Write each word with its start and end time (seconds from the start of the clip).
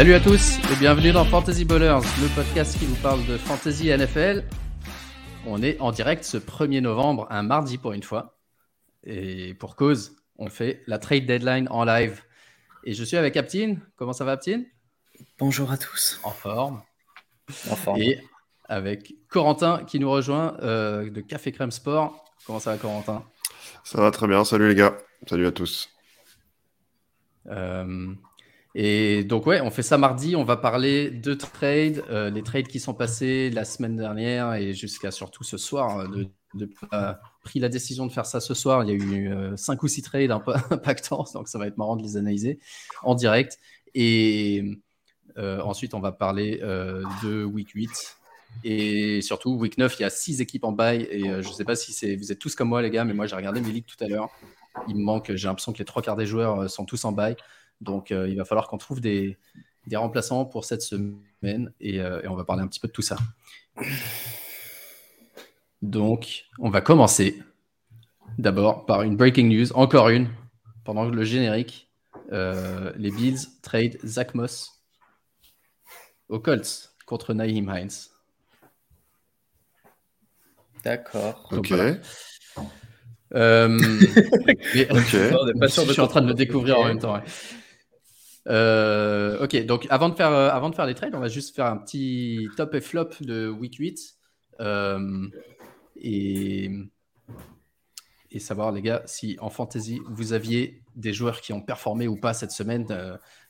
Salut 0.00 0.14
à 0.14 0.20
tous 0.20 0.56
et 0.72 0.76
bienvenue 0.78 1.12
dans 1.12 1.26
Fantasy 1.26 1.66
Ballers, 1.66 2.00
le 2.22 2.34
podcast 2.34 2.78
qui 2.78 2.86
vous 2.86 2.96
parle 3.02 3.22
de 3.26 3.36
Fantasy 3.36 3.90
NFL. 3.94 4.44
On 5.44 5.62
est 5.62 5.78
en 5.78 5.92
direct 5.92 6.24
ce 6.24 6.38
1er 6.38 6.80
novembre, 6.80 7.26
un 7.28 7.42
mardi 7.42 7.76
pour 7.76 7.92
une 7.92 8.02
fois. 8.02 8.38
Et 9.04 9.52
pour 9.52 9.76
cause, 9.76 10.16
on 10.38 10.48
fait 10.48 10.82
la 10.86 10.98
trade 10.98 11.26
deadline 11.26 11.68
en 11.68 11.84
live. 11.84 12.22
Et 12.84 12.94
je 12.94 13.04
suis 13.04 13.18
avec 13.18 13.36
Aptine. 13.36 13.78
Comment 13.96 14.14
ça 14.14 14.24
va, 14.24 14.32
Aptine? 14.32 14.64
Bonjour 15.38 15.70
à 15.70 15.76
tous. 15.76 16.18
En 16.22 16.30
forme. 16.30 16.80
En 17.70 17.76
forme. 17.76 18.00
Et 18.00 18.22
avec 18.70 19.12
Corentin 19.28 19.84
qui 19.84 20.00
nous 20.00 20.10
rejoint 20.10 20.56
euh, 20.62 21.10
de 21.10 21.20
Café 21.20 21.52
Crème 21.52 21.72
Sport. 21.72 22.24
Comment 22.46 22.58
ça 22.58 22.70
va, 22.70 22.78
Corentin? 22.78 23.22
Ça 23.84 24.00
va 24.00 24.10
très 24.10 24.26
bien. 24.26 24.46
Salut 24.46 24.66
les 24.66 24.74
gars. 24.74 24.96
Salut 25.28 25.46
à 25.46 25.52
tous. 25.52 25.90
Euh, 27.48 28.14
et 28.74 29.24
donc, 29.24 29.46
ouais, 29.46 29.60
on 29.60 29.70
fait 29.70 29.82
ça 29.82 29.98
mardi. 29.98 30.36
On 30.36 30.44
va 30.44 30.56
parler 30.56 31.10
de 31.10 31.34
trades, 31.34 32.04
euh, 32.10 32.30
les 32.30 32.42
trades 32.42 32.68
qui 32.68 32.78
sont 32.80 32.94
passés 32.94 33.50
la 33.50 33.64
semaine 33.64 33.96
dernière 33.96 34.54
et 34.54 34.74
jusqu'à 34.74 35.10
surtout 35.10 35.44
ce 35.44 35.56
soir. 35.58 36.00
euh, 36.00 36.08
De, 36.08 36.28
de, 36.54 36.68
euh, 36.92 37.12
pris 37.42 37.58
la 37.60 37.68
décision 37.68 38.06
de 38.06 38.12
faire 38.12 38.26
ça 38.26 38.40
ce 38.40 38.54
soir. 38.54 38.84
Il 38.84 38.88
y 38.90 38.92
a 38.92 38.94
eu 38.94 39.56
5 39.56 39.82
ou 39.82 39.88
6 39.88 40.02
trades 40.02 40.30
un 40.30 40.40
peu 40.40 40.52
impactants, 40.70 41.24
donc 41.34 41.48
ça 41.48 41.58
va 41.58 41.66
être 41.66 41.78
marrant 41.78 41.96
de 41.96 42.02
les 42.02 42.16
analyser 42.16 42.58
en 43.02 43.14
direct. 43.14 43.58
Et 43.94 44.64
euh, 45.38 45.60
ensuite, 45.62 45.94
on 45.94 46.00
va 46.00 46.12
parler 46.12 46.60
euh, 46.62 47.04
de 47.22 47.44
week 47.44 47.70
8. 47.70 48.16
Et 48.64 49.22
surtout, 49.22 49.52
week 49.54 49.78
9, 49.78 49.98
il 49.98 50.02
y 50.02 50.04
a 50.04 50.10
6 50.10 50.40
équipes 50.40 50.64
en 50.64 50.72
bail. 50.72 51.06
Et 51.10 51.28
euh, 51.30 51.42
je 51.42 51.48
ne 51.48 51.52
sais 51.54 51.64
pas 51.64 51.76
si 51.76 52.16
vous 52.16 52.32
êtes 52.32 52.38
tous 52.38 52.54
comme 52.54 52.68
moi, 52.68 52.82
les 52.82 52.90
gars, 52.90 53.04
mais 53.04 53.14
moi, 53.14 53.26
j'ai 53.26 53.36
regardé 53.36 53.60
mes 53.60 53.70
ligues 53.70 53.86
tout 53.86 54.02
à 54.04 54.08
l'heure. 54.08 54.28
Il 54.88 54.96
me 54.96 55.02
manque, 55.02 55.32
j'ai 55.34 55.48
l'impression 55.48 55.72
que 55.72 55.78
les 55.78 55.84
trois 55.84 56.02
quarts 56.02 56.16
des 56.16 56.26
joueurs 56.26 56.60
euh, 56.62 56.68
sont 56.68 56.84
tous 56.84 57.04
en 57.04 57.12
bail. 57.12 57.36
Donc, 57.80 58.10
euh, 58.12 58.28
il 58.28 58.36
va 58.36 58.44
falloir 58.44 58.68
qu'on 58.68 58.78
trouve 58.78 59.00
des, 59.00 59.38
des 59.86 59.96
remplaçants 59.96 60.44
pour 60.44 60.64
cette 60.64 60.82
semaine 60.82 61.72
et, 61.80 62.00
euh, 62.00 62.20
et 62.22 62.28
on 62.28 62.34
va 62.36 62.44
parler 62.44 62.62
un 62.62 62.68
petit 62.68 62.80
peu 62.80 62.88
de 62.88 62.92
tout 62.92 63.02
ça. 63.02 63.16
Donc, 65.82 66.44
on 66.58 66.68
va 66.70 66.80
commencer 66.80 67.42
d'abord 68.38 68.84
par 68.86 69.02
une 69.02 69.16
breaking 69.16 69.48
news, 69.48 69.72
encore 69.72 70.08
une, 70.10 70.28
pendant 70.84 71.04
le 71.04 71.24
générique. 71.24 71.88
Euh, 72.32 72.92
les 72.96 73.10
Bills 73.10 73.38
trade 73.62 73.98
Zach 74.04 74.34
Moss 74.34 74.82
aux 76.28 76.38
Colts 76.38 76.92
contre 77.06 77.34
Naheem 77.34 77.68
Hines. 77.74 77.90
D'accord. 80.84 81.48
Ok. 81.52 81.68
voilà. 81.68 81.96
Euh, 83.34 83.68
mais- 84.74 84.90
Ok. 84.90 85.16
On 85.40 85.46
n'est 85.46 85.58
pas 85.58 85.68
sûr 85.68 85.84
je 85.86 85.92
suis 85.92 86.00
en 86.00 86.06
train 86.08 86.22
de 86.22 86.28
le 86.28 86.34
découvrir 86.34 86.78
en 86.78 86.84
même 86.86 86.98
temps. 86.98 87.14
ouais. 87.14 87.22
Euh, 88.50 89.44
ok, 89.44 89.64
donc 89.64 89.86
avant 89.90 90.08
de, 90.08 90.14
faire, 90.16 90.32
euh, 90.32 90.50
avant 90.50 90.70
de 90.70 90.74
faire 90.74 90.86
les 90.86 90.94
trades, 90.94 91.14
on 91.14 91.20
va 91.20 91.28
juste 91.28 91.54
faire 91.54 91.66
un 91.66 91.76
petit 91.76 92.48
top 92.56 92.74
et 92.74 92.80
flop 92.80 93.10
de 93.20 93.48
week 93.48 93.76
8 93.76 94.16
euh, 94.58 95.28
et, 95.96 96.70
et 98.32 98.38
savoir, 98.40 98.72
les 98.72 98.82
gars, 98.82 99.02
si 99.06 99.36
en 99.40 99.50
fantasy 99.50 100.00
vous 100.08 100.32
aviez 100.32 100.82
des 100.96 101.12
joueurs 101.12 101.40
qui 101.40 101.52
ont 101.52 101.60
performé 101.60 102.08
ou 102.08 102.16
pas 102.16 102.34
cette 102.34 102.50
semaine. 102.50 102.86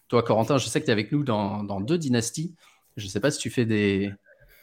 Toi, 0.09 0.23
Corentin, 0.23 0.59
je 0.59 0.67
sais 0.67 0.81
que 0.81 0.85
tu 0.85 0.91
es 0.91 0.93
avec 0.93 1.13
nous 1.13 1.25
dans, 1.25 1.63
dans 1.63 1.81
deux 1.81 1.97
dynasties. 1.97 2.55
Je 2.97 3.05
ne 3.05 3.11
sais 3.11 3.21
pas 3.21 3.31
si 3.31 3.39
tu 3.39 3.49
fais 3.49 3.65
des, 3.65 4.13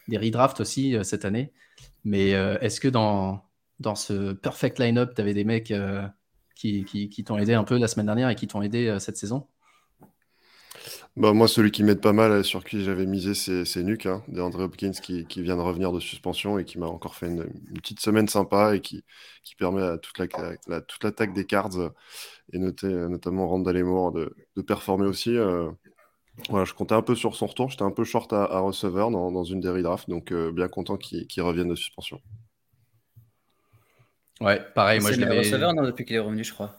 des 0.08 0.18
redrafts 0.18 0.60
aussi 0.60 0.96
cette 1.04 1.26
année, 1.26 1.52
mais 2.04 2.30
est-ce 2.30 2.80
que 2.80 2.90
dans, 2.90 3.42
dans 3.80 3.96
ce 3.96 4.34
perfect 4.34 4.78
line-up, 4.78 5.16
tu 5.16 5.22
avais 5.22 5.34
des 5.34 5.46
mecs 5.46 5.74
qui, 6.54 6.84
qui, 6.84 7.10
qui 7.10 7.24
t'ont 7.24 7.38
aidé 7.38 7.54
un 7.54 7.64
peu 7.64 7.78
la 7.78 7.88
semaine 7.88 8.06
dernière 8.08 8.30
et 8.30 8.36
qui 8.36 8.48
t'ont 8.48 8.62
aidé 8.62 8.98
cette 9.00 9.18
saison? 9.18 9.48
Bah, 11.18 11.34
moi, 11.34 11.48
celui 11.48 11.72
qui 11.72 11.84
m'aide 11.84 12.00
pas 12.00 12.14
mal, 12.14 12.32
euh, 12.32 12.44
sur 12.44 12.64
qui 12.64 12.84
j'avais 12.84 13.08
misé, 13.08 13.34
c'est 13.34 13.66
c'est 13.66 13.82
Nuke, 13.84 14.06
hein, 14.06 14.24
DeAndre 14.28 14.60
Hopkins, 14.62 14.92
qui, 14.92 15.26
qui 15.26 15.42
vient 15.42 15.58
de 15.58 15.62
revenir 15.62 15.92
de 15.92 16.00
suspension 16.00 16.60
et 16.60 16.66
qui 16.66 16.78
m'a 16.78 16.86
encore 16.88 17.16
fait 17.16 17.28
une, 17.28 17.42
une 17.70 17.80
petite 17.82 18.00
semaine 18.00 18.28
sympa 18.28 18.76
et 18.76 18.82
qui, 18.82 19.04
qui 19.44 19.56
permet 19.56 19.82
à 19.82 19.98
toute 19.98 20.20
l'attaque 20.20 20.60
la, 20.68 20.82
toute 20.82 21.04
l'attaque 21.04 21.34
des 21.34 21.46
Cards 21.46 21.76
euh, 21.80 21.90
et 22.54 22.60
noter, 22.60 22.88
euh, 22.88 23.10
notamment 23.10 23.48
Randall 23.50 23.84
Moore 23.84 24.12
de, 24.14 24.36
de 24.58 24.62
performer 24.64 25.08
aussi. 25.08 25.38
euh. 25.38 25.72
Voilà, 26.50 26.66
je 26.66 26.74
comptais 26.74 26.96
un 26.96 27.04
peu 27.04 27.16
sur 27.16 27.36
son 27.36 27.48
retour. 27.48 27.70
J'étais 27.72 27.84
un 27.84 27.92
peu 27.92 28.06
short 28.06 28.34
à, 28.34 28.46
à 28.46 28.60
receveur 28.60 29.12
dans, 29.12 29.32
dans 29.32 29.44
une 29.46 29.62
des 29.62 29.70
redrafts, 29.70 30.10
donc 30.10 30.32
euh, 30.34 30.52
bien 30.52 30.70
content 30.70 30.98
qu'il 30.98 31.28
qu'il 31.28 31.44
revienne 31.44 31.70
de 31.70 31.76
suspension. 31.76 32.22
Ouais, 34.42 34.60
pareil, 34.74 35.00
moi 35.00 35.12
C'est 35.12 35.16
je 35.16 35.20
le 35.22 35.26
l'avais 35.26 35.38
receveur 35.38 35.74
non, 35.74 35.84
depuis 35.84 36.06
qu'il 36.06 36.16
est 36.16 36.20
revenu, 36.20 36.44
je 36.44 36.54
crois. 36.54 36.76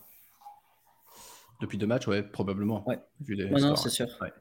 Depuis 1.60 1.78
deux 1.78 1.86
matchs, 1.86 2.06
ouais, 2.06 2.22
probablement. 2.22 2.86
Ouais. 2.88 2.98
vu 3.20 3.34
les 3.34 3.44
Ouais, 3.46 3.60
non, 3.60 3.76
c'est 3.76 3.88
sûr. 3.90 4.06
Ouais. 4.20 4.32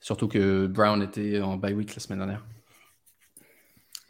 Surtout 0.00 0.28
que 0.28 0.66
Brown 0.66 1.02
était 1.02 1.40
en 1.40 1.56
bye 1.56 1.74
week 1.74 1.94
la 1.94 2.00
semaine 2.00 2.18
dernière. 2.20 2.44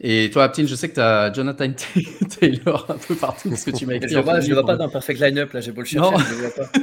Et 0.01 0.29
toi, 0.31 0.45
Aptine, 0.45 0.67
je 0.67 0.75
sais 0.75 0.87
que 0.87 0.93
tu 0.93 0.99
as 1.01 1.33
Jonathan 1.33 1.73
Taylor 2.39 2.89
un 2.89 2.97
peu 2.97 3.15
partout 3.15 3.49
parce 3.49 3.65
que 3.65 3.71
tu 3.71 3.85
m'as 3.85 3.95
écrit. 3.95 4.13
vois, 4.21 4.39
je 4.39 4.47
le 4.47 4.53
vois 4.53 4.61
pour- 4.63 4.67
pas 4.67 4.77
dans 4.77 4.89
Perfect 4.89 5.19
Lineup, 5.19 5.51
là, 5.51 5.59
j'ai 5.61 5.71
beau 5.73 5.81
le 5.81 5.85
chercher, 5.87 6.11
Non. 6.11 6.17
je 6.17 6.29
le 6.29 6.35
vois 6.47 6.55
pas. 6.55 6.71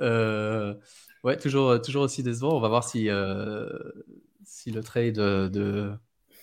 Euh, 0.00 0.74
ouais, 1.24 1.36
toujours, 1.36 1.82
toujours 1.82 2.04
aussi 2.04 2.22
décevant. 2.22 2.56
On 2.56 2.60
va 2.60 2.68
voir 2.68 2.88
si, 2.88 3.08
euh, 3.08 3.68
si 4.44 4.70
le 4.70 4.80
trade 4.82 5.14
de, 5.16 5.48
de 5.48 5.90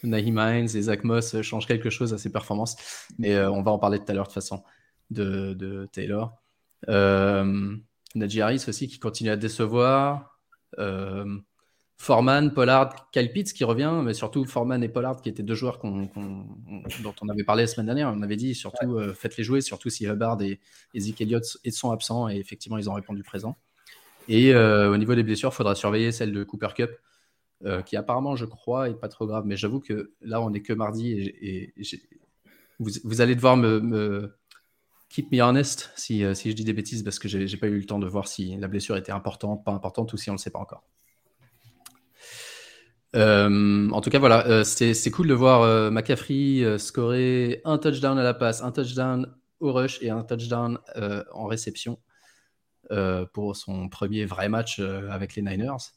Naheem 0.03 0.37
Hines 0.37 0.75
et 0.75 0.81
Zach 0.81 1.05
Moss 1.05 1.41
change 1.41 1.65
quelque 1.65 1.89
chose 1.89 2.13
à 2.13 2.17
ses 2.17 2.29
performances. 2.29 2.75
Mais 3.17 3.33
euh, 3.33 3.49
on 3.49 3.61
va 3.61 3.71
en 3.71 3.79
parler 3.79 3.99
tout 3.99 4.05
à 4.09 4.13
l'heure 4.13 4.25
de 4.25 4.27
toute 4.27 4.33
façon 4.33 4.61
de, 5.11 5.53
de 5.53 5.87
Taylor. 5.91 6.33
Euh, 6.89 7.75
Najee 8.15 8.41
Harris 8.41 8.65
aussi 8.67 8.87
qui 8.87 8.99
continue 8.99 9.29
à 9.29 9.35
décevoir. 9.37 10.39
Euh, 10.79 11.37
Foreman, 11.97 12.53
Pollard, 12.53 13.09
Kyle 13.11 13.31
Pitts 13.31 13.53
qui 13.53 13.63
revient, 13.63 14.01
mais 14.03 14.13
surtout 14.13 14.43
Foreman 14.45 14.83
et 14.83 14.89
Pollard 14.89 15.21
qui 15.21 15.29
étaient 15.29 15.43
deux 15.43 15.55
joueurs 15.55 15.79
dont 15.81 16.09
on 17.21 17.29
avait 17.29 17.43
parlé 17.45 17.63
la 17.63 17.67
semaine 17.67 17.85
dernière. 17.85 18.13
On 18.15 18.21
avait 18.21 18.35
dit 18.35 18.53
surtout 18.53 18.97
euh, 18.97 19.13
faites-les 19.13 19.43
jouer, 19.45 19.61
surtout 19.61 19.89
si 19.89 20.05
Hubbard 20.05 20.41
et, 20.41 20.59
et 20.93 20.99
Zeke 20.99 21.21
Elliott 21.21 21.45
sont 21.71 21.91
absents 21.91 22.27
et 22.29 22.35
effectivement 22.35 22.77
ils 22.77 22.89
ont 22.89 22.93
répondu 22.93 23.23
présent. 23.23 23.55
Et 24.27 24.53
euh, 24.53 24.91
au 24.91 24.97
niveau 24.97 25.15
des 25.15 25.23
blessures, 25.23 25.49
il 25.53 25.55
faudra 25.55 25.73
surveiller 25.75 26.11
celle 26.11 26.33
de 26.33 26.43
Cooper 26.43 26.69
Cup, 26.75 26.91
euh, 27.63 27.81
qui 27.81 27.95
apparemment, 27.95 28.35
je 28.35 28.45
crois, 28.45 28.89
est 28.89 28.99
pas 28.99 29.07
trop 29.07 29.25
grave. 29.25 29.45
Mais 29.45 29.55
j'avoue 29.55 29.79
que 29.79 30.11
là, 30.21 30.41
on 30.41 30.51
est 30.53 30.61
que 30.61 30.73
mardi 30.73 31.11
et, 31.13 31.25
et- 31.47 31.73
et 31.77 31.83
j'ai- 31.83 32.01
vous, 32.79 32.89
vous 33.05 33.21
allez 33.21 33.35
devoir 33.35 33.55
me, 33.55 33.79
me- 33.79 34.35
keep 35.09 35.31
me 35.31 35.41
honest 35.41 35.91
si, 35.95 36.23
euh, 36.23 36.33
si 36.33 36.51
je 36.51 36.55
dis 36.55 36.63
des 36.63 36.73
bêtises 36.73 37.03
parce 37.03 37.19
que 37.19 37.27
j'ai 37.27 37.57
pas 37.57 37.67
eu 37.67 37.79
le 37.79 37.85
temps 37.85 37.99
de 37.99 38.07
voir 38.07 38.27
si 38.27 38.57
la 38.57 38.67
blessure 38.67 38.97
était 38.97 39.11
importante, 39.11 39.63
pas 39.63 39.71
importante 39.71 40.11
ou 40.13 40.17
si 40.17 40.29
on 40.29 40.33
le 40.33 40.39
sait 40.39 40.49
pas 40.49 40.59
encore. 40.59 40.83
Euh, 43.15 43.89
en 43.91 44.01
tout 44.01 44.09
cas, 44.09 44.19
voilà, 44.19 44.45
euh, 44.47 44.63
c'est 44.63 45.11
cool 45.11 45.27
de 45.27 45.33
voir 45.33 45.61
euh, 45.61 45.89
McCaffrey 45.89 46.61
euh, 46.63 46.77
scorer 46.77 47.61
un 47.63 47.77
touchdown 47.77 48.17
à 48.17 48.23
la 48.23 48.33
passe, 48.33 48.61
un 48.61 48.71
touchdown 48.71 49.33
au 49.61 49.71
rush 49.71 49.99
et 50.01 50.09
un 50.09 50.23
touchdown 50.23 50.77
en 51.31 51.45
réception 51.45 51.99
pour 53.33 53.55
son 53.55 53.89
premier 53.89 54.25
vrai 54.25 54.49
match 54.49 54.79
avec 54.79 55.35
les 55.35 55.41
Niners. 55.41 55.93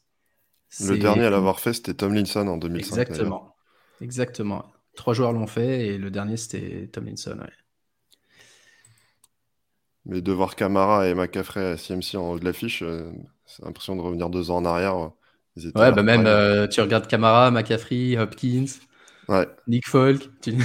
Le 0.79 0.97
dernier 0.97 1.25
à 1.25 1.29
l'avoir 1.29 1.59
fait, 1.59 1.73
c'était 1.73 1.93
Tomlinson 1.93 2.47
en 2.47 2.57
2005. 2.57 2.95
d'ailleurs. 2.95 3.09
Exactement. 3.09 3.55
Exactement. 4.01 4.65
Trois 4.95 5.13
joueurs 5.13 5.33
l'ont 5.33 5.45
fait 5.45 5.87
et 5.87 5.97
le 5.97 6.09
dernier 6.09 6.37
c'était 6.37 6.87
Tomlinson. 6.87 7.37
ouais. 7.39 7.49
Mais 10.09 10.21
de 10.21 10.31
voir 10.33 10.55
Camara 10.57 11.07
et 11.07 11.13
McCaffrey 11.15 11.71
à 11.73 11.77
CMC 11.77 12.17
en 12.17 12.31
haut 12.31 12.39
de 12.39 12.43
l'affiche, 12.45 12.81
euh, 12.83 13.09
c'est 13.45 13.63
l'impression 13.65 13.95
de 13.95 14.01
revenir 14.01 14.29
deux 14.29 14.51
ans 14.51 14.57
en 14.57 14.65
arrière. 14.65 14.97
euh, 14.97 15.09
Ils 15.55 15.67
étaient 15.67 15.85
à 15.85 15.87
Ouais, 15.87 15.91
bah 15.91 16.03
même 16.03 16.25
euh, 16.27 16.67
tu 16.67 16.81
regardes 16.81 17.07
Camara, 17.07 17.51
McCaffrey, 17.51 18.17
Hopkins, 18.17 18.65
Ouais. 19.27 19.47
Nick 19.67 19.87
Folk. 19.87 20.29
tu- 20.41 20.57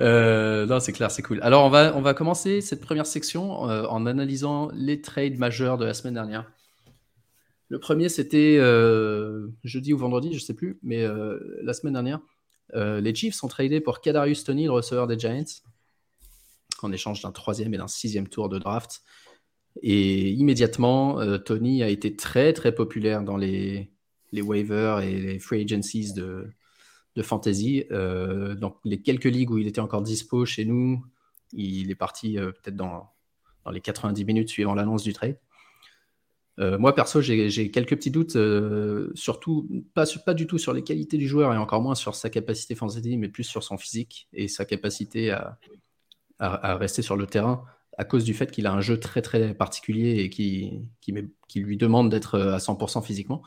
Euh, 0.00 0.66
non, 0.66 0.80
c'est 0.80 0.92
clair, 0.92 1.10
c'est 1.10 1.22
cool. 1.22 1.40
Alors, 1.42 1.64
on 1.64 1.68
va, 1.70 1.94
on 1.96 2.00
va 2.00 2.14
commencer 2.14 2.60
cette 2.60 2.80
première 2.80 3.06
section 3.06 3.68
euh, 3.68 3.84
en 3.86 4.06
analysant 4.06 4.70
les 4.74 5.00
trades 5.02 5.38
majeurs 5.38 5.76
de 5.78 5.84
la 5.84 5.94
semaine 5.94 6.14
dernière. 6.14 6.50
Le 7.68 7.78
premier, 7.78 8.08
c'était 8.08 8.58
jeudi 9.64 9.92
ou 9.92 9.98
vendredi, 9.98 10.34
je 10.34 10.40
sais 10.40 10.54
plus, 10.54 10.78
mais 10.82 11.06
la 11.62 11.72
semaine 11.72 11.94
dernière. 11.94 12.20
Euh, 12.74 13.00
les 13.00 13.14
Chiefs 13.14 13.34
sont 13.34 13.48
tradés 13.48 13.80
pour 13.80 14.00
Kadarius 14.00 14.44
Tony, 14.44 14.64
le 14.64 14.72
receveur 14.72 15.06
des 15.06 15.18
Giants, 15.18 15.62
en 16.82 16.92
échange 16.92 17.22
d'un 17.22 17.32
troisième 17.32 17.74
et 17.74 17.78
d'un 17.78 17.88
sixième 17.88 18.28
tour 18.28 18.48
de 18.48 18.58
draft. 18.58 19.02
Et 19.82 20.30
immédiatement, 20.30 21.20
euh, 21.20 21.38
Tony 21.38 21.82
a 21.82 21.88
été 21.88 22.16
très 22.16 22.52
très 22.52 22.74
populaire 22.74 23.22
dans 23.22 23.36
les, 23.36 23.92
les 24.32 24.42
waivers 24.42 25.00
et 25.00 25.18
les 25.20 25.38
free 25.38 25.62
agencies 25.62 26.12
de, 26.12 26.48
de 27.16 27.22
fantasy. 27.22 27.84
Euh, 27.90 28.54
dans 28.54 28.76
les 28.84 29.00
quelques 29.00 29.24
ligues 29.24 29.50
où 29.50 29.58
il 29.58 29.66
était 29.66 29.80
encore 29.80 30.02
dispo 30.02 30.44
chez 30.44 30.64
nous, 30.64 31.04
il 31.52 31.90
est 31.90 31.96
parti 31.96 32.36
peut-être 32.36 32.76
dans, 32.76 33.10
dans 33.64 33.70
les 33.70 33.80
90 33.80 34.24
minutes 34.24 34.48
suivant 34.48 34.74
l'annonce 34.74 35.02
du 35.02 35.12
trade. 35.12 35.38
Euh, 36.58 36.78
moi, 36.78 36.94
perso, 36.94 37.20
j'ai 37.20 37.70
quelques 37.70 37.96
petits 37.96 38.10
doutes, 38.10 38.36
euh, 38.36 39.10
surtout 39.14 39.68
pas, 39.94 40.34
du 40.34 40.46
tout 40.46 40.58
sur 40.58 40.72
les 40.72 40.82
qualités 40.82 41.16
du 41.16 41.26
joueur 41.26 41.52
et 41.54 41.56
encore 41.56 41.80
moins 41.80 41.94
sur 41.94 42.14
sa 42.14 42.30
capacité 42.30 42.74
fantasy, 42.74 43.16
mais 43.16 43.28
plus 43.28 43.44
sur 43.44 43.62
son 43.62 43.78
physique 43.78 44.28
et 44.32 44.48
sa 44.48 44.64
capacité 44.64 45.30
à, 45.30 45.58
rester 46.76 47.02
sur 47.02 47.16
le 47.16 47.26
terrain. 47.26 47.64
à 47.98 48.04
cause 48.04 48.24
du 48.24 48.34
fait 48.34 48.50
qu'il 48.50 48.66
a 48.66 48.72
un 48.72 48.80
jeu 48.80 48.98
très 48.98 49.22
très 49.22 49.54
particulier 49.54 50.20
et 50.20 50.30
qui, 50.30 50.82
lui 51.54 51.76
demande 51.76 52.10
d'être 52.10 52.38
à 52.38 52.58
100% 52.58 53.02
physiquement. 53.02 53.42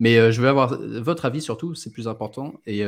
Mais 0.00 0.32
je 0.32 0.40
veux 0.40 0.48
avoir 0.48 0.78
votre 0.80 1.24
avis 1.26 1.42
surtout, 1.42 1.74
c'est 1.74 1.90
plus 1.90 2.08
important. 2.08 2.54
Et, 2.66 2.84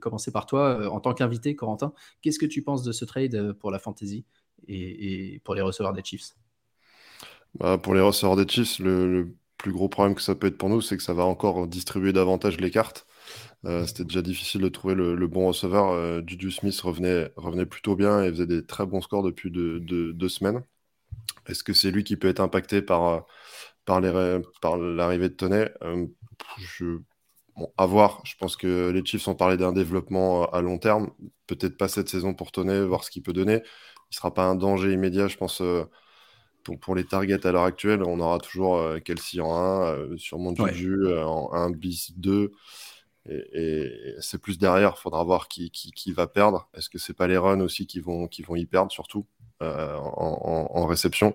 commencer 0.00 0.32
par 0.32 0.46
toi, 0.46 0.90
en 0.90 1.00
tant 1.00 1.14
qu'invité, 1.14 1.54
Corentin, 1.56 1.92
qu'est-ce 2.22 2.38
que 2.38 2.46
tu 2.46 2.62
penses 2.62 2.82
de 2.82 2.92
ce 2.92 3.04
trade 3.04 3.52
pour 3.54 3.70
la 3.70 3.78
fantasy 3.78 4.24
et, 4.68 5.40
pour 5.44 5.54
les 5.54 5.62
receveurs 5.62 5.92
des 5.92 6.02
Chiefs? 6.04 6.34
Bah, 7.54 7.78
Pour 7.78 7.94
les 7.94 8.00
receveurs 8.00 8.36
des 8.36 8.46
Chiefs, 8.48 8.78
le, 8.78 9.34
plus 9.64 9.72
gros 9.72 9.88
problème 9.88 10.14
que 10.14 10.20
ça 10.20 10.34
peut 10.34 10.48
être 10.48 10.58
pour 10.58 10.68
nous, 10.68 10.82
c'est 10.82 10.98
que 10.98 11.02
ça 11.02 11.14
va 11.14 11.24
encore 11.24 11.66
distribuer 11.66 12.12
davantage 12.12 12.60
les 12.60 12.70
cartes. 12.70 13.06
Euh, 13.64 13.86
c'était 13.86 14.04
déjà 14.04 14.20
difficile 14.20 14.60
de 14.60 14.68
trouver 14.68 14.94
le, 14.94 15.26
bon 15.26 15.46
receveur. 15.48 15.90
Euh, 15.90 16.20
Juju 16.26 16.50
Smith 16.50 16.78
revenait, 16.82 17.32
revenait 17.36 17.64
plutôt 17.64 17.96
bien 17.96 18.22
et 18.22 18.28
faisait 18.28 18.46
des 18.46 18.66
très 18.66 18.84
bons 18.84 19.00
scores 19.00 19.22
depuis 19.22 19.50
deux, 19.50 20.28
semaines. 20.28 20.62
Est-ce 21.46 21.64
que 21.64 21.72
c'est 21.72 21.90
lui 21.90 22.04
qui 22.04 22.16
peut 22.16 22.28
être 22.28 22.40
impacté 22.40 22.82
par, 22.82 23.24
euh, 23.88 24.40
par, 24.60 24.76
l'arrivée 24.76 25.30
de 25.30 25.34
Toney? 25.34 25.70
Je, 26.58 26.98
À 27.78 27.86
voir. 27.86 28.20
Je 28.26 28.34
pense 28.36 28.56
que 28.56 28.90
les 28.90 29.04
Chiefs 29.04 29.28
ont 29.28 29.34
parlé 29.34 29.56
d'un 29.56 29.72
développement 29.72 30.44
à 30.50 30.60
long 30.60 30.78
terme. 30.78 31.10
Peut-être 31.46 31.78
pas 31.78 31.88
cette 31.88 32.10
saison 32.10 32.34
pour 32.34 32.52
Toney, 32.52 32.84
voir 32.84 33.02
ce 33.04 33.10
qu'il 33.10 33.22
peut 33.22 33.32
donner. 33.32 33.54
Il 33.54 34.12
ne 34.12 34.16
sera 34.16 34.34
pas 34.34 34.44
un 34.44 34.56
danger 34.56 34.92
immédiat, 34.92 35.28
je 35.28 35.38
pense. 35.38 35.62
Pour, 36.80 36.94
les 36.94 37.04
targets 37.04 37.46
à 37.46 37.52
l'heure 37.52 37.64
actuelle, 37.64 38.02
on 38.02 38.20
aura 38.20 38.38
toujours 38.38 38.80
Kelsey 39.04 39.40
en 39.40 39.54
1, 39.54 40.16
sûrement 40.16 40.54
Juju 40.54 41.18
en 41.18 41.52
1 41.52 41.70
bis 41.70 42.12
2. 42.16 42.52
Et, 43.26 44.14
c'est 44.20 44.40
plus 44.40 44.58
derrière, 44.58 44.94
il 44.96 45.00
faudra 45.00 45.24
voir 45.24 45.48
qui, 45.48 45.70
qui, 45.70 46.12
va 46.12 46.26
perdre. 46.26 46.68
Est-ce 46.74 46.90
que 46.90 46.98
c'est 46.98 47.14
pas 47.14 47.26
les 47.26 47.38
runs 47.38 47.60
aussi 47.60 47.86
qui 47.86 48.00
vont, 48.00 48.28
qui 48.28 48.42
vont 48.42 48.56
y 48.56 48.66
perdre, 48.66 48.92
surtout 48.92 49.26
euh, 49.62 49.96
en, 49.96 50.86
réception? 50.86 51.34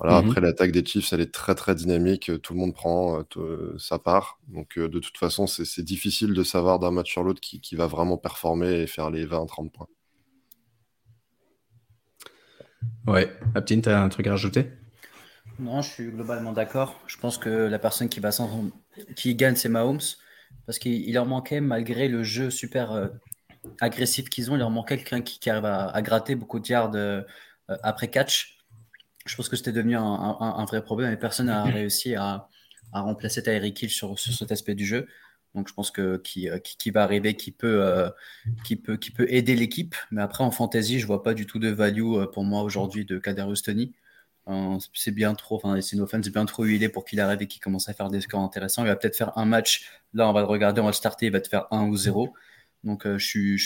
Voilà, 0.00 0.20
mhm. 0.20 0.28
Après, 0.28 0.40
l'attaque 0.40 0.72
des 0.72 0.84
Chiefs, 0.84 1.12
elle 1.12 1.20
est 1.20 1.32
très 1.32 1.54
très 1.54 1.74
dynamique. 1.74 2.30
Tout 2.42 2.54
le 2.54 2.60
monde 2.60 2.74
prend 2.74 3.24
euh, 3.36 3.74
sa 3.78 3.98
part. 3.98 4.40
Donc, 4.48 4.78
euh, 4.78 4.88
de 4.88 4.98
toute 4.98 5.16
façon, 5.16 5.46
c'est 5.46 5.82
difficile 5.82 6.34
de 6.34 6.42
savoir 6.42 6.78
d'un 6.78 6.90
match 6.90 7.10
sur 7.10 7.22
l'autre 7.22 7.40
qui, 7.40 7.60
qui, 7.60 7.76
va 7.76 7.86
vraiment 7.86 8.16
performer 8.16 8.82
et 8.82 8.86
faire 8.86 9.10
les 9.10 9.26
20-30 9.26 9.70
points. 9.70 9.88
Ouais, 13.06 13.32
Aptine, 13.54 13.82
tu 13.82 13.88
as 13.88 14.00
un 14.00 14.08
truc 14.08 14.26
à 14.26 14.30
rajouter? 14.30 14.70
Non, 15.58 15.82
je 15.82 15.90
suis 15.90 16.10
globalement 16.10 16.52
d'accord. 16.52 17.00
Je 17.06 17.16
pense 17.16 17.38
que 17.38 17.48
la 17.48 17.78
personne 17.78 18.08
qui, 18.08 18.20
va 18.20 18.30
qui 19.16 19.34
gagne, 19.34 19.56
c'est 19.56 19.68
Mahomes 19.68 20.00
parce 20.66 20.78
qu'il 20.78 21.12
leur 21.12 21.26
manquait, 21.26 21.60
malgré 21.60 22.08
le 22.08 22.22
jeu 22.22 22.50
super 22.50 22.92
euh, 22.92 23.08
agressif 23.80 24.28
qu'ils 24.28 24.50
ont, 24.50 24.54
il 24.54 24.58
leur 24.58 24.70
manquait 24.70 24.98
quelqu'un 24.98 25.22
qui, 25.22 25.48
arrive 25.48 25.64
à, 25.64 26.02
gratter 26.02 26.34
beaucoup 26.34 26.60
de 26.60 26.68
yards 26.68 26.94
euh, 26.94 27.22
après 27.82 28.08
catch. 28.08 28.58
Je 29.26 29.34
pense 29.34 29.48
que 29.48 29.56
c'était 29.56 29.72
devenu 29.72 29.96
un, 29.96 30.64
vrai 30.66 30.82
problème 30.82 31.12
et 31.12 31.16
personne 31.16 31.46
n'a 31.46 31.64
réussi 31.64 32.14
à, 32.14 32.48
remplacer 32.92 33.42
Tyreek 33.42 33.82
Hill 33.82 33.90
sur, 33.90 34.18
cet 34.18 34.52
aspect 34.52 34.74
du 34.74 34.84
jeu. 34.84 35.06
Donc 35.54 35.68
je 35.68 35.74
pense 35.74 35.90
que 35.90 36.18
qui, 36.18 36.48
euh, 36.48 36.58
qui, 36.58 36.90
va 36.90 37.02
arriver, 37.02 37.34
qui 37.34 37.50
peut, 37.52 38.10
qui 38.64 38.76
peut, 38.76 38.96
qui 38.96 39.10
peut 39.10 39.26
aider 39.28 39.56
l'équipe. 39.56 39.94
Mais 40.10 40.22
après 40.22 40.44
en 40.44 40.50
fantasy, 40.50 41.00
je 41.00 41.06
vois 41.06 41.22
pas 41.22 41.34
du 41.34 41.46
tout 41.46 41.58
de 41.58 41.68
value 41.68 42.24
pour 42.32 42.44
moi 42.44 42.62
aujourd'hui 42.62 43.04
de 43.04 43.18
Kadarius 43.18 43.62
Tony. 43.62 43.92
C'est 44.94 45.10
bien 45.10 45.34
trop, 45.34 45.56
enfin, 45.56 45.78
c'est 45.82 45.96
c'est 45.96 46.30
bien 46.30 46.46
trop 46.46 46.64
huilé 46.64 46.88
pour 46.88 47.04
qu'il 47.04 47.20
arrive 47.20 47.42
et 47.42 47.46
qu'il 47.46 47.60
commence 47.60 47.88
à 47.90 47.92
faire 47.92 48.08
des 48.08 48.22
scores 48.22 48.40
intéressants. 48.40 48.82
Il 48.82 48.88
va 48.88 48.96
peut-être 48.96 49.16
faire 49.16 49.36
un 49.36 49.44
match, 49.44 49.90
là 50.14 50.28
on 50.28 50.32
va 50.32 50.40
le 50.40 50.46
regarder, 50.46 50.80
on 50.80 50.84
va 50.84 50.90
le 50.90 50.94
starter, 50.94 51.26
il 51.26 51.32
va 51.32 51.40
te 51.40 51.48
faire 51.48 51.66
1 51.70 51.86
ou 51.86 51.96
0. 51.96 52.32
Donc 52.82 53.06
euh, 53.06 53.18
je 53.18 53.26
suis, 53.26 53.58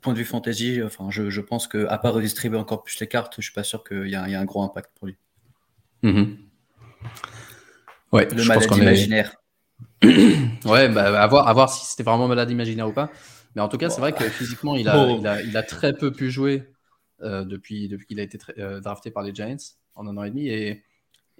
point 0.00 0.12
de 0.12 0.18
vue 0.18 0.24
fantasy, 0.24 0.82
enfin, 0.82 1.10
je, 1.10 1.30
je 1.30 1.40
pense 1.40 1.68
qu'à 1.68 1.98
part 1.98 2.14
redistribuer 2.14 2.58
encore 2.58 2.82
plus 2.82 2.98
les 2.98 3.06
cartes, 3.06 3.34
je 3.38 3.42
suis 3.42 3.52
pas 3.52 3.62
sûr 3.62 3.84
qu'il 3.84 4.06
y, 4.06 4.10
y, 4.10 4.14
a 4.16 4.40
un 4.40 4.44
gros 4.44 4.62
impact 4.62 4.90
pour 4.96 5.06
lui. 5.06 5.16
Mm-hmm. 6.02 6.36
Ouais, 8.12 8.28
le 8.34 8.44
malade 8.44 8.76
imaginaire. 8.76 9.36
ouais, 10.64 10.88
bah, 10.88 11.20
à, 11.20 11.26
voir, 11.26 11.48
à 11.48 11.52
voir 11.52 11.70
si 11.70 11.86
c'était 11.86 12.02
vraiment 12.02 12.28
malade 12.28 12.50
imaginaire 12.50 12.88
ou 12.88 12.92
pas. 12.92 13.10
Mais 13.54 13.62
en 13.62 13.68
tout 13.68 13.78
cas, 13.78 13.90
c'est 13.90 14.00
vrai 14.00 14.12
que 14.12 14.24
physiquement, 14.24 14.74
il 14.74 14.88
a, 14.88 14.98
oh. 14.98 15.16
il, 15.18 15.26
a, 15.26 15.42
il 15.42 15.56
a, 15.56 15.62
très 15.62 15.92
peu 15.92 16.12
pu 16.12 16.30
jouer 16.30 16.64
euh, 17.22 17.44
depuis, 17.44 17.88
depuis 17.88 18.06
qu'il 18.06 18.20
a 18.20 18.22
été 18.22 18.38
euh, 18.58 18.80
drafté 18.80 19.10
par 19.10 19.22
les 19.22 19.34
Giants 19.34 19.56
en 19.94 20.06
un 20.06 20.16
an 20.16 20.24
et 20.24 20.30
demi. 20.30 20.48
Et, 20.48 20.82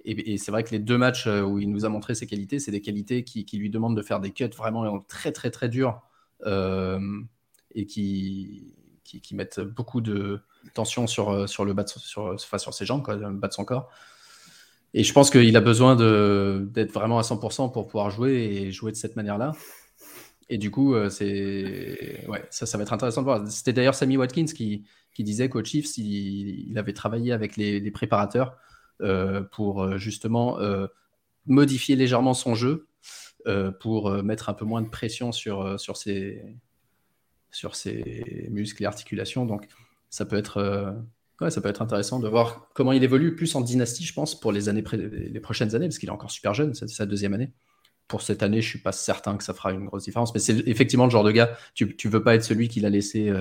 et, 0.05 0.37
c'est 0.37 0.51
vrai 0.51 0.63
que 0.63 0.71
les 0.71 0.79
deux 0.79 0.97
matchs 0.97 1.27
euh, 1.27 1.41
où 1.41 1.59
il 1.59 1.69
nous 1.69 1.83
a 1.85 1.89
montré 1.89 2.15
ses 2.15 2.27
qualités, 2.27 2.59
c'est 2.59 2.71
des 2.71 2.81
qualités 2.81 3.23
qui, 3.23 3.45
qui, 3.45 3.57
lui 3.57 3.69
demandent 3.69 3.97
de 3.97 4.01
faire 4.01 4.19
des 4.19 4.31
cuts 4.31 4.45
vraiment 4.55 4.99
très 5.07 5.31
très 5.31 5.49
très 5.49 5.67
durs 5.67 6.01
euh, 6.45 6.99
et 7.73 7.85
qui, 7.85 8.75
qui, 9.03 9.19
qui, 9.19 9.35
mettent 9.35 9.59
beaucoup 9.59 10.01
de 10.01 10.41
tension 10.73 11.07
sur, 11.07 11.49
sur 11.49 11.65
le 11.65 11.73
bas 11.73 11.83
de, 11.83 11.89
sur, 11.89 12.25
enfin, 12.35 12.57
sur 12.59 12.73
ses 12.73 12.85
jambes, 12.85 13.03
quoi, 13.03 13.15
le 13.15 13.31
bas 13.31 13.47
de 13.47 13.53
son 13.53 13.65
corps. 13.65 13.89
Et 14.97 15.03
je 15.03 15.11
pense 15.11 15.29
qu'il 15.29 15.57
a 15.57 15.61
besoin 15.61 15.97
d'être 15.97 16.93
vraiment 16.93 17.19
à 17.19 17.21
100% 17.21 17.73
pour 17.73 17.85
pouvoir 17.85 18.09
jouer 18.11 18.31
et 18.31 18.71
jouer 18.71 18.93
de 18.93 18.97
cette 18.97 19.17
manière-là. 19.17 19.51
Et 20.47 20.57
du 20.57 20.71
coup, 20.71 20.95
euh, 20.95 21.09
c'est 21.09 22.25
ouais, 22.29 22.45
ça, 22.49 22.65
ça 22.65 22.77
va 22.77 22.83
être 22.83 22.93
intéressant 22.93 23.19
de 23.19 23.25
voir. 23.25 23.45
C'était 23.49 23.73
d'ailleurs 23.73 23.93
Sammy 23.93 24.15
Watkins 24.15 24.45
qui, 24.45 24.85
disait 25.19 25.49
qu'au 25.49 25.61
Chiefs, 25.65 25.97
il, 25.97 26.77
avait 26.77 26.93
travaillé 26.93 27.33
avec 27.33 27.57
les, 27.57 27.91
préparateurs 27.91 28.55
euh, 29.01 29.41
pour 29.41 29.83
euh, 29.83 29.97
justement 29.97 30.59
modifier 31.45 31.97
légèrement 31.97 32.33
son 32.33 32.55
jeu 32.55 32.87
pour 33.81 34.09
mettre 34.23 34.47
un 34.47 34.53
peu 34.53 34.63
moins 34.63 34.81
de 34.81 34.89
pression 34.89 35.33
sur, 35.33 35.77
sur, 35.77 35.97
ses, 35.97 36.41
sur 37.51 37.75
ses 37.75 38.47
muscles 38.49 38.81
et 38.83 38.85
articulations. 38.85 39.45
Donc, 39.45 39.67
ça 40.09 40.25
peut 40.25 40.37
être. 40.37 40.95
Ouais, 41.41 41.51
ça 41.51 41.59
peut 41.59 41.69
être 41.69 41.81
intéressant 41.81 42.19
de 42.19 42.27
voir 42.29 42.69
comment 42.73 42.93
il 42.93 43.03
évolue 43.03 43.35
plus 43.35 43.53
en 43.55 43.61
dynastie, 43.61 44.05
je 44.05 44.13
pense, 44.13 44.39
pour 44.39 44.51
les, 44.51 44.69
années 44.69 44.83
les 44.93 45.39
prochaines 45.39 45.75
années, 45.75 45.87
parce 45.87 45.97
qu'il 45.97 46.07
est 46.07 46.13
encore 46.13 46.31
super 46.31 46.53
jeune, 46.53 46.73
c'est 46.73 46.87
sa 46.87 47.05
deuxième 47.05 47.33
année. 47.33 47.51
Pour 48.07 48.21
cette 48.21 48.43
année, 48.43 48.61
je 48.61 48.69
suis 48.69 48.79
pas 48.79 48.91
certain 48.91 49.35
que 49.35 49.43
ça 49.43 49.53
fera 49.53 49.71
une 49.71 49.85
grosse 49.85 50.05
différence, 50.05 50.33
mais 50.33 50.39
c'est 50.39 50.65
effectivement 50.67 51.05
le 51.05 51.11
genre 51.11 51.23
de 51.23 51.31
gars, 51.31 51.57
tu, 51.73 51.95
tu 51.97 52.07
veux 52.07 52.23
pas 52.23 52.35
être 52.35 52.43
celui 52.43 52.69
qui 52.69 52.79
l'a 52.79 52.89
laissé 52.89 53.33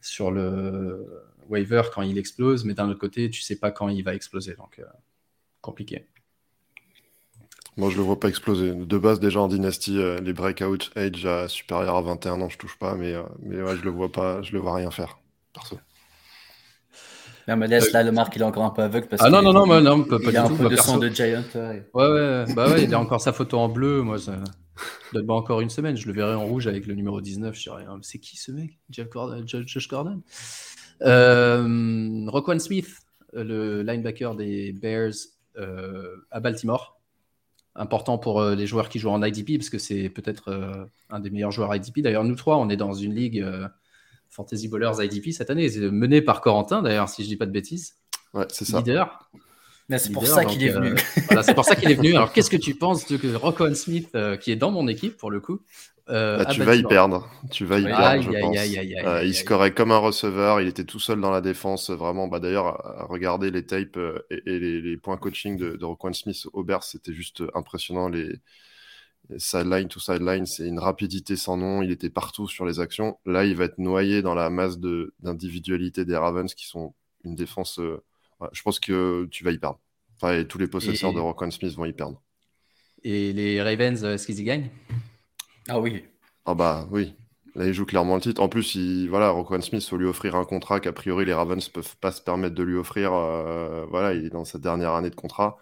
sur 0.00 0.30
le, 0.30 1.06
waiver 1.48 1.82
quand 1.92 2.02
il 2.02 2.18
explose, 2.18 2.64
mais 2.64 2.74
d'un 2.74 2.88
autre 2.88 3.00
côté, 3.00 3.30
tu 3.30 3.42
sais 3.42 3.56
pas 3.56 3.70
quand 3.70 3.88
il 3.88 4.02
va 4.02 4.14
exploser. 4.14 4.54
Donc, 4.54 4.78
euh, 4.78 4.84
compliqué. 5.60 6.06
Moi, 7.76 7.90
je 7.90 7.96
le 7.96 8.02
vois 8.02 8.18
pas 8.18 8.28
exploser. 8.28 8.74
De 8.74 8.98
base, 8.98 9.20
déjà 9.20 9.40
en 9.40 9.48
dynastie, 9.48 9.98
euh, 9.98 10.18
les 10.20 10.32
breakout 10.32 10.90
age 10.96 11.48
supérieur 11.48 11.96
à 11.96 12.02
21 12.02 12.40
ans, 12.40 12.48
je 12.48 12.58
touche 12.58 12.78
pas, 12.78 12.94
mais, 12.94 13.14
euh, 13.14 13.22
mais 13.40 13.60
ouais, 13.62 13.76
je 13.76 13.82
le 13.82 13.90
vois 13.90 14.10
pas, 14.10 14.42
je 14.42 14.52
le 14.52 14.58
vois 14.58 14.74
rien 14.74 14.90
faire, 14.90 15.18
perso. 15.52 15.78
Non, 17.48 17.56
mais 17.56 17.68
laisse 17.68 17.92
là, 17.92 18.02
le 18.02 18.10
Marc, 18.10 18.34
il 18.34 18.42
est 18.42 18.44
encore 18.44 18.64
un 18.64 18.70
peu 18.70 18.82
aveugle. 18.82 19.06
Parce 19.08 19.22
ah 19.22 19.30
non, 19.30 19.40
non, 19.40 19.52
non, 19.52 19.66
mais 19.66 19.80
non, 19.80 20.02
pas, 20.02 20.16
il 20.20 20.36
a 20.36 20.44
un 20.44 20.56
peu 20.56 20.68
de 20.68 20.76
sang 20.76 20.98
de 20.98 21.08
Giant. 21.08 21.44
Ouais, 21.54 21.82
ouais, 21.94 22.44
bah 22.54 22.68
ouais, 22.68 22.84
il 22.84 22.94
a 22.94 22.98
encore 22.98 23.20
sa 23.20 23.32
photo 23.32 23.58
en 23.58 23.68
bleu. 23.68 24.02
Moi, 24.02 24.18
ça 24.18 24.36
donne 25.12 25.26
pas 25.26 25.34
encore 25.34 25.60
une 25.60 25.70
semaine. 25.70 25.96
Je 25.96 26.08
le 26.08 26.12
verrai 26.12 26.34
en 26.34 26.44
rouge 26.44 26.66
avec 26.66 26.86
le 26.86 26.94
numéro 26.94 27.20
19. 27.20 27.54
Je 27.54 27.62
dirais, 27.62 27.84
c'est 28.02 28.18
qui 28.18 28.36
ce 28.36 28.50
mec? 28.50 28.78
Jeff 28.90 29.08
Gordon, 29.10 29.44
Josh 29.46 29.88
Gordon? 29.88 30.22
Euh, 31.02 32.24
Roquan 32.28 32.58
Smith, 32.58 32.88
le 33.32 33.82
linebacker 33.82 34.34
des 34.34 34.72
Bears 34.72 35.12
euh, 35.56 36.16
à 36.30 36.40
Baltimore. 36.40 36.98
Important 37.76 38.18
pour 38.18 38.40
euh, 38.40 38.54
les 38.54 38.66
joueurs 38.66 38.88
qui 38.88 38.98
jouent 38.98 39.10
en 39.10 39.22
IDP, 39.22 39.58
parce 39.58 39.70
que 39.70 39.78
c'est 39.78 40.08
peut-être 40.08 40.88
un 41.10 41.20
des 41.20 41.30
meilleurs 41.30 41.52
joueurs 41.52 41.74
IDP. 41.74 42.00
D'ailleurs, 42.00 42.24
nous 42.24 42.34
trois, 42.34 42.56
on 42.56 42.68
est 42.70 42.76
dans 42.76 42.94
une 42.94 43.14
ligue 43.14 43.46
Fantasy 44.30 44.68
Bowlers 44.68 45.04
IDP 45.04 45.32
cette 45.32 45.50
année, 45.50 45.68
mené 45.90 46.22
par 46.22 46.40
Corentin, 46.40 46.82
d'ailleurs, 46.82 47.08
si 47.08 47.22
je 47.22 47.28
dis 47.28 47.36
pas 47.36 47.46
de 47.46 47.52
bêtises. 47.52 47.96
Ouais, 48.34 48.46
c'est 48.50 48.64
ça. 48.64 48.78
Leader 48.78 49.30
c'est 49.98 50.12
pour 50.12 50.26
ça 50.26 50.44
qu'il 50.44 50.62
est 50.64 50.70
venu. 50.70 50.94
voilà, 51.26 51.42
c'est 51.42 51.54
pour 51.54 51.64
ça 51.64 51.76
qu'il 51.76 51.90
est 51.90 51.94
venu. 51.94 52.14
Alors, 52.14 52.32
qu'est-ce 52.32 52.50
que 52.50 52.56
tu 52.56 52.74
penses 52.74 53.06
de 53.06 53.34
Rocco 53.34 53.72
Smith, 53.74 54.08
euh, 54.14 54.36
qui 54.36 54.50
est 54.50 54.56
dans 54.56 54.70
mon 54.70 54.88
équipe 54.88 55.16
pour 55.16 55.30
le 55.30 55.40
coup 55.40 55.60
euh, 56.08 56.38
bah, 56.38 56.46
Tu 56.46 56.62
vas 56.62 56.74
y 56.74 56.82
perdre. 56.82 57.30
Tu 57.50 57.64
vas 57.64 57.78
y 57.78 57.84
perdre, 57.84 58.22
je 58.22 58.40
pense. 58.40 59.24
il 59.24 59.34
scorait 59.34 59.72
comme 59.72 59.92
un 59.92 59.98
receveur. 59.98 60.60
Il 60.60 60.68
était 60.68 60.84
tout 60.84 60.98
seul 60.98 61.20
dans 61.20 61.30
la 61.30 61.40
défense. 61.40 61.90
Vraiment, 61.90 62.26
bah, 62.26 62.40
d'ailleurs, 62.40 63.06
regarder 63.08 63.50
les 63.50 63.64
tapes 63.64 63.96
euh, 63.96 64.26
et, 64.30 64.58
les, 64.58 64.96
points 64.96 65.16
coaching 65.16 65.56
de, 65.56 65.76
de 65.76 66.12
Smith 66.12 66.46
au 66.52 66.66
c'était 66.82 67.14
juste 67.14 67.42
impressionnant. 67.54 68.08
Les, 68.08 68.40
sideline 69.38 69.88
to 69.88 70.00
sideline, 70.00 70.46
c'est 70.46 70.66
une 70.66 70.78
rapidité 70.78 71.36
sans 71.36 71.56
nom. 71.56 71.82
Il 71.82 71.90
était 71.90 72.10
partout 72.10 72.48
sur 72.48 72.64
les 72.64 72.80
actions. 72.80 73.18
Là, 73.26 73.44
il 73.44 73.56
va 73.56 73.64
être 73.64 73.78
noyé 73.78 74.22
dans 74.22 74.34
la 74.34 74.50
masse 74.50 74.78
d'individualité 74.78 76.04
des 76.04 76.16
Ravens 76.16 76.52
qui 76.54 76.66
sont 76.66 76.94
une 77.24 77.34
défense 77.34 77.80
je 78.52 78.62
pense 78.62 78.80
que 78.80 79.26
tu 79.30 79.44
vas 79.44 79.52
y 79.52 79.58
perdre. 79.58 79.80
Enfin, 80.20 80.44
tous 80.44 80.58
les 80.58 80.66
possesseurs 80.66 81.12
de 81.12 81.20
Roquan 81.20 81.50
Smith 81.50 81.74
vont 81.74 81.84
y 81.84 81.92
perdre. 81.92 82.22
Et 83.02 83.32
les 83.32 83.62
Ravens, 83.62 84.02
est-ce 84.04 84.26
qu'ils 84.26 84.40
y 84.40 84.44
gagnent? 84.44 84.70
Ah 85.68 85.78
oui. 85.78 86.04
Ah 86.44 86.54
bah 86.54 86.88
oui. 86.90 87.14
Là, 87.54 87.66
il 87.66 87.72
joue 87.72 87.86
clairement 87.86 88.16
le 88.16 88.20
titre. 88.20 88.42
En 88.42 88.48
plus, 88.48 88.74
il, 88.74 89.08
voilà, 89.08 89.30
Roquan 89.30 89.60
Smith, 89.60 89.84
faut 89.84 89.96
lui 89.96 90.06
offrir 90.06 90.36
un 90.36 90.44
contrat 90.44 90.80
qu'a 90.80 90.92
priori 90.92 91.24
les 91.24 91.32
Ravens 91.32 91.68
peuvent 91.68 91.96
pas 91.98 92.12
se 92.12 92.20
permettre 92.20 92.54
de 92.54 92.62
lui 92.62 92.76
offrir. 92.76 93.12
Euh, 93.12 93.86
voilà, 93.90 94.14
il 94.14 94.26
est 94.26 94.30
dans 94.30 94.44
sa 94.44 94.58
dernière 94.58 94.92
année 94.92 95.10
de 95.10 95.14
contrat. 95.14 95.58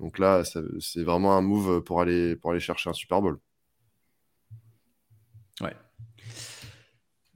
Donc 0.00 0.18
là, 0.18 0.42
c'est 0.44 1.02
vraiment 1.02 1.36
un 1.36 1.40
move 1.40 1.82
pour 1.82 2.00
aller, 2.00 2.36
pour 2.36 2.50
aller 2.50 2.60
chercher 2.60 2.90
un 2.90 2.92
Super 2.92 3.22
Bowl. 3.22 3.38
Ouais. 5.60 5.74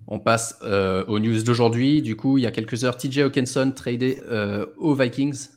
On 0.07 0.19
passe 0.19 0.59
aux 0.63 1.19
news 1.19 1.43
d'aujourd'hui. 1.43 2.03
Du 2.03 2.17
coup, 2.17 2.39
il 2.39 2.43
y 2.43 2.47
a 2.47 2.51
quelques 2.51 2.85
heures, 2.85 2.97
TJ 2.97 3.19
Hawkinson 3.19 3.73
tradé 3.75 4.21
aux 4.77 4.95
Vikings 4.95 5.49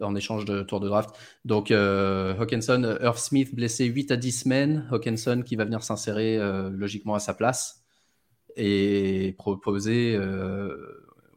en 0.00 0.14
échange 0.14 0.44
de 0.44 0.62
tour 0.62 0.80
de 0.80 0.88
draft. 0.88 1.10
Donc, 1.44 1.70
Hawkinson, 1.70 2.98
Earth 3.00 3.18
Smith 3.18 3.54
blessé 3.54 3.86
8 3.86 4.12
à 4.12 4.16
10 4.16 4.32
semaines. 4.32 4.88
Hawkinson 4.90 5.42
qui 5.44 5.56
va 5.56 5.64
venir 5.64 5.82
s'insérer 5.82 6.38
logiquement 6.70 7.14
à 7.14 7.18
sa 7.18 7.34
place 7.34 7.82
et 8.56 9.34
proposer 9.38 10.18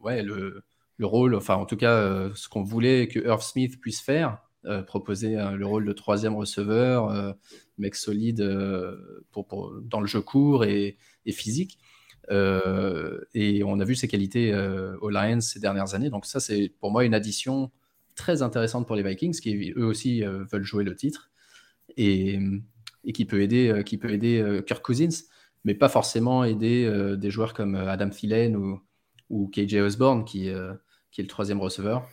ouais, 0.00 0.22
le, 0.22 0.62
le, 0.96 1.06
rôle, 1.06 1.34
enfin 1.34 1.54
en 1.54 1.66
tout 1.66 1.76
cas 1.76 2.30
ce 2.34 2.48
qu'on 2.48 2.62
voulait 2.62 3.08
que 3.08 3.18
Earth 3.20 3.42
Smith 3.42 3.80
puisse 3.80 4.00
faire, 4.00 4.38
proposer 4.86 5.36
le 5.36 5.66
rôle 5.66 5.86
de 5.86 5.92
troisième 5.92 6.34
receveur, 6.34 7.34
mec 7.78 7.94
solide 7.94 8.46
pour, 9.30 9.72
dans 9.82 10.00
le 10.00 10.06
jeu 10.06 10.20
court 10.20 10.64
et, 10.64 10.96
physique. 11.28 11.78
et 12.30 13.62
on 13.64 13.80
a 13.80 13.84
vu 13.84 13.94
ses 13.94 14.08
qualités 14.08 14.54
aux 15.00 15.10
Lions 15.10 15.40
ces 15.40 15.60
dernières 15.60 15.94
années. 15.94 16.10
Donc 16.10 16.26
ça, 16.26 16.40
c'est 16.40 16.72
pour 16.80 16.90
moi 16.90 17.04
une 17.04 17.14
addition 17.14 17.70
très 18.16 18.42
intéressante 18.42 18.86
pour 18.86 18.96
les 18.96 19.02
Vikings, 19.02 19.40
qui 19.40 19.72
eux 19.76 19.86
aussi 19.86 20.22
veulent 20.22 20.64
jouer 20.64 20.84
le 20.84 20.94
titre 20.94 21.30
et, 21.96 22.38
qui 23.14 23.24
peut 23.24 23.40
aider, 23.40 23.82
qui 23.86 23.96
peut 23.96 24.10
aider 24.10 24.62
Kirk 24.66 24.84
Cousins 24.84 25.24
mais 25.64 25.74
pas 25.74 25.88
forcément 25.88 26.44
aider 26.44 26.84
euh, 26.84 27.16
des 27.16 27.30
joueurs 27.30 27.54
comme 27.54 27.74
euh, 27.74 27.90
Adam 27.90 28.08
Thielen 28.08 28.56
ou, 28.56 28.80
ou 29.28 29.48
KJ 29.48 29.76
Osborne, 29.76 30.24
qui, 30.24 30.48
euh, 30.48 30.72
qui 31.10 31.20
est 31.20 31.24
le 31.24 31.28
troisième 31.28 31.60
receveur. 31.60 32.08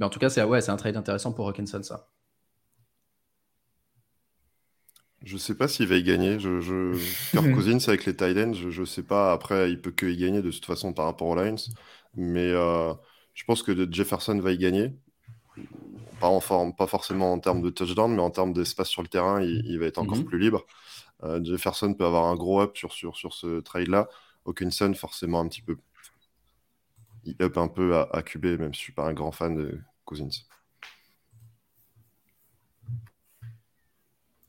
Mais 0.00 0.06
en 0.06 0.10
tout 0.10 0.18
cas, 0.18 0.30
c'est 0.30 0.42
ouais, 0.42 0.68
un 0.70 0.76
trade 0.76 0.96
intéressant 0.96 1.32
pour 1.32 1.46
Hawkinson, 1.46 1.82
ça. 1.82 2.08
Je 5.22 5.36
sais 5.36 5.54
pas 5.54 5.68
s'il 5.68 5.86
va 5.86 5.96
y 5.96 6.02
gagner. 6.02 6.38
Je, 6.40 6.60
je... 6.60 6.96
Kirk 7.30 7.52
Cousins 7.52 7.78
avec 7.86 8.06
les 8.06 8.16
Titans, 8.16 8.54
je, 8.54 8.70
je 8.70 8.84
sais 8.84 9.02
pas. 9.02 9.32
Après, 9.32 9.70
il 9.70 9.80
peut 9.80 9.90
que 9.90 10.06
y 10.06 10.16
gagner 10.16 10.40
de 10.40 10.50
toute 10.50 10.64
façon 10.64 10.94
par 10.94 11.04
rapport 11.04 11.28
aux 11.28 11.34
Lions. 11.34 11.56
Mais 12.14 12.50
je 12.52 13.44
pense 13.46 13.62
que 13.62 13.90
Jefferson 13.92 14.38
va 14.40 14.52
y 14.52 14.58
gagner. 14.58 14.94
Pas, 16.18 16.28
en 16.28 16.40
forme, 16.40 16.74
pas 16.74 16.86
forcément 16.86 17.32
en 17.32 17.38
termes 17.38 17.60
de 17.60 17.70
touchdown, 17.70 18.14
mais 18.14 18.22
en 18.22 18.30
termes 18.30 18.54
d'espace 18.54 18.88
sur 18.88 19.02
le 19.02 19.08
terrain, 19.08 19.42
il, 19.42 19.78
va 19.78 19.86
être 19.86 19.98
encore 19.98 20.18
mhm. 20.18 20.24
plus 20.24 20.38
libre. 20.38 20.64
Euh, 21.22 21.42
Jefferson 21.44 21.92
peut 21.92 22.06
avoir 22.06 22.24
un 22.26 22.36
gros 22.36 22.62
up 22.62 22.76
sur, 22.76 22.92
sur, 22.92 23.16
sur 23.16 23.34
ce 23.34 23.60
trade-là. 23.60 24.08
Hawkinson, 24.46 24.94
forcément, 24.94 25.40
un 25.40 25.48
petit 25.48 25.62
peu. 25.62 25.76
Il 27.24 27.36
up 27.42 27.58
un 27.58 27.68
peu 27.68 27.96
à, 27.96 28.22
QB, 28.22 28.58
même 28.58 28.72
si 28.72 28.80
je 28.80 28.84
suis 28.84 28.92
pas 28.92 29.04
un 29.04 29.12
grand 29.12 29.32
fan 29.32 29.54
de 29.54 29.78
Cousins. 30.04 30.28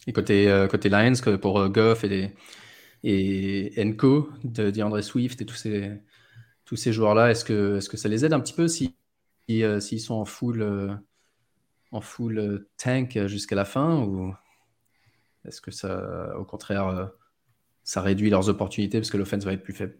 Et 0.07 0.13
côté, 0.13 0.49
euh, 0.49 0.67
Lions, 0.67 1.37
pour 1.37 1.59
euh, 1.59 1.69
Goff 1.69 2.03
et, 2.03 2.33
et 3.03 3.73
Enco, 3.77 4.29
de 4.43 4.71
DeAndre 4.71 5.03
Swift 5.03 5.41
et 5.41 5.45
tous 5.45 5.55
ces, 5.55 6.93
joueurs-là, 6.93 7.31
est-ce 7.31 7.45
que, 7.45 7.79
ça 7.79 8.09
les 8.09 8.25
aide 8.25 8.33
un 8.33 8.39
petit 8.39 8.53
peu 8.53 8.67
s'ils 8.67 8.93
si, 9.79 9.99
sont 9.99 10.15
en 10.15 10.25
full, 10.25 10.99
en 11.91 12.01
full 12.01 12.65
tank 12.77 13.27
jusqu'à 13.27 13.55
la 13.55 13.65
fin 13.65 13.99
ou 13.99 14.33
est-ce 15.45 15.61
que 15.61 15.71
ça, 15.71 16.35
au 16.37 16.45
contraire, 16.45 16.87
euh, 16.87 17.05
ça 17.83 18.01
réduit 18.01 18.29
leurs 18.29 18.49
opportunités 18.49 18.99
parce 18.99 19.09
que 19.09 19.17
l'offense 19.17 19.43
va 19.43 19.53
être 19.53 19.63
plus 19.63 19.73
faible? 19.73 19.97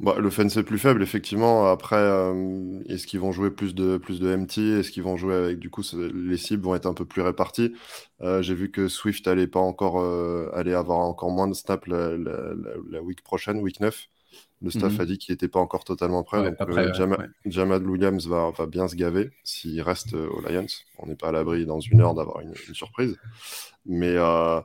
Bah, 0.00 0.16
L'offense 0.18 0.56
est 0.56 0.62
plus 0.62 0.78
faible, 0.78 1.02
effectivement. 1.02 1.66
Après, 1.66 1.96
euh, 1.96 2.80
est-ce 2.86 3.06
qu'ils 3.06 3.20
vont 3.20 3.32
jouer 3.32 3.50
plus 3.50 3.74
de, 3.74 3.96
plus 3.98 4.18
de 4.18 4.34
MT 4.34 4.58
Est-ce 4.58 4.90
qu'ils 4.90 5.02
vont 5.02 5.16
jouer 5.16 5.34
avec, 5.34 5.58
du 5.58 5.70
coup, 5.70 5.82
les 6.14 6.36
cibles 6.36 6.64
vont 6.64 6.74
être 6.74 6.86
un 6.86 6.94
peu 6.94 7.04
plus 7.04 7.22
réparties? 7.22 7.74
Euh, 8.22 8.42
J'ai 8.42 8.54
vu 8.54 8.70
que 8.70 8.88
Swift 8.88 9.28
allait 9.28 9.46
pas 9.46 9.60
encore, 9.60 10.02
allait 10.54 10.74
avoir 10.74 10.98
encore 10.98 11.30
moins 11.30 11.48
de 11.48 11.54
snaps 11.54 11.86
la, 11.86 12.16
la 12.16 13.02
week 13.02 13.22
prochaine, 13.22 13.58
week 13.60 13.80
9. 13.80 14.08
Le 14.62 14.70
staff 14.70 14.92
mhm. 14.94 15.00
a 15.00 15.04
dit 15.06 15.18
qu'il 15.18 15.32
n'était 15.32 15.48
pas 15.48 15.58
encore 15.58 15.84
totalement 15.84 16.22
prêt. 16.22 16.42
donc 16.42 16.60
euh, 16.60 16.92
Jamad 17.46 17.86
Williams 17.86 18.26
va, 18.26 18.52
bien 18.66 18.88
se 18.88 18.94
gaver 18.94 19.30
s'il 19.42 19.80
reste 19.80 20.12
euh, 20.12 20.28
aux 20.28 20.42
Lions. 20.42 20.66
On 20.98 21.06
n'est 21.06 21.16
pas 21.16 21.28
à 21.28 21.32
l'abri 21.32 21.64
dans 21.64 21.80
une 21.80 22.02
heure 22.02 22.14
d'avoir 22.14 22.40
une, 22.40 22.54
surprise. 22.74 23.16
Mais 23.86 24.14
euh, 24.16 24.60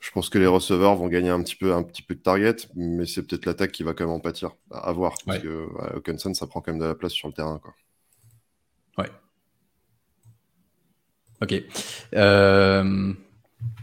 je 0.00 0.10
pense 0.10 0.28
que 0.28 0.38
les 0.38 0.46
receveurs 0.46 0.96
vont 0.96 1.08
gagner 1.08 1.30
un 1.30 1.42
petit 1.42 1.56
peu, 1.56 1.72
un 1.72 1.82
petit 1.82 2.02
peu 2.02 2.14
de 2.14 2.20
target, 2.20 2.56
mais 2.74 3.06
c'est 3.06 3.22
peut-être 3.22 3.46
l'attaque 3.46 3.72
qui 3.72 3.82
va 3.82 3.94
quand 3.94 4.04
même 4.04 4.14
en 4.14 4.20
pâtir. 4.20 4.52
À, 4.70 4.92
voir. 4.92 5.14
Parce 5.24 5.38
que 5.38 5.68
Hawkinson, 5.94 6.34
ça 6.34 6.46
prend 6.46 6.60
quand 6.60 6.72
même 6.72 6.80
de 6.80 6.86
la 6.86 6.94
place 6.94 7.12
sur 7.12 7.28
le 7.28 7.34
terrain. 7.34 7.60
Quoi. 7.62 7.74
Ouais. 8.98 9.10
Ok. 11.42 11.62
Euh 12.14 13.14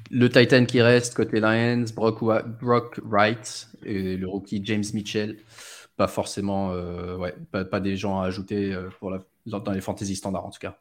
le 0.10 0.30
Titan 0.30 0.66
qui 0.66 0.82
reste 0.82 1.16
côté 1.16 1.40
Lions, 1.40 1.86
Brock, 1.96 3.00
Wright 3.04 3.70
et 3.84 4.18
le 4.18 4.28
rookie 4.28 4.62
James 4.64 4.84
Mitchell. 4.94 5.38
Pas 5.96 6.08
forcément, 6.08 6.72
euh, 6.72 7.18
ouais, 7.18 7.36
pas, 7.52 7.80
des 7.80 7.98
gens 7.98 8.22
à 8.22 8.28
ajouter 8.28 8.74
euh, 8.74 8.90
pour 9.00 9.10
la, 9.10 9.24
dans 9.46 9.72
les 9.72 9.82
fantasy 9.82 10.16
standards 10.16 10.46
en 10.46 10.52
tout 10.52 10.60
cas. 10.60 10.80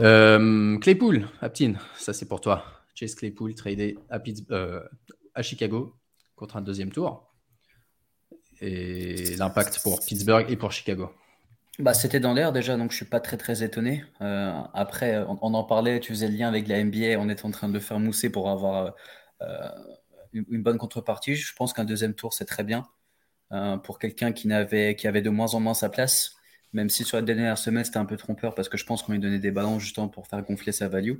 Euh, 0.00 0.78
Claypool, 0.78 1.28
Aptin, 1.40 1.74
ça 1.96 2.12
c'est 2.12 2.26
pour 2.26 2.40
toi. 2.40 2.64
Chase 2.94 3.14
Claypool 3.14 3.54
tradé 3.54 3.98
à, 4.10 4.20
à 5.34 5.42
Chicago 5.42 5.94
contre 6.34 6.56
un 6.56 6.62
deuxième 6.62 6.90
tour. 6.90 7.32
Et 8.60 9.36
l'impact 9.36 9.80
pour 9.82 10.00
Pittsburgh 10.00 10.50
et 10.50 10.56
pour 10.56 10.72
Chicago. 10.72 11.10
Bah, 11.78 11.92
c'était 11.92 12.20
dans 12.20 12.32
l'air 12.32 12.52
déjà, 12.52 12.76
donc 12.76 12.90
je 12.90 12.96
suis 12.96 13.04
pas 13.04 13.20
très 13.20 13.36
très 13.36 13.62
étonné. 13.62 14.02
Euh, 14.22 14.52
après, 14.72 15.18
on, 15.28 15.54
en 15.54 15.64
parlait, 15.64 16.00
tu 16.00 16.12
faisais 16.12 16.28
le 16.28 16.36
lien 16.36 16.48
avec 16.48 16.68
la 16.68 16.82
NBA, 16.82 17.18
on 17.18 17.28
est 17.28 17.44
en 17.44 17.50
train 17.50 17.68
de 17.68 17.78
faire 17.78 17.98
mousser 17.98 18.30
pour 18.30 18.48
avoir 18.48 18.94
euh, 19.42 19.68
une, 20.32 20.62
bonne 20.62 20.78
contrepartie. 20.78 21.36
Je 21.36 21.54
pense 21.54 21.74
qu'un 21.74 21.84
deuxième 21.84 22.14
tour, 22.14 22.32
c'est 22.32 22.46
très 22.46 22.64
bien 22.64 22.86
euh, 23.52 23.76
pour 23.76 23.98
quelqu'un 23.98 24.32
qui 24.32 24.50
avait 24.50 25.22
de 25.22 25.30
moins 25.30 25.54
en 25.54 25.60
moins 25.60 25.74
sa 25.74 25.90
place, 25.90 26.36
même 26.72 26.88
si 26.88 27.04
sur 27.04 27.16
la 27.16 27.22
dernière 27.22 27.58
semaine, 27.58 27.84
c'était 27.84 27.98
un 27.98 28.04
peu 28.04 28.16
trompeur 28.16 28.54
parce 28.54 28.68
que 28.68 28.76
je 28.76 28.84
pense 28.84 29.02
qu'on 29.02 29.12
lui 29.12 29.18
donnait 29.18 29.38
des 29.38 29.50
ballons 29.50 29.78
justement 29.78 30.08
pour 30.08 30.26
faire 30.26 30.42
gonfler 30.42 30.72
sa 30.72 30.88
value. 30.88 31.14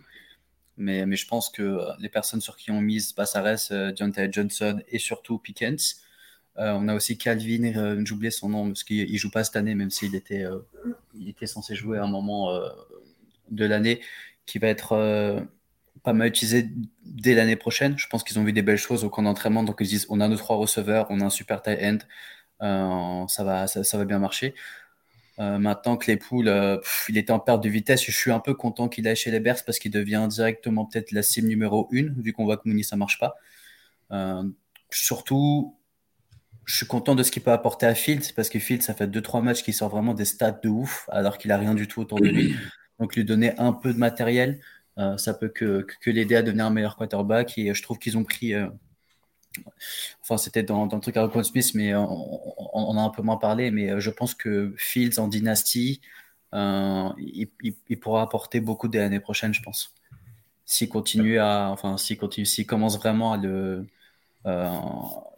Mais, 0.78 1.06
mais 1.06 1.16
je 1.16 1.26
pense 1.26 1.48
que 1.48 1.80
les 2.00 2.08
personnes 2.10 2.40
sur 2.40 2.56
qui 2.56 2.70
on 2.70 2.80
mise, 2.80 3.14
bah, 3.14 3.26
ça 3.26 3.40
reste 3.40 3.72
Deontay 3.72 4.28
Johnson 4.30 4.80
et 4.88 4.98
surtout 4.98 5.38
Pickens. 5.38 6.02
Euh, 6.58 6.72
on 6.72 6.88
a 6.88 6.94
aussi 6.94 7.18
Calvin, 7.18 7.64
euh, 7.76 8.02
j'oubliais 8.04 8.30
son 8.30 8.48
nom 8.48 8.68
parce 8.68 8.84
qu'il 8.84 9.16
joue 9.18 9.30
pas 9.30 9.44
cette 9.44 9.56
année, 9.56 9.74
même 9.74 9.90
s'il 9.90 10.14
était, 10.14 10.44
euh, 10.44 10.60
il 11.14 11.28
était 11.28 11.46
censé 11.46 11.74
jouer 11.74 11.98
à 11.98 12.04
un 12.04 12.08
moment 12.08 12.50
de 13.50 13.64
l'année, 13.64 14.00
qui 14.46 14.58
va 14.58 14.68
être 14.68 15.46
pas 16.02 16.12
mal 16.12 16.28
utilisé 16.28 16.68
dès 17.04 17.34
l'année 17.34 17.56
prochaine. 17.56 17.98
Je 17.98 18.06
pense 18.08 18.24
qu'ils 18.24 18.38
ont 18.38 18.44
vu 18.44 18.52
des 18.52 18.62
belles 18.62 18.78
choses 18.78 19.04
au 19.04 19.10
camp 19.10 19.22
d'entraînement, 19.22 19.64
donc 19.64 19.76
ils 19.80 19.88
disent 19.88 20.06
on 20.08 20.20
a 20.20 20.28
nos 20.28 20.36
trois 20.36 20.56
receveurs, 20.56 21.06
on 21.10 21.20
a 21.20 21.24
un 21.24 21.30
super 21.30 21.62
tight 21.62 21.78
end, 21.82 23.26
ça, 23.28 23.44
va, 23.44 23.66
ça, 23.66 23.98
va 23.98 24.04
bien 24.04 24.18
marcher. 24.18 24.54
Maintenant, 25.38 25.96
Claypool, 25.96 26.48
euh, 26.48 26.78
il 27.08 27.18
était 27.18 27.32
en 27.32 27.38
perte 27.38 27.62
de 27.62 27.68
vitesse. 27.68 28.04
Je 28.04 28.10
suis 28.10 28.30
un 28.30 28.40
peu 28.40 28.54
content 28.54 28.88
qu'il 28.88 29.06
aille 29.06 29.16
chez 29.16 29.30
les 29.30 29.40
Bears 29.40 29.64
parce 29.64 29.78
qu'il 29.78 29.90
devient 29.90 30.26
directement 30.30 30.86
peut-être 30.86 31.12
la 31.12 31.22
cible 31.22 31.48
numéro 31.48 31.88
une, 31.90 32.14
vu 32.20 32.32
qu'on 32.32 32.44
voit 32.44 32.56
que 32.56 32.68
Mooney 32.68 32.82
ça 32.82 32.96
marche 32.96 33.18
pas. 33.18 33.34
surtout, 34.90 35.76
je 36.64 36.76
suis 36.76 36.86
content 36.86 37.14
de 37.14 37.22
ce 37.22 37.30
qu'il 37.30 37.42
peut 37.42 37.52
apporter 37.52 37.86
à 37.86 37.94
Fields 37.94 38.32
parce 38.34 38.48
que 38.48 38.58
Fields, 38.58 38.82
ça 38.82 38.94
fait 38.94 39.06
2-3 39.06 39.42
matchs 39.42 39.62
qui 39.62 39.72
sort 39.72 39.88
vraiment 39.88 40.14
des 40.14 40.24
stats 40.24 40.52
de 40.62 40.68
ouf 40.68 41.08
alors 41.10 41.38
qu'il 41.38 41.52
a 41.52 41.58
rien 41.58 41.74
du 41.74 41.86
tout 41.86 42.00
autour 42.00 42.20
de 42.20 42.28
lui. 42.28 42.56
Donc 42.98 43.14
lui 43.14 43.24
donner 43.24 43.56
un 43.58 43.72
peu 43.72 43.92
de 43.92 43.98
matériel, 43.98 44.60
euh, 44.98 45.16
ça 45.18 45.34
peut 45.34 45.48
que, 45.48 45.86
que, 46.00 46.10
l'aider 46.10 46.34
à 46.34 46.42
devenir 46.42 46.66
un 46.66 46.70
meilleur 46.70 46.96
quarterback. 46.96 47.58
Et 47.58 47.74
je 47.74 47.82
trouve 47.82 47.98
qu'ils 47.98 48.16
ont 48.16 48.24
pris. 48.24 48.54
Euh, 49.58 49.70
enfin, 50.22 50.36
c'était 50.36 50.62
dans, 50.62 50.86
dans, 50.86 50.96
le 50.96 51.02
truc 51.02 51.16
à 51.16 51.22
Rocco 51.22 51.42
Smith, 51.42 51.72
mais 51.74 51.94
on, 51.94 52.08
on, 52.74 52.96
a 52.96 53.00
un 53.00 53.10
peu 53.10 53.22
moins 53.22 53.36
parlé. 53.36 53.70
Mais 53.70 53.90
euh, 53.90 54.00
je 54.00 54.10
pense 54.10 54.34
que 54.34 54.74
Fields 54.76 55.18
en 55.18 55.28
dynastie, 55.28 56.00
il, 56.52 57.48
il, 57.88 58.00
pourra 58.00 58.22
apporter 58.22 58.60
beaucoup 58.60 58.88
dès 58.88 58.98
l'année 58.98 59.20
prochaine, 59.20 59.52
je 59.52 59.62
pense. 59.62 59.94
S'il 60.64 60.88
continue 60.88 61.38
à. 61.38 61.68
Enfin, 61.70 61.96
s'il 61.98 62.18
continue, 62.18 62.46
s'il 62.46 62.66
commence 62.66 62.98
vraiment 62.98 63.32
à 63.32 63.36
le 63.36 63.86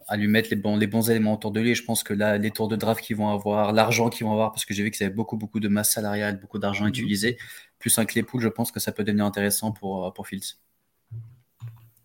à 0.09 0.17
lui 0.17 0.27
mettre 0.27 0.49
les 0.49 0.55
bons, 0.55 0.75
les 0.75 0.87
bons 0.87 1.09
éléments 1.09 1.33
autour 1.33 1.51
de 1.51 1.61
lui. 1.61 1.75
je 1.75 1.83
pense 1.83 2.03
que 2.03 2.13
là, 2.13 2.37
les 2.37 2.49
tours 2.49 2.67
de 2.67 2.75
draft 2.75 3.03
qu'ils 3.03 3.15
vont 3.15 3.29
avoir, 3.29 3.71
l'argent 3.73 4.09
qu'ils 4.09 4.25
vont 4.25 4.33
avoir, 4.33 4.51
parce 4.51 4.65
que 4.65 4.73
j'ai 4.73 4.83
vu 4.83 4.89
qu'ils 4.89 5.05
avaient 5.05 5.13
beaucoup, 5.13 5.37
beaucoup 5.37 5.59
de 5.59 5.67
masse 5.67 5.91
salariale, 5.91 6.39
beaucoup 6.39 6.57
d'argent 6.57 6.85
mhm. 6.85 6.89
utilisé, 6.89 7.37
plus 7.77 7.97
un 7.99 8.05
Claypool, 8.05 8.41
je 8.41 8.47
pense 8.47 8.71
que 8.71 8.79
ça 8.79 8.91
peut 8.91 9.03
devenir 9.03 9.25
intéressant 9.25 9.71
pour, 9.71 10.07
euh, 10.07 10.11
pour 10.11 10.27
Fields. 10.27 10.57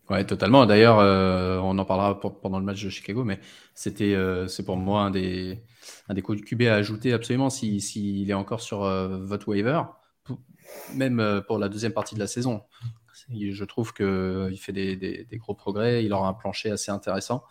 Ouais, 0.09 0.23
totalement. 0.25 0.65
D'ailleurs, 0.65 0.99
euh, 0.99 1.59
on 1.59 1.77
en 1.79 1.85
parlera 1.85 2.19
pendant 2.19 2.59
le 2.59 2.65
match 2.65 2.83
de 2.83 2.89
Chicago, 2.89 3.23
mais 3.23 3.39
c'était, 3.73 4.13
euh, 4.13 4.47
c'est 4.47 4.63
pour 4.63 4.77
moi 4.77 5.01
un 5.01 5.09
des, 5.09 5.63
un 6.09 6.13
des 6.13 6.21
coups 6.21 6.41
de 6.41 6.45
QB 6.45 6.63
à 6.63 6.75
ajouter 6.75 7.11
absolument 7.11 7.49
s'il 7.49 7.81
si, 7.81 8.25
est 8.29 8.33
encore 8.33 8.61
sur 8.61 8.81
votre 8.81 9.47
waiver, 9.47 9.81
même 10.93 11.41
pour 11.47 11.57
la 11.57 11.69
deuxième 11.69 11.93
partie 11.93 12.13
de 12.13 12.19
la 12.19 12.27
saison. 12.27 12.63
Je 13.31 13.63
trouve 13.63 13.93
qu'il 13.93 14.59
fait 14.59 14.73
des, 14.73 14.95
des, 14.95 15.23
des, 15.23 15.37
gros 15.37 15.55
progrès, 15.55 16.05
il 16.05 16.13
aura 16.13 16.27
un 16.27 16.33
plancher 16.33 16.69
assez 16.69 16.91
intéressant. 16.91 17.43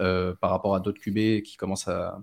Euh, 0.00 0.34
par 0.34 0.50
rapport 0.50 0.74
à 0.74 0.80
d'autres 0.80 1.00
QB 1.00 1.42
qui 1.42 1.56
commencent 1.58 1.88
à, 1.88 2.18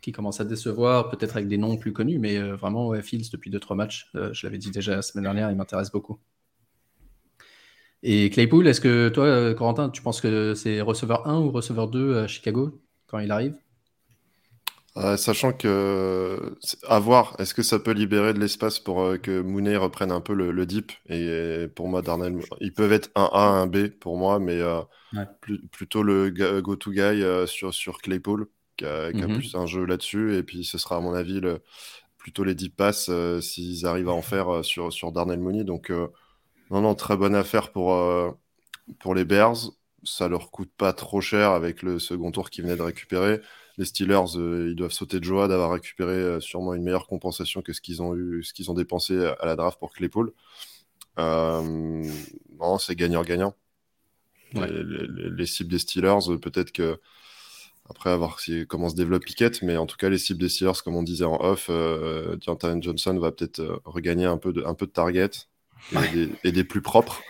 qui 0.00 0.12
commencent 0.12 0.40
à 0.40 0.46
décevoir, 0.46 1.10
peut-être 1.10 1.36
avec 1.36 1.48
des 1.48 1.58
noms 1.58 1.76
plus 1.76 1.92
connus, 1.92 2.18
mais 2.18 2.38
euh, 2.38 2.56
vraiment, 2.56 2.88
ouais, 2.88 3.02
Fields, 3.02 3.30
depuis 3.30 3.50
2-3 3.50 3.76
matchs, 3.76 4.10
euh, 4.14 4.32
je 4.32 4.46
l'avais 4.46 4.56
dit 4.56 4.70
déjà 4.70 4.96
la 4.96 5.02
semaine 5.02 5.24
dernière, 5.24 5.50
il 5.50 5.56
m'intéresse 5.56 5.90
beaucoup. 5.90 6.18
Et 8.02 8.30
Claypool, 8.30 8.66
est-ce 8.66 8.80
que 8.80 9.08
toi, 9.10 9.24
euh, 9.24 9.54
Corentin, 9.54 9.90
tu 9.90 10.00
penses 10.00 10.20
que 10.20 10.54
c'est 10.54 10.80
receveur 10.80 11.26
1 11.28 11.38
ou 11.38 11.50
receveur 11.50 11.88
2 11.88 12.18
à 12.18 12.26
Chicago 12.26 12.80
quand 13.06 13.18
il 13.18 13.30
arrive? 13.30 13.54
Euh, 14.96 15.16
sachant 15.16 15.52
que, 15.52 16.56
à 16.88 16.98
voir, 16.98 17.36
est-ce 17.38 17.54
que 17.54 17.62
ça 17.62 17.78
peut 17.78 17.92
libérer 17.92 18.34
de 18.34 18.40
l'espace 18.40 18.78
pour 18.80 19.02
euh, 19.02 19.18
que 19.18 19.40
Mooney 19.40 19.76
reprenne 19.76 20.10
un 20.10 20.20
peu 20.20 20.34
le, 20.34 20.66
deep 20.66 20.92
Et 21.08 21.66
pour 21.74 21.88
moi, 21.88 22.02
Darnell, 22.02 22.40
ils 22.60 22.72
peuvent 22.72 22.92
être 22.92 23.10
un 23.14 23.28
A, 23.32 23.48
un 23.48 23.66
B 23.66 23.88
pour 23.88 24.16
moi, 24.16 24.40
mais 24.40 24.60
plutôt 25.70 26.02
le 26.02 26.30
go-to 26.60 26.90
guy 26.90 27.22
sur, 27.46 27.72
sur 27.72 27.98
Claypool, 27.98 28.48
qui 28.78 28.86
a, 28.86 29.12
mhm. 29.12 29.34
plus 29.34 29.54
un 29.54 29.66
jeu 29.66 29.84
là-dessus. 29.84 30.36
Et 30.36 30.42
puis, 30.42 30.64
ce 30.64 30.78
sera, 30.78 30.96
à 30.96 31.00
mon 31.00 31.12
avis, 31.12 31.40
plutôt 32.16 32.44
les 32.44 32.54
deep 32.54 32.76
passes 32.76 33.10
s'ils 33.40 33.86
arrivent 33.86 34.08
à 34.08 34.12
en 34.12 34.22
faire 34.22 34.64
sur, 34.64 34.92
sur 34.92 35.12
Darnell 35.12 35.38
Mooney. 35.38 35.62
Donc, 35.62 35.92
non, 36.70 36.80
non, 36.82 36.94
très 36.94 37.16
bonne 37.16 37.34
affaire 37.34 37.72
pour, 37.72 37.94
euh, 37.94 38.30
pour 39.00 39.14
les 39.14 39.24
Bears. 39.24 39.72
Ça 40.04 40.28
leur 40.28 40.50
coûte 40.50 40.70
pas 40.76 40.92
trop 40.92 41.20
cher 41.20 41.50
avec 41.50 41.82
le 41.82 41.98
second 41.98 42.30
tour 42.30 42.50
qu'ils 42.50 42.64
venaient 42.64 42.76
de 42.76 42.82
récupérer. 42.82 43.40
Les 43.76 43.84
Steelers, 43.84 44.36
euh, 44.36 44.68
ils 44.70 44.76
doivent 44.76 44.92
sauter 44.92 45.18
de 45.20 45.24
joie 45.24 45.48
d'avoir 45.48 45.72
récupéré 45.72 46.12
euh, 46.12 46.40
sûrement 46.40 46.74
une 46.74 46.82
meilleure 46.82 47.06
compensation 47.06 47.62
que 47.62 47.72
ce 47.72 47.80
qu'ils 47.80 48.02
ont 48.02 48.14
eu, 48.14 48.42
ce 48.44 48.52
qu'ils 48.54 48.70
ont 48.70 48.74
dépensé 48.74 49.16
à 49.40 49.46
la 49.46 49.56
draft 49.56 49.78
pour 49.78 49.92
Claypool. 49.92 50.32
non, 51.18 52.78
c'est 52.78 52.94
gagnant-gagnant. 52.94 53.54
Les, 54.54 55.46
cibles 55.46 55.70
des 55.70 55.78
Steelers, 55.78 56.38
peut-être 56.40 56.72
que 56.72 57.00
après 57.88 58.10
avoir 58.10 58.38
comment 58.68 58.88
se 58.88 58.94
développe 58.94 59.24
Pickett, 59.24 59.62
mais 59.62 59.76
en 59.76 59.86
tout 59.86 59.96
cas 59.96 60.08
les 60.08 60.18
cibles 60.18 60.40
des 60.40 60.48
Steelers, 60.48 60.80
comme 60.84 60.96
on 60.96 61.02
disait 61.02 61.24
en 61.24 61.40
off, 61.40 61.66
euh, 61.70 62.36
Johnson 62.40 63.18
va 63.18 63.32
peut-être 63.32 63.82
regagner 63.84 64.26
un 64.26 64.38
peu 64.38 64.52
de, 64.52 64.62
un 64.64 64.74
peu 64.74 64.86
de 64.86 64.92
target 64.92 65.30
et, 66.44 66.52
des, 66.52 66.64
plus 66.64 66.82
propres. 66.82 67.22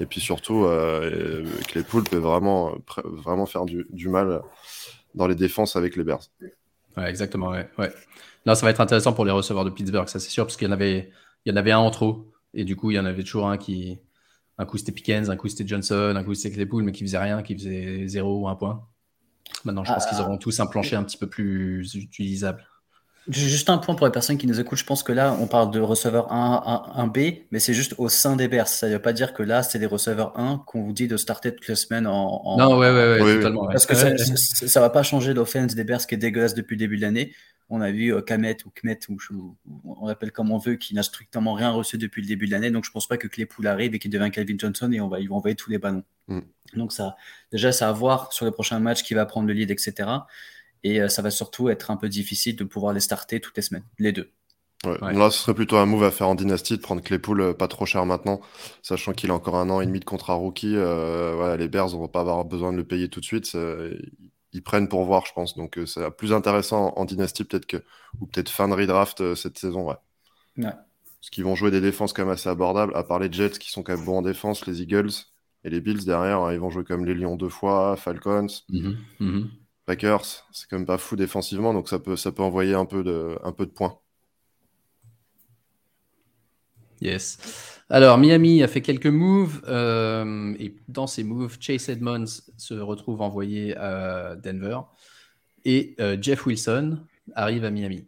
Et 0.00 0.06
puis 0.06 0.20
surtout, 0.20 0.64
euh, 0.64 1.44
Claypool 1.68 2.04
peut 2.04 2.18
vraiment, 2.18 2.74
vraiment 3.04 3.46
faire 3.46 3.64
du, 3.64 4.08
mal 4.08 4.42
dans 5.14 5.26
les 5.26 5.34
défenses 5.34 5.76
avec 5.76 5.96
les 5.96 6.04
Bears. 6.04 6.28
Ouais, 6.96 7.08
exactement. 7.08 7.50
Ouais, 7.50 7.68
ouais. 7.78 7.92
Là, 8.44 8.54
ça 8.54 8.66
va 8.66 8.70
être 8.70 8.80
intéressant 8.80 9.12
pour 9.12 9.24
les 9.24 9.30
receveurs 9.30 9.64
de 9.64 9.70
Pittsburgh, 9.70 10.08
ça 10.08 10.18
c'est 10.18 10.30
sûr, 10.30 10.44
parce 10.44 10.56
qu'il 10.56 10.66
y 10.66 10.70
en 10.70 10.74
avait, 10.74 11.10
il 11.44 11.50
y 11.50 11.52
en 11.52 11.56
avait 11.56 11.72
un 11.72 11.78
en 11.78 11.90
trop. 11.90 12.32
Et 12.54 12.64
du 12.64 12.76
coup, 12.76 12.90
il 12.90 12.94
y 12.94 12.98
en 12.98 13.06
avait 13.06 13.22
toujours 13.22 13.48
un 13.48 13.56
qui. 13.56 13.98
Un 14.58 14.66
coup 14.66 14.76
c'était 14.76 14.92
Pickens, 14.92 15.30
un 15.30 15.36
coup 15.36 15.48
c'était 15.48 15.66
Johnson, 15.66 16.12
un 16.14 16.22
coup 16.22 16.34
c'était 16.34 16.54
Claypool, 16.54 16.84
mais 16.84 16.92
qui 16.92 17.04
faisait 17.04 17.18
rien, 17.18 17.42
qui 17.42 17.54
faisait 17.54 18.06
0 18.06 18.40
ou 18.40 18.48
1 18.48 18.54
point. 18.56 18.86
Maintenant, 19.64 19.84
je 19.84 19.92
pense 19.92 20.06
qu'ils 20.06 20.18
ah. 20.18 20.22
auront 20.22 20.36
tous 20.36 20.60
un 20.60 20.66
plancher 20.66 20.96
un 20.96 21.04
petit 21.04 21.16
peu 21.16 21.26
plus 21.26 21.94
utilisable. 21.94 22.64
Juste 23.28 23.70
un 23.70 23.78
point 23.78 23.94
pour 23.94 24.06
les 24.06 24.12
personnes 24.12 24.36
qui 24.36 24.48
nous 24.48 24.58
écoutent. 24.58 24.78
Je 24.78 24.84
pense 24.84 25.04
que 25.04 25.12
là, 25.12 25.36
on 25.40 25.46
parle 25.46 25.70
de 25.70 25.78
receveur 25.78 26.32
1, 26.32 26.92
1, 26.96 27.06
b 27.06 27.18
mais 27.52 27.60
c'est 27.60 27.72
juste 27.72 27.94
au 27.98 28.08
sein 28.08 28.34
des 28.34 28.48
Bears. 28.48 28.66
Ça 28.66 28.88
ne 28.88 28.94
veut 28.94 28.98
pas 28.98 29.12
dire 29.12 29.32
que 29.32 29.44
là, 29.44 29.62
c'est 29.62 29.78
des 29.78 29.86
receveurs 29.86 30.38
1 30.38 30.64
qu'on 30.66 30.82
vous 30.82 30.92
dit 30.92 31.06
de 31.06 31.16
starter 31.16 31.54
toutes 31.54 31.68
les 31.68 31.76
semaines 31.76 32.08
en. 32.08 32.56
Non, 32.58 32.76
ouais, 32.78 32.90
ouais, 32.90 33.22
ouais, 33.22 33.36
totalement. 33.36 33.66
Parce 33.68 33.86
que 33.86 33.94
ça 33.94 34.10
ne 34.10 34.80
va 34.80 34.90
pas 34.90 35.04
changer 35.04 35.34
l'offense 35.34 35.76
des 35.76 35.84
Bears 35.84 36.04
qui 36.06 36.16
est 36.16 36.18
dégueulasse 36.18 36.54
depuis 36.54 36.74
le 36.74 36.80
début 36.80 36.96
de 36.96 37.02
l'année. 37.02 37.32
On 37.70 37.80
a 37.80 37.90
vu 37.90 38.12
euh, 38.12 38.20
Kamet 38.20 38.58
ou 38.66 38.70
Kmet, 38.70 38.98
ou, 39.08 39.56
on 39.84 40.08
appelle 40.08 40.32
comme 40.32 40.50
on 40.50 40.58
veut, 40.58 40.74
qui 40.74 40.94
n'a 40.94 41.02
strictement 41.02 41.54
rien 41.54 41.70
reçu 41.70 41.96
depuis 41.96 42.22
le 42.22 42.28
début 42.28 42.46
de 42.46 42.50
l'année. 42.50 42.70
Donc 42.70 42.84
je 42.84 42.90
pense 42.90 43.06
pas 43.06 43.16
que 43.16 43.28
Claypool 43.28 43.66
arrive 43.66 43.94
et 43.94 43.98
qu'il 43.98 44.10
devient 44.10 44.30
Calvin 44.30 44.56
Johnson 44.58 44.90
et 44.92 45.00
on 45.00 45.08
va, 45.08 45.20
ils 45.20 45.28
vont 45.28 45.36
envoyer 45.36 45.54
tous 45.54 45.70
les 45.70 45.78
ballons. 45.78 46.02
Mm. 46.26 46.40
Donc 46.74 46.92
ça, 46.92 47.16
déjà, 47.52 47.70
ça 47.72 47.88
à 47.88 47.92
voir 47.92 48.32
sur 48.32 48.44
les 48.44 48.50
prochains 48.50 48.80
matchs 48.80 49.02
qui 49.04 49.14
va 49.14 49.26
prendre 49.26 49.46
le 49.46 49.54
lead, 49.54 49.70
etc. 49.70 50.08
Et 50.84 51.00
euh, 51.00 51.08
ça 51.08 51.22
va 51.22 51.30
surtout 51.30 51.68
être 51.68 51.90
un 51.90 51.96
peu 51.96 52.08
difficile 52.08 52.56
de 52.56 52.64
pouvoir 52.64 52.92
les 52.92 53.00
starter 53.00 53.40
toutes 53.40 53.56
les 53.56 53.62
semaines, 53.62 53.84
les 53.98 54.12
deux. 54.12 54.30
Là, 54.84 55.30
ce 55.30 55.38
serait 55.38 55.54
plutôt 55.54 55.76
un 55.76 55.86
move 55.86 56.02
à 56.02 56.10
faire 56.10 56.26
en 56.26 56.34
dynastie 56.34 56.76
de 56.76 56.82
prendre 56.82 57.02
Claypool 57.02 57.40
euh, 57.40 57.54
pas 57.54 57.68
trop 57.68 57.86
cher 57.86 58.04
maintenant, 58.04 58.40
sachant 58.82 59.12
qu'il 59.12 59.30
a 59.30 59.34
encore 59.34 59.54
un 59.54 59.70
an 59.70 59.80
et 59.80 59.86
demi 59.86 60.00
de 60.00 60.04
contrat 60.04 60.34
rookie. 60.34 60.74
Euh, 60.74 61.56
les 61.56 61.68
Bears, 61.68 61.94
on 61.94 62.00
va 62.00 62.08
pas 62.08 62.20
avoir 62.20 62.44
besoin 62.44 62.72
de 62.72 62.78
le 62.78 62.84
payer 62.84 63.08
tout 63.08 63.20
de 63.20 63.24
suite. 63.24 63.56
Ils 64.52 64.62
prennent 64.62 64.88
pour 64.88 65.04
voir, 65.04 65.24
je 65.24 65.32
pense. 65.32 65.56
Donc, 65.56 65.78
c'est 65.86 66.10
plus 66.10 66.32
intéressant 66.32 66.92
en, 66.96 67.04
dynastie, 67.04 67.44
peut-être 67.44 67.66
que, 67.66 67.76
ou 68.20 68.26
peut-être 68.26 68.48
fin 68.48 68.68
de 68.68 68.74
redraft 68.74 69.34
cette 69.36 69.56
saison. 69.56 69.88
Ouais. 69.88 69.96
Parce 71.22 71.30
qu'ils 71.30 71.44
vont 71.44 71.54
jouer 71.54 71.70
des 71.70 71.80
défenses 71.80 72.12
quand 72.12 72.22
même 72.22 72.32
assez 72.32 72.48
abordables, 72.48 72.96
à 72.96 73.04
part 73.04 73.20
les 73.20 73.32
Jets 73.32 73.50
qui 73.50 73.70
sont 73.70 73.84
quand 73.84 73.94
même 73.94 74.04
bons 74.04 74.18
en 74.18 74.22
défense, 74.22 74.66
les 74.66 74.82
Eagles 74.82 75.12
et 75.62 75.70
les 75.70 75.80
Bills 75.80 76.04
derrière, 76.04 76.40
hein, 76.40 76.52
ils 76.52 76.58
vont 76.58 76.70
jouer 76.70 76.82
comme 76.82 77.04
les 77.04 77.14
Lions 77.14 77.36
deux 77.36 77.48
fois, 77.48 77.96
Falcons. 77.96 78.48
Mm-hmm. 78.68 78.96
Mm-hmm. 79.20 79.44
Packers, 79.86 80.46
c'est 80.52 80.68
quand 80.68 80.76
même 80.76 80.86
pas 80.86 80.98
fou 80.98 81.16
défensivement, 81.16 81.74
donc 81.74 81.88
ça 81.88 81.98
peut, 81.98 82.16
ça 82.16 82.32
peut 82.32 82.42
envoyer 82.42 82.74
un 82.74 82.84
peu 82.84 83.02
de, 83.02 83.36
un 83.42 83.52
peu 83.52 83.66
de 83.66 83.70
points. 83.70 83.98
Yes. 87.00 87.80
Alors, 87.90 88.16
Miami 88.16 88.62
a 88.62 88.68
fait 88.68 88.80
quelques 88.80 89.06
moves, 89.06 89.60
euh, 89.66 90.54
et 90.58 90.76
dans 90.88 91.08
ces 91.08 91.24
moves, 91.24 91.56
Chase 91.60 91.88
Edmonds 91.88 92.24
se 92.56 92.74
retrouve 92.74 93.20
envoyé 93.20 93.76
à 93.76 94.36
Denver, 94.36 94.78
et 95.64 95.96
euh, 96.00 96.16
Jeff 96.20 96.46
Wilson 96.46 97.00
arrive 97.34 97.64
à 97.64 97.70
Miami. 97.70 98.06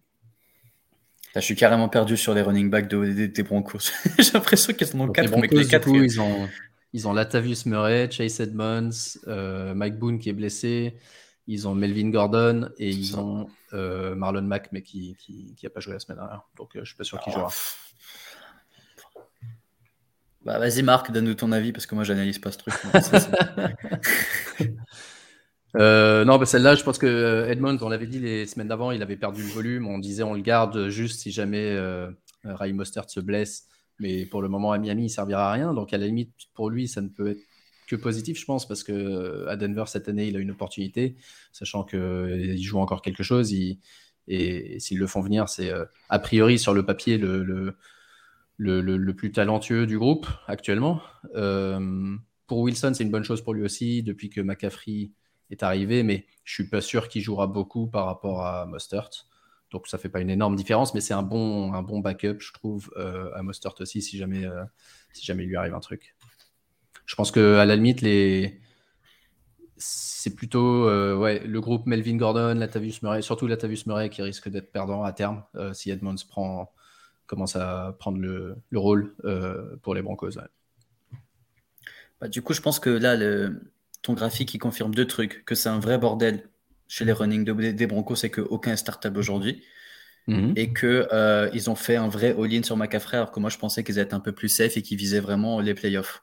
je 1.34 1.40
suis 1.40 1.56
carrément 1.56 1.88
perdu 1.88 2.16
sur 2.16 2.34
les 2.34 2.42
running 2.42 2.70
backs 2.70 2.88
des 2.88 3.42
Broncos. 3.42 3.90
J'ai 4.18 4.32
l'impression 4.32 4.72
qu'ils 4.72 4.86
sont 4.86 4.98
dans 4.98 5.08
4 5.08 5.40
les, 5.40 5.48
les 5.48 5.66
quatre. 5.66 5.88
ils 5.88 6.20
ont, 6.20 6.48
ils 6.92 7.08
ont 7.08 7.12
Latavius 7.12 7.66
Murray, 7.66 8.08
Chase 8.10 8.38
Edmonds, 8.40 8.90
euh, 9.26 9.74
Mike 9.74 9.98
Boone 9.98 10.20
qui 10.20 10.28
est 10.28 10.34
blessé, 10.34 10.94
ils 11.46 11.68
ont 11.68 11.74
Melvin 11.74 12.10
Gordon 12.10 12.70
et 12.78 12.88
ils 12.90 13.18
ont 13.18 13.48
euh, 13.72 14.14
Marlon 14.14 14.42
Mack, 14.42 14.70
mais 14.72 14.82
qui 14.82 15.16
n'a 15.62 15.70
pas 15.70 15.80
joué 15.80 15.92
la 15.92 15.98
semaine 15.98 16.18
dernière. 16.18 16.42
Donc, 16.56 16.70
euh, 16.70 16.78
je 16.78 16.80
ne 16.80 16.86
suis 16.86 16.96
pas 16.96 17.04
sûr 17.04 17.20
qu'il 17.20 17.32
jouera. 17.32 17.50
Bah, 20.42 20.58
vas-y, 20.58 20.82
Marc, 20.82 21.10
donne-nous 21.10 21.34
ton 21.34 21.52
avis 21.52 21.72
parce 21.72 21.86
que 21.86 21.94
moi, 21.94 22.04
j'analyse 22.04 22.38
pas 22.38 22.52
ce 22.52 22.58
truc. 22.58 22.74
Euh, 25.76 26.24
non, 26.24 26.38
bah, 26.38 26.46
celle-là, 26.46 26.76
je 26.76 26.84
pense 26.84 26.98
que 26.98 27.48
Edmonds, 27.48 27.78
on 27.80 27.88
l'avait 27.88 28.06
dit 28.06 28.20
les 28.20 28.46
semaines 28.46 28.68
d'avant, 28.68 28.92
il 28.92 29.02
avait 29.02 29.16
perdu 29.16 29.42
le 29.42 29.48
volume. 29.48 29.88
On 29.88 29.98
disait 29.98 30.22
on 30.22 30.34
le 30.34 30.40
garde 30.40 30.86
juste 30.88 31.18
si 31.22 31.32
jamais 31.32 31.76
Ray 32.44 32.72
Mostert 32.72 33.10
se 33.10 33.18
blesse. 33.18 33.66
Mais 33.98 34.24
pour 34.24 34.40
le 34.40 34.48
moment, 34.48 34.70
à 34.70 34.78
Miami, 34.78 35.06
il 35.06 35.10
servira 35.10 35.48
à 35.48 35.52
rien. 35.52 35.74
Donc, 35.74 35.92
à 35.92 35.98
la 35.98 36.06
limite, 36.06 36.32
pour 36.54 36.70
lui, 36.70 36.86
ça 36.86 37.00
ne 37.00 37.08
peut 37.08 37.28
être 37.28 37.42
que 37.86 37.96
positif, 37.96 38.38
je 38.38 38.44
pense, 38.44 38.66
parce 38.66 38.82
que 38.82 38.92
euh, 38.92 39.48
à 39.48 39.56
Denver 39.56 39.84
cette 39.86 40.08
année, 40.08 40.28
il 40.28 40.36
a 40.36 40.40
une 40.40 40.50
opportunité, 40.50 41.16
sachant 41.52 41.84
qu'il 41.84 41.98
euh, 41.98 42.56
joue 42.56 42.78
encore 42.78 43.02
quelque 43.02 43.22
chose. 43.22 43.52
et, 43.52 43.78
s'ils 44.78 44.98
le 44.98 45.06
font 45.06 45.20
venir, 45.20 45.48
c'est 45.48 45.70
euh, 45.70 45.84
a 46.08 46.18
priori 46.18 46.58
sur 46.58 46.72
le 46.72 46.84
papier 46.84 47.18
le, 47.18 47.42
le, 47.42 47.76
le, 48.56 49.14
plus 49.14 49.32
talentueux 49.32 49.86
du 49.86 49.98
groupe 49.98 50.26
actuellement. 50.46 51.02
pour 52.46 52.58
Wilson, 52.58 52.92
c'est 52.94 53.04
une 53.04 53.10
bonne 53.10 53.24
chose 53.24 53.42
pour 53.42 53.54
lui 53.54 53.62
aussi, 53.62 54.02
depuis 54.02 54.30
que 54.30 54.40
McCaffrey 54.40 55.10
est 55.50 55.62
arrivé, 55.62 56.02
mais 56.02 56.26
je 56.44 56.54
suis 56.54 56.68
pas 56.68 56.80
sûr 56.80 57.08
qu'il 57.08 57.22
jouera 57.22 57.46
beaucoup 57.46 57.86
par 57.86 58.06
rapport 58.06 58.46
à 58.46 58.64
Mostert. 58.66 59.10
Donc 59.70 59.88
ça 59.88 59.98
fait 59.98 60.08
pas 60.08 60.20
une 60.20 60.30
énorme 60.30 60.56
différence, 60.56 60.94
mais 60.94 61.00
c'est 61.00 61.14
un 61.14 61.22
bon, 61.22 61.74
un 61.74 61.82
bon 61.82 61.98
backup, 61.98 62.36
je 62.38 62.52
trouve, 62.52 62.90
à 62.96 63.42
Mostert 63.42 63.74
aussi, 63.80 64.00
si 64.00 64.16
jamais, 64.16 64.46
si 65.12 65.24
jamais 65.26 65.44
il 65.44 65.48
lui 65.48 65.56
arrive 65.56 65.74
un 65.74 65.80
truc. 65.80 66.13
Je 67.06 67.14
pense 67.14 67.30
que 67.30 67.56
à 67.56 67.64
la 67.64 67.76
limite, 67.76 68.00
les... 68.00 68.60
c'est 69.76 70.34
plutôt 70.34 70.88
euh, 70.88 71.14
ouais, 71.14 71.40
le 71.40 71.60
groupe 71.60 71.86
Melvin 71.86 72.16
Gordon, 72.16 72.54
Latavius 72.54 73.02
Murray, 73.02 73.20
surtout 73.20 73.46
Latavius 73.46 73.86
Murray 73.86 74.08
qui 74.08 74.22
risque 74.22 74.48
d'être 74.48 74.72
perdant 74.72 75.02
à 75.04 75.12
terme 75.12 75.42
euh, 75.54 75.74
si 75.74 75.90
Edmonds 75.90 76.14
prend, 76.26 76.72
commence 77.26 77.56
à 77.56 77.94
prendre 77.98 78.18
le, 78.18 78.56
le 78.70 78.78
rôle 78.78 79.14
euh, 79.24 79.76
pour 79.82 79.94
les 79.94 80.00
Broncos. 80.00 80.38
Bah, 82.20 82.28
du 82.28 82.40
coup, 82.40 82.54
je 82.54 82.62
pense 82.62 82.78
que 82.80 82.90
là, 82.90 83.16
le... 83.16 83.60
ton 84.00 84.14
graphique 84.14 84.54
il 84.54 84.58
confirme 84.58 84.94
deux 84.94 85.06
trucs 85.06 85.44
que 85.44 85.54
c'est 85.54 85.68
un 85.68 85.80
vrai 85.80 85.98
bordel 85.98 86.48
chez 86.88 87.04
les 87.04 87.12
running 87.12 87.44
des 87.44 87.86
Broncos, 87.86 88.16
c'est 88.16 88.30
qu'aucun 88.30 88.72
est 88.72 88.76
startable 88.76 89.18
aujourd'hui. 89.18 89.62
Mhm. 90.26 90.54
Et 90.56 90.72
qu'ils 90.72 91.50
ils 91.52 91.68
ont 91.68 91.74
fait 91.74 91.96
un 91.96 92.08
vrai 92.08 92.34
all-in 92.38 92.62
sur 92.62 92.78
McCaffrey, 92.78 93.18
alors 93.18 93.30
que 93.30 93.40
moi 93.40 93.50
je 93.50 93.58
pensais 93.58 93.84
qu'ils 93.84 93.98
étaient 93.98 94.14
un 94.14 94.20
peu 94.20 94.32
plus 94.32 94.48
safe 94.48 94.78
et 94.78 94.82
qu'ils 94.82 94.96
visaient 94.96 95.20
vraiment 95.20 95.60
les 95.60 95.74
playoffs. 95.74 96.22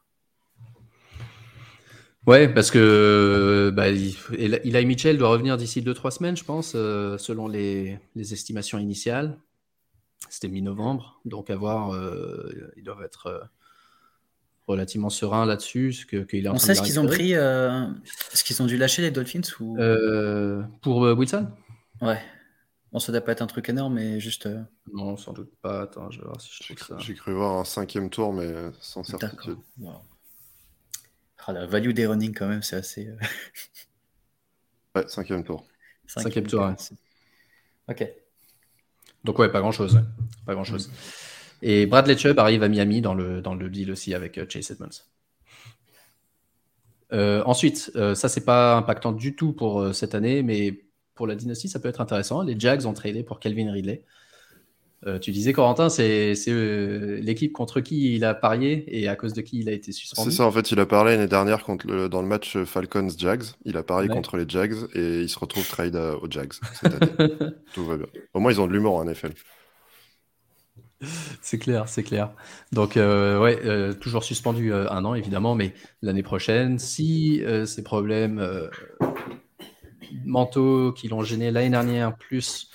Ouais, 2.28 2.48
parce 2.48 2.70
que 2.70 3.72
bah, 3.74 3.88
Eli 3.90 4.86
Mitchell 4.86 5.18
doit 5.18 5.30
revenir 5.30 5.58
d'ici 5.58 5.82
2-3 5.82 6.12
semaines, 6.12 6.38
je 6.38 6.44
pense, 6.44 6.74
euh, 6.76 7.18
selon 7.18 7.48
les, 7.48 8.00
estimations 8.16 8.78
initiales. 8.78 9.38
C'était 10.30 10.48
mi-novembre, 10.48 11.20
donc 11.26 11.50
à 11.50 11.56
voir, 11.56 11.94
euh, 11.94 12.72
ils 12.78 12.84
doivent 12.84 13.02
être 13.02 13.26
euh, 13.26 13.40
relativement 14.68 15.10
sereins 15.10 15.48
là-dessus. 15.48 16.06
Que, 16.08 16.48
On 16.50 16.60
sait 16.60 16.76
ce 16.76 16.84
qu'ils 16.84 17.00
ont 17.00 17.08
pris, 17.08 17.32
ce 17.32 18.44
qu'ils 18.44 18.62
ont 18.62 18.68
dû 18.68 18.78
lâcher 18.78 19.02
les 19.02 19.12
Dolphins 19.12 19.42
ou... 19.60 19.78
Pour 20.82 21.00
Wilson? 21.00 21.48
Ouais. 22.02 22.22
Bon, 22.92 23.00
ça 23.00 23.12
doit 23.12 23.22
pas 23.22 23.32
être 23.32 23.42
un 23.42 23.48
truc 23.48 23.70
énorme, 23.70 23.96
mais 23.96 24.20
juste. 24.20 24.50
Non, 24.94 25.16
sans 25.16 25.32
doute 25.32 25.52
pas. 25.62 25.84
Attends, 25.84 26.12
je 26.12 26.20
vais 26.20 26.26
voir 26.26 26.40
si 26.42 26.50
je 26.52 26.74
trouve 26.74 26.88
ça. 26.88 26.98
J'ai 27.00 27.16
cru 27.16 27.34
voir 27.34 27.58
un 27.58 27.64
cinquième 27.64 28.10
tour, 28.10 28.34
mais 28.34 28.54
sans 28.80 29.04
certitude. 29.04 29.58
Ah, 31.46 31.54
la 31.54 31.66
value 31.66 31.92
des 31.92 32.06
running, 32.06 32.34
quand 32.34 32.48
même, 32.48 32.62
c'est 32.62 32.76
assez. 32.76 33.08
Euh, 33.08 33.16
ouais, 34.96 35.08
cinquième 35.08 35.44
tour. 35.44 35.66
Cinquième, 36.06 36.46
tour, 36.46 36.66
ouais. 36.66 36.76
Ok. 37.90 38.08
Donc, 39.24 39.40
ouais, 39.40 39.50
pas 39.50 39.62
grand 39.62 39.72
chose. 39.72 40.02
Pas 40.46 40.54
grand 40.54 40.64
chose. 40.64 40.92
Et 41.62 41.86
Bradley 41.86 42.18
Chubb 42.18 42.40
arrive 42.40 42.64
à 42.64 42.70
Miami 42.70 43.02
dans 43.02 43.14
le, 43.14 43.42
dans 43.42 43.56
le 43.56 43.70
deal 43.70 43.92
aussi 43.92 44.14
avec 44.14 44.38
euh, 44.38 44.46
Chase 44.50 44.72
Edmonds. 44.72 44.90
ensuite, 47.46 47.92
ça, 48.16 48.30
c'est 48.30 48.46
pas 48.46 48.76
impactant 48.76 49.12
du 49.12 49.36
tout 49.36 49.54
pour 49.54 49.94
cette 49.94 50.16
année, 50.16 50.44
mais 50.44 50.86
pour 51.16 51.28
la 51.28 51.36
dynastie, 51.36 51.70
ça 51.70 51.80
peut 51.80 51.90
être 51.90 52.02
intéressant. 52.02 52.42
Les 52.42 52.60
Jags 52.60 52.86
ont 52.86 52.94
tradé 52.94 53.24
pour 53.24 53.40
Calvin 53.40 53.72
Ridley. 53.72 54.04
Euh, 55.08 55.18
tu 55.18 55.32
disais, 55.32 55.52
Corentin, 55.52 55.90
c'est 55.90 56.36
euh, 56.48 57.20
l'équipe 57.22 57.52
contre 57.54 57.82
qui 57.82 58.16
il 58.16 58.24
a 58.24 58.36
parié 58.36 58.86
et 58.88 59.08
à 59.08 59.16
cause 59.16 59.34
de 59.34 59.42
qui 59.42 59.60
il 59.60 59.70
a 59.70 59.72
été 59.72 59.92
suspendu. 59.92 60.30
C'est 60.30 60.38
ça, 60.38 60.46
en 60.46 60.52
fait, 60.52 60.72
il 60.72 60.80
a 60.80 60.86
parlé 60.86 61.14
l'année 61.14 61.28
dernière 61.28 61.64
contre 61.64 62.08
dans 62.08 62.22
le 62.22 62.28
match 62.28 62.58
Falcons-Jags. 62.58 63.44
Il 63.66 63.78
a 63.78 63.84
parié 63.84 64.10
contre 64.10 64.38
les 64.38 64.46
Jags 64.48 64.76
et 64.94 65.22
il 65.22 65.30
se 65.30 65.40
retrouve 65.40 65.68
trade 65.68 65.96
euh, 65.96 66.16
aux 66.22 66.30
Jags 66.30 66.54
Tout 67.74 67.86
va 67.86 67.98
bien. 67.98 68.06
Au 68.34 68.40
moins, 68.40 68.52
ils 68.52 68.62
ont 68.62 68.68
de 68.68 68.74
l'humour 68.74 68.96
en 68.96 69.06
NFL. 69.06 69.32
C'est 71.42 71.58
clair, 71.58 71.90
c'est 71.90 72.04
clair. 72.04 72.32
Donc, 72.72 72.96
ouais, 72.96 73.96
toujours 74.00 74.24
suspendu 74.24 74.72
un 74.72 75.04
an, 75.04 75.16
évidemment, 75.16 75.56
mais 75.56 75.74
l'année 76.04 76.22
prochaine, 76.22 76.78
si 76.78 77.42
ces 77.66 77.84
problèmes 77.84 78.70
mentaux 80.26 80.92
qui 80.94 81.08
l'ont 81.08 81.24
gêné 81.24 81.50
l'année 81.50 81.72
dernière, 81.72 82.16
plus 82.16 82.70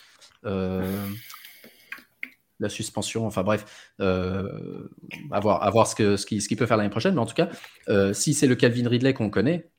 la 2.61 2.69
suspension, 2.69 3.27
enfin 3.27 3.42
bref, 3.42 3.90
euh, 4.01 4.88
à 5.31 5.40
voir, 5.40 5.87
ce 5.87 5.95
qu'il 5.95 6.19
ce 6.19 6.49
qui, 6.49 6.57
peut 6.57 6.66
faire 6.66 6.77
l'année 6.77 6.90
prochaine. 6.90 7.14
Mais 7.14 7.21
en 7.21 7.27
tout 7.27 7.35
cas, 7.35 7.49
euh, 7.88 8.12
si 8.12 8.35
c'est 8.35 8.47
le 8.47 8.55
Calvin 8.55 8.88
Ridley 8.88 9.14
qu'on 9.14 9.31
connaît, 9.31 9.71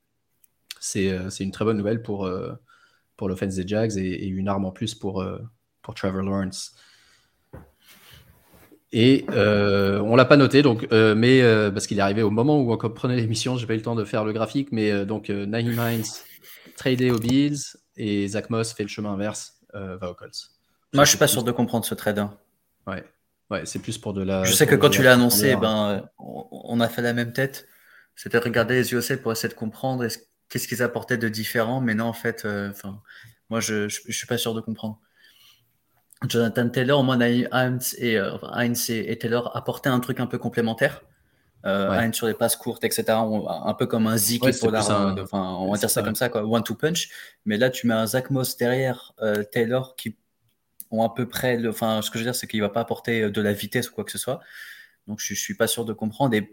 c'est 0.80 1.10
euh, 1.10 1.30
une 1.40 1.52
très 1.52 1.66
bonne 1.66 1.78
nouvelle 1.78 2.02
pour, 2.02 2.30
pour 3.16 3.30
l'offense 3.30 3.56
des 3.56 3.68
Jags 3.68 3.98
et, 3.98 4.28
une 4.28 4.48
arme 4.48 4.66
en 4.66 4.72
plus 4.72 4.96
pour, 4.96 5.26
pour 5.82 5.94
Trevor 5.96 6.22
Lawrence. 6.22 6.76
Et 8.94 9.26
on 9.30 10.16
l'a 10.16 10.26
pas 10.26 10.38
noté, 10.38 10.62
donc, 10.62 10.88
mais 10.92 11.42
parce 11.72 11.88
qu'il 11.88 11.98
est 11.98 12.02
arrivé 12.02 12.22
au 12.22 12.30
moment 12.30 12.62
où 12.62 12.72
on 12.72 12.78
prenait 12.90 13.16
l'émission, 13.16 13.58
j'ai 13.58 13.68
pas 13.68 13.74
eu 13.74 13.78
le 13.78 13.84
temps 13.84 13.96
de 13.96 14.06
faire 14.06 14.24
le 14.24 14.34
graphique, 14.34 14.70
mais 14.72 15.06
donc 15.06 15.30
Naheem 15.30 15.74
Hines 15.74 16.06
tradé 16.78 17.10
aux 17.10 17.18
Bills 17.18 17.58
et 17.96 18.28
Zach 18.28 18.52
Moss 18.52 18.72
fait 18.72 18.84
le 18.84 18.90
chemin 18.90 19.13
inverse, 19.13 19.56
va 19.74 20.12
aux 20.12 20.13
Colts. 20.13 20.52
Moi, 20.94 21.04
je 21.04 21.10
suis 21.10 21.18
pas 21.18 21.28
sûr 21.28 21.44
de 21.44 21.52
comprendre 21.52 21.84
ce 21.84 21.96
trade. 21.96 22.30
Ouais, 22.88 23.04
ouais 23.52 23.65
c'est 23.65 23.80
plus 23.80 23.97
pour 23.97 24.13
de 24.13 24.23
la. 24.23 24.43
Je 24.43 24.54
sais 24.54 24.65
que 24.65 24.76
quand 24.76 24.89
tu 24.89 25.04
l'as 25.04 25.13
annoncé, 25.13 25.56
ben, 25.56 26.10
on, 26.17 26.80
a 26.80 26.88
fait 26.88 27.02
la 27.02 27.13
même 27.13 27.34
tête. 27.34 27.67
C'était 28.15 28.39
regarder 28.39 28.76
les 28.76 28.93
USA 28.93 29.15
pour 29.17 29.32
essayer 29.32 29.50
de 29.50 29.54
comprendre 29.54 30.08
qu'est-ce 30.50 30.67
qu'ils 30.67 30.82
apportaient 30.82 31.17
de 31.17 31.30
différent, 31.30 31.82
mais 31.82 31.93
non, 31.93 32.06
en 32.06 32.13
fait, 32.13 32.45
euh, 32.45 32.71
moi, 33.50 33.60
je, 33.60 33.84
ne 33.84 33.89
suis 33.89 34.26
pas 34.28 34.38
sûr 34.38 34.54
de 34.54 34.62
comprendre. 34.62 35.00
Jonathan 36.28 36.67
Taylor, 36.69 37.04
moi, 37.04 37.15
Heinz 37.15 37.95
et, 38.00 38.17
euh, 38.17 38.38
et, 38.89 39.19
Taylor 39.19 39.56
apportaient 39.56 39.89
un 39.89 40.00
truc 40.00 40.19
un 40.19 40.26
peu 40.26 40.39
complémentaire. 40.39 41.04
Euh, 41.65 41.91
Heinz 41.91 42.15
sur 42.15 42.28
les 42.28 42.34
passes 42.34 42.56
courtes, 42.56 42.84
etc. 42.84 43.06
un 43.10 43.73
peu 43.73 43.86
comme 43.86 44.08
un 44.08 44.17
Zik 44.17 44.41
pour 44.41 44.73
enfin, 44.73 45.15
on 45.60 45.71
va 45.71 45.78
dire 45.78 45.89
ça, 45.89 46.02
comme 46.02 46.15
ça, 46.15 46.30
quoi, 46.30 46.43
one 46.43 46.63
to 46.63 46.73
punch. 46.73 47.10
Mais 47.45 47.58
là, 47.58 47.69
tu 47.69 47.86
mets 47.86 47.93
un 47.93 48.08
Zach 48.08 48.32
Moss 48.32 48.58
derrière 48.58 49.13
Taylor 49.52 49.95
qui 49.95 50.17
ont 50.91 51.04
à 51.04 51.13
peu 51.13 51.28
près, 51.28 51.58
le, 51.58 51.69
enfin, 51.69 52.02
ce 52.02 52.10
que 52.10 52.17
je 52.17 52.23
veux 52.23 52.30
dire, 52.30 52.36
c'est 52.36 52.47
qu'il 52.47 52.62
va 52.62 52.69
pas 52.69 52.82
apporter 52.82 53.23
euh, 53.23 53.32
de 53.32 53.41
la 53.41 53.54
vitesse 53.54 53.89
ou 53.89 53.93
quoi 53.93 54.04
que 54.04 54.12
ce 54.12 54.17
soit. 54.17 54.39
Donc, 55.08 55.19
je, 55.21 55.34
ne 55.34 55.38
suis 55.38 55.56
pas 55.56 55.67
sûr 55.67 55.86
de 55.86 55.93
comprendre 55.93 56.36
et 56.36 56.50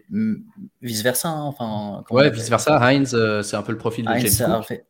vice 0.81 1.01
versa. 1.01 1.29
Hein, 1.29 1.43
enfin, 1.43 2.03
ouais, 2.09 2.29
vice 2.29 2.49
versa. 2.49 2.77
Heinz, 2.77 3.13
euh, 3.13 3.41
c'est 3.41 3.57
un 3.57 3.63
peu 3.63 3.73
le 3.73 3.77
profil 3.77 4.05
de 4.05 4.11
Heinz, 4.11 4.37
James 4.37 4.53
Cook. 4.53 4.65
Fait. 4.65 4.85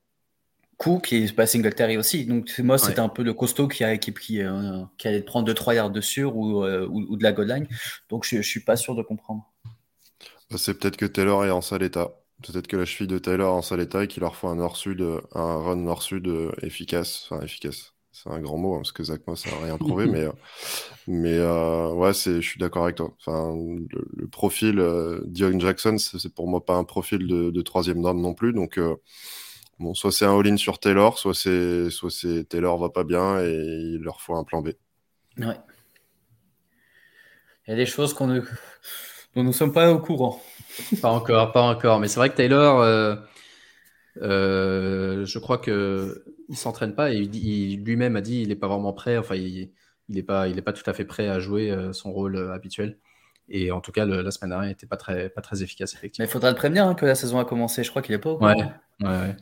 Cook 0.77 1.13
et 1.13 1.27
pas 1.31 1.47
Singletary 1.47 1.97
aussi. 1.97 2.25
Donc, 2.25 2.53
moi, 2.59 2.77
c'était 2.77 2.99
un 2.99 3.09
peu 3.09 3.23
le 3.23 3.33
costaud 3.33 3.67
qui, 3.67 3.83
a, 3.83 3.97
qui, 3.97 4.13
qui, 4.13 4.41
euh, 4.41 4.83
qui 4.97 5.07
allait 5.07 5.21
prendre 5.21 5.51
2-3 5.51 5.75
yards 5.75 5.89
de 5.89 6.01
sur 6.01 6.35
ou, 6.35 6.63
ou, 6.63 7.15
de 7.15 7.23
la 7.23 7.31
goal 7.31 7.47
line. 7.47 7.67
Donc, 8.09 8.25
je, 8.25 8.37
ne 8.37 8.41
suis 8.41 8.59
pas 8.59 8.75
sûr 8.75 8.93
de 8.93 9.01
comprendre. 9.01 9.51
Bah, 10.51 10.57
c'est 10.59 10.77
peut-être 10.77 10.97
que 10.97 11.05
Taylor 11.05 11.45
est 11.45 11.51
en 11.51 11.61
sale 11.61 11.81
état. 11.81 12.11
Peut-être 12.43 12.67
que 12.67 12.77
la 12.77 12.85
cheville 12.85 13.07
de 13.07 13.17
Taylor 13.17 13.51
est 13.51 13.57
en 13.57 13.61
sale 13.63 13.79
état 13.79 14.03
et 14.03 14.07
qu'il 14.07 14.21
leur 14.21 14.35
faut 14.35 14.49
un 14.49 14.57
nord-sud, 14.57 15.03
un 15.33 15.55
run 15.55 15.77
nord-sud 15.77 16.29
efficace. 16.61 17.29
Enfin, 17.31 17.41
efficace 17.41 17.94
c'est 18.15 18.29
un 18.29 18.39
grand 18.39 18.57
mot 18.57 18.75
hein, 18.75 18.77
parce 18.77 18.93
que 18.93 19.03
Zach 19.03 19.27
Moss 19.27 19.45
n'a 19.45 19.57
rien 19.61 19.77
prouvé, 19.79 20.05
mais, 20.05 20.21
euh, 20.21 20.31
mais 21.05 21.37
euh, 21.37 21.91
ouais, 21.91 22.13
je 22.13 22.39
suis 22.39 22.59
d'accord 22.59 22.85
avec 22.85 22.95
toi. 22.95 23.13
Enfin, 23.19 23.53
le, 24.15 24.27
profil 24.27 24.79
euh, 24.79 25.21
Dion 25.25 25.59
Jackson, 25.59 25.97
c'est 25.97 26.33
pour 26.33 26.47
moi 26.47 26.65
pas 26.65 26.75
un 26.75 26.85
profil 26.85 27.27
de, 27.27 27.61
troisième 27.61 28.01
dame 28.01 28.21
non 28.21 28.33
plus. 28.33 28.53
Donc, 28.53 28.79
bon, 29.79 29.93
soit 29.93 30.13
c'est 30.13 30.23
un 30.25 30.39
all-in 30.39 30.55
sur 30.55 30.79
Taylor, 30.79 31.17
soit 31.17 31.33
c'est 31.33 31.89
soit 31.89 32.09
c'est 32.09 32.45
Taylor 32.47 32.77
va 32.77 32.89
pas 32.89 33.03
bien 33.03 33.41
et 33.41 33.51
il 33.51 33.99
leur 34.01 34.21
faut 34.21 34.35
un 34.35 34.45
plan 34.45 34.61
B. 34.61 34.69
Ouais. 35.37 35.59
Il 37.67 37.71
y 37.71 37.73
a 37.73 37.75
des 37.75 37.85
choses 37.85 38.13
qu'on 38.13 38.27
ne... 38.27 38.39
dont 38.39 39.43
nous 39.43 39.43
ne 39.43 39.51
sommes 39.51 39.73
pas 39.73 39.91
au 39.91 39.99
courant. 39.99 40.41
Pas 41.01 41.09
encore, 41.09 41.53
pas 41.53 41.61
encore. 41.61 41.99
Mais 41.99 42.09
c'est 42.09 42.19
vrai 42.19 42.29
que 42.29 42.35
Taylor, 42.35 43.17
je 44.21 45.39
crois 45.39 45.57
que 45.57 46.34
il 46.49 46.57
s'entraîne 46.57 46.95
pas 46.95 47.11
et 47.11 47.17
il, 47.17 47.83
lui-même 47.83 48.15
a 48.15 48.21
dit 48.21 48.41
il 48.41 48.49
n'est 48.49 48.55
pas 48.55 48.67
vraiment 48.67 48.93
prêt. 48.93 49.17
Enfin, 49.17 49.35
il 49.35 49.71
n'est 50.09 50.23
pas, 50.23 50.47
il 50.47 50.57
est 50.57 50.61
pas 50.61 50.73
tout 50.73 50.87
à 50.89 50.93
fait 50.93 51.05
prêt 51.05 51.27
à 51.27 51.39
jouer 51.39 51.71
euh, 51.71 51.93
son 51.93 52.11
rôle 52.11 52.35
euh, 52.35 52.53
habituel. 52.53 52.97
Et 53.47 53.71
en 53.71 53.79
tout 53.79 53.91
cas, 53.91 54.05
la 54.05 54.31
semaine 54.31 54.49
dernière 54.49 54.69
n'était 54.69 54.87
pas 54.87 54.97
très, 54.97 55.29
pas 55.29 55.41
très 55.41 55.61
efficace, 55.61 55.93
effectivement. 55.93 56.23
Mais 56.23 56.29
il 56.29 56.31
faudra 56.31 56.49
le 56.49 56.55
prévenir 56.55 56.87
hein, 56.87 56.95
que 56.95 57.05
la 57.05 57.13
saison 57.13 57.37
a 57.37 57.45
commencé. 57.45 57.83
Je 57.83 57.91
crois 57.91 58.01
qu'il 58.01 58.15
est 58.15 58.19
pas 58.19 58.31
au 58.31 58.43
Ouais, 58.43 58.55
ouais, 59.01 59.35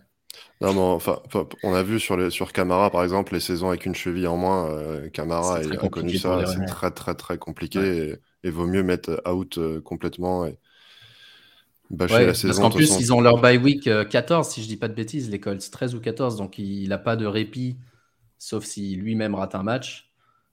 Non, 0.59 0.73
mais 0.73 0.79
enfin, 0.79 1.21
on 1.63 1.73
a 1.73 1.83
vu 1.83 2.01
sur, 2.01 2.17
les, 2.17 2.29
sur 2.29 2.51
Camara, 2.51 2.89
par 2.89 3.03
exemple, 3.03 3.33
les 3.33 3.39
saisons 3.39 3.69
avec 3.69 3.85
une 3.85 3.95
cheville 3.95 4.27
en 4.27 4.35
moins. 4.35 4.69
Euh, 4.71 5.09
Camara 5.09 5.59
a 5.59 5.89
connu 5.89 6.17
ça. 6.17 6.45
C'est 6.45 6.65
très, 6.65 6.91
très, 6.91 7.15
très 7.15 7.37
compliqué. 7.37 8.17
Et, 8.43 8.49
vaut 8.49 8.67
mieux 8.67 8.83
mettre 8.83 9.21
out 9.25 9.57
complètement. 9.85 10.47
Et, 10.47 10.59
parce 11.97 12.59
qu'en 12.59 12.69
plus, 12.69 12.99
ils 12.99 13.13
ont 13.13 13.21
leur 13.21 13.39
bye 13.39 13.57
week 13.57 13.89
14, 14.09 14.47
euh, 14.47 14.51
si 14.51 14.63
je 14.63 14.67
dis 14.67 14.77
pas 14.77 14.87
de 14.87 14.93
bêtises, 14.93 15.29
les 15.29 15.39
Colts, 15.39 15.69
13 15.69 15.95
ou 15.95 15.99
14, 15.99 16.37
donc 16.37 16.57
il 16.57 16.87
n'a 16.89 16.97
pas 16.97 17.15
de 17.15 17.25
répit, 17.25 17.77
sauf 18.37 18.63
si 18.63 18.95
lui-même 18.95 19.35
rate 19.35 19.55
un 19.55 19.63
match. 19.63 20.09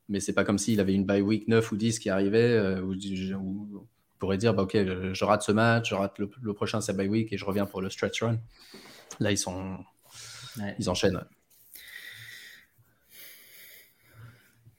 Mais 0.09 0.19
c'est 0.19 0.33
pas 0.33 0.45
comme 0.45 0.59
s'il 0.59 0.81
avait 0.81 0.95
une 0.95 1.05
bye 1.05 1.21
week 1.21 1.47
9 1.47 1.71
ou 1.71 1.77
10 1.77 2.01
qui 2.01 2.11
arrivait, 2.11 2.53
euh, 2.53 2.83
où, 2.83 2.95
on 2.95 3.87
pourrait 4.19 4.39
dire, 4.39 4.55
bah, 4.55 4.65
ok, 4.65 4.77
je 5.13 5.25
rate 5.25 5.43
ce 5.43 5.53
match, 5.53 5.91
je 5.91 5.95
rate 5.95 6.19
le, 6.19 6.53
prochain, 6.53 6.81
c'est 6.81 6.97
bye 6.97 7.09
week, 7.09 7.33
et 7.33 7.39
je 7.39 7.45
reviens 7.45 7.65
pour 7.65 7.81
le 7.81 7.89
stretch 7.91 8.23
run. 8.23 8.39
Là, 9.21 9.31
ils 9.31 9.39
sont. 9.39 9.79
Ils 10.79 10.91
enchaînent. 10.91 11.25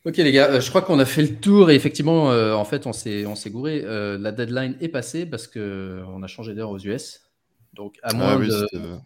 Ok 0.03 0.17
les 0.17 0.31
gars, 0.31 0.49
euh, 0.49 0.61
je 0.61 0.69
crois 0.69 0.81
qu'on 0.81 0.97
a 0.97 1.05
fait 1.05 1.21
le 1.21 1.35
tour 1.35 1.69
et 1.69 1.75
effectivement, 1.75 2.31
euh, 2.31 2.53
en 2.53 2.65
fait, 2.65 2.87
on 2.87 2.93
s'est, 2.93 3.25
on 3.27 3.35
s'est 3.35 3.51
gouré. 3.51 3.83
Euh, 3.85 4.17
la 4.17 4.31
deadline 4.31 4.75
est 4.81 4.87
passée 4.87 5.27
parce 5.27 5.47
qu'on 5.47 6.23
a 6.23 6.27
changé 6.27 6.55
d'heure 6.55 6.71
aux 6.71 6.79
US. 6.79 7.21
Donc, 7.73 7.97
à 8.01 8.09
ah 8.09 8.13
moins, 8.37 8.47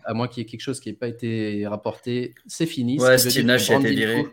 à 0.05 0.13
moins 0.13 0.27
qu'il 0.27 0.41
y 0.41 0.45
ait 0.45 0.49
quelque 0.49 0.62
chose 0.62 0.79
qui 0.79 0.89
n'ait 0.89 0.95
pas 0.95 1.08
été 1.08 1.67
rapporté, 1.67 2.34
c'est 2.47 2.65
fini. 2.65 2.99
Ouais, 2.99 3.17
Steve 3.17 3.45
Nash 3.45 3.69
a 3.69 3.79
été 3.79 3.93
viré. 3.93 4.25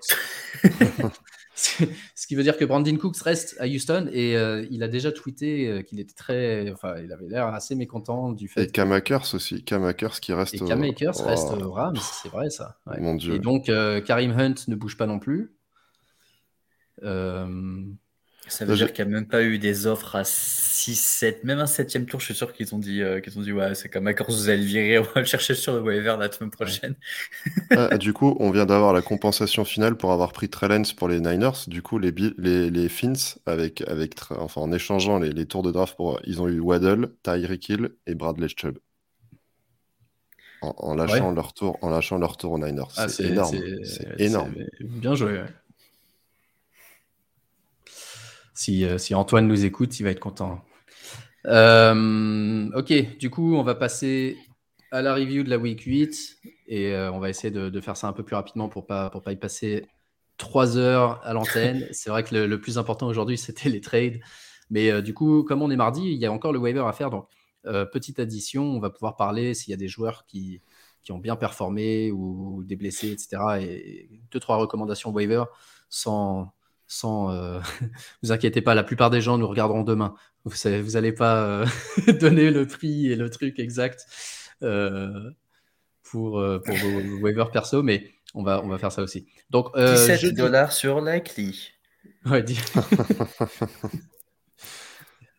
ce 1.55 2.27
qui 2.27 2.35
veut 2.35 2.43
dire 2.43 2.57
que 2.57 2.65
Brandon 2.65 2.97
Cooks 2.97 3.19
reste 3.19 3.57
à 3.59 3.67
Houston 3.67 4.09
et 4.11 4.33
il 4.71 4.83
a 4.83 4.89
déjà 4.89 5.13
tweeté 5.13 5.85
qu'il 5.87 6.01
était 6.01 6.15
très. 6.15 6.71
Enfin, 6.71 6.95
il 7.05 7.13
avait 7.13 7.29
l'air 7.29 7.49
assez 7.49 7.75
mécontent 7.75 8.33
du 8.33 8.49
fait. 8.49 8.63
Et 8.63 8.67
Cam 8.69 8.91
Akers 8.93 9.35
aussi. 9.35 9.65
Cam 9.65 9.85
Akers 9.85 10.21
qui 10.21 10.33
reste. 10.33 10.55
Et 10.55 10.61
Cam 10.61 10.83
Akers 10.83 11.27
reste 11.27 11.51
au 11.51 11.73
Rams, 11.73 11.99
c'est 12.23 12.31
vrai 12.31 12.49
ça. 12.49 12.79
Mon 13.01 13.17
Dieu. 13.17 13.35
Et 13.35 13.39
donc, 13.39 13.71
Karim 14.07 14.31
Hunt 14.31 14.55
ne 14.69 14.77
bouge 14.77 14.97
pas 14.97 15.07
non 15.07 15.19
plus. 15.19 15.53
Euh, 17.03 17.85
ça 18.49 18.65
veut 18.65 18.75
dire 18.75 18.93
qu'il 18.93 19.05
n'y 19.07 19.13
a 19.13 19.15
même 19.15 19.29
pas 19.29 19.43
eu 19.43 19.59
des 19.59 19.87
offres 19.87 20.17
à 20.17 20.25
6, 20.25 20.95
7, 20.97 21.45
même 21.45 21.61
un 21.61 21.67
septième 21.67 22.07
tour. 22.07 22.21
Je 22.21 22.27
suis 22.27 22.35
sûr 22.35 22.53
qu'ils 22.53 22.75
ont 22.75 22.79
dit, 22.79 23.01
euh, 23.01 23.21
qu'ils 23.21 23.39
ont 23.39 23.43
dit 23.43 23.53
ouais, 23.53 23.75
c'est 23.75 23.89
comme 23.89 24.07
accord, 24.09 24.27
vous 24.29 24.49
allez 24.49 24.59
le 24.59 24.67
virer, 24.67 24.99
on 24.99 25.03
va 25.03 25.21
le 25.21 25.25
chercher 25.25 25.55
sur 25.55 25.75
le 25.75 25.81
waiver 25.81 26.17
la 26.19 26.31
semaine 26.31 26.51
prochaine. 26.51 26.95
Ah, 27.71 27.97
du 27.97 28.13
coup, 28.13 28.37
on 28.39 28.51
vient 28.51 28.67
d'avoir 28.67 28.93
la 28.93 29.01
compensation 29.01 29.65
finale 29.65 29.97
pour 29.97 30.13
avoir 30.13 30.33
pris 30.33 30.49
Trellens 30.49 30.95
pour 30.97 31.09
les 31.09 31.21
Niners. 31.21 31.67
Du 31.69 31.81
coup, 31.81 31.99
les, 31.99 32.13
les, 32.37 32.71
les 32.71 32.89
Fins, 32.89 33.39
avec, 33.47 33.83
avec, 33.89 34.15
enfin, 34.31 34.61
en 34.61 34.73
échangeant 34.73 35.19
les, 35.19 35.31
les, 35.31 35.47
tours 35.47 35.63
de 35.63 35.71
draft, 35.71 35.97
pour, 35.97 36.21
ils 36.25 36.43
ont 36.43 36.49
eu 36.49 36.61
Waddle, 36.61 37.15
Tyreek 37.23 37.69
Hill 37.69 37.91
et 38.07 38.15
Bradley 38.15 38.49
Chubb. 38.55 38.79
En, 40.61 40.95
lâchant 40.95 41.33
leur 41.33 41.55
tour, 41.55 41.77
en 41.81 41.91
lâchant 41.91 42.19
leur 42.19 42.37
tour 42.37 42.53
aux 42.53 42.59
Niners. 42.59 42.85
Ah, 42.97 43.09
c'est 43.09 43.25
énorme. 43.25 43.57
C'est 43.85 44.21
énorme. 44.21 44.55
Bien 44.81 45.15
joué. 45.15 45.41
Si, 48.99 49.15
Antoine 49.15 49.47
nous 49.47 49.65
écoute, 49.65 49.99
il 49.99 50.05
va 50.05 50.11
être 50.11 50.21
content. 50.21 50.63
Euh, 51.47 52.71
ok, 52.75 53.19
du 53.19 53.31
coup, 53.31 53.55
on 53.57 53.63
va 53.63 53.75
passer 53.75 54.37
à 54.91 55.03
la 55.03 55.15
review 55.15 55.43
de 55.43 55.51
la 55.51 55.59
week 55.59 55.83
8 55.83 56.39
et 56.69 56.93
euh, 56.93 57.11
on 57.13 57.19
va 57.19 57.31
essayer 57.31 57.51
de, 57.51 57.81
faire 57.81 57.97
ça 57.97 58.09
un 58.09 58.13
peu 58.13 58.23
plus 58.23 58.37
rapidement 58.37 58.69
pour 58.69 58.87
pas, 58.87 59.11
pour 59.11 59.23
pas 59.23 59.33
y 59.33 59.37
passer 59.37 59.87
trois 60.37 60.77
heures 60.77 61.21
à 61.25 61.33
l'antenne. 61.33 61.89
C'est 61.93 62.11
vrai 62.11 62.23
que 62.23 62.35
le, 62.35 62.61
plus 62.61 62.79
important 62.79 63.07
aujourd'hui, 63.07 63.39
c'était 63.39 63.69
les 63.69 63.81
trades. 63.81 64.21
Mais 64.71 65.03
du 65.03 65.13
coup, 65.13 65.43
comme 65.43 65.61
on 65.61 65.71
est 65.71 65.77
mardi, 65.77 66.03
il 66.03 66.19
y 66.19 66.27
a 66.27 66.33
encore 66.33 66.53
le 66.53 66.59
waiver 66.59 66.85
à 66.87 66.93
faire. 66.93 67.11
Donc, 67.11 67.29
petite 67.93 68.19
addition, 68.21 68.65
on 68.65 68.81
va 68.81 68.91
pouvoir 68.91 69.17
parler 69.17 69.55
s'il 69.55 69.71
y 69.71 69.75
a 69.75 69.77
des 69.77 69.89
joueurs 69.89 70.25
qui, 70.27 70.63
qui 71.03 71.13
ont 71.13 71.19
bien 71.19 71.37
performé 71.37 72.11
ou, 72.11 72.63
des 72.65 72.77
blessés, 72.77 73.11
etc. 73.11 73.43
Et 73.61 74.09
deux, 74.31 74.41
trois 74.41 74.57
recommandations 74.57 75.11
waiver 75.11 75.45
sans, 75.91 76.55
sans 76.93 77.33
euh, 77.33 77.61
vous 78.23 78.33
inquiétez 78.33 78.61
pas, 78.61 78.75
la 78.75 78.85
plupart 78.85 79.11
des 79.11 79.21
gens 79.21 79.39
nous 79.39 79.49
regarderont 79.49 79.83
demain. 79.83 80.15
Vous 80.45 80.55
n'allez 80.65 81.11
vous 81.11 81.17
pas 81.17 81.45
euh, 81.45 81.67
donner 82.21 82.51
le 82.51 82.67
prix 82.67 83.11
et 83.11 83.17
le 83.17 83.31
truc 83.31 83.59
exact 83.59 84.07
pour, 84.61 85.33
pour 86.03 86.77
vos, 86.77 87.19
waivers 87.21 87.51
perso, 87.51 87.83
mais 87.83 88.11
on 88.35 88.43
va, 88.43 88.63
on 88.63 88.69
va 88.69 88.79
faire 88.79 88.93
ça 88.93 89.03
aussi. 89.03 89.27
Donc, 89.51 89.77
17 89.77 90.35
dollars 90.35 90.73
sur 90.73 91.01
Likely. 91.01 91.71
Ouais, 92.27 92.45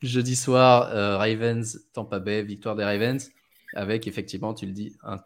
Jeudi 0.01 0.35
soir, 0.35 0.89
Ravens, 1.19 1.79
Tampa 1.93 2.19
Bay, 2.19 2.43
victoire 2.43 2.75
des 2.75 2.83
Ravens, 2.83 3.31
avec 3.75 4.07
effectivement, 4.07 4.53
tu 4.53 4.65
le 4.65 4.73
dis, 4.73 4.93
un, 5.03 5.21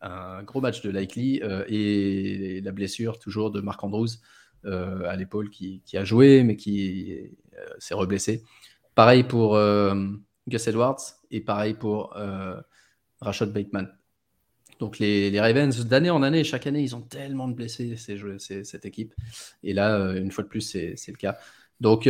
un 0.00 0.42
gros 0.44 0.62
match 0.62 0.80
de 0.80 0.90
Likely 0.90 1.42
et 1.68 2.62
la 2.62 2.72
blessure 2.72 3.18
toujours 3.18 3.50
de 3.50 3.60
Marc 3.60 3.84
Andrews 3.84 4.08
euh, 4.08 4.16
à 4.64 5.16
l'épaule 5.16 5.50
qui, 5.50 5.82
a 5.94 6.04
joué, 6.04 6.42
mais 6.42 6.56
qui 6.56 7.30
euh, 7.56 7.64
s'est 7.78 7.94
reblessé. 7.94 8.42
Pareil 8.94 9.24
pour 9.24 9.56
euh, 9.56 9.94
Gus 10.48 10.66
Edwards 10.66 11.00
et 11.30 11.40
pareil 11.40 11.74
pour 11.74 12.16
Rashad 13.20 13.52
Bateman. 13.52 13.92
Donc 14.80 14.98
les, 14.98 15.38
Ravens, 15.40 15.86
d'année 15.86 16.10
en 16.10 16.22
année, 16.22 16.44
chaque 16.44 16.66
année, 16.66 16.82
ils 16.82 16.94
ont 16.94 17.00
tellement 17.00 17.48
de 17.48 17.54
blessés, 17.54 17.96
cette 17.96 18.84
équipe. 18.84 19.14
Et 19.62 19.72
là, 19.72 20.12
une 20.16 20.30
fois 20.30 20.44
de 20.44 20.48
plus, 20.48 20.60
c'est 20.60 21.08
le 21.08 21.16
cas. 21.16 21.36
Donc, 21.80 22.08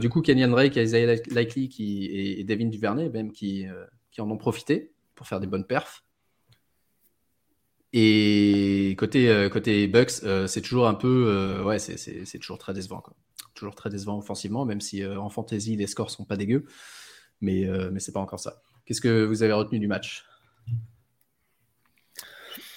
du 0.00 0.08
coup, 0.08 0.20
Kenyan 0.20 0.48
Drake, 0.48 0.76
Isaiah 0.76 1.16
Likely 1.30 2.38
et, 2.38 2.44
Devin 2.44 2.66
Duvernay, 2.66 3.08
même, 3.08 3.32
qui, 3.32 3.66
qui, 4.10 4.20
en 4.20 4.30
ont 4.30 4.36
profité 4.36 4.92
pour 5.14 5.26
faire 5.26 5.40
des 5.40 5.46
bonnes 5.46 5.66
perfs. 5.66 6.04
Et 7.96 8.96
côté, 8.98 9.28
euh, 9.28 9.48
côté 9.48 9.86
Bucks, 9.86 10.24
euh, 10.24 10.48
c'est 10.48 10.62
toujours 10.62 10.88
un 10.88 10.94
peu. 10.94 11.26
Euh, 11.28 11.62
ouais, 11.62 11.78
c'est 11.78 12.38
toujours 12.40 12.58
très 12.58 12.74
décevant. 12.74 13.00
Quoi. 13.00 13.14
Toujours 13.54 13.76
très 13.76 13.88
décevant 13.88 14.18
offensivement, 14.18 14.64
même 14.64 14.80
si 14.80 15.06
en 15.06 15.30
fantasy, 15.30 15.76
les 15.76 15.86
scores 15.86 16.10
sont 16.10 16.24
pas 16.24 16.36
dégueux. 16.36 16.64
Mais, 17.40 17.68
mais 17.92 18.00
c'est 18.00 18.10
pas 18.10 18.20
encore 18.20 18.40
ça. 18.40 18.62
Qu'est-ce 18.84 19.00
que 19.00 19.24
vous 19.24 19.44
avez 19.44 19.52
retenu 19.52 19.78
du 19.78 19.86
match? 19.86 20.26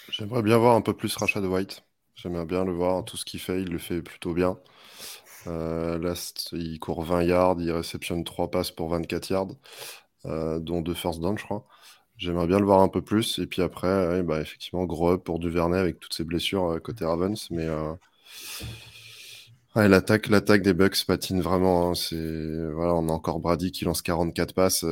J'aimerais 0.10 0.44
bien 0.44 0.58
voir 0.60 0.76
un 0.76 0.82
peu 0.82 0.94
plus 0.94 1.16
Rashad 1.16 1.44
White. 1.44 1.84
J'aimerais 2.16 2.46
bien 2.46 2.64
le 2.64 2.72
voir. 2.72 3.04
Tout 3.04 3.18
ce 3.18 3.26
qu'il 3.26 3.40
fait, 3.40 3.64
il 3.64 3.70
le 3.70 3.80
fait 3.80 4.04
plutôt 4.04 4.34
bien. 4.34 4.60
là, 5.48 6.14
il 6.52 6.80
court 6.80 7.04
20 7.04 7.24
yards, 7.24 7.56
il 7.60 7.72
réceptionne 7.72 8.24
3 8.24 8.52
passes 8.52 8.70
pour 8.70 8.90
24 8.90 9.30
yards, 9.32 9.56
dont 10.60 10.82
2 10.82 10.94
first 10.94 11.22
down, 11.22 11.40
je 11.40 11.44
crois. 11.44 11.68
J'aimerais 12.18 12.48
bien 12.48 12.60
le 12.60 12.66
voir 12.66 12.82
un 12.82 12.88
peu 12.90 13.02
plus. 13.02 13.40
Et 13.40 13.46
puis 13.46 13.62
après, 13.62 14.24
bah, 14.24 14.42
effectivement, 14.42 14.86
gros 14.86 15.12
up 15.12 15.24
pour 15.24 15.40
Duvernay 15.40 15.78
avec 15.78 16.00
toutes 16.00 16.14
ses 16.14 16.24
blessures 16.24 16.66
euh, 16.66 16.80
côté 16.80 17.06
Ravens. 17.06 17.48
Mais 17.52 17.66
euh, 17.66 17.94
l'attaque, 19.76 20.28
l'attaque 20.30 20.64
des 20.64 20.74
Bucks 20.74 21.06
patine 21.06 21.42
vraiment. 21.42 21.92
Hein. 21.92 21.96
C'est 21.96 22.72
voilà, 22.74 22.96
on 22.96 23.08
a 23.10 23.12
encore 23.12 23.40
Brady 23.40 23.72
qui 23.72 23.86
lance 23.86 24.02
44 24.02 24.54
passes. 24.54 24.86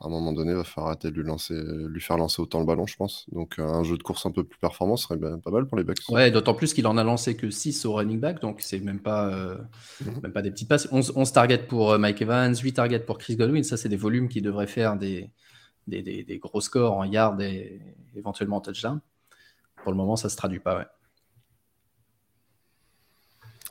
Euh, 0.00 0.04
à 0.04 0.06
un 0.06 0.10
moment 0.10 0.32
donné, 0.32 0.52
il 0.52 0.56
va 0.56 0.64
falloir 0.64 0.88
arrêter 0.88 1.10
de 1.10 1.16
lui, 1.16 1.26
lancer, 1.26 1.54
lui 1.54 2.00
faire 2.00 2.16
lancer 2.16 2.40
autant 2.42 2.60
le 2.60 2.66
ballon, 2.66 2.86
je 2.86 2.96
pense. 2.96 3.26
Donc 3.32 3.58
un 3.58 3.82
jeu 3.84 3.96
de 3.96 4.02
course 4.02 4.26
un 4.26 4.30
peu 4.30 4.44
plus 4.44 4.58
performant 4.58 4.96
serait 4.96 5.18
pas 5.18 5.50
mal 5.50 5.66
pour 5.66 5.76
les 5.76 5.84
Bucks. 5.84 6.08
Ouais, 6.08 6.30
d'autant 6.30 6.54
plus 6.54 6.74
qu'il 6.74 6.86
en 6.86 6.96
a 6.96 7.04
lancé 7.04 7.36
que 7.36 7.50
6 7.50 7.84
au 7.84 7.94
running 7.94 8.20
back, 8.20 8.40
donc 8.40 8.60
c'est 8.60 8.80
même 8.80 9.00
pas, 9.00 9.30
mhm. 10.00 10.20
même 10.22 10.32
pas 10.32 10.42
des 10.42 10.50
petites 10.50 10.68
passes. 10.68 10.88
11, 10.92 11.32
targets 11.32 11.66
pour 11.66 11.98
Mike 11.98 12.22
Evans, 12.22 12.54
8 12.54 12.72
targets 12.72 13.00
pour 13.00 13.18
Chris 13.18 13.36
Godwin, 13.36 13.64
ça 13.64 13.76
c'est 13.76 13.88
des 13.88 13.96
volumes 13.96 14.28
qui 14.28 14.42
devraient 14.42 14.66
faire 14.66 14.96
des, 14.96 15.30
des, 15.86 16.38
gros 16.42 16.60
scores 16.60 16.96
en 16.96 17.04
yards 17.04 17.40
et 17.40 17.80
éventuellement 18.16 18.56
en 18.56 18.60
touchdown. 18.60 19.00
Pour 19.82 19.92
le 19.92 19.96
moment, 19.96 20.16
ça 20.16 20.28
ne 20.28 20.30
se 20.30 20.36
traduit 20.36 20.60
pas. 20.60 20.78
Ouais. 20.78 20.86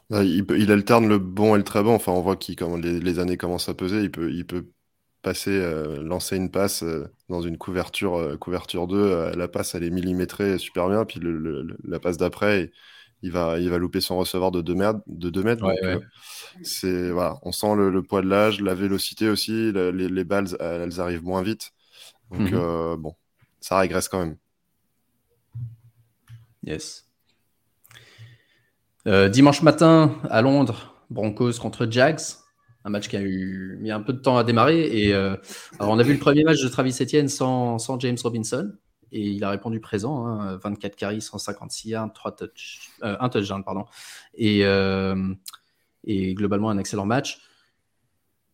Il, 0.10 0.72
alterne 0.72 1.08
le 1.08 1.18
bon 1.20 1.56
et 1.56 1.58
le 1.58 1.66
très 1.66 1.84
bon. 1.84 1.94
Enfin, 1.94 2.14
on 2.14 2.22
voit 2.22 2.38
qu'il, 2.38 2.56
les, 2.82 3.00
les, 3.00 3.20
années 3.20 3.36
commencent 3.36 3.68
à 3.68 3.74
peser, 3.74 4.04
il 4.04 4.12
peut, 4.12 4.32
il 4.32 4.46
peut 4.46 4.68
passer, 5.22 5.52
euh, 5.52 6.02
lancer 6.02 6.38
une 6.38 6.52
passe 6.52 6.84
euh, 6.84 7.12
dans 7.30 7.42
une 7.42 7.58
couverture, 7.58 8.16
euh, 8.16 8.38
couverture 8.38 8.88
2. 8.88 9.32
la 9.36 9.48
passe, 9.48 9.76
elle 9.76 9.84
est 9.84 9.90
millimétrée 9.90 10.58
super 10.58 10.90
bien. 10.90 11.06
Puis 11.06 11.20
la 11.84 12.00
passe 12.00 12.18
d'après, 12.18 12.72
il 13.24 13.32
va, 13.32 13.60
il 13.60 13.70
va 13.70 13.78
louper 13.78 14.02
son 14.02 14.18
receveur 14.18 14.52
de 14.52 14.62
2 14.62 14.76
mètres. 14.76 15.00
De 15.08 15.42
mètres 15.42 15.66
c'est, 16.64 17.12
voilà, 17.12 17.38
on 17.44 17.52
sent 17.52 17.76
le, 17.76 18.02
poids 18.04 18.22
de 18.22 18.28
l'âge, 18.28 18.62
la 18.62 18.74
vélocité 18.74 19.30
aussi. 19.30 19.72
les, 19.72 19.92
les, 19.92 20.24
balles, 20.24 20.56
elles 20.60 21.00
arrivent 21.00 21.24
moins 21.24 21.42
vite. 21.42 21.72
Donc, 22.32 22.52
mhm. 22.52 22.96
bon, 22.98 23.16
ça 23.60 23.80
régresse 23.80 24.08
quand 24.10 24.20
même. 24.20 24.38
Yes. 26.64 27.06
Dimanche 29.06 29.62
matin 29.62 30.16
à 30.30 30.42
Londres, 30.42 30.96
Broncos 31.10 31.54
contre 31.60 31.88
Jags. 31.90 32.20
Un 32.88 32.90
match 32.90 33.10
qui 33.10 33.18
a 33.18 33.22
eu 33.22 33.78
mis 33.82 33.92
un 33.92 34.00
peu 34.00 34.14
de 34.14 34.20
temps 34.20 34.38
à 34.38 34.44
démarrer. 34.44 34.88
Et 34.88 35.14
euh, 35.14 35.36
alors 35.80 35.92
on 35.92 36.00
a 36.00 36.04
vu 36.04 36.14
le 36.14 36.20
premier 36.20 36.44
match 36.44 36.62
de 36.64 36.68
Travis 36.70 36.98
Etienne 37.02 37.28
sans, 37.28 38.00
James 38.00 38.18
Robinson. 38.24 38.74
Et 39.12 39.22
il 39.22 39.44
a 39.44 39.50
répondu 39.50 39.80
présent. 39.80 40.58
24 40.58 40.86
hein, 40.86 40.96
carries, 40.98 41.22
156 41.22 41.90
yards, 41.90 42.14
3 42.14 42.36
touch, 42.36 42.90
un 43.02 43.30
touchdown. 43.30 43.64
Pardon. 43.64 43.86
Et, 44.36 44.62
et 46.06 46.34
globalement, 46.34 46.70
un 46.70 46.78
excellent 46.78 47.06
match. 47.06 47.40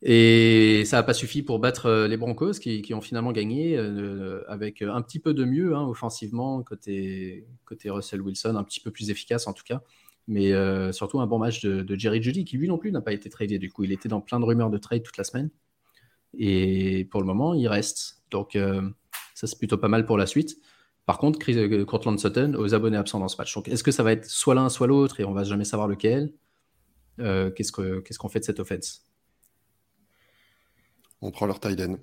Et 0.05 0.83
ça 0.85 0.97
n'a 0.97 1.03
pas 1.03 1.13
suffi 1.13 1.43
pour 1.43 1.59
battre 1.59 1.85
euh, 1.85 2.07
les 2.09 2.17
Broncos 2.17 2.59
qui, 2.59 2.93
ont 2.93 2.99
finalement 2.99 3.31
gagné 3.31 3.77
euh, 3.77 4.43
avec 4.49 4.81
un 4.81 5.01
petit 5.01 5.17
peu 5.17 5.33
de 5.33 5.45
mieux 5.45 5.75
hein, 5.75 5.87
offensivement 5.87 6.61
côté, 6.61 7.47
côté 7.63 7.89
Russell 7.89 8.21
Wilson, 8.21 8.57
un 8.57 8.65
petit 8.65 8.81
peu 8.81 8.91
plus 8.91 9.09
efficace 9.09 9.47
en 9.47 9.53
tout 9.53 9.63
cas. 9.63 9.81
Mais 10.27 10.53
euh, 10.53 10.91
surtout 10.91 11.19
un 11.19 11.27
bon 11.27 11.38
match 11.38 11.62
de, 11.62 11.95
Jerry 11.97 12.21
Judy 12.21 12.45
qui 12.45 12.57
lui 12.57 12.67
non 12.67 12.77
plus 12.77 12.91
n'a 12.91 13.01
pas 13.01 13.13
été 13.13 13.29
tradé. 13.29 13.59
Du 13.59 13.71
coup, 13.71 13.83
il 13.83 13.91
était 13.91 14.09
dans 14.09 14.21
plein 14.21 14.39
de 14.39 14.45
rumeurs 14.45 14.69
de 14.69 14.77
trade 14.77 15.03
toute 15.03 15.17
la 15.17 15.23
semaine. 15.23 15.49
Et 16.38 17.07
pour 17.12 17.21
le 17.21 17.27
moment, 17.27 17.53
il 17.53 17.67
reste. 17.67 18.23
Donc 18.31 18.57
ça, 19.36 19.47
c'est 19.47 19.57
plutôt 19.57 19.77
pas 19.77 19.89
mal 19.89 20.05
pour 20.05 20.17
la 20.17 20.25
suite. 20.25 20.57
Par 21.05 21.17
contre, 21.17 21.38
Chris, 21.38 21.86
Cortland 21.86 22.17
Sutton 22.17 22.53
aux 22.57 22.73
abonnés 22.73 22.97
absents 22.97 23.19
dans 23.19 23.27
ce 23.27 23.38
match. 23.38 23.53
Donc 23.53 23.67
est-ce 23.67 23.83
que 23.83 23.91
ça 23.91 24.03
va 24.03 24.13
être 24.13 24.25
soit 24.25 24.55
l'un, 24.55 24.69
soit 24.69 24.88
l'autre? 24.88 25.19
Et 25.19 25.25
on 25.25 25.33
va 25.33 25.43
jamais 25.43 25.65
savoir 25.65 25.88
lequel 25.88 26.31
Qu'est-ce 27.17 27.71
qu'on 28.17 28.29
fait 28.29 28.39
de 28.39 28.45
cette 28.45 28.59
offense? 28.59 29.05
On 31.21 31.31
prend 31.31 31.45
leur 31.45 31.59
tight 31.59 31.79
end. 31.79 31.97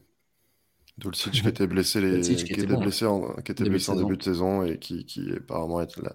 Dulcich 1.01 1.43
qui 1.43 1.49
était 1.49 1.67
blessé, 1.67 2.01
les... 2.01 2.21
qui, 2.21 2.53
était 2.53 2.77
blessé 2.77 3.07
en... 3.07 3.35
qui 3.37 3.53
était 3.53 3.65
blessé 3.65 3.91
en 3.91 3.97
début 3.97 4.17
de 4.17 4.23
saison 4.23 4.65
et 4.65 4.79
qui, 4.79 5.05
qui 5.05 5.33
apparemment 5.33 5.81
est 5.81 5.97
la... 5.97 6.15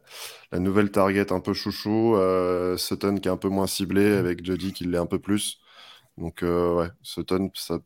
la, 0.51 0.59
nouvelle 0.59 0.91
target 0.91 1.31
un 1.33 1.39
peu 1.39 1.53
chouchou. 1.53 2.15
Euh, 2.15 2.77
Sutton 2.77 3.17
qui 3.17 3.27
est 3.27 3.31
un 3.31 3.37
peu 3.37 3.49
moins 3.49 3.67
ciblé 3.67 4.13
avec 4.13 4.45
Jody 4.45 4.73
qui 4.73 4.85
l'est 4.85 4.97
un 4.97 5.05
peu 5.05 5.19
plus. 5.19 5.59
Donc 6.17 6.43
euh, 6.43 6.75
ouais, 6.75 6.89
Sutton, 7.01 7.51
ça... 7.55 7.79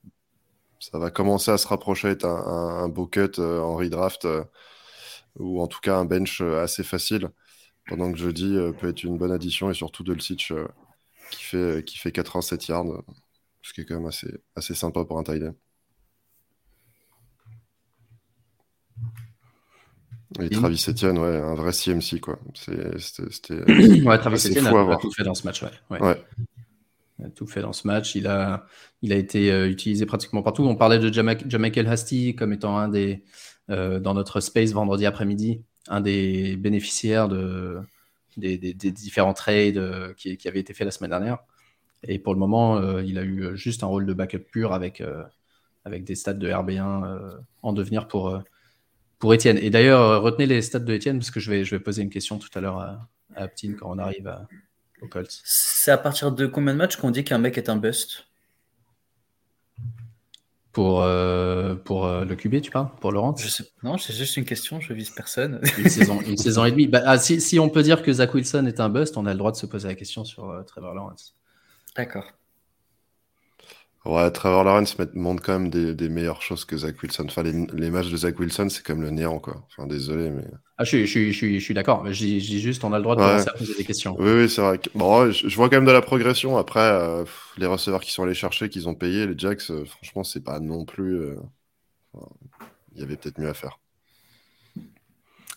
ça 0.80 1.00
va 1.00 1.10
commencer 1.10 1.52
à 1.52 1.58
se 1.58 1.68
rapprocher 1.68 2.10
d'être 2.10 2.26
un, 2.26 2.84
un, 2.84 2.90
beau 2.90 3.08
cut 3.08 3.40
euh, 3.40 3.62
en 3.62 3.76
redraft 3.76 4.28
ou 5.38 5.62
en 5.62 5.68
tout 5.68 5.80
cas 5.80 5.98
un 5.98 6.06
bench 6.06 6.42
assez 6.42 6.84
facile. 6.84 7.30
Pendant 7.88 8.12
que 8.12 8.20
Jody 8.20 8.56
peut 8.80 8.90
être 8.90 9.04
une 9.04 9.18
bonne 9.18 9.32
addition 9.32 9.72
et 9.72 9.74
surtout 9.74 10.04
Dulcich 10.04 10.54
qui 11.32 11.44
fait, 11.44 11.84
qui 11.86 11.98
fait 11.98 12.12
87 12.12 12.68
yards 12.68 13.04
ce 13.62 13.74
qui 13.74 13.82
est 13.82 13.86
quand 13.86 13.96
même 13.96 14.08
assez, 14.08 14.42
assez 14.56 14.74
sympa 14.74 15.06
pour 15.06 15.20
un 15.20 15.24
tight 15.24 15.44
Et 20.40 20.50
Travis 20.50 20.86
Etienne, 20.88 21.18
ouais, 21.18 21.38
un 21.38 21.56
vrai 21.56 21.72
CMC, 21.72 22.20
quoi. 22.22 22.40
C'était. 22.54 23.64
ouais, 24.04 24.18
Travis 24.20 24.38
Etienne 24.38 24.68
a, 24.68 24.98
tout 24.98 25.12
fait 25.12 25.24
dans 25.24 25.34
ce 25.34 25.44
match, 25.46 25.64
ouais. 25.64 26.00
ouais. 26.00 26.24
Il 27.18 27.26
a 27.26 27.30
tout 27.30 27.48
fait 27.48 27.62
dans 27.62 27.74
ce 27.74 27.88
match. 27.88 28.16
Il 28.16 28.28
a, 28.28 28.66
il 29.02 29.12
a 29.12 29.16
été 29.16 29.52
euh, 29.52 29.70
utilisé 29.70 30.06
pratiquement 30.06 30.44
partout. 30.44 30.64
On 30.64 30.76
parlait 30.76 31.00
de 31.00 31.12
Jamichael 31.12 31.88
Hasty 31.88 32.36
comme 32.36 32.54
étant 32.54 32.78
un 32.78 32.90
des, 32.90 33.24
euh, 33.70 34.00
dans 34.00 34.14
notre 34.14 34.40
space 34.40 34.72
vendredi 34.72 35.06
après-midi, 35.06 35.64
un 35.88 36.02
des 36.02 36.56
bénéficiaires 36.58 37.28
de, 37.28 37.80
des, 38.38 38.58
des, 38.58 38.92
différents 38.92 39.34
trades 39.34 39.78
euh, 39.78 40.14
qui, 40.14 40.38
qui 40.38 40.48
avaient 40.48 40.60
été 40.60 40.74
faits 40.74 40.86
la 40.86 40.92
semaine 40.92 41.10
dernière. 41.10 41.40
Et 42.04 42.20
pour 42.20 42.34
le 42.34 42.40
moment, 42.40 42.80
il 43.00 43.18
a 43.18 43.24
eu 43.24 43.58
juste 43.58 43.84
un 43.84 43.88
rôle 43.88 44.06
de 44.06 44.14
backup 44.14 44.40
pur 44.40 44.72
avec, 44.72 45.04
avec 45.84 46.06
des 46.06 46.16
stats 46.16 46.32
de 46.32 46.48
RB1 46.48 47.20
en 47.62 47.74
devenir 47.74 48.08
pour, 48.08 48.42
pour 49.20 49.34
Étienne. 49.34 49.58
Et 49.58 49.70
d'ailleurs, 49.70 50.22
retenez 50.22 50.48
les 50.48 50.62
stats 50.62 50.80
de 50.80 50.94
Étienne 50.94 51.20
parce 51.20 51.32
que 51.32 51.40
je 51.40 51.52
vais, 51.52 51.64
je 51.64 51.76
vais 51.76 51.80
poser 51.80 52.02
une 52.02 52.10
question 52.10 52.40
tout 52.40 52.50
à 52.56 52.62
l'heure 52.62 52.80
à, 52.80 53.08
à 53.36 53.48
quand 53.48 53.92
on 53.92 54.00
arrive 54.00 54.28
à, 54.28 54.48
au 55.02 55.08
Colts. 55.08 55.42
C'est 55.44 55.92
à 55.92 55.98
partir 55.98 56.32
de 56.32 56.46
combien 56.46 56.74
de 56.74 56.78
matchs 56.78 56.96
qu'on 56.96 57.12
dit 57.12 57.24
qu'un 57.24 57.38
mec 57.38 57.58
est 57.58 57.70
un 57.70 57.76
bust? 57.76 58.26
Pour, 60.72 61.04
pour 61.84 62.08
le 62.08 62.36
QB, 62.36 62.62
tu 62.62 62.72
parles? 62.72 62.90
Pour 63.02 63.12
Laurent? 63.12 63.36
Non, 63.84 63.98
c'est 63.98 64.14
juste 64.14 64.38
une 64.38 64.46
question, 64.46 64.80
je 64.80 64.94
vise 64.94 65.10
personne. 65.10 65.60
Une 65.78 65.90
saison, 65.90 66.22
une 66.22 66.38
saison 66.38 66.64
et 66.64 66.72
demie. 66.72 66.88
Bah, 66.88 67.02
ah, 67.06 67.18
si, 67.18 67.42
si, 67.42 67.60
on 67.60 67.70
peut 67.70 67.84
dire 67.84 68.02
que 68.02 68.14
Zach 68.14 68.34
Wilson 68.34 68.66
est 68.66 68.80
un 68.80 68.88
bust, 68.88 69.18
on 69.18 69.26
a 69.26 69.34
le 69.34 69.38
droit 69.38 69.52
de 69.52 69.58
se 69.58 69.66
poser 69.66 69.90
la 69.90 69.96
question 69.96 70.24
sur 70.24 70.64
Trevor 70.68 70.94
Lawrence. 70.94 71.36
D'accord. 71.98 72.32
Ouais, 74.06 74.32
Trevor 74.32 74.64
Lawrence 74.64 74.96
montre 75.14 75.44
quand 75.44 75.60
même 75.60 75.70
des, 75.70 76.10
meilleures 76.10 76.42
choses 76.42 76.64
que 76.64 76.78
Zach 76.78 77.02
Wilson. 77.04 77.26
Enfin, 77.26 77.44
les, 77.44 77.90
matchs 77.92 78.10
de 78.10 78.16
Zach 78.16 78.40
Wilson, 78.40 78.70
c'est 78.70 78.84
comme 78.84 79.02
le 79.02 79.10
néant, 79.10 79.40
quoi. 79.40 79.68
Enfin, 79.68 79.88
désolé, 79.88 80.30
mais. 80.30 80.46
Ah, 80.78 80.86
je 80.86 81.06
suis, 81.06 81.34
je 81.34 81.60
suis, 81.60 81.74
d'accord. 81.74 82.06
Je 82.12 82.20
dis 82.20 82.62
juste, 82.62 82.86
on 82.86 82.94
a 82.94 82.98
le 82.98 83.04
droit 83.04 83.18
de 83.18 83.22
commencer 83.22 83.50
à 83.50 83.58
poser 83.58 83.76
des 83.76 83.84
questions. 83.84 84.16
Oui, 84.18 84.32
oui, 84.32 84.50
c'est 84.50 84.62
vrai. 84.62 84.80
Bon, 84.96 85.30
je, 85.30 85.54
vois 85.54 85.70
quand 85.70 85.76
même 85.76 85.86
de 85.86 85.92
la 85.92 86.02
progression. 86.02 86.58
Après, 86.58 86.80
euh, 86.80 87.26
les 87.58 87.66
receveurs 87.66 88.00
qui 88.00 88.12
sont 88.12 88.24
allés 88.24 88.34
chercher, 88.34 88.70
qu'ils 88.70 88.88
ont 88.88 88.96
payé, 88.96 89.28
les 89.28 89.38
Jacks, 89.38 89.70
euh, 89.70 89.84
franchement, 89.84 90.24
c'est 90.24 90.44
pas 90.44 90.62
non 90.62 90.86
plus. 90.86 91.20
Euh, 91.20 91.36
il 92.94 93.02
y 93.02 93.04
avait 93.04 93.18
peut-être 93.18 93.38
mieux 93.38 93.50
à 93.50 93.54
faire. 93.54 93.80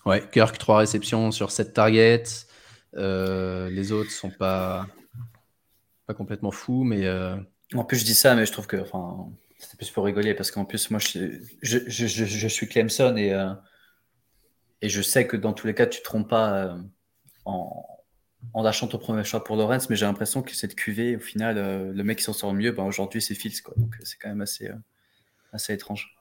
Ouais, 0.04 0.28
Kirk, 0.32 0.58
3 0.58 0.78
réceptions 0.78 1.30
sur 1.30 1.52
7 1.52 1.74
targets. 1.74 2.24
Euh, 2.96 3.70
les 3.70 3.92
autres 3.92 4.10
sont 4.10 4.30
pas, 4.30 4.88
pas 6.08 6.14
complètement 6.14 6.50
fous, 6.50 6.82
mais. 6.82 7.06
Euh, 7.74 7.78
en 7.78 7.84
plus, 7.84 7.98
je 7.98 8.04
dis 8.04 8.14
ça, 8.14 8.34
mais 8.34 8.46
je 8.46 8.52
trouve 8.52 8.66
que. 8.66 8.76
Enfin, 8.76 9.28
c'était 9.58 9.76
plus 9.76 9.90
pour 9.90 10.04
rigoler 10.04 10.34
parce 10.34 10.50
qu'en 10.50 10.64
plus, 10.64 10.90
moi, 10.90 11.00
je, 11.00 12.48
suis 12.48 12.68
Clemson 12.68 13.16
et, 13.16 13.32
euh, 13.32 13.52
et 14.80 14.88
je 14.88 15.02
sais 15.02 15.26
que 15.26 15.36
dans 15.36 15.52
tous 15.52 15.66
les 15.66 15.74
cas, 15.74 15.86
tu 15.86 16.00
ne 16.00 16.04
trompes 16.04 16.28
pas 16.28 16.76
en, 17.44 17.86
en 18.54 18.62
lâchant 18.62 18.88
ton 18.88 18.98
premier 18.98 19.22
choix 19.22 19.44
pour 19.44 19.56
Lawrence, 19.56 19.88
mais 19.88 19.94
j'ai 19.94 20.06
l'impression 20.06 20.42
que 20.42 20.54
cette 20.54 20.74
QV, 20.74 21.16
au 21.16 21.20
final, 21.20 21.92
le 21.92 22.02
mec 22.02 22.18
qui 22.18 22.24
s'en 22.24 22.32
sort 22.32 22.52
mieux, 22.52 22.72
ben, 22.72 22.82
aujourd'hui, 22.84 23.22
c'est 23.22 23.34
Fields. 23.36 23.62
Quoi. 23.62 23.74
Donc, 23.76 23.94
c'est 24.02 24.18
quand 24.18 24.30
même 24.30 24.40
assez, 24.40 24.68
assez 25.52 25.72
étrange. 25.74 26.16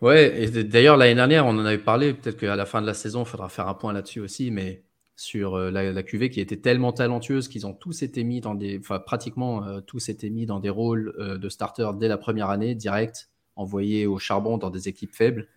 Ouais, 0.00 0.44
et 0.44 0.64
d'ailleurs, 0.64 0.96
l'année 0.96 1.16
dernière, 1.16 1.44
on 1.46 1.50
en 1.50 1.64
avait 1.64 1.78
parlé. 1.78 2.14
Peut-être 2.14 2.38
qu'à 2.38 2.54
la 2.54 2.66
fin 2.66 2.80
de 2.80 2.86
la 2.86 2.94
saison, 2.94 3.24
il 3.24 3.26
faudra 3.26 3.48
faire 3.48 3.66
un 3.66 3.74
point 3.74 3.92
là-dessus 3.92 4.20
aussi. 4.20 4.50
Mais 4.50 4.82
sur 5.18 5.56
euh, 5.56 5.72
la, 5.72 5.92
la, 5.92 6.02
QV 6.04 6.30
qui 6.30 6.40
était 6.40 6.58
tellement 6.58 6.92
talentueuse 6.92 7.48
qu'ils 7.48 7.66
ont 7.66 7.74
tous 7.74 8.02
été 8.02 8.22
mis 8.22 8.40
dans 8.40 8.54
des, 8.54 8.78
enfin 8.78 9.00
pratiquement 9.00 9.64
euh, 9.64 9.80
tous 9.80 10.08
été 10.08 10.30
mis 10.30 10.46
dans 10.46 10.60
des 10.60 10.70
rôles 10.70 11.12
euh, 11.18 11.38
de 11.38 11.48
starter 11.48 11.90
dès 11.98 12.06
la 12.06 12.16
première 12.16 12.50
année, 12.50 12.76
direct, 12.76 13.28
envoyés 13.56 14.06
au 14.06 14.18
charbon 14.18 14.58
dans 14.58 14.70
des 14.70 14.88
équipes 14.88 15.12
faibles. 15.12 15.48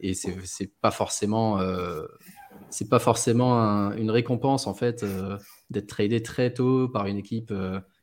Et 0.00 0.14
c'est 0.14 0.70
pas 0.80 0.92
forcément, 0.92 1.60
c'est 2.70 2.88
pas 2.88 3.00
forcément 3.00 3.92
une 3.92 4.10
récompense 4.10 4.66
en 4.66 4.72
fait 4.72 5.04
d'être 5.68 5.88
tradé 5.88 6.22
très 6.22 6.54
tôt 6.54 6.88
par 6.88 7.04
une 7.04 7.18
équipe 7.18 7.52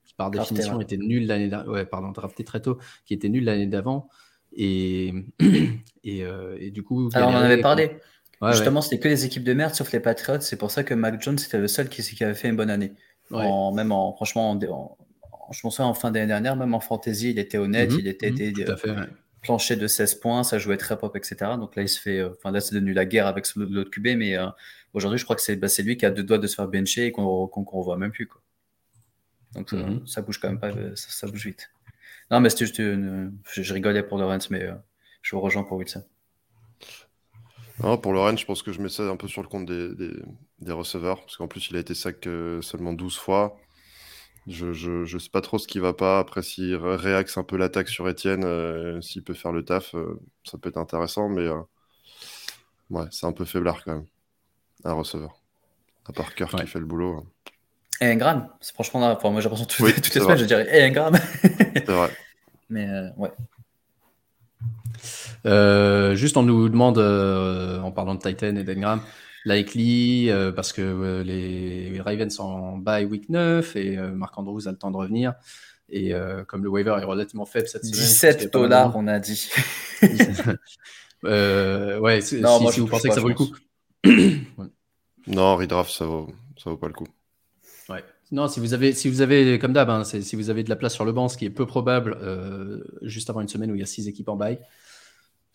qui 0.05 0.13
par 0.13 0.29
définition 0.29 0.79
était 0.79 0.97
nulle 0.97 1.25
l'année, 1.25 1.49
ouais, 1.67 1.87
pardon, 1.87 2.11
drafté 2.11 2.43
très 2.43 2.61
tôt, 2.61 2.77
qui 3.07 3.15
était 3.15 3.29
nulle 3.29 3.45
l'année 3.45 3.65
d'avant. 3.65 4.09
Et, 4.55 5.11
et, 6.03 6.23
et, 6.59 6.69
du 6.69 6.83
coup, 6.83 7.09
alors 7.15 7.31
on 7.31 7.33
en 7.33 7.37
avait 7.37 7.61
parlé. 7.61 7.97
Justement, 8.41 8.81
c'était 8.81 8.99
que 8.99 9.07
les 9.07 9.25
équipes 9.25 9.43
de 9.43 9.53
merde 9.53 9.73
sauf 9.73 9.91
les 9.91 9.99
Patriots. 9.99 10.41
C'est 10.41 10.57
pour 10.57 10.69
ça 10.71 10.83
que 10.83 10.93
Mac 10.93 11.21
Jones 11.21 11.37
était 11.43 11.57
le 11.57 11.67
seul 11.67 11.89
qui, 11.89 12.03
qui 12.03 12.23
avait 12.23 12.35
fait 12.35 12.49
une 12.49 12.55
bonne 12.55 12.69
année. 12.69 12.93
En, 13.31 13.73
même 13.73 13.91
en, 13.91 14.13
franchement, 14.13 14.51
en, 14.51 14.97
je 15.51 15.61
pense 15.61 15.79
en 15.79 15.93
fin 15.93 16.11
d'année 16.11 16.27
dernière, 16.27 16.55
même 16.55 16.73
en 16.73 16.79
fantasy, 16.79 17.31
il 17.31 17.39
était 17.39 17.57
honnête, 17.57 17.91
mhm. 17.91 17.99
il 17.99 18.07
était 18.07 18.31
mmh, 18.31 19.07
planché 19.41 19.75
de 19.75 19.87
16 19.87 20.15
points, 20.15 20.43
ça 20.43 20.59
jouait 20.59 20.77
très 20.77 20.97
pop, 20.97 21.15
etc. 21.15 21.35
Donc 21.57 21.75
là, 21.75 21.83
il 21.83 21.89
se 21.89 21.99
fait, 21.99 22.19
euh, 22.19 22.29
enfin 22.37 22.51
là, 22.51 22.61
c'est 22.61 22.75
devenu 22.75 22.93
la 22.93 23.05
guerre 23.05 23.27
avec 23.27 23.45
l'autre 23.55 23.89
QB, 23.91 24.17
mais 24.17 24.37
euh, 24.37 24.47
aujourd'hui, 24.93 25.17
je 25.17 25.23
crois 25.23 25.35
que 25.35 25.41
c'est 25.41 25.55
bah, 25.55 25.67
lui 25.79 25.97
qui 25.97 26.05
a 26.05 26.11
deux 26.11 26.23
doigts 26.23 26.37
de 26.37 26.47
se 26.47 26.55
faire 26.55 26.67
bencher 26.67 27.07
et 27.07 27.11
qu'on 27.11 27.47
qu 27.47 27.59
ne 27.59 27.65
revoit 27.65 27.97
même 27.97 28.11
plus. 28.11 28.27
Quoi. 28.27 28.41
Donc 29.53 29.71
mhm. 29.71 30.05
ça 30.07 30.21
bouge 30.21 30.39
quand 30.39 30.49
même 30.49 30.59
pas, 30.59 30.71
ça, 30.95 31.09
ça 31.09 31.27
bouge 31.27 31.45
vite. 31.45 31.69
Non, 32.29 32.39
mais 32.39 32.49
c'était 32.49 32.65
juste 32.65 32.81
je, 32.81 33.73
rigolais 33.73 34.03
pour 34.03 34.17
Lawrence, 34.17 34.49
mais 34.49 34.67
je 35.21 35.35
vous 35.35 35.41
rejoins 35.41 35.63
pour 35.63 35.77
Wilson. 35.77 36.03
Non, 37.79 37.97
pour 37.97 38.13
Lawrence, 38.13 38.39
je 38.39 38.45
pense 38.45 38.63
que 38.63 38.71
je 38.71 38.81
mets 38.81 38.89
ça 38.89 39.03
un 39.03 39.15
peu 39.17 39.27
sur 39.27 39.41
le 39.41 39.47
compte 39.47 39.65
des, 39.65 39.89
des, 40.59 40.71
receveurs, 40.71 41.21
parce 41.21 41.37
qu'en 41.37 41.47
plus, 41.47 41.69
il 41.69 41.77
a 41.77 41.79
été 41.79 41.93
sac 41.93 42.27
seulement 42.61 42.93
12 42.93 43.17
fois. 43.17 43.57
Je, 44.47 44.65
ne 44.67 45.19
sais 45.19 45.29
pas 45.29 45.41
trop 45.41 45.59
ce 45.59 45.67
qui 45.67 45.79
va 45.79 45.93
pas. 45.93 46.19
Après, 46.19 46.41
s'il 46.41 46.75
réaxe 46.75 47.37
un 47.37 47.43
peu 47.43 47.57
l'attaque 47.57 47.89
sur 47.89 48.07
Etienne, 48.07 49.01
s'il 49.01 49.23
peut 49.23 49.33
faire 49.33 49.51
le 49.51 49.63
taf, 49.63 49.93
ça 50.43 50.57
peut 50.57 50.69
être 50.69 50.77
intéressant, 50.77 51.29
mais 51.29 51.47
ouais, 52.89 53.05
c'est 53.11 53.25
un 53.25 53.31
peu 53.31 53.45
faiblard 53.45 53.83
quand 53.83 53.93
même, 53.93 54.05
un 54.83 54.93
receveur. 54.93 55.39
À 56.07 56.13
part 56.13 56.33
Kirk 56.35 56.59
qui 56.59 56.67
fait 56.67 56.79
le 56.79 56.85
boulot. 56.85 57.17
Hein. 57.17 57.23
Et 57.99 58.05
Ingram, 58.05 58.47
c'est 58.61 58.73
franchement 58.73 58.99
moi 58.99 59.41
j'ai 59.41 59.49
l'impression 59.49 59.65
toutes, 59.65 59.95
toutes 59.95 60.13
les 60.13 60.21
semaines, 60.21 60.37
je 60.37 60.45
dirais 60.45 60.67
et 60.71 60.83
Ingram. 60.83 61.17
c'est 61.41 61.87
vrai. 61.87 62.11
Mais 62.69 62.87
euh, 62.87 63.09
ouais. 63.17 63.31
Euh, 65.45 66.15
juste, 66.15 66.37
on 66.37 66.43
nous 66.43 66.69
demande, 66.69 66.97
euh, 66.97 67.79
en 67.81 67.91
parlant 67.91 68.15
de 68.15 68.21
Titan 68.21 68.55
et 68.55 68.63
d'Ingram, 68.63 69.01
likely, 69.45 70.29
parce 70.55 70.73
que 70.73 71.21
les 71.21 71.99
Ravens 72.01 72.33
sont 72.33 72.43
en 72.43 72.77
bye 72.77 73.05
week 73.05 73.29
9 73.29 73.75
et 73.75 73.97
Marc 73.97 74.37
Andrews 74.37 74.67
a 74.67 74.71
le 74.71 74.77
temps 74.77 74.91
de 74.91 74.97
revenir. 74.97 75.33
Et 75.89 76.13
comme 76.47 76.63
le 76.63 76.69
waiver 76.69 76.97
est 76.99 77.05
relativement 77.05 77.45
faible 77.45 77.67
cette 77.67 77.85
semaine. 77.85 78.01
17 78.01 78.51
dollars, 78.51 78.95
on 78.95 79.07
a 79.07 79.19
dit. 79.19 79.49
ouais, 81.23 82.21
si, 82.21 82.43
si 82.71 82.79
vous 82.79 82.87
pensez 82.87 83.07
que 83.09 83.15
ça 83.15 83.21
vaut 83.21 83.29
le 83.29 83.35
coup. 83.35 83.55
Non, 85.27 85.57
redraft, 85.57 85.91
ça 85.91 86.05
vaut, 86.05 86.29
ça 86.57 86.69
vaut 86.69 86.77
pas 86.77 86.87
le 86.87 86.93
coup. 86.93 87.07
Ouais. 87.89 88.03
Non, 88.31 88.47
si 88.47 88.59
vous 88.59 88.73
avez, 88.73 88.93
si 88.93 89.09
vous 89.09 89.21
avez 89.21 89.59
comme 89.59 89.73
d'hab, 89.73 89.89
hein, 89.89 90.03
si 90.03 90.35
vous 90.35 90.49
avez 90.49 90.63
de 90.63 90.69
la 90.69 90.75
place 90.75 90.93
sur 90.93 91.05
le 91.05 91.11
banc, 91.11 91.27
ce 91.29 91.37
qui 91.37 91.45
est 91.45 91.49
peu 91.49 91.65
probable, 91.65 92.17
euh, 92.21 92.83
juste 93.01 93.29
avant 93.29 93.41
une 93.41 93.47
semaine 93.47 93.71
où 93.71 93.75
il 93.75 93.79
y 93.79 93.83
a 93.83 93.87
six 93.87 94.07
équipes 94.07 94.29
en 94.29 94.35
bail, 94.35 94.59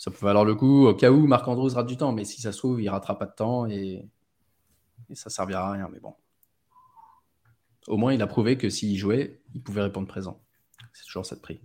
ça 0.02 0.10
peut 0.10 0.26
valoir 0.26 0.44
le 0.44 0.56
coup. 0.56 0.88
Au 0.88 0.94
cas 0.94 1.12
où 1.12 1.28
Marc 1.28 1.46
Andrews 1.46 1.74
rate 1.74 1.86
du 1.86 1.96
temps, 1.96 2.10
mais 2.10 2.24
si 2.24 2.40
ça 2.40 2.50
se 2.50 2.58
trouve, 2.58 2.82
il 2.82 2.88
ratera 2.88 3.16
pas 3.16 3.26
de 3.26 3.34
temps 3.36 3.68
et, 3.68 4.04
et 5.08 5.14
ça 5.14 5.30
servira 5.30 5.68
à 5.68 5.70
rien. 5.70 5.88
Mais 5.92 6.00
bon, 6.00 6.16
au 7.86 7.96
moins, 7.96 8.12
il 8.12 8.20
a 8.20 8.26
prouvé 8.26 8.58
que 8.58 8.68
s'il 8.68 8.98
jouait, 8.98 9.40
il 9.54 9.62
pouvait 9.62 9.82
répondre 9.82 10.08
présent. 10.08 10.42
C'est 10.92 11.04
toujours 11.04 11.24
ça 11.24 11.36
de 11.36 11.40
prix. 11.40 11.60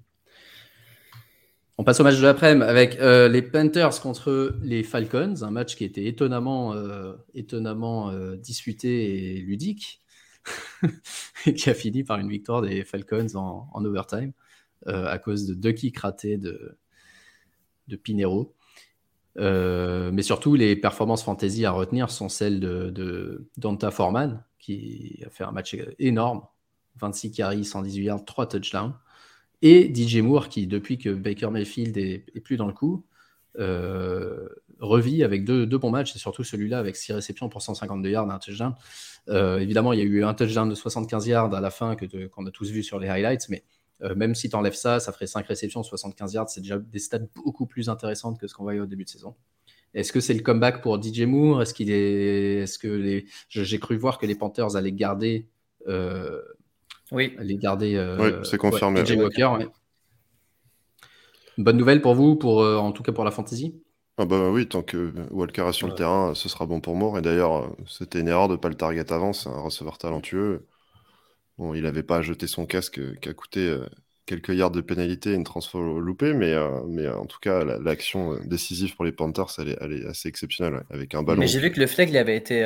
On 1.80 1.84
passe 1.84 2.00
au 2.00 2.04
match 2.04 2.17
de 2.17 2.21
l'après-midi 2.21 2.63
avec 2.63 3.00
euh, 3.00 3.28
les 3.28 3.41
Panthers 3.41 4.00
contre 4.02 4.56
les 4.62 4.84
Falcons, 4.84 5.41
un 5.41 5.50
match 5.50 5.76
qui 5.76 5.84
était 5.84 6.06
étonnamment, 6.06 6.76
euh, 6.76 7.13
étonnamment 7.34 8.12
disputé 8.36 9.38
et 9.38 9.41
ludique. 9.41 10.04
qui 11.43 11.69
a 11.71 11.73
fini 11.73 12.04
par 12.04 12.19
une 12.19 12.30
victoire 12.30 12.62
des 12.62 12.84
Falcons 12.84 13.36
en, 13.36 13.84
overtime 13.84 14.32
euh, 14.88 15.08
à 15.08 15.17
cause 15.17 15.47
de 15.47 15.56
deux 15.56 15.71
kicks 15.71 15.97
ratés 15.97 16.38
de, 16.38 16.78
de 17.88 17.95
Pinero. 17.95 18.54
Euh, 19.39 20.12
mais 20.12 20.23
surtout, 20.23 20.56
les 20.56 20.76
performances 20.76 21.23
fantasy 21.23 21.65
à 21.65 21.71
retenir 21.71 22.10
sont 22.10 22.30
celles 22.30 22.60
de, 22.60 22.89
de 22.89 23.47
Donta 23.58 23.91
Foreman, 23.91 24.43
qui 24.60 25.21
a 25.26 25.30
fait 25.30 25.43
un 25.43 25.52
match 25.52 25.76
énorme 26.00 26.41
26 27.00 27.32
carries, 27.32 27.65
118 27.65 28.04
yards, 28.04 28.26
3 28.26 28.47
touchdowns. 28.47 28.93
Et 29.62 29.91
DJ 29.93 30.17
Moore, 30.17 30.50
qui, 30.50 30.67
depuis 30.67 30.97
que 30.97 31.10
Baker 31.10 31.50
Mayfield 31.50 31.97
est, 31.97 32.39
plus 32.43 32.58
dans 32.58 32.67
le 32.67 32.73
coup, 32.73 33.06
euh, 33.60 34.47
revit 34.80 35.23
avec 35.23 35.45
deux, 35.45 35.65
deux, 35.65 35.78
bons 35.78 35.89
matchs, 35.89 36.15
et 36.15 36.19
surtout 36.19 36.43
celui-là 36.43 36.78
avec 36.78 36.95
6 36.95 37.13
réceptions 37.13 37.50
pour 37.50 37.62
152 37.62 38.10
yards, 38.10 38.30
un 38.30 38.39
touchdown. 38.39 38.76
Euh, 39.30 39.60
évidemment, 39.60 39.93
il 39.93 40.00
y 40.00 40.02
a 40.02 40.06
eu 40.06 40.23
un 40.23 40.34
touchdown 40.34 40.69
de 40.69 40.76
75 40.76 41.28
yards 41.28 41.54
à 41.54 41.62
la 41.62 41.71
fin 41.71 41.95
que 41.95 42.28
qu'on 42.28 42.45
a 42.45 42.52
tous 42.52 42.69
vu 42.69 42.84
sur 42.84 43.00
les 43.00 43.08
highlights, 43.08 43.50
mais 43.50 43.63
euh, 44.03 44.15
même 44.15 44.36
si 44.36 44.49
tu 44.49 44.55
enlèves 44.55 44.75
ça, 44.75 44.99
ça 44.99 45.12
ferait 45.12 45.27
5 45.27 45.45
réceptions, 45.47 45.83
75 45.83 46.33
yards, 46.33 46.49
c'est 46.49 46.62
déjà 46.62 46.77
des 46.77 46.99
stats 46.99 47.19
beaucoup 47.36 47.65
plus 47.65 47.89
intéressantes 47.89 48.39
que 48.39 48.47
ce 48.47 48.53
qu'on 48.53 48.63
voyait 48.63 48.79
au 48.79 48.86
début 48.86 49.03
de 49.03 49.10
saison. 49.10 49.36
Est-ce 49.93 50.12
que 50.12 50.19
c'est 50.19 50.33
le 50.33 50.41
comeback 50.41 50.81
pour 50.81 51.01
DJ 51.01 51.21
Moore? 51.21 51.62
Est-ce 51.62 51.73
qu'il 51.73 51.89
est, 51.89 52.57
est-ce 52.63 52.77
que 52.77 52.88
les, 52.88 53.25
j'ai 53.49 53.79
cru 53.79 53.97
voir 53.97 54.19
que 54.19 54.25
les 54.25 54.36
Panthers 54.36 54.75
allaient 54.75 54.91
garder, 54.91 55.47
euh... 55.88 56.41
oui, 57.12 57.33
allaient 57.39 57.55
garder, 57.55 57.95
euh... 57.95 58.17
oui, 58.19 58.45
c'est 58.45 58.57
confirmé. 58.57 59.03
DJ 59.05 59.13
Walker. 59.13 59.49
Ouais. 59.57 59.67
Bonne 61.57 61.77
nouvelle 61.77 62.01
pour 62.01 62.13
vous, 62.13 62.36
pour 62.36 62.62
euh, 62.62 62.77
en 62.77 62.91
tout 62.91 63.01
cas 63.01 63.12
pour 63.12 63.24
la 63.24 63.32
fantasy? 63.32 63.82
Ah 64.19 64.26
bah 64.26 64.49
oui, 64.49 64.67
tant 64.67 64.82
que 64.82 65.13
Walker 65.32 65.67
est 65.69 65.74
sur 65.74 65.88
le 65.88 65.95
terrain, 65.95 66.34
ce 66.36 66.49
sera 66.49 66.65
bon 66.65 66.82
pour 66.82 66.95
Moore. 66.95 67.19
Et 67.19 67.22
d'ailleurs, 67.22 67.76
c'était 67.88 68.19
une 68.19 68.28
erreur 68.28 68.47
de 68.47 68.53
ne 68.53 68.57
pas 68.57 68.69
le 68.69 68.76
target 68.76 69.11
avant, 69.11 69.32
c'est 69.34 69.49
un 69.49 69.61
receveur 69.61 69.97
talentueux. 69.97 70.65
Bon, 71.58 71.74
il 71.74 71.84
n'avait 71.84 72.03
pas 72.03 72.22
jeté 72.22 72.47
son 72.47 72.66
casque 72.66 72.99
euh, 72.99 73.16
qui 73.20 73.30
a 73.30 73.34
coûté 73.34 73.68
euh, 73.68 73.86
quelques 74.28 74.49
yards 74.49 74.72
de 74.72 74.82
pénalité 74.82 75.32
et 75.32 75.34
une 75.34 75.43
transfo 75.43 75.99
loupée, 75.99 76.34
mais, 76.34 76.53
euh, 76.53 76.82
mais 76.88 77.08
en 77.08 77.26
tout 77.26 77.39
cas, 77.41 77.64
l'action 77.64 78.38
décisive 78.45 78.95
pour 78.95 79.05
les 79.05 79.12
Panthers, 79.12 79.47
elle 79.58 79.93
est, 79.93 80.05
assez 80.05 80.30
exceptionnelle, 80.30 80.84
avec 80.91 81.16
un 81.16 81.24
ballon. 81.24 81.39
Mais 81.39 81.47
j'ai 81.47 81.60
vu 81.60 81.72
que 81.72 81.80
le 81.80 81.88
flag 81.88 82.10
il 82.10 82.18
avait 82.18 82.38
été 82.38 82.64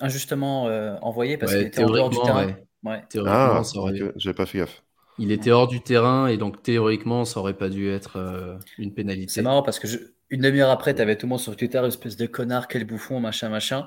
injustement 0.00 0.64
envoyé 1.02 1.36
parce 1.36 1.52
qu'il 1.52 1.66
était 1.66 1.84
en 1.84 1.90
dehors 1.90 2.10
du 2.10 2.18
terrain. 2.20 2.56
Ouais. 2.82 3.02
Théoriquement, 3.08 3.62
ah, 3.62 3.62
aurait... 3.76 4.12
j'ai 4.16 4.32
pas 4.32 4.46
fait 4.46 4.58
gaffe. 4.58 4.82
Il 5.18 5.30
était 5.30 5.52
hors 5.52 5.68
du 5.68 5.80
terrain 5.80 6.26
et 6.26 6.36
donc 6.36 6.62
théoriquement, 6.62 7.24
ça 7.24 7.38
aurait 7.38 7.56
pas 7.56 7.68
dû 7.68 7.88
être 7.90 8.58
une 8.78 8.92
pénalité. 8.92 9.34
C'est 9.34 9.42
marrant 9.42 9.62
parce 9.62 9.78
que 9.78 9.86
je, 9.86 9.98
une 10.32 10.40
demi-heure 10.40 10.70
après, 10.70 10.94
tu 10.94 11.02
avais 11.02 11.16
tout 11.16 11.26
le 11.26 11.30
monde 11.30 11.40
sur 11.40 11.54
Twitter, 11.54 11.80
espèce 11.86 12.16
de 12.16 12.24
connard, 12.24 12.66
quel 12.66 12.86
bouffon, 12.86 13.20
machin, 13.20 13.50
machin. 13.50 13.84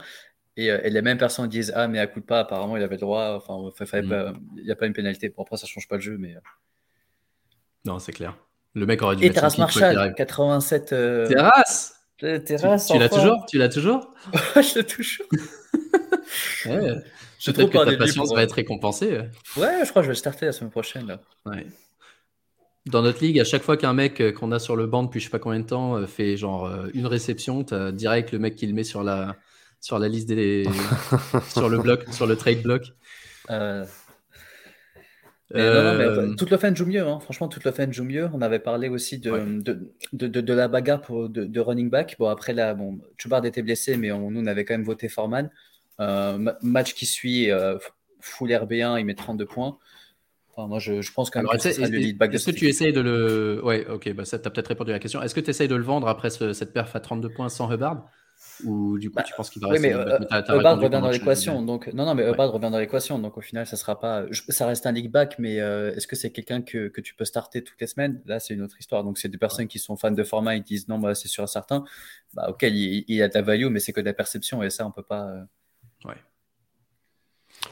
Et, 0.57 0.71
euh, 0.71 0.79
les 0.83 1.01
mêmes 1.01 1.17
personnes 1.17 1.47
disent 1.47 1.71
Ah, 1.75 1.87
mais 1.87 1.99
à 1.99 2.07
coup 2.07 2.19
de 2.19 2.25
pas, 2.25 2.41
apparemment, 2.41 2.77
il 2.77 2.83
avait 2.83 2.95
le 2.95 3.01
droit. 3.01 3.35
Enfin, 3.35 3.57
mm. 3.59 4.39
il 4.57 4.63
n'y 4.63 4.71
a 4.71 4.75
pas 4.75 4.85
une 4.85 4.93
pénalité. 4.93 5.29
Bon, 5.29 5.43
après, 5.43 5.57
ça 5.57 5.67
change 5.67 5.87
pas 5.87 5.95
le 5.95 6.01
jeu, 6.01 6.17
mais. 6.17 6.35
Euh. 6.35 6.39
Non, 7.85 7.99
c'est 7.99 8.13
clair. 8.13 8.37
Le 8.73 8.85
mec 8.85 9.01
aurait 9.01 9.15
dû. 9.15 9.25
Et 9.25 9.31
Terrasse 9.31 9.57
Marshall, 9.57 10.13
87. 10.15 10.93
Euh... 10.93 11.27
Terrasse 11.27 11.95
Terrasse 12.17 12.87
Tu, 12.87 12.97
l'as 12.97 13.09
toujours? 13.09 13.45
Tu 13.45 13.57
l'as 13.57 13.69
toujours? 13.69 14.13
Je 14.55 14.79
l'ai 14.79 14.85
toujours. 14.85 15.27
ouais. 16.65 16.95
Peut-être 17.45 17.69
que 17.69 17.91
ta 17.91 17.97
patience 17.97 18.33
va 18.33 18.43
être 18.43 18.53
récompensée. 18.53 19.19
Ouais, 19.57 19.85
je 19.85 19.89
crois 19.89 20.01
que 20.01 20.03
je 20.03 20.07
vais 20.07 20.13
le 20.13 20.15
starter 20.15 20.47
la 20.47 20.51
semaine 20.51 20.71
prochaine. 20.71 21.05
Là. 21.05 21.19
Ouais. 21.45 21.67
Dans 22.85 23.01
notre 23.01 23.23
ligue, 23.23 23.39
à 23.39 23.43
chaque 23.43 23.63
fois 23.63 23.77
qu'un 23.77 23.93
mec 23.93 24.21
euh, 24.21 24.31
qu'on 24.31 24.51
a 24.51 24.59
sur 24.59 24.75
le 24.75 24.85
banc 24.85 25.03
depuis 25.03 25.19
je 25.19 25.25
sais 25.25 25.31
pas 25.31 25.39
combien 25.39 25.59
de 25.59 25.65
temps 25.65 25.95
euh, 25.95 26.05
fait 26.05 26.37
genre 26.37 26.65
euh, 26.65 26.87
une 26.93 27.07
réception, 27.07 27.63
tu 27.63 27.73
as 27.73 27.91
direct 27.91 28.31
le 28.31 28.37
mec 28.37 28.55
qui 28.55 28.67
le 28.67 28.73
met 28.73 28.83
sur 28.83 29.03
la, 29.03 29.35
sur 29.85 29.99
la 29.99 30.07
liste 30.07 30.27
des. 30.27 30.65
sur 31.49 31.69
le 31.69 31.77
bloc, 31.77 32.05
sur 32.11 32.25
le 32.25 32.35
trade 32.35 32.63
block. 32.63 32.85
Euh, 33.51 33.85
toute 36.37 36.49
l'offense 36.49 36.75
joue 36.75 36.87
mieux. 36.87 37.07
Hein. 37.07 37.19
Franchement, 37.19 37.47
toute 37.47 37.63
l'offense 37.65 37.91
joue 37.93 38.03
mieux. 38.03 38.27
On 38.33 38.41
avait 38.41 38.57
parlé 38.57 38.89
aussi 38.89 39.19
de, 39.19 39.61
de, 39.61 40.27
de, 40.27 40.53
la 40.53 40.67
bagarre 40.67 41.01
pour, 41.01 41.29
de, 41.29 41.59
running 41.59 41.91
back. 41.91 42.15
Bon, 42.17 42.29
après, 42.29 42.53
là, 42.53 42.73
bon, 42.73 42.99
Chubard 43.19 43.45
était 43.45 43.61
blessé, 43.61 43.95
mais 43.95 44.11
on, 44.11 44.31
nous, 44.31 44.41
on 44.41 44.47
avait 44.47 44.65
quand 44.65 44.73
même 44.73 44.83
voté 44.83 45.07
Foreman. 45.07 45.51
Euh, 45.99 46.51
match 46.63 46.95
qui 46.95 47.05
suit, 47.05 47.51
euh, 47.51 47.77
full 48.21 48.49
RB1, 48.49 48.99
il 48.99 49.05
met 49.05 49.13
32 49.13 49.45
points. 49.45 49.77
Enfin, 50.55 50.67
moi, 50.67 50.79
je, 50.79 51.03
je, 51.03 51.13
pense 51.13 51.29
quand 51.29 51.43
même 51.43 51.59
que 51.59 51.81
le 51.81 51.97
lead 51.99 52.17
back 52.17 52.33
Est-ce 52.33 52.47
que 52.47 52.57
tu 52.57 52.67
essayes 52.67 52.91
de 52.91 53.01
le. 53.01 53.61
Ouais, 53.63 53.85
ok, 53.87 54.11
bah, 54.15 54.25
ça, 54.25 54.39
tu 54.39 54.47
as 54.47 54.51
peut-être 54.51 54.69
répondu 54.69 54.89
à 54.89 54.93
la 54.93 54.99
question. 54.99 55.21
Est-ce 55.21 55.35
que 55.35 55.41
tu 55.41 55.51
essayes 55.51 55.67
de 55.67 55.75
le 55.75 55.83
vendre 55.83 56.07
après 56.07 56.31
cette 56.31 56.73
perf 56.73 56.95
à 56.95 56.99
32 56.99 57.29
points 57.29 57.49
sans 57.49 57.71
Hubbard? 57.71 58.09
Ou 58.63 58.97
du 58.97 59.09
coup, 59.09 59.15
bah, 59.15 59.23
tu 59.23 59.33
penses 59.33 59.49
qu'il 59.49 59.61
va 59.61 59.69
rester 59.69 59.93
Oui, 59.93 59.93
mais 59.93 59.99
euh, 59.99 60.17
revient 60.75 60.89
dans 60.89 61.09
l'équation. 61.09 61.61
Donc, 61.61 61.87
non, 61.93 62.05
non, 62.05 62.15
mais 62.15 62.29
Hubbard 62.29 62.51
revient 62.51 62.69
dans 62.71 62.79
l'équation. 62.79 63.19
Donc, 63.19 63.37
au 63.37 63.41
final, 63.41 63.65
ça 63.67 63.75
sera 63.75 63.99
pas. 63.99 64.25
Ça 64.49 64.67
reste 64.67 64.85
un 64.85 64.91
league 64.91 65.11
back, 65.11 65.35
mais 65.39 65.59
euh, 65.59 65.93
est-ce 65.95 66.07
que 66.07 66.15
c'est 66.15 66.31
quelqu'un 66.31 66.61
que, 66.61 66.87
que, 66.87 67.01
tu 67.01 67.15
peux 67.15 67.25
starter 67.25 67.63
toutes 67.63 67.79
les 67.81 67.87
semaines? 67.87 68.21
Là, 68.25 68.39
c'est 68.39 68.53
une 68.53 68.61
autre 68.61 68.79
histoire. 68.79 69.03
Donc, 69.03 69.17
c'est 69.17 69.29
des 69.29 69.37
personnes 69.37 69.67
qui 69.67 69.79
sont 69.79 69.97
fans 69.97 70.11
de 70.11 70.23
format, 70.23 70.55
ils 70.55 70.63
disent 70.63 70.87
non, 70.87 70.99
bah, 70.99 71.15
c'est 71.15 71.27
sûr 71.27 71.43
et 71.43 71.47
certain. 71.47 71.83
Bah, 72.33 72.47
ok, 72.49 72.63
il, 72.63 73.03
il, 73.07 73.21
a 73.21 73.27
de 73.27 73.33
la 73.33 73.41
value, 73.41 73.67
mais 73.67 73.79
c'est 73.79 73.93
que 73.93 74.01
de 74.01 74.05
la 74.05 74.13
perception 74.13 74.63
et 74.63 74.69
ça, 74.69 74.85
on 74.85 74.91
peut 74.91 75.03
pas. 75.03 75.27
Euh, 75.27 75.43
ouais 76.05 76.15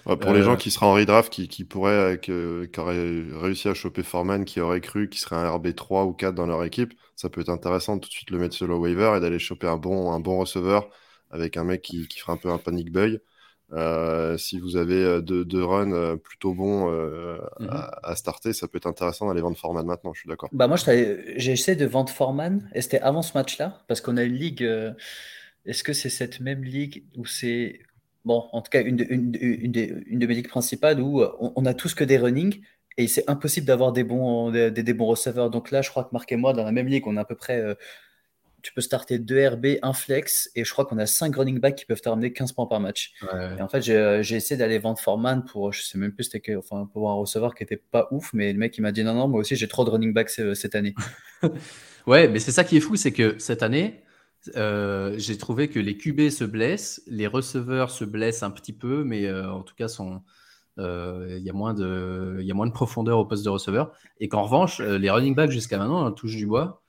pour 0.03 0.33
les 0.33 0.43
gens 0.43 0.53
euh, 0.53 0.57
qui 0.57 0.71
seraient 0.71 0.85
en 0.85 0.93
redraft, 0.93 1.31
qui, 1.31 1.47
qui 1.47 1.63
pourraient, 1.63 2.17
euh, 2.29 2.65
qui 2.65 2.79
auraient 2.79 3.23
réussi 3.39 3.69
à 3.69 3.73
choper 3.73 4.03
Foreman, 4.03 4.45
qui 4.45 4.59
auraient 4.59 4.81
cru 4.81 5.09
qu'il 5.09 5.21
serait 5.21 5.35
un 5.35 5.49
RB3 5.57 6.05
ou 6.05 6.13
4 6.13 6.35
dans 6.35 6.45
leur 6.45 6.63
équipe, 6.63 6.93
ça 7.15 7.29
peut 7.29 7.41
être 7.41 7.49
intéressant 7.49 7.95
de 7.95 8.01
tout 8.01 8.09
de 8.09 8.13
suite 8.13 8.31
le 8.31 8.37
mettre 8.37 8.55
sur 8.55 8.67
le 8.67 8.75
waiver 8.75 9.13
et 9.15 9.19
d'aller 9.19 9.39
choper 9.39 9.67
un 9.67 9.77
bon, 9.77 10.11
un 10.11 10.19
bon 10.19 10.39
receveur 10.39 10.89
avec 11.31 11.57
un 11.57 11.63
mec 11.63 11.81
qui, 11.81 12.07
qui 12.07 12.19
fera 12.19 12.33
un 12.33 12.37
peu 12.37 12.49
un 12.49 12.57
panic 12.57 12.91
buy. 12.91 13.19
Euh, 13.71 14.37
si 14.37 14.59
vous 14.59 14.75
avez 14.75 15.21
deux, 15.21 15.45
deux 15.45 15.63
runs 15.63 16.17
plutôt 16.17 16.53
bons 16.53 16.91
mhm. 16.91 17.69
à, 17.71 18.15
starter, 18.15 18.53
ça 18.53 18.67
peut 18.67 18.77
être 18.77 18.87
intéressant 18.87 19.27
d'aller 19.27 19.41
vendre 19.41 19.57
Foreman 19.57 19.85
maintenant, 19.85 20.13
je 20.13 20.19
suis 20.19 20.29
d'accord. 20.29 20.49
Bah 20.51 20.67
moi, 20.67 20.77
j'ai 20.77 21.51
essayé 21.51 21.75
de 21.75 21.85
vendre 21.85 22.11
Foreman, 22.11 22.69
et 22.75 22.81
c'était 22.81 22.99
avant 22.99 23.21
ce 23.21 23.35
match-là, 23.35 23.83
parce 23.87 24.01
qu'on 24.01 24.17
a 24.17 24.23
une 24.23 24.35
ligue. 24.35 24.69
Est-ce 25.65 25.83
que 25.83 25.93
c'est 25.93 26.09
cette 26.09 26.41
même 26.41 26.61
ligue 26.61 27.05
où 27.15 27.25
c'est 27.25 27.79
bon, 28.25 28.47
en 28.51 28.61
tout 28.61 28.69
cas, 28.69 28.81
une 28.81 28.97
de, 28.97 29.05
une, 29.09 30.03
une 30.05 30.19
de 30.19 30.27
mes 30.27 30.35
ligues 30.35 30.47
principales 30.47 30.99
où 30.99 31.21
euh, 31.21 31.31
on, 31.39 31.65
a 31.65 31.73
tous 31.73 31.93
que 31.93 32.03
des 32.03 32.17
running 32.17 32.61
et 32.97 33.07
c'est 33.07 33.29
impossible 33.29 33.65
d'avoir 33.65 33.91
des 33.91 34.03
bons, 34.03 34.51
des, 34.51 34.71
des, 34.71 34.93
bons 34.93 35.07
receveurs. 35.07 35.49
Donc 35.49 35.71
là, 35.71 35.81
je 35.81 35.89
crois 35.89 36.03
que 36.03 36.09
Marc 36.11 36.31
et 36.31 36.35
moi, 36.35 36.53
dans 36.53 36.63
la 36.63 36.71
même 36.71 36.87
ligue, 36.87 37.07
on 37.07 37.17
a 37.17 37.21
à 37.21 37.25
peu 37.25 37.35
près. 37.35 37.59
Euh, 37.59 37.75
tu 38.61 38.73
peux 38.73 38.81
starter 38.81 39.19
2 39.19 39.47
RB, 39.49 39.65
un 39.81 39.91
flex, 39.91 40.49
et 40.55 40.63
je 40.63 40.71
crois 40.71 40.85
qu'on 40.85 40.97
a 40.97 41.05
5 41.05 41.35
running 41.35 41.59
backs 41.59 41.75
qui 41.75 41.85
peuvent 41.85 41.99
te 41.99 42.07
ramener 42.07 42.31
15 42.31 42.53
points 42.53 42.65
par 42.65 42.79
match. 42.79 43.13
Et 43.57 43.61
en 43.61 43.67
fait, 43.67 43.81
j'ai 43.81 44.35
essayé 44.37 44.57
d'aller 44.57 44.79
vendre 44.79 44.97
Foreman 44.99 45.43
pour, 45.43 45.73
je 45.73 45.81
sais 45.81 45.97
même 45.97 46.13
plus, 46.13 46.23
c'était 46.23 46.55
enfin, 46.55 46.89
pour 46.93 47.09
un 47.09 47.13
receveur 47.13 47.55
qui 47.55 47.63
était 47.63 47.75
pas 47.75 48.07
ouf, 48.11 48.31
mais 48.31 48.53
le 48.53 48.59
mec, 48.59 48.77
il 48.77 48.81
m'a 48.81 48.93
dit 48.93 49.03
non, 49.03 49.15
non, 49.15 49.27
moi 49.27 49.41
aussi, 49.41 49.57
j'ai 49.57 49.67
trop 49.67 49.83
de 49.83 49.89
running 49.89 50.13
backs 50.13 50.39
euh, 50.39 50.53
cette 50.53 50.75
année. 50.75 50.95
ouais, 52.07 52.29
mais 52.29 52.39
c'est 52.39 52.53
ça 52.53 52.63
qui 52.63 52.77
est 52.77 52.79
fou, 52.79 52.95
c'est 52.95 53.11
que 53.11 53.37
cette 53.37 53.63
année, 53.63 54.01
euh, 54.55 55.15
j'ai 55.17 55.37
trouvé 55.37 55.69
que 55.69 55.79
les 55.79 55.97
QB 55.97 56.29
se 56.29 56.43
blessent, 56.43 57.01
les 57.07 57.27
receveurs 57.27 57.91
se 57.91 58.03
blessent 58.03 58.43
un 58.43 58.51
petit 58.51 58.73
peu, 58.73 59.03
mais 59.03 59.25
euh, 59.25 59.49
en 59.51 59.63
tout 59.63 59.75
cas, 59.75 59.87
euh, 60.79 61.35
il 61.37 61.43
y, 61.43 61.49
a 61.49 61.53
moins 61.53 61.73
de, 61.73 62.71
profondeur 62.71 63.19
au 63.19 63.25
poste 63.25 63.45
de 63.45 63.49
receveur. 63.49 63.91
Et 64.19 64.27
qu'en 64.27 64.43
revanche, 64.43 64.79
les 64.79 65.09
running 65.09 65.35
backs 65.35 65.51
jusqu'à 65.51 65.77
maintenant, 65.77 66.11
touche 66.11 66.35
du 66.35 66.45
bois, 66.45 66.81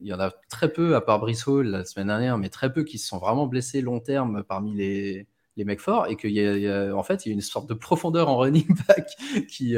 il 0.00 0.08
y 0.08 0.14
en 0.14 0.20
a 0.20 0.30
très 0.48 0.72
peu, 0.72 0.96
à 0.96 1.00
part 1.00 1.20
Brice 1.20 1.46
la 1.46 1.84
semaine 1.84 2.08
dernière, 2.08 2.38
mais 2.38 2.48
très 2.48 2.72
peu 2.72 2.84
qui 2.84 2.98
se 2.98 3.08
sont 3.08 3.18
vraiment 3.18 3.46
blessés 3.46 3.80
long 3.80 4.00
terme 4.00 4.42
parmi 4.42 4.74
les, 4.74 5.28
les 5.56 5.64
mecs 5.64 5.80
forts. 5.80 6.06
Et 6.08 6.16
qu'il 6.16 6.32
y, 6.32 6.68
a, 6.68 6.96
en 6.96 7.02
fait, 7.02 7.26
il 7.26 7.30
y 7.30 7.32
a 7.32 7.34
une 7.34 7.40
sorte 7.40 7.68
de 7.68 7.74
profondeur 7.74 8.28
en 8.28 8.36
running 8.38 8.68
back 8.88 9.08
qui 9.48 9.76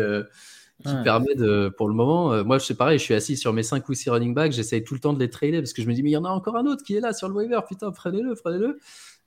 qui 0.83 0.95
permet 1.05 1.35
de, 1.35 1.73
pour 1.77 1.89
le 1.89 1.95
moment, 1.95 2.33
euh, 2.33 2.45
moi 2.45 2.59
c'est 2.59 2.75
pareil, 2.75 2.99
je 2.99 3.05
suis 3.05 3.15
assis 3.15 3.37
sur 3.37 3.53
mes 3.53 3.63
5 3.63 3.89
ou 3.89 3.95
6 3.95 4.11
running 4.11 4.35
backs, 4.35 4.53
j'essaye 4.53 4.83
tout 4.83 4.95
le 4.95 5.01
temps 5.01 5.13
de 5.13 5.21
les 5.21 5.31
trailer 5.31 5.61
parce 5.61 5.73
que 5.73 5.83
je 5.83 5.89
me 5.89 5.95
dis, 5.95 6.03
mais 6.03 6.11
il 6.11 6.15
y 6.15 6.17
en 6.17 6.25
a 6.25 6.31
encore 6.31 6.57
un 6.57 6.67
autre 6.67 6.83
qui 6.83 6.97
est 6.97 7.01
là 7.01 7.13
sur 7.13 7.29
le 7.29 7.35
waiver, 7.35 7.61
putain, 7.69 7.91
prenez-le, 7.93 8.35
prenez-le. 8.35 8.79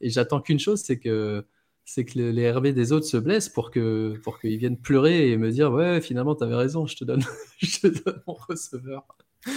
Et 0.02 0.10
j'attends 0.10 0.41
qu'une 0.41 0.60
chose, 0.60 0.82
c'est 0.82 1.00
que, 1.00 1.45
c'est 1.86 2.06
que 2.06 2.20
les 2.20 2.52
RB 2.52 2.68
des 2.68 2.91
autres 2.91 3.06
se 3.06 3.18
blessent 3.18 3.50
pour 3.50 3.72
que 3.72 4.20
pour 4.24 4.39
qu'ils 4.39 4.58
viennent 4.58 4.78
pleurer 4.78 5.32
et 5.32 5.38
me 5.38 5.50
dire, 5.50 5.72
ouais, 5.72 6.02
finalement, 6.02 6.36
tu 6.36 6.43
avais 6.43 6.56
raison, 6.56 6.86
je 6.86 6.98
te 6.98 7.06
donne, 7.06 7.24
je 7.60 7.80
te 7.80 7.88
donne 7.88 8.22
mon 8.28 8.34
receveur. 8.34 9.06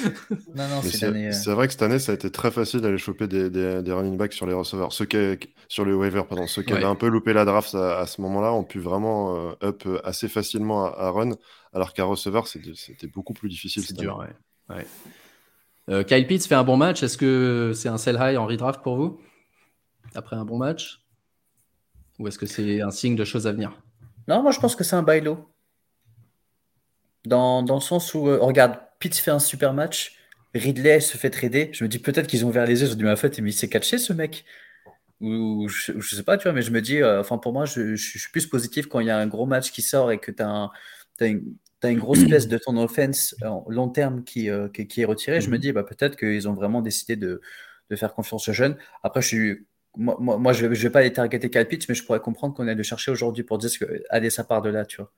Euh, 0.59 1.33
c'est 1.33 1.53
vrai 1.53 1.67
que 1.67 1.73
cette 1.73 1.83
année, 1.83 1.99
ça 1.99 2.13
a 2.13 2.15
été 2.15 2.31
très 2.31 2.51
facile 2.51 2.81
d'aller 2.81 2.99
choper 2.99 3.27
des, 3.27 3.51
des, 3.51 3.93
running 3.93 4.17
backs 4.17 4.33
sur 4.33 4.47
les 4.47 4.53
receveurs. 4.53 4.93
Ceux 4.93 5.05
qui, 5.05 5.39
sur 5.69 5.85
les 5.85 5.93
waivers, 5.93 6.27
pardon. 6.27 6.47
Ceux 6.47 6.63
qui 6.63 6.73
avaient 6.73 6.85
un 6.85 6.95
peu 6.95 7.09
loupé 7.09 7.33
la 7.33 7.45
draft 7.45 7.75
à, 7.75 8.07
ce 8.07 8.21
moment-là 8.21 8.53
ont 8.53 8.65
pu 8.65 8.79
vraiment 8.79 9.37
euh, 9.37 9.53
up 9.63 9.83
assez 10.05 10.29
facilement 10.29 10.87
à, 10.87 11.11
run, 11.11 11.33
alors 11.73 11.93
qu'à 11.93 12.05
receveur, 12.05 12.47
c'était 12.47 13.07
beaucoup 13.07 13.35
plus 13.35 13.49
difficile. 13.49 13.83
C'est 13.85 13.97
dur, 13.97 14.25
ouais. 14.69 14.87
Euh, 15.89 16.05
Kyle 16.05 16.27
Pitts 16.27 16.47
fait 16.47 16.55
un 16.55 16.65
bon 16.65 16.77
match. 16.77 17.03
Est-ce 17.03 17.19
que 17.19 17.73
c'est 17.75 17.89
un 17.89 17.99
sell 17.99 18.19
high 18.21 18.37
en 18.37 18.47
redraft 18.47 18.83
pour 18.83 18.97
vous 18.97 19.21
Après 20.15 20.37
un 20.37 20.45
bon 20.45 20.59
match? 20.59 21.03
Ou 22.19 22.29
est-ce 22.29 22.39
que 22.39 22.47
c'est 22.47 22.81
un 22.81 22.91
signe 22.91 23.17
de 23.17 23.25
choses 23.25 23.47
à 23.47 23.53
venir? 23.53 23.81
Non, 24.29 24.43
moi 24.43 24.53
je 24.53 24.61
pense 24.61 24.77
que 24.77 24.85
c'est 24.85 24.97
un 24.97 25.03
buy 25.03 25.21
low. 25.21 25.49
Dans, 27.25 27.63
dans, 27.63 27.75
le 27.75 27.81
sens 27.81 28.15
où, 28.15 28.25
regarde, 28.25 28.79
Pitts 28.99 29.17
fait 29.17 29.31
un 29.31 29.39
super 29.39 29.75
match. 29.75 30.17
Ridley 30.55 31.01
se 31.01 31.17
fait 31.17 31.31
trader. 31.31 31.71
Je 31.73 31.85
me 31.85 31.89
dis 31.89 31.99
peut-être 31.99 32.27
qu'ils 32.27 32.45
ont 32.45 32.49
ouvert 32.49 32.67
les 32.67 32.81
yeux. 32.81 32.87
Je 32.87 32.93
me 32.93 32.97
dis, 32.97 33.05
mais 33.05 33.13
en 33.13 33.17
fait, 33.17 33.39
il 33.39 33.53
s'est 33.53 33.69
catché 33.69 33.99
ce 33.99 34.13
mec. 34.13 34.45
Ou 35.21 35.69
je, 35.69 35.93
ne 35.93 36.01
sais 36.01 36.23
pas, 36.23 36.39
tu 36.39 36.45
vois, 36.45 36.53
mais 36.53 36.63
je 36.63 36.71
me 36.71 36.81
dis, 36.81 37.03
euh, 37.03 37.21
enfin, 37.21 37.37
pour 37.37 37.53
moi, 37.53 37.67
je, 37.67 37.95
suis 37.95 38.31
plus 38.33 38.47
positif 38.47 38.87
quand 38.87 39.01
il 39.01 39.07
y 39.07 39.11
a 39.11 39.19
un 39.19 39.27
gros 39.27 39.45
match 39.45 39.71
qui 39.71 39.83
sort 39.83 40.11
et 40.11 40.19
que 40.19 40.31
tu 40.31 40.43
as, 40.43 40.71
une, 41.29 41.55
une 41.89 41.99
grosse 41.99 42.25
pièce 42.25 42.49
de 42.49 42.59
ton 42.59 42.77
offense 42.77 43.35
en 43.43 43.65
long 43.69 43.89
terme 43.89 44.25
qui, 44.25 44.51
euh, 44.51 44.69
qui, 44.69 45.01
est 45.01 45.05
retirée. 45.05 45.41
Je 45.41 45.49
me 45.49 45.57
mhm. 45.57 45.61
dis, 45.61 45.73
bah, 45.73 45.83
peut-être 45.83 46.17
qu'ils 46.17 46.49
ont 46.49 46.55
vraiment 46.55 46.83
décidé 46.83 47.17
de, 47.17 47.41
de, 47.91 47.97
faire 47.97 48.15
confiance 48.15 48.49
aux 48.49 48.53
jeunes. 48.53 48.77
Après, 49.03 49.23
je 49.23 49.27
suis. 49.27 49.67
Moi, 49.97 50.17
moi, 50.21 50.53
je 50.53 50.67
ne 50.67 50.75
vais, 50.75 50.91
pas 50.91 51.01
aller 51.01 51.13
targeter 51.13 51.51
Kyle 51.51 51.67
Pitts, 51.67 51.89
mais 51.89 51.97
je 51.97 52.05
pourrais 52.05 52.21
comprendre 52.21 52.55
qu'on 52.55 52.69
ait 52.69 52.77
de 52.77 52.83
chercher 52.83 53.11
aujourd'hui 53.11 53.43
pour 53.43 53.59
dire 53.59 53.71
que, 53.77 54.03
allez, 54.09 54.31
ça 54.31 54.45
part 54.45 54.63
de 54.63 54.71
là, 54.71 54.85
tu 54.85 54.99
vois. 54.99 55.13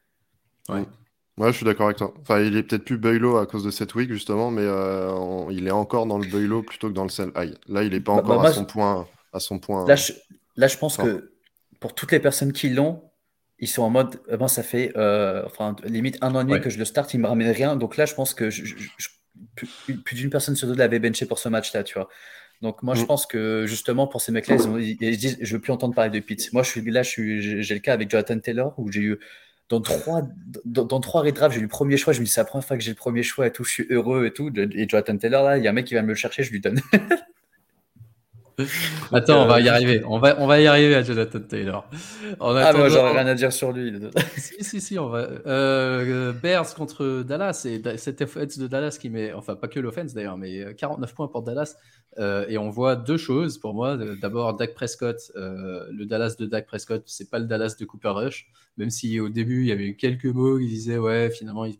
Ouais. 0.70 0.86
Ouais, 1.38 1.50
je 1.50 1.56
suis 1.56 1.64
d'accord 1.64 1.86
avec 1.86 1.98
toi. 1.98 2.14
Enfin, 2.20 2.40
il 2.40 2.56
est 2.56 2.62
peut-être 2.62 2.84
plus 2.84 2.98
Beulo 2.98 3.36
à 3.36 3.46
cause 3.46 3.64
de 3.64 3.70
cette 3.70 3.94
week, 3.94 4.10
justement, 4.12 4.50
mais 4.50 4.64
euh, 4.64 5.46
il 5.50 5.66
est 5.66 5.72
encore 5.72 6.06
dans 6.06 6.18
le 6.18 6.26
Beulo 6.26 6.62
plutôt 6.62 6.88
que 6.88 6.94
dans 6.94 7.04
le 7.04 7.10
sell 7.10 7.32
high. 7.36 7.54
Là, 7.68 7.82
il 7.82 7.92
n'est 7.92 8.00
pas 8.00 8.14
bah, 8.14 8.22
encore 8.22 8.42
bah, 8.42 8.48
à, 8.48 8.52
son 8.52 8.64
point, 8.64 9.06
à 9.32 9.40
son 9.40 9.58
point. 9.58 9.86
Là, 9.86 9.96
je, 9.96 10.12
là, 10.56 10.68
je 10.68 10.76
pense 10.76 10.96
que 10.96 11.32
pour 11.80 11.94
toutes 11.94 12.12
les 12.12 12.20
personnes 12.20 12.52
qui 12.52 12.68
l'ont, 12.70 13.02
ils 13.62 13.68
sont 13.68 13.82
en 13.82 13.90
mode, 13.90 14.20
eh 14.28 14.36
ben, 14.36 14.48
ça 14.48 14.64
fait 14.64 14.92
euh, 14.96 15.44
enfin, 15.46 15.76
limite 15.84 16.18
un 16.20 16.34
an 16.34 16.40
et 16.40 16.44
demi 16.44 16.60
que 16.60 16.68
je 16.68 16.78
le 16.78 16.84
start, 16.84 17.14
il 17.14 17.20
me 17.20 17.28
ramène 17.28 17.48
rien. 17.52 17.76
Donc 17.76 17.96
là, 17.96 18.06
je 18.06 18.14
pense 18.14 18.34
que 18.34 18.50
je, 18.50 18.74
plus, 19.54 20.16
d'une 20.16 20.30
personne 20.30 20.56
sur 20.56 20.66
deux 20.66 20.74
l'avait 20.74 20.98
benché 20.98 21.26
pour 21.26 21.38
ce 21.38 21.48
match-là, 21.48 21.84
tu 21.84 21.94
vois. 21.94 22.08
Donc 22.60 22.82
moi, 22.82 22.96
je 22.96 23.04
mm. 23.04 23.06
pense 23.06 23.24
que 23.24 23.64
justement, 23.66 24.08
pour 24.08 24.20
ces 24.20 24.32
mecs-là, 24.32 24.56
ils, 24.80 24.96
ils, 25.00 25.16
disent, 25.16 25.38
je 25.40 25.54
veux 25.54 25.60
plus 25.60 25.72
entendre 25.72 25.94
parler 25.94 26.10
de 26.10 26.18
Pitts. 26.18 26.52
Moi, 26.52 26.64
je 26.64 26.70
suis 26.70 26.90
là, 26.90 27.04
j'ai 27.04 27.74
le 27.74 27.78
cas 27.78 27.92
avec 27.92 28.10
Jonathan 28.10 28.40
Taylor, 28.40 28.74
où 28.78 28.90
j'ai 28.90 29.00
eu 29.00 29.18
dans 29.68 29.80
trois, 29.80 30.22
dans, 30.64 30.84
dans 30.84 30.98
trois 30.98 31.22
redrafts, 31.22 31.54
j'ai 31.54 31.60
eu 31.60 31.62
le 31.62 31.68
premier 31.68 31.96
choix. 31.96 32.12
Je 32.12 32.18
me 32.18 32.24
dis, 32.24 32.32
c'est 32.32 32.40
la 32.40 32.44
première 32.44 32.66
fois 32.66 32.76
que 32.76 32.82
j'ai 32.82 32.90
le 32.90 32.96
premier 32.96 33.22
choix 33.22 33.46
et 33.46 33.52
tout. 33.52 33.62
Je 33.62 33.70
suis 33.70 33.86
heureux 33.90 34.26
et 34.26 34.32
tout. 34.32 34.52
Et 34.56 34.88
Jonathan 34.88 35.16
Taylor, 35.16 35.44
là, 35.44 35.56
il 35.56 35.62
y 35.62 35.68
a 35.68 35.70
un 35.70 35.72
mec 35.72 35.86
qui 35.86 35.94
va 35.94 36.02
me 36.02 36.08
le 36.08 36.14
chercher, 36.16 36.42
je 36.42 36.50
lui 36.50 36.60
donne. 36.60 36.80
Attends, 39.12 39.44
on 39.44 39.46
va 39.46 39.60
y 39.60 39.68
arriver. 39.68 40.02
On 40.04 40.18
va, 40.18 40.40
on 40.40 40.46
va 40.46 40.60
y 40.60 40.66
arriver 40.66 40.94
à 40.94 41.02
Jonathan 41.02 41.40
Taylor. 41.40 41.88
ah, 42.40 42.72
moi, 42.72 42.88
j'aurais 42.88 43.12
rien 43.12 43.26
à 43.26 43.34
dire 43.34 43.52
sur 43.52 43.72
lui. 43.72 43.92
si, 44.36 44.64
si, 44.64 44.80
si, 44.80 44.98
on 44.98 45.08
va. 45.08 45.28
Euh, 45.46 46.32
Bears 46.32 46.74
contre 46.74 47.22
Dallas, 47.22 47.66
et 47.66 47.82
cette 47.96 48.22
offense 48.22 48.58
de 48.58 48.66
Dallas 48.66 48.98
qui 49.00 49.10
met, 49.10 49.32
enfin, 49.32 49.56
pas 49.56 49.68
que 49.68 49.80
l'offense 49.80 50.14
d'ailleurs, 50.14 50.36
mais 50.36 50.74
49 50.74 51.10
euh, 51.10 51.14
points 51.14 51.28
pour 51.28 51.42
Dallas. 51.42 51.76
Euh, 52.18 52.44
et 52.48 52.58
on 52.58 52.68
voit 52.68 52.96
deux 52.96 53.16
choses 53.16 53.58
pour 53.58 53.74
moi. 53.74 53.96
D'abord, 54.20 54.54
Dak 54.56 54.74
Prescott, 54.74 55.32
le 55.34 56.04
Dallas 56.04 56.36
de 56.38 56.46
Dak 56.46 56.66
Prescott, 56.66 57.02
c'est 57.06 57.30
pas 57.30 57.38
le 57.38 57.46
Dallas 57.46 57.76
de 57.78 57.84
Cooper 57.84 58.10
Rush, 58.10 58.48
même 58.76 58.90
si 58.90 59.18
au 59.20 59.28
début, 59.28 59.62
il 59.62 59.68
y 59.68 59.72
avait 59.72 59.86
eu 59.86 59.96
quelques 59.96 60.26
mots 60.26 60.58
qui 60.58 60.66
disaient, 60.66 60.98
ouais, 60.98 61.30
finalement, 61.30 61.64
il, 61.64 61.76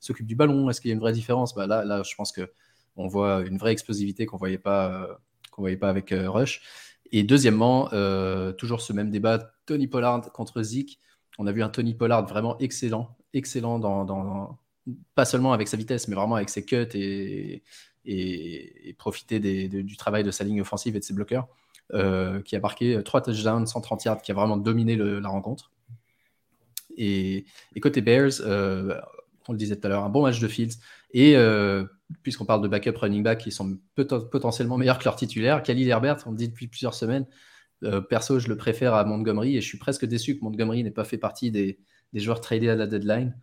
s'occupe 0.00 0.26
du 0.26 0.34
ballon. 0.34 0.70
Est-ce 0.70 0.80
qu'il 0.80 0.88
y 0.88 0.92
a 0.92 0.94
une 0.94 1.00
vraie 1.00 1.12
différence? 1.12 1.54
Bah, 1.54 1.66
là, 1.66 1.84
là, 1.84 2.02
je 2.02 2.14
pense 2.14 2.32
que 2.32 2.50
on 2.96 3.06
voit 3.06 3.42
une 3.42 3.56
vraie 3.56 3.72
explosivité 3.72 4.26
qu'on 4.26 4.36
voyait 4.36 4.58
pas 4.58 5.20
qu'on 5.60 5.64
voyait 5.64 5.76
pas 5.76 5.90
avec 5.90 6.12
euh, 6.12 6.30
Rush. 6.30 6.62
Et 7.12 7.22
deuxièmement, 7.22 7.88
euh, 7.92 8.52
toujours 8.52 8.80
ce 8.80 8.92
même 8.92 9.10
débat, 9.10 9.52
Tony 9.66 9.86
Pollard 9.86 10.32
contre 10.32 10.62
Zeke. 10.62 10.98
On 11.38 11.46
a 11.46 11.52
vu 11.52 11.62
un 11.62 11.68
Tony 11.68 11.94
Pollard 11.94 12.26
vraiment 12.26 12.58
excellent, 12.58 13.16
excellent 13.34 13.78
dans, 13.78 14.58
pas 15.14 15.24
seulement 15.24 15.52
avec 15.52 15.68
sa 15.68 15.76
vitesse, 15.76 16.08
mais 16.08 16.14
vraiment 16.14 16.36
avec 16.36 16.48
ses 16.48 16.64
cuts 16.64 16.86
et, 16.94 17.62
profiter 18.98 19.38
du 19.40 19.96
travail 19.96 20.24
de 20.24 20.30
sa 20.30 20.44
ligne 20.44 20.60
offensive 20.60 20.96
et 20.96 21.00
de 21.00 21.04
ses 21.04 21.14
bloqueurs, 21.14 21.48
euh, 21.92 22.40
qui 22.42 22.56
a 22.56 22.60
marqué 22.60 23.00
3 23.02 23.22
touchdowns, 23.22 23.66
130 23.66 24.04
yards, 24.04 24.22
qui 24.22 24.30
a 24.30 24.34
vraiment 24.34 24.56
dominé 24.56 24.96
la 24.96 25.28
rencontre. 25.28 25.70
Et, 26.96 27.44
côté 27.80 28.00
Bears, 28.00 28.40
on 29.50 29.52
le 29.52 29.58
disait 29.58 29.74
tout 29.74 29.86
à 29.86 29.90
l'heure, 29.90 30.04
un 30.04 30.08
bon 30.08 30.22
match 30.22 30.38
de 30.38 30.46
Fields. 30.46 30.76
Et 31.12 31.36
euh, 31.36 31.84
puisqu'on 32.22 32.44
parle 32.44 32.62
de 32.62 32.68
backup 32.68 32.96
running 32.96 33.24
back 33.24 33.38
qui 33.38 33.50
sont 33.50 33.78
potentiellement 33.96 34.78
meilleurs 34.78 34.98
que 34.98 35.04
leur 35.04 35.16
titulaire, 35.16 35.62
Khalil 35.64 35.88
Herbert, 35.88 36.18
on 36.26 36.30
le 36.30 36.36
dit 36.36 36.48
depuis 36.48 36.68
plusieurs 36.68 36.94
semaines, 36.94 37.26
euh, 37.82 38.00
perso, 38.00 38.38
je 38.38 38.48
le 38.48 38.56
préfère 38.56 38.94
à 38.94 39.04
Montgomery 39.04 39.56
et 39.56 39.60
je 39.60 39.66
suis 39.66 39.78
presque 39.78 40.04
déçu 40.04 40.38
que 40.38 40.44
Montgomery 40.44 40.84
n'ait 40.84 40.92
pas 40.92 41.02
fait 41.02 41.18
partie 41.18 41.50
des, 41.50 41.80
joueurs 42.14 42.40
tradés 42.40 42.68
à 42.68 42.76
la 42.76 42.86
deadline. 42.86 43.36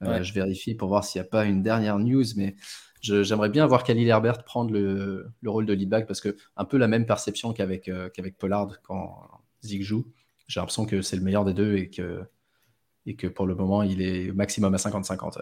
Je 0.00 0.32
vérifie 0.32 0.74
pour 0.74 0.88
voir 0.88 1.04
s'il 1.04 1.22
n'y 1.22 1.26
a 1.28 1.30
pas 1.30 1.44
une 1.44 1.62
dernière 1.62 2.00
news, 2.00 2.24
mais 2.34 2.56
j'aimerais 3.02 3.50
bien 3.50 3.64
voir 3.66 3.84
Khalil 3.84 4.08
Herbert 4.08 4.42
prendre 4.42 4.72
le, 4.72 5.32
rôle 5.46 5.64
de 5.64 5.72
lead 5.72 6.06
parce 6.08 6.20
que 6.20 6.36
un 6.56 6.64
peu 6.64 6.76
la 6.76 6.88
même 6.88 7.06
perception 7.06 7.52
qu'avec 7.52 7.88
qu'avec 8.12 8.36
Pollard 8.36 8.82
quand 8.82 9.28
Zig 9.62 9.82
joue. 9.82 10.06
J'ai 10.48 10.58
l'impression 10.58 10.86
que 10.86 11.02
c'est 11.02 11.14
le 11.14 11.22
meilleur 11.22 11.44
des 11.44 11.54
deux 11.54 11.76
et 11.76 11.88
que, 11.88 12.24
et 13.06 13.16
que 13.16 13.26
pour 13.26 13.46
le 13.46 13.54
moment, 13.54 13.82
il 13.82 14.02
est 14.02 14.30
au 14.30 14.34
maximum 14.34 14.74
à 14.74 14.78
50-50. 14.78 15.38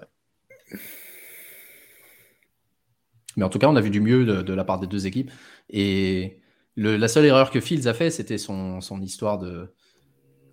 Mais 3.36 3.44
en 3.44 3.48
tout 3.48 3.58
cas, 3.58 3.68
on 3.68 3.76
a 3.76 3.80
vu 3.80 3.90
du 3.90 4.00
mieux 4.00 4.24
de, 4.42 4.52
la 4.54 4.64
part 4.64 4.80
des 4.80 4.86
deux 4.86 5.06
équipes. 5.06 5.30
Et 5.68 6.40
la 6.76 7.08
seule 7.08 7.26
erreur 7.26 7.50
que 7.50 7.61
Fields 7.61 7.86
a 7.86 7.94
fait, 7.94 8.11
c'était 8.11 8.38
son, 8.38 8.80
son, 8.80 9.00
histoire 9.00 9.38
de, 9.38 9.72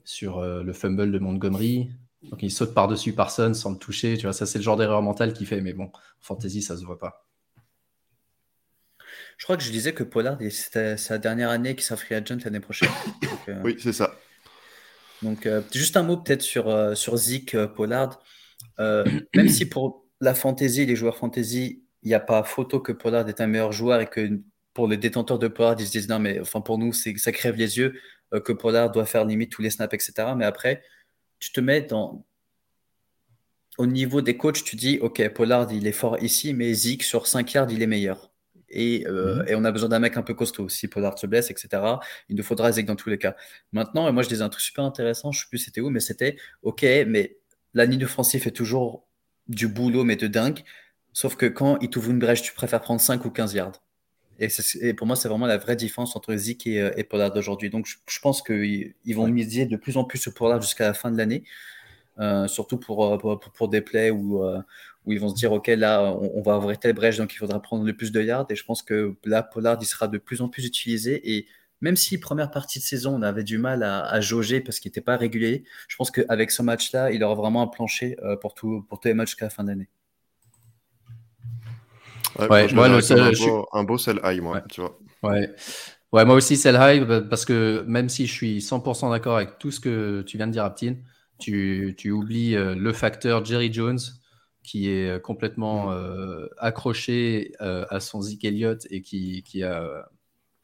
sur 0.04 0.40
euh, 0.40 0.64
le 0.64 0.74
fumble 0.74 1.12
de 1.12 1.20
Montgomery. 1.20 1.90
Donc 2.24 2.44
il 2.44 2.52
saute 2.52 2.74
par-dessus 2.74 3.14
Parsons 3.14 3.54
sans 3.54 3.72
le 3.72 3.78
toucher. 3.78 4.18
Tu 4.18 4.24
vois, 4.24 4.34
ça, 4.34 4.46
c'est 4.46 4.60
le 4.60 4.64
genre 4.64 4.78
d'erreur 4.78 5.02
mentale 5.02 5.34
qu'il 5.34 5.48
fait. 5.48 5.62
Mais 5.62 5.74
bon, 5.74 5.86
en 5.86 5.92
fantasy, 6.22 6.62
ça 6.62 6.78
se 6.78 6.86
voit 6.86 7.00
pas. 7.00 7.28
Je 9.38 9.44
crois 9.44 9.56
que 9.56 9.64
je 9.64 9.72
disais 9.72 9.94
que 9.94 10.04
Pollard, 10.04 10.40
c'était 10.50 10.98
sa 10.98 11.20
dernière 11.20 11.50
année 11.50 11.76
qui 11.76 11.84
sera 11.84 11.96
free 11.96 12.16
agent 12.16 12.38
l'année 12.44 12.60
prochaine. 12.60 12.90
Euh, 13.50 13.62
oui, 13.64 13.78
c'est 13.80 13.94
ça. 13.94 14.14
Donc, 15.22 15.46
euh, 15.46 15.62
juste 15.74 15.98
un 15.98 16.04
mot 16.04 16.18
peut-être 16.18 16.42
sur, 16.42 16.98
sur 16.98 17.18
Zeke 17.18 17.58
Pollard. 17.76 18.20
même 18.80 19.50
si 19.50 19.66
pour 19.66 20.06
la 20.22 20.34
fantasy, 20.34 20.86
les 20.86 20.96
joueurs 20.96 21.18
fantasy, 21.18 21.84
il 22.04 22.08
n'y 22.08 22.14
a 22.14 22.20
pas 22.20 22.44
photo 22.44 22.80
que 22.80 22.92
Pollard 22.92 23.28
est 23.28 23.42
un 23.42 23.48
meilleur 23.48 23.72
joueur 23.72 24.02
et 24.02 24.08
que 24.08 24.40
pour 24.74 24.88
les 24.88 24.98
détenteurs 24.98 25.40
de 25.40 25.48
Pollard, 25.48 25.76
ils 25.80 25.88
se 25.88 25.92
disent 25.92 26.08
non, 26.08 26.20
mais 26.20 26.40
enfin, 26.40 26.62
pour 26.62 26.78
nous, 26.78 26.94
ça 26.94 27.32
crève 27.32 27.56
les 27.56 27.78
yeux 27.78 28.00
euh, 28.34 28.40
que 28.40 28.54
Pollard 28.54 28.92
doit 28.92 29.06
faire 29.06 29.26
limite 29.26 29.52
tous 29.52 29.62
les 29.62 29.70
snaps, 29.70 29.94
etc. 29.94 30.30
Mais 30.38 30.46
après, 30.46 30.84
tu 31.40 31.52
te 31.52 31.60
mets 31.60 31.82
dans. 31.82 32.26
Au 33.78 33.86
niveau 33.86 34.22
des 34.22 34.38
coachs, 34.38 34.64
tu 34.64 34.76
dis 34.76 35.00
ok, 35.02 35.30
Pollard, 35.30 35.72
il 35.72 35.88
est 35.88 35.92
fort 35.92 36.22
ici, 36.22 36.54
mais 36.54 36.74
Zeke, 36.74 37.04
sur 37.04 37.28
5 37.28 37.54
yards, 37.54 37.72
il 37.72 37.82
est 37.82 37.88
meilleur. 37.88 38.27
Et, 38.70 39.06
euh, 39.08 39.38
mhm. 39.38 39.46
et, 39.48 39.56
on 39.56 39.64
a 39.64 39.72
besoin 39.72 39.90
d'un 39.90 40.00
mec 40.00 40.18
un 40.18 40.22
peu 40.22 40.34
costaud. 40.34 40.70
Si 40.70 40.88
Pollard 40.88 41.18
se 41.18 41.28
blesse, 41.28 41.52
etc., 41.52 41.82
il 42.30 42.36
nous 42.36 42.44
faudra 42.44 42.72
Zeke 42.72 42.86
dans 42.86 42.96
tous 42.96 43.10
les 43.10 43.18
cas. 43.18 43.36
Maintenant, 43.72 44.12
moi 44.12 44.24
je 44.24 44.30
disais 44.30 44.42
un 44.42 44.50
truc 44.50 44.62
super 44.62 44.84
intéressant, 44.84 45.32
je 45.32 45.40
ne 45.40 45.42
sais 45.44 45.50
plus 45.50 45.58
c'était 45.58 45.82
où, 45.82 45.90
mais 45.90 46.00
c'était 46.00 46.36
ok, 46.64 46.84
mais 47.08 47.38
la 47.74 47.86
ligne 47.86 48.04
offensive 48.06 48.42
fait 48.42 48.52
toujours 48.52 49.06
du 49.48 49.68
boulot, 49.68 50.04
mais 50.04 50.16
de 50.16 50.28
dingue. 50.28 50.64
Sauf 51.14 51.36
que 51.36 51.46
quand 51.46 51.78
il 51.80 51.90
t'ouvre 51.90 52.12
une 52.12 52.20
brèche, 52.20 52.42
tu 52.42 52.54
préfères 52.54 52.82
prendre 52.82 53.02
5 53.02 53.26
ou 53.26 53.32
15 53.32 53.54
yards. 53.54 53.82
Et, 54.40 54.94
pour 54.94 55.08
moi, 55.08 55.16
c'est 55.16 55.28
vraiment 55.28 55.48
la 55.48 55.58
vraie 55.58 55.76
différence 55.76 56.16
entre 56.16 56.36
Zik 56.36 56.68
et, 56.68 56.80
euh, 56.80 56.92
et 56.96 57.04
Pollard 57.04 57.32
d'aujourd'hui. 57.32 57.72
Donc, 57.72 57.88
je, 57.88 58.20
pense 58.20 58.44
qu'ils 58.44 58.94
vont 59.16 59.28
miser 59.28 59.66
de 59.66 59.78
plus 59.78 59.98
en 59.98 60.04
plus 60.04 60.20
sur 60.20 60.34
Pollard 60.34 60.62
jusqu'à 60.62 60.86
la 60.86 60.94
fin 60.94 61.10
de 61.10 61.18
l'année. 61.18 61.44
Euh, 62.20 62.48
surtout 62.48 62.76
euh, 62.76 63.18
pour, 63.18 63.40
pour, 63.40 63.68
des 63.68 63.82
plays 63.82 64.12
où, 64.12 64.44
où 65.08 65.14
ils 65.14 65.20
vont 65.20 65.30
se 65.30 65.36
dire 65.36 65.52
Ok, 65.52 65.68
là, 65.68 66.04
on, 66.04 66.42
va 66.42 66.58
ouvrir 66.58 66.78
telle 66.78 66.94
brèche, 66.94 67.18
donc 67.18 67.34
il 67.34 67.38
faudra 67.38 67.60
prendre 67.62 67.84
le 67.86 67.94
plus 67.96 68.12
de 68.12 68.22
yards. 68.22 68.46
Et 68.50 68.56
je 68.56 68.64
pense 68.64 68.84
que 68.84 69.16
là, 69.26 69.42
Pollard, 69.42 69.80
il 69.82 69.86
sera 69.86 70.08
de 70.08 70.20
plus 70.20 70.42
en 70.42 70.50
plus 70.50 70.66
utilisé. 70.66 71.36
Et 71.36 71.48
même 71.82 71.96
si 71.96 72.20
première 72.20 72.52
partie 72.52 72.80
de 72.80 72.84
saison, 72.84 73.16
on 73.16 73.22
avait 73.22 73.44
du 73.44 73.58
mal 73.58 73.82
à, 73.84 74.22
jauger 74.22 74.62
parce 74.62 74.80
qu'il 74.80 74.90
n'était 74.90 75.02
pas 75.02 75.18
régulier, 75.18 75.64
je 75.88 75.96
pense 75.96 76.12
qu'avec 76.12 76.52
ce 76.52 76.62
match-là, 76.62 77.12
il 77.12 77.24
aura 77.24 77.36
vraiment 77.36 77.62
un 77.62 77.68
plancher 77.68 78.18
pour, 78.42 78.54
tout, 78.54 78.86
pour 78.90 79.00
tous 79.00 79.08
les 79.08 79.14
matchs 79.14 79.30
jusqu'à 79.30 79.46
la 79.46 79.50
fin 79.50 79.64
d'année. 79.64 79.90
Ouais, 82.38 82.72
moi, 82.74 82.86
un, 82.86 83.84
beau, 83.84 83.98
sell 83.98 84.20
high, 84.24 84.42
moi, 84.42 84.62
tu 84.70 84.82
vois. 84.82 85.00
Ouais. 85.24 85.50
ouais, 86.12 86.26
moi 86.26 86.36
aussi 86.36 86.56
sell 86.56 86.78
high, 86.80 87.04
bah, 87.04 87.22
parce 87.22 87.46
que 87.46 87.84
même 87.88 88.10
si 88.10 88.28
je 88.28 88.34
suis 88.34 88.60
100% 88.60 89.12
d'accord 89.12 89.38
avec 89.38 89.58
tout 89.58 89.72
ce 89.72 89.80
que 89.80 90.22
tu 90.22 90.38
viens 90.38 90.48
de 90.48 90.52
dire, 90.52 90.64
Aptin, 90.64 90.96
tu, 91.40 91.96
tu 91.98 92.12
oublies 92.12 92.56
euh, 92.56 92.76
le 92.76 92.94
facteur 92.94 93.44
Jerry 93.44 93.72
Jones, 93.72 94.00
qui 94.68 94.90
est 94.90 95.10
euh, 95.10 95.20
complètement 95.20 95.88
mm. 95.88 95.94
euh, 95.94 96.48
accroché 96.58 97.54
à 97.60 98.00
son 98.00 98.22
Zeke 98.22 98.44
Elliott 98.44 98.86
et 98.90 99.02
qui, 99.02 99.42
qui 99.44 99.64
a 99.64 100.10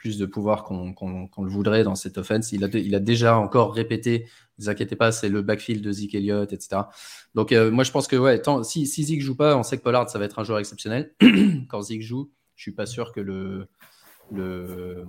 plus 0.04 0.18
de 0.18 0.26
pouvoir 0.26 0.66
qu'on 0.66 0.94
le 1.38 1.50
voudrait 1.50 1.86
dans 1.86 1.96
cette 1.96 2.18
offense. 2.18 2.52
Il 2.52 2.66
a, 2.66 2.68
il 2.74 2.94
a 2.94 3.00
déjà 3.00 3.38
encore 3.38 3.74
répété, 3.74 4.28
ne 4.60 4.66
vous 4.66 4.70
inquiétez 4.70 4.98
pas, 4.98 5.14
c'est 5.14 5.30
le 5.30 5.42
backfield 5.42 5.82
de 5.82 5.94
Zeke 5.94 6.16
Elliott, 6.16 6.52
etc. 6.52 6.82
Donc 7.36 7.54
euh, 7.54 7.72
moi 7.72 7.86
je 7.86 7.92
pense 7.92 8.08
que 8.08 8.18
ouais, 8.18 8.42
tant, 8.42 8.64
si, 8.64 8.86
si 8.86 9.06
Zeke 9.06 9.22
joue 9.22 9.38
pas, 9.38 9.56
on 9.56 9.64
sait 9.64 9.78
que 9.78 9.82
Pollard 9.82 10.10
ça 10.10 10.20
va 10.20 10.26
être 10.26 10.40
un 10.40 10.44
joueur 10.44 10.60
exceptionnel. 10.60 11.14
Quand 11.70 11.82
Zeke 11.82 12.02
joue, 12.02 12.30
je 12.58 12.64
suis 12.64 12.74
pas 12.74 12.86
sûr 12.86 13.14
que 13.14 13.22
le 13.22 13.68
le, 14.32 15.06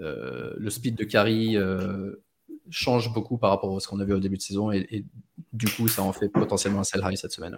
euh, 0.00 0.52
le 0.58 0.70
speed 0.70 0.94
de 0.94 1.04
carry 1.04 1.56
euh, 1.56 2.12
change 2.70 3.12
beaucoup 3.12 3.38
par 3.38 3.50
rapport 3.50 3.74
à 3.76 3.80
ce 3.80 3.88
qu'on 3.88 4.00
a 4.00 4.04
vu 4.04 4.12
au 4.12 4.20
début 4.20 4.36
de 4.36 4.42
saison 4.42 4.70
et, 4.70 5.04
du 5.52 5.66
coup 5.66 5.88
ça 5.88 6.02
en 6.02 6.12
fait 6.12 6.28
potentiellement 6.28 6.80
un 6.80 6.84
sell 6.84 7.02
high 7.04 7.16
cette 7.16 7.32
semaine. 7.32 7.56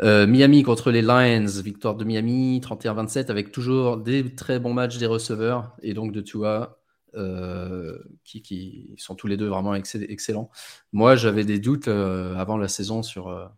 Euh, 0.00 0.26
Miami 0.26 0.62
contre 0.62 0.90
les 0.90 1.02
Lions, 1.02 1.46
victoire 1.62 1.96
de 1.96 2.04
Miami 2.04 2.60
31-27 2.60 3.30
avec 3.30 3.52
toujours 3.52 3.98
des 3.98 4.34
très 4.34 4.58
bons 4.58 4.72
matchs 4.72 4.96
des 4.96 5.06
receveurs 5.06 5.76
et 5.82 5.92
donc 5.92 6.12
de 6.12 6.22
Tua 6.22 6.78
euh, 7.14 7.98
qui, 8.24 8.94
sont 8.96 9.14
tous 9.14 9.26
les 9.26 9.36
deux 9.36 9.48
vraiment 9.48 9.74
excellents. 9.74 10.50
Moi 10.92 11.14
j'avais 11.14 11.44
des 11.44 11.58
doutes 11.58 11.88
euh, 11.88 12.34
avant 12.36 12.56
la 12.56 12.68
saison 12.68 13.02
sur 13.02 13.50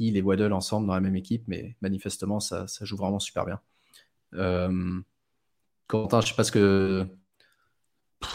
Hill 0.00 0.16
et 0.16 0.22
Waddle 0.22 0.52
ensemble 0.52 0.88
dans 0.88 0.94
la 0.94 1.00
même 1.00 1.16
équipe, 1.16 1.44
mais 1.46 1.76
manifestement 1.82 2.40
ça, 2.40 2.66
joue 2.82 2.96
vraiment 2.96 3.20
super 3.20 3.44
bien. 3.46 3.60
Quentin, 5.90 6.20
je 6.20 6.28
sais 6.28 6.34
pas 6.34 6.44
ce 6.44 6.52
que. 6.52 7.06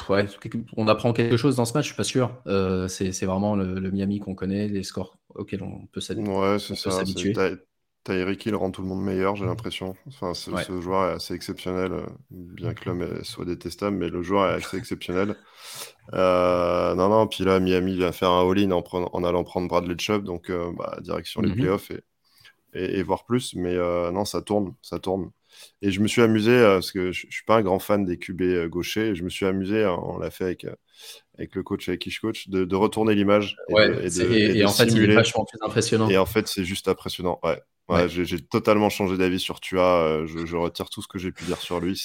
ouais, 0.09 0.27
on 0.75 0.87
apprend 0.87 1.13
quelque 1.13 1.37
chose 1.37 1.55
dans 1.55 1.65
ce 1.65 1.73
match, 1.73 1.85
je 1.85 1.93
suis 1.93 1.97
pas 1.97 2.03
sûr. 2.03 2.41
c'est 2.89 3.25
vraiment 3.25 3.55
le 3.55 3.91
Miami 3.91 4.19
qu'on 4.19 4.35
connaît, 4.35 4.67
les 4.67 4.83
scores 4.83 5.17
auquel 5.29 5.63
on 5.63 5.85
peut 5.87 6.01
s'habituer. 6.01 7.35
Ouais, 7.35 7.57
Tyreek 8.05 8.45
Hill 8.45 8.55
rend 8.55 8.69
tout 8.69 8.83
le 8.83 8.87
monde 8.87 9.03
meilleur, 9.03 9.35
j'ai 9.35 9.45
l'impression. 9.45 9.95
Enfin, 10.07 10.35
ce, 10.35 10.79
joueur 10.79 11.09
est 11.09 11.13
assez 11.15 11.33
exceptionnel, 11.33 11.91
euh, 11.91 12.05
bien 12.29 12.75
que 12.75 12.87
l'homme 12.87 13.23
soit 13.23 13.45
détestable, 13.45 13.97
mais 13.97 14.09
le 14.09 14.21
joueur 14.21 14.51
est 14.51 14.53
assez 14.55 14.77
exceptionnel. 14.77 15.35
Euh, 16.13 16.93
non, 16.93 17.09
non, 17.09 17.25
puis 17.25 17.43
là, 17.43 17.59
Miami 17.59 17.95
vient 17.95 18.11
faire 18.11 18.29
un 18.29 18.47
all-in 18.47 18.69
en, 18.69 19.23
allant 19.23 19.43
prendre 19.43 19.67
Bradley 19.67 19.95
Chubb, 19.97 20.23
donc 20.23 20.51
euh, 20.51 20.71
bah, 20.77 20.99
direction 21.01 21.41
les 21.41 21.49
mhm. 21.49 21.55
playoffs 21.55 21.89
et, 21.89 22.99
et, 22.99 23.01
voir 23.01 23.25
plus. 23.25 23.55
Mais 23.55 23.75
non, 24.11 24.23
ça 24.23 24.43
tourne, 24.43 24.75
ça 24.83 24.99
tourne. 24.99 25.31
Et 25.81 25.91
je 25.91 25.99
me 25.99 26.07
suis 26.07 26.21
amusé, 26.21 26.61
parce 26.61 26.91
que 26.91 27.11
je, 27.11 27.27
ne 27.27 27.31
suis 27.31 27.43
pas 27.45 27.57
un 27.57 27.61
grand 27.61 27.79
fan 27.79 28.05
des 28.05 28.17
QB 28.17 28.67
gauchers, 28.67 29.15
je 29.15 29.23
me 29.23 29.29
suis 29.29 29.45
amusé, 29.45 29.83
hein, 29.83 29.97
on 30.01 30.17
l'a 30.17 30.31
fait 30.31 30.45
avec 30.45 30.65
avec 31.37 31.55
le 31.55 31.63
coach, 31.63 31.89
avec 31.89 32.01
Kish 32.01 32.19
Coach, 32.19 32.47
de, 32.47 32.75
retourner 32.75 33.15
l'image. 33.15 33.57
Et, 33.69 34.63
en 34.63 34.71
fait, 34.71 34.85
il 34.85 35.09
est 35.09 35.15
vachement 35.15 35.45
plus 35.45 35.59
impressionnant. 35.61 36.09
Et 36.09 36.17
en 36.17 36.25
fait, 36.25 36.47
c'est 36.47 36.63
juste 36.63 36.87
impressionnant. 36.87 37.39
Ouais. 37.43 37.61
ouais, 37.89 38.07
J'ai 38.09 38.39
totalement 38.39 38.89
changé 38.89 39.17
d'avis 39.17 39.39
sur 39.39 39.59
Tua. 39.59 40.03
Euh, 40.03 40.27
je, 40.27 40.45
je, 40.45 40.55
retire 40.55 40.89
tout 40.89 41.01
ce 41.01 41.07
que 41.07 41.19
j'ai 41.19 41.31
pu 41.31 41.43
dire 41.43 41.57
sur 41.57 41.79
lui. 41.79 42.01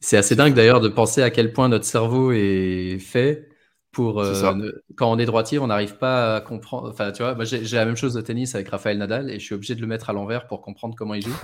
C'est 0.00 0.16
assez 0.16 0.34
dingue 0.34 0.54
d'ailleurs 0.54 0.80
de 0.80 0.88
penser 0.88 1.22
à 1.22 1.30
quel 1.30 1.52
point 1.52 1.68
notre 1.68 1.84
cerveau 1.84 2.32
est 2.32 2.98
fait 2.98 3.49
pour 3.92 4.20
euh, 4.20 4.70
quand 4.96 5.10
on 5.10 5.18
est 5.18 5.26
droitier, 5.26 5.58
on 5.58 5.66
n'arrive 5.66 5.96
pas 5.96 6.36
à 6.36 6.40
comprendre. 6.40 6.90
Enfin, 6.90 7.10
tu 7.10 7.22
vois, 7.22 7.36
j'ai 7.44 7.76
la 7.76 7.84
même 7.84 7.96
chose 7.96 8.14
de 8.14 8.20
tennis 8.20 8.54
avec 8.54 8.68
Raphaël 8.68 8.98
Nadal 8.98 9.30
et 9.30 9.38
je 9.38 9.44
suis 9.44 9.54
obligé 9.54 9.74
de 9.74 9.80
le 9.80 9.86
mettre 9.86 10.10
à 10.10 10.12
l'envers 10.12 10.46
pour 10.46 10.60
comprendre 10.60 10.94
comment 10.96 11.14
il 11.14 11.22
joue. 11.22 11.36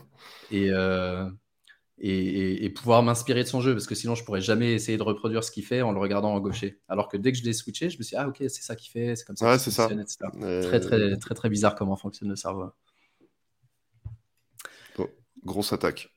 et, 0.50 0.70
euh, 0.70 1.24
et, 1.98 2.68
pouvoir 2.70 3.02
m'inspirer 3.02 3.42
de 3.42 3.48
son 3.48 3.62
jeu 3.62 3.72
parce 3.72 3.86
que 3.86 3.94
sinon 3.94 4.14
je 4.14 4.24
pourrais 4.24 4.42
jamais 4.42 4.74
essayer 4.74 4.98
de 4.98 5.02
reproduire 5.02 5.42
ce 5.42 5.50
qu'il 5.50 5.64
fait 5.64 5.80
en 5.80 5.92
le 5.92 5.98
regardant 5.98 6.34
en 6.34 6.40
gaucher. 6.40 6.80
Alors 6.88 7.08
que 7.08 7.16
dès 7.16 7.32
que 7.32 7.38
je 7.38 7.44
l'ai 7.44 7.54
switché, 7.54 7.88
je 7.88 7.96
me 7.98 8.02
suis 8.02 8.16
dit, 8.16 8.22
ah 8.22 8.28
ok, 8.28 8.36
c'est 8.38 8.62
ça 8.62 8.76
qu'il 8.76 8.90
fait, 8.90 9.16
c'est 9.16 9.24
comme 9.24 9.36
ça. 9.36 9.46
Ouais, 9.46 9.58
c'est 9.58 9.70
ça. 9.70 9.88
Très, 9.88 10.80
très, 10.80 11.16
très, 11.16 11.34
très 11.34 11.48
bizarre 11.48 11.74
comment 11.74 11.96
fonctionne 11.96 12.28
le 12.28 12.36
cerveau. 12.36 12.70
grosse 15.44 15.72
attaque. 15.72 16.13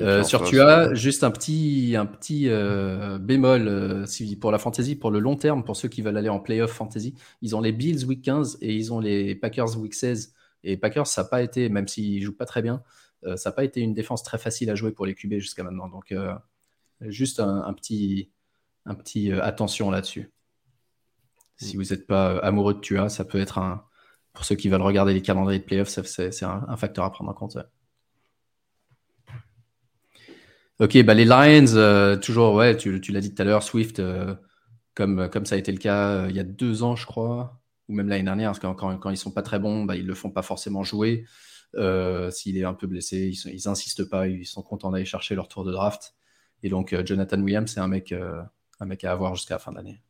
Euh, 0.00 0.22
sur 0.22 0.44
tu 0.44 0.60
as 0.60 0.94
juste 0.94 1.24
un 1.24 1.30
petit, 1.30 1.94
un 1.96 2.06
petit 2.06 2.48
euh, 2.48 3.18
bémol 3.18 3.68
euh, 3.68 4.06
pour 4.40 4.50
la 4.50 4.58
fantasy, 4.58 4.96
pour 4.96 5.10
le 5.10 5.18
long 5.18 5.36
terme, 5.36 5.64
pour 5.64 5.76
ceux 5.76 5.88
qui 5.88 6.00
veulent 6.00 6.16
aller 6.16 6.28
en 6.28 6.40
playoff 6.40 6.70
fantasy. 6.70 7.14
Ils 7.42 7.54
ont 7.54 7.60
les 7.60 7.72
Bills 7.72 8.04
week 8.06 8.22
15 8.22 8.58
et 8.60 8.74
ils 8.74 8.92
ont 8.92 9.00
les 9.00 9.34
Packers 9.34 9.78
week 9.78 9.94
16. 9.94 10.34
Et 10.62 10.76
Packers, 10.76 11.06
ça 11.06 11.22
n'a 11.22 11.28
pas 11.28 11.42
été, 11.42 11.68
même 11.68 11.88
s'ils 11.88 12.22
jouent 12.22 12.36
pas 12.36 12.46
très 12.46 12.62
bien, 12.62 12.82
ça 13.36 13.50
n'a 13.50 13.52
pas 13.52 13.64
été 13.64 13.80
une 13.80 13.92
défense 13.92 14.22
très 14.22 14.38
facile 14.38 14.70
à 14.70 14.74
jouer 14.74 14.92
pour 14.92 15.04
les 15.04 15.14
QB 15.14 15.34
jusqu'à 15.34 15.62
maintenant. 15.62 15.88
Donc, 15.88 16.14
juste 17.00 17.40
un, 17.40 17.72
petit, 17.72 18.30
un 18.86 18.94
petit 18.94 19.32
attention 19.32 19.90
là-dessus. 19.90 20.30
Si 21.56 21.76
vous 21.76 21.84
n'êtes 21.84 22.06
pas 22.06 22.38
amoureux 22.38 22.74
de 22.74 22.80
Tua, 22.80 23.08
ça 23.08 23.24
peut 23.24 23.40
être 23.40 23.58
un. 23.58 23.84
Pour 24.32 24.44
ceux 24.44 24.54
qui 24.54 24.68
veulent 24.68 24.82
regarder 24.82 25.12
les 25.12 25.22
calendriers 25.22 25.58
de 25.58 25.64
playoffs, 25.64 25.88
c'est 25.88 26.44
un, 26.44 26.76
facteur 26.76 27.04
à 27.04 27.10
prendre 27.10 27.30
en 27.30 27.34
compte. 27.34 27.58
Ok, 30.80 31.02
bah 31.04 31.14
les 31.14 31.26
Lions, 31.26 32.18
toujours, 32.20 32.54
ouais, 32.54 32.76
tu, 32.76 32.98
l'as 33.12 33.20
dit 33.20 33.34
tout 33.34 33.42
à 33.42 33.44
l'heure, 33.44 33.62
Swift, 33.62 34.00
comme, 34.94 35.28
comme 35.28 35.46
ça 35.46 35.54
a 35.54 35.58
été 35.58 35.72
le 35.72 35.78
cas 35.78 36.26
il 36.28 36.34
y 36.34 36.40
a 36.40 36.44
deux 36.44 36.82
ans, 36.82 36.96
je 36.96 37.06
crois, 37.06 37.60
ou 37.88 37.94
même 37.94 38.08
l'année 38.08 38.24
dernière, 38.24 38.50
parce 38.50 38.60
que 38.60 38.66
quand, 38.66 38.96
quand, 38.98 39.10
ils 39.10 39.16
sont 39.16 39.30
pas 39.30 39.42
très 39.42 39.58
bons, 39.58 39.84
bah, 39.84 39.96
ils 39.96 40.06
le 40.06 40.14
font 40.14 40.30
pas 40.30 40.42
forcément 40.42 40.82
jouer. 40.82 41.26
Euh, 41.76 42.30
s'il 42.30 42.56
est 42.58 42.64
un 42.64 42.74
peu 42.74 42.86
blessé, 42.86 43.32
ils, 43.46 43.60
n'insistent 43.66 44.08
pas, 44.08 44.26
ils 44.26 44.46
sont 44.46 44.62
contents 44.62 44.90
d'aller 44.90 45.04
chercher 45.04 45.34
leur 45.34 45.48
tour 45.48 45.64
de 45.64 45.72
draft. 45.72 46.14
Et 46.62 46.68
donc, 46.68 46.92
euh, 46.92 47.04
Jonathan 47.04 47.40
Williams, 47.40 47.70
c'est 47.70 47.80
un 47.80 47.88
mec, 47.88 48.12
euh, 48.12 48.42
un 48.80 48.86
mec 48.86 49.04
à 49.04 49.12
avoir 49.12 49.34
jusqu'à 49.34 49.54
la 49.54 49.58
fin 49.58 49.72
d'année. 49.72 50.02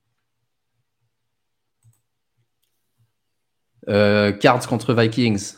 Cards 3.87 4.67
contre 4.69 4.95
Vikings. 4.95 5.55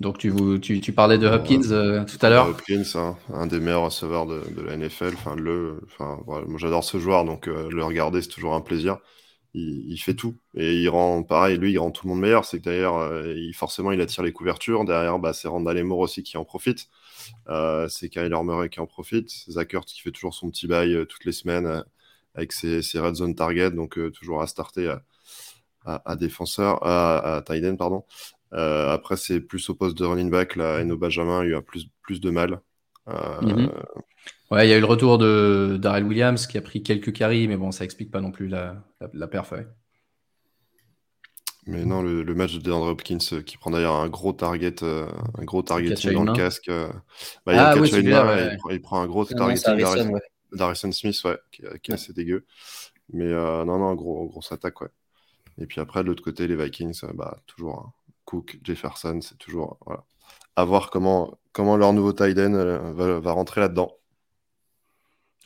Donc 0.00 0.18
tu, 0.18 0.32
tu, 0.60 0.80
tu 0.80 0.92
parlais 0.92 1.18
de 1.18 1.28
Hopkins 1.28 2.04
tout 2.04 2.18
à 2.26 2.28
l'heure. 2.28 2.48
Hopkins, 2.48 2.82
hein, 2.96 3.16
un 3.32 3.46
des 3.46 3.60
meilleurs 3.60 3.84
receveurs 3.84 4.26
de, 4.26 4.42
de 4.56 4.62
la 4.62 4.76
NFL. 4.76 5.12
Enfin, 5.14 5.36
le, 5.36 5.80
enfin, 5.84 6.18
voilà, 6.26 6.46
moi 6.46 6.58
j'adore 6.58 6.82
ce 6.82 6.98
joueur, 6.98 7.24
donc 7.24 7.46
le 7.46 7.84
regarder 7.84 8.20
c'est 8.20 8.28
toujours 8.28 8.54
un 8.54 8.60
plaisir 8.60 8.98
il, 9.54 9.96
fait 9.98 10.14
tout. 10.14 10.36
Et 10.54 10.74
il 10.74 10.88
rend, 10.88 11.22
pareil, 11.22 11.56
lui, 11.58 11.72
il 11.72 11.78
rend 11.78 11.90
tout 11.90 12.06
le 12.06 12.12
monde 12.12 12.20
meilleur. 12.20 12.44
C'est 12.44 12.58
que 12.58 12.64
d'ailleurs, 12.64 12.98
euh, 12.98 13.34
il, 13.36 13.54
forcément, 13.54 13.92
il 13.92 14.00
attire 14.00 14.22
les 14.24 14.32
couvertures. 14.32 14.84
Derrière, 14.84 15.18
bah, 15.18 15.32
c'est 15.32 15.48
Randall 15.48 15.82
Moore 15.84 16.00
aussi 16.00 16.22
qui 16.22 16.36
en 16.36 16.44
profite. 16.44 16.88
Euh, 17.48 17.88
c'est 17.88 18.08
Kyler 18.08 18.42
Murray 18.42 18.68
qui 18.68 18.80
en 18.80 18.86
profite. 18.86 19.30
Zach 19.48 19.76
qui 19.86 20.00
fait 20.00 20.10
toujours 20.10 20.34
son 20.34 20.50
petit 20.50 20.66
bail 20.66 20.94
euh, 20.94 21.04
toutes 21.04 21.24
les 21.24 21.32
semaines 21.32 21.84
avec 22.34 22.52
ses, 22.52 22.80
red 22.94 23.14
zone 23.14 23.36
target, 23.36 23.70
donc 23.70 23.96
toujours 24.12 24.42
à 24.42 24.48
starter 24.48 24.92
à, 25.84 26.16
défenseur, 26.16 26.84
à, 26.84 27.36
à 27.36 27.42
tight 27.42 27.64
end, 27.64 27.76
pardon. 27.76 28.04
Après, 28.54 29.16
c'est 29.16 29.40
plus 29.40 29.68
au 29.70 29.74
poste 29.74 29.98
de 29.98 30.04
running 30.04 30.30
back. 30.30 30.56
Là, 30.56 30.80
Eno 30.80 30.96
Benjamin 30.96 31.40
a 31.40 31.44
eu 31.44 31.60
plus, 31.62 31.88
plus 32.02 32.20
de 32.20 32.30
mal. 32.30 32.60
Mm-hmm. 33.06 33.70
Ouais, 34.50 34.66
il 34.66 34.70
y 34.70 34.72
a 34.72 34.76
eu 34.76 34.80
le 34.80 34.86
retour 34.86 35.18
de 35.18 35.78
Darrell 35.80 36.04
Williams 36.04 36.46
qui 36.46 36.58
a 36.58 36.62
pris 36.62 36.82
quelques 36.82 37.12
carries, 37.12 37.48
mais 37.48 37.56
bon, 37.56 37.72
ça 37.72 37.84
explique 37.84 38.10
pas 38.10 38.20
non 38.20 38.30
plus 38.30 38.46
la, 38.46 38.84
la, 39.12 39.26
perf. 39.26 39.54
Mais 41.66 41.84
non, 41.84 42.02
le, 42.02 42.22
match 42.34 42.54
de 42.54 42.60
DeAndre 42.60 42.88
Hopkins 42.88 43.18
euh, 43.32 43.42
qui 43.42 43.56
prend 43.56 43.70
d'ailleurs 43.70 43.94
un 43.94 44.08
gros 44.08 44.34
target, 44.34 44.82
euh, 44.82 45.08
un 45.38 45.44
gros 45.44 45.62
target 45.62 45.94
dans 46.12 46.24
le 46.24 46.34
casque. 46.34 46.68
Euh, 46.68 46.88
bah, 47.46 47.54
il, 47.54 47.58
ah, 47.58 47.74
oui, 47.78 47.90
il, 48.70 48.82
prend 48.82 49.00
un 49.00 49.06
gros 49.06 49.24
target 49.24 49.60
Darrison 50.52 50.92
Smith, 50.92 51.20
ouais, 51.24 51.38
qui, 51.50 51.62
est 51.62 51.94
assez 51.94 52.12
dégueu. 52.12 52.44
Mais 53.12 53.30
non, 53.30 53.78
non, 53.78 53.94
gros, 53.94 54.26
grosse 54.26 54.52
attaque, 54.52 54.82
ouais. 54.82 54.90
Et 55.58 55.66
puis 55.66 55.80
après, 55.80 56.02
de 56.02 56.08
l'autre 56.08 56.22
côté, 56.22 56.46
les 56.46 56.56
Vikings, 56.56 57.00
bah, 57.14 57.38
toujours 57.46 57.78
hein, 57.78 57.92
Cook, 58.24 58.58
Jefferson, 58.62 59.20
c'est 59.22 59.38
toujours 59.38 59.78
voilà. 59.86 60.04
à 60.56 60.64
voir 60.64 60.90
comment, 60.90 61.38
comment 61.52 61.76
leur 61.76 61.92
nouveau 61.92 62.12
tight 62.12 62.38
end 62.38 62.52
va, 62.94 63.20
va 63.20 63.32
rentrer 63.32 63.60
là-dedans. 63.60 63.92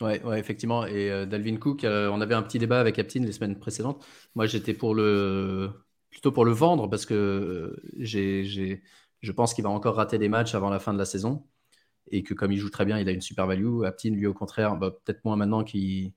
Ouais, 0.01 0.23
ouais, 0.23 0.39
effectivement. 0.39 0.85
Et 0.85 1.11
euh, 1.11 1.25
Dalvin 1.25 1.57
Cook, 1.57 1.83
euh, 1.83 2.09
on 2.09 2.21
avait 2.21 2.33
un 2.35 2.41
petit 2.41 2.57
débat 2.57 2.79
avec 2.79 2.97
Aptin 2.99 3.19
les 3.21 3.33
semaines 3.33 3.59
précédentes. 3.59 4.05
Moi, 4.35 4.45
j'étais 4.45 4.73
pour 4.73 4.95
le 4.95 5.71
plutôt 6.09 6.31
pour 6.31 6.45
le 6.45 6.51
vendre 6.51 6.89
parce 6.89 7.05
que 7.05 7.13
euh, 7.13 8.79
je 9.21 9.31
pense 9.31 9.53
qu'il 9.53 9.63
va 9.63 9.69
encore 9.69 9.95
rater 9.95 10.17
des 10.17 10.29
matchs 10.29 10.55
avant 10.55 10.69
la 10.69 10.79
fin 10.79 10.93
de 10.93 10.97
la 10.97 11.05
saison 11.05 11.45
et 12.11 12.23
que 12.23 12.33
comme 12.33 12.51
il 12.51 12.57
joue 12.57 12.69
très 12.69 12.85
bien, 12.85 12.97
il 12.99 13.09
a 13.09 13.11
une 13.11 13.21
super 13.21 13.45
value. 13.47 13.83
Aptin, 13.83 14.11
lui, 14.11 14.25
au 14.25 14.33
contraire, 14.33 14.77
bah, 14.77 14.91
peut-être 14.91 15.23
moins 15.25 15.35
maintenant 15.35 15.63
qu'il 15.63 16.13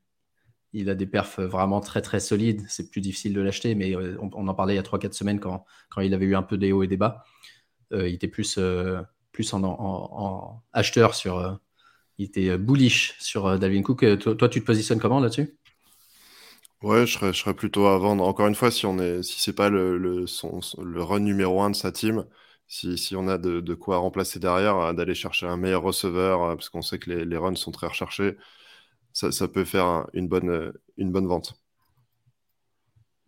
il 0.73 0.89
a 0.91 0.95
des 0.95 1.07
perfs 1.07 1.41
vraiment 1.41 1.81
très 1.81 2.03
très 2.03 2.21
solides. 2.21 2.63
C'est 2.69 2.91
plus 2.91 3.01
difficile 3.01 3.35
de 3.35 3.41
l'acheter, 3.41 3.75
mais 3.75 3.95
on, 3.97 4.49
en 4.49 4.55
parlait 4.55 4.75
il 4.75 4.77
y 4.77 4.81
a 4.81 4.83
3-4 4.83 5.13
semaines 5.13 5.41
quand, 5.41 5.65
il 6.01 6.15
avait 6.15 6.27
eu 6.27 6.35
un 6.35 6.43
peu 6.43 6.57
des 6.57 6.73
hauts 6.73 6.83
et 6.83 6.89
des 6.89 6.97
bas. 6.97 7.25
il 7.93 8.15
était 8.15 8.29
plus, 8.29 8.59
plus 9.33 9.53
en, 9.55 10.63
acheteur 10.73 11.15
sur 11.15 11.59
il 12.19 12.27
était 12.27 12.51
euh, 12.51 12.59
bullish 12.59 13.17
sur 13.19 13.47
euh, 13.47 13.59
Dalvin 13.59 13.83
Cook. 13.83 14.03
Euh, 14.03 14.17
toi, 14.17 14.49
tu 14.49 14.61
te 14.61 14.67
positionnes 14.67 15.01
comment 15.01 15.21
là-dessus? 15.21 15.57
Ouais, 16.83 17.07
je 17.07 17.33
serais, 17.33 17.55
plutôt 17.55 17.87
à 17.87 17.99
vendre. 17.99 18.25
Encore 18.25 18.49
une 18.49 18.55
fois, 18.55 18.71
si 18.71 18.87
on 18.87 18.99
est, 18.99 19.23
si 19.23 19.53
pas 19.53 19.69
le, 19.69 19.99
le, 19.99 21.03
run 21.03 21.21
numéro 21.21 21.63
un 21.63 21.71
de 21.71 21.77
sa 21.77 21.93
team, 21.93 22.27
si, 22.67 23.15
on 23.15 23.29
a 23.29 23.39
de, 23.39 23.75
quoi 23.75 23.99
remplacer 23.99 24.41
derrière, 24.41 24.93
d'aller 24.93 25.15
chercher 25.15 25.47
un 25.47 25.57
meilleur 25.57 25.83
receveur, 25.83 26.57
parce 26.57 26.71
qu'on 26.71 26.83
sait 26.83 26.99
que 26.99 27.11
les, 27.11 27.37
runs 27.37 27.55
sont 27.55 27.71
très 27.71 27.87
recherchés, 27.87 28.37
ça, 29.13 29.33
ça 29.33 29.49
peut 29.49 29.65
faire 29.65 30.07
une 30.13 30.29
bonne, 30.29 30.73
une 30.97 31.13
bonne 31.13 31.27
vente. 31.27 31.55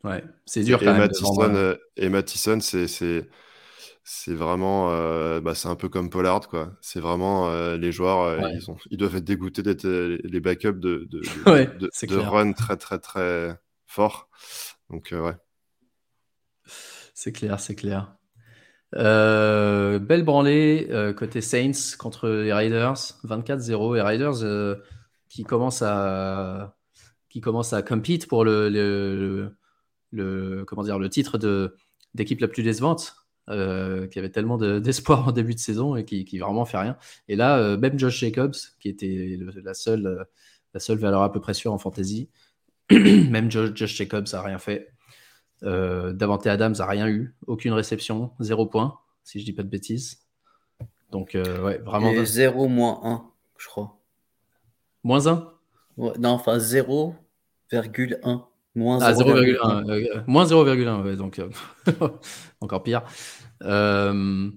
Ouais, 0.02 0.22
c'est 0.44 0.64
dur 0.64 0.82
et, 0.82 0.84
quand 0.84 0.98
même. 0.98 1.76
et 1.96 2.08
Mattison, 2.10 2.60
c'est 2.60 2.86
c'est 4.06 4.34
vraiment, 4.34 4.90
euh, 4.90 5.40
bah, 5.40 5.54
c'est 5.54 5.68
un 5.68 5.76
peu 5.76 5.88
comme 5.88 6.10
Pollard, 6.10 6.46
quoi. 6.48 6.76
C'est 6.82 7.00
vraiment 7.00 7.48
euh, 7.48 7.78
les 7.78 7.90
joueurs, 7.90 8.20
euh, 8.20 8.50
ils, 8.52 8.70
ont, 8.70 8.76
ils 8.90 8.98
doivent 8.98 9.16
être 9.16 9.24
dégoûtés 9.24 9.62
d'être 9.62 9.86
les 9.86 10.40
backups 10.40 10.78
de, 10.78 11.08
de, 11.10 11.20
de, 12.06 12.16
run 12.16 12.52
très, 12.52 12.76
très, 12.76 12.98
très 12.98 13.56
fort. 13.86 14.28
Donc, 14.90 15.08
ouais. 15.12 15.32
C'est 17.14 17.32
clair, 17.32 17.58
c'est 17.58 17.74
clair. 17.74 18.14
belle 18.92 20.24
branlée 20.24 21.14
côté 21.16 21.40
Saints 21.40 21.96
contre 21.98 22.28
les 22.28 22.52
Raiders, 22.52 22.98
24-0. 23.24 23.94
Les 23.94 24.02
Raiders 24.02 24.76
qui 25.34 25.42
commencent 25.42 25.82
à 25.82 26.76
qui 27.28 27.40
commencent 27.40 27.72
à 27.72 27.82
compete 27.82 28.28
pour 28.28 28.44
le, 28.44 28.68
le, 28.68 29.50
le, 30.12 30.64
comment 30.64 30.84
dire 30.84 31.00
le 31.00 31.08
titre 31.08 31.38
de 31.38 31.74
d'équipe 32.14 32.40
la 32.40 32.46
plus 32.46 32.62
décevante 32.62 33.16
euh, 33.50 34.06
qui 34.06 34.20
avait 34.20 34.30
tellement 34.30 34.58
d'espoir 34.78 35.26
en 35.26 35.32
début 35.32 35.54
de 35.54 35.58
saison 35.58 35.96
et 35.96 36.04
qui, 36.04 36.24
qui 36.24 36.38
vraiment 36.38 36.64
fait 36.64 36.78
rien. 36.78 36.96
Et 37.26 37.34
là, 37.34 37.58
euh, 37.58 37.76
même 37.76 37.98
Josh 37.98 38.20
Jacobs, 38.20 38.54
qui 38.78 38.88
était 38.88 39.36
la, 39.64 39.74
seule, 39.74 40.06
euh, 40.06 40.24
la 40.72 40.78
seule 40.78 40.98
valeur 40.98 41.22
à 41.22 41.32
peu 41.32 41.40
près 41.40 41.52
sûre 41.52 41.72
en 41.72 41.78
fantasy, 41.78 42.30
même 42.90 43.50
Josh, 43.50 43.74
Jacobs 43.74 44.28
a 44.32 44.40
rien 44.40 44.58
fait. 44.58 44.92
Davante 45.62 46.46
Adams 46.46 46.74
a 46.78 46.86
rien 46.86 47.08
eu, 47.08 47.34
aucune 47.46 47.72
réception, 47.72 48.32
zéro 48.38 48.66
point, 48.66 48.98
si 49.24 49.40
je 49.40 49.46
dis 49.46 49.54
pas 49.54 49.62
de 49.62 49.68
bêtises. 49.68 50.20
Donc, 51.10 51.32
ouais, 51.34 51.78
vraiment. 51.78 52.10
Et 52.10 52.24
0 52.24 52.68
moins 52.68 53.00
1, 53.02 53.24
je 53.56 53.66
crois. 53.68 54.03
Moins 55.04 55.26
1 55.26 55.52
Non, 55.98 56.30
enfin 56.30 56.56
0,1. 56.56 58.44
Moins 58.74 58.98
0,1. 58.98 59.58
Ah, 59.62 59.82
euh, 59.86 60.22
moins 60.26 60.44
0,1, 60.46 61.16
donc 61.16 61.38
euh, 61.38 61.48
encore 62.60 62.82
pire. 62.82 63.02
Euh, 63.62 64.50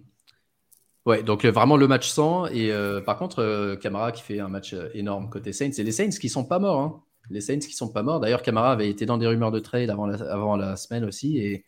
ouais, 1.06 1.22
donc 1.22 1.46
vraiment 1.46 1.78
le 1.78 1.88
match 1.88 2.10
100. 2.10 2.48
Et 2.48 2.72
par 3.06 3.18
contre, 3.18 3.76
Camara 3.82 4.12
qui 4.12 4.24
fait 4.24 4.40
un 4.40 4.48
match 4.48 4.74
énorme 4.94 5.30
côté 5.30 5.54
Saints. 5.54 5.72
Et 5.78 5.84
les 5.84 5.92
Saints 5.92 6.10
qui 6.10 6.30
sont 6.30 6.46
pas 6.46 6.60
morts. 6.60 6.80
Hein. 6.80 7.04
Les 7.30 7.42
Saints 7.42 7.60
qui 7.60 7.74
sont 7.74 7.90
pas 7.90 8.02
morts. 8.02 8.22
D'ailleurs, 8.22 8.42
Camara 8.42 8.72
avait 8.72 8.90
été 8.90 9.06
dans 9.06 9.18
des 9.18 9.28
rumeurs 9.28 9.52
de 9.52 9.60
trade 9.60 9.90
avant 9.90 10.08
la, 10.08 10.16
avant 10.32 10.56
la 10.56 10.78
semaine 10.78 11.04
aussi. 11.04 11.38
Et, 11.38 11.66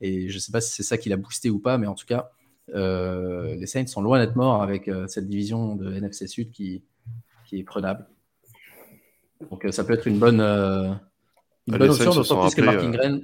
et 0.00 0.28
je 0.28 0.38
sais 0.38 0.52
pas 0.52 0.60
si 0.60 0.72
c'est 0.72 0.84
ça 0.84 0.96
qui 0.96 1.08
l'a 1.08 1.16
boosté 1.16 1.50
ou 1.50 1.58
pas, 1.58 1.76
mais 1.76 1.88
en 1.88 1.94
tout 1.94 2.06
cas, 2.06 2.30
les 2.68 3.66
Saints 3.66 3.88
sont 3.88 4.00
loin 4.00 4.20
d'être 4.20 4.36
morts 4.36 4.62
avec 4.62 4.88
cette 5.08 5.28
division 5.28 5.74
de 5.74 5.92
NFC 5.92 6.28
Sud 6.28 6.52
qui, 6.52 6.84
qui 7.44 7.58
est 7.58 7.64
prenable. 7.64 8.06
Donc 9.48 9.66
ça 9.70 9.84
peut 9.84 9.94
être 9.94 10.06
une 10.06 10.18
bonne 10.18 10.40
une 11.66 11.78
bonne 11.78 11.90
option, 11.90 12.12
d'autant 12.12 12.42
plus 12.42 12.54
que 12.54 12.62
Mark 12.62 12.82
Ingram, 12.82 13.20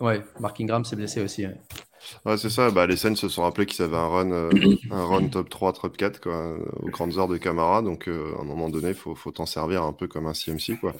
ouais, 0.00 0.22
Mark 0.38 0.60
Ingram 0.60 0.84
s'est 0.84 0.96
blessé 0.96 1.22
aussi. 1.22 1.46
Ouais. 1.46 2.36
c'est 2.36 2.50
ça. 2.50 2.70
Bah, 2.70 2.86
les 2.86 2.96
Saints 2.96 3.14
se 3.14 3.28
sont 3.28 3.42
rappelés 3.42 3.66
qu'ils 3.66 3.84
avaient 3.84 3.96
un 3.96 4.08
run, 4.08 4.32
euh, 4.32 4.50
un 4.90 5.04
run 5.04 5.28
top 5.28 5.48
3, 5.48 5.74
top 5.74 5.96
4 5.96 6.20
quoi, 6.20 6.56
aux 6.82 6.88
grandes 6.88 7.18
heures 7.18 7.28
de 7.28 7.36
Camara. 7.36 7.82
Donc, 7.82 8.08
euh, 8.08 8.34
à 8.38 8.42
un 8.42 8.44
moment 8.44 8.68
donné, 8.68 8.88
il 8.88 8.94
faut, 8.94 9.14
faut 9.14 9.30
t'en 9.30 9.46
servir 9.46 9.82
un 9.82 9.92
peu 9.92 10.08
comme 10.08 10.26
un 10.26 10.34
CMC. 10.34 10.78
Quoi. 10.80 10.94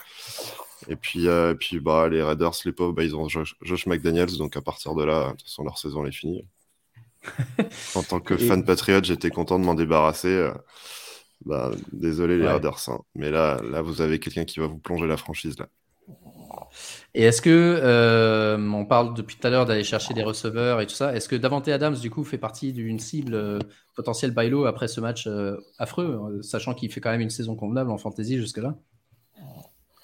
Et 0.88 0.96
puis, 0.96 1.28
euh, 1.28 1.54
puis 1.54 1.80
bah, 1.80 2.08
les 2.08 2.22
Raiders, 2.22 2.52
les 2.64 2.72
pauvres, 2.72 2.92
bah, 2.92 3.04
ils 3.04 3.16
ont 3.16 3.28
Josh, 3.28 3.86
McDaniels. 3.86 4.36
Donc, 4.36 4.56
à 4.56 4.62
partir 4.62 4.94
de 4.94 5.04
là, 5.04 5.26
de 5.26 5.30
toute 5.30 5.42
façon, 5.42 5.64
leur 5.64 5.78
saison 5.78 6.04
est 6.06 6.12
finie. 6.12 6.44
en 7.94 8.02
tant 8.02 8.20
que 8.20 8.36
fan 8.36 8.64
patriote, 8.64 9.04
j'étais 9.04 9.30
content 9.30 9.58
de 9.58 9.64
m'en 9.64 9.74
débarrasser. 9.74 10.50
Bah, 11.44 11.70
désolé, 11.92 12.38
les 12.38 12.46
Raiders. 12.46 12.88
Hein. 12.88 13.00
Mais 13.14 13.30
là, 13.30 13.60
là, 13.70 13.82
vous 13.82 14.02
avez 14.02 14.18
quelqu'un 14.18 14.44
qui 14.44 14.60
va 14.60 14.66
vous 14.66 14.78
plonger 14.78 15.06
la 15.06 15.16
franchise. 15.16 15.58
là. 15.58 15.68
Et 17.14 17.22
est-ce 17.24 17.42
que, 17.42 17.50
euh, 17.50 18.56
on 18.58 18.84
parle 18.84 19.14
depuis 19.14 19.36
tout 19.36 19.46
à 19.46 19.50
l'heure 19.50 19.66
d'aller 19.66 19.84
chercher 19.84 20.14
des 20.14 20.22
receveurs 20.22 20.80
et 20.80 20.86
tout 20.86 20.94
ça, 20.94 21.14
est-ce 21.14 21.28
que 21.28 21.36
Davante 21.36 21.68
Adams, 21.68 21.96
du 21.96 22.10
coup, 22.10 22.24
fait 22.24 22.38
partie 22.38 22.72
d'une 22.72 22.98
cible 22.98 23.34
euh, 23.34 23.58
potentielle 23.96 24.30
bailo 24.32 24.64
après 24.66 24.86
ce 24.88 25.00
match 25.00 25.26
euh, 25.26 25.56
affreux, 25.78 26.40
sachant 26.42 26.74
qu'il 26.74 26.92
fait 26.92 27.00
quand 27.00 27.10
même 27.10 27.20
une 27.20 27.30
saison 27.30 27.56
convenable 27.56 27.90
en 27.90 27.98
fantasy 27.98 28.36
jusque-là? 28.36 28.76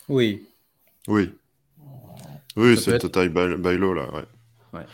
Oui. 0.09 0.47
Oui. 1.09 1.31
Oui, 2.57 2.77
c'est 2.77 2.99
total 2.99 3.29
bailo, 3.29 3.93
là, 3.93 4.09
ouais. 4.73 4.85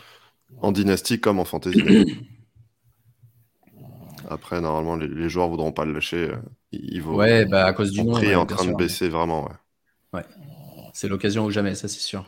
En 0.61 0.71
dynastie 0.71 1.19
comme 1.19 1.39
en 1.39 1.45
fantasy. 1.45 1.83
Après, 4.33 4.61
normalement, 4.61 4.95
les, 4.95 5.29
joueurs 5.29 5.49
voudront 5.49 5.71
pas 5.71 5.85
le 5.85 5.93
lâcher. 5.93 6.31
Il, 6.71 7.01
vaut, 7.01 7.15
ouais, 7.15 7.45
bah, 7.45 7.65
à 7.65 7.73
cause 7.73 7.91
du 7.91 8.03
nom. 8.03 8.13
prix 8.13 8.27
est 8.27 8.35
en 8.35 8.45
train 8.45 8.65
de 8.65 8.75
baisser 8.75 9.09
vraiment, 9.09 9.45
ouais. 9.45 9.53
Ouais. 10.13 10.25
C'est 10.93 11.07
l'occasion 11.07 11.45
ou 11.45 11.51
jamais, 11.51 11.75
ça 11.75 11.87
c'est 11.87 11.99
sûr. 11.99 12.25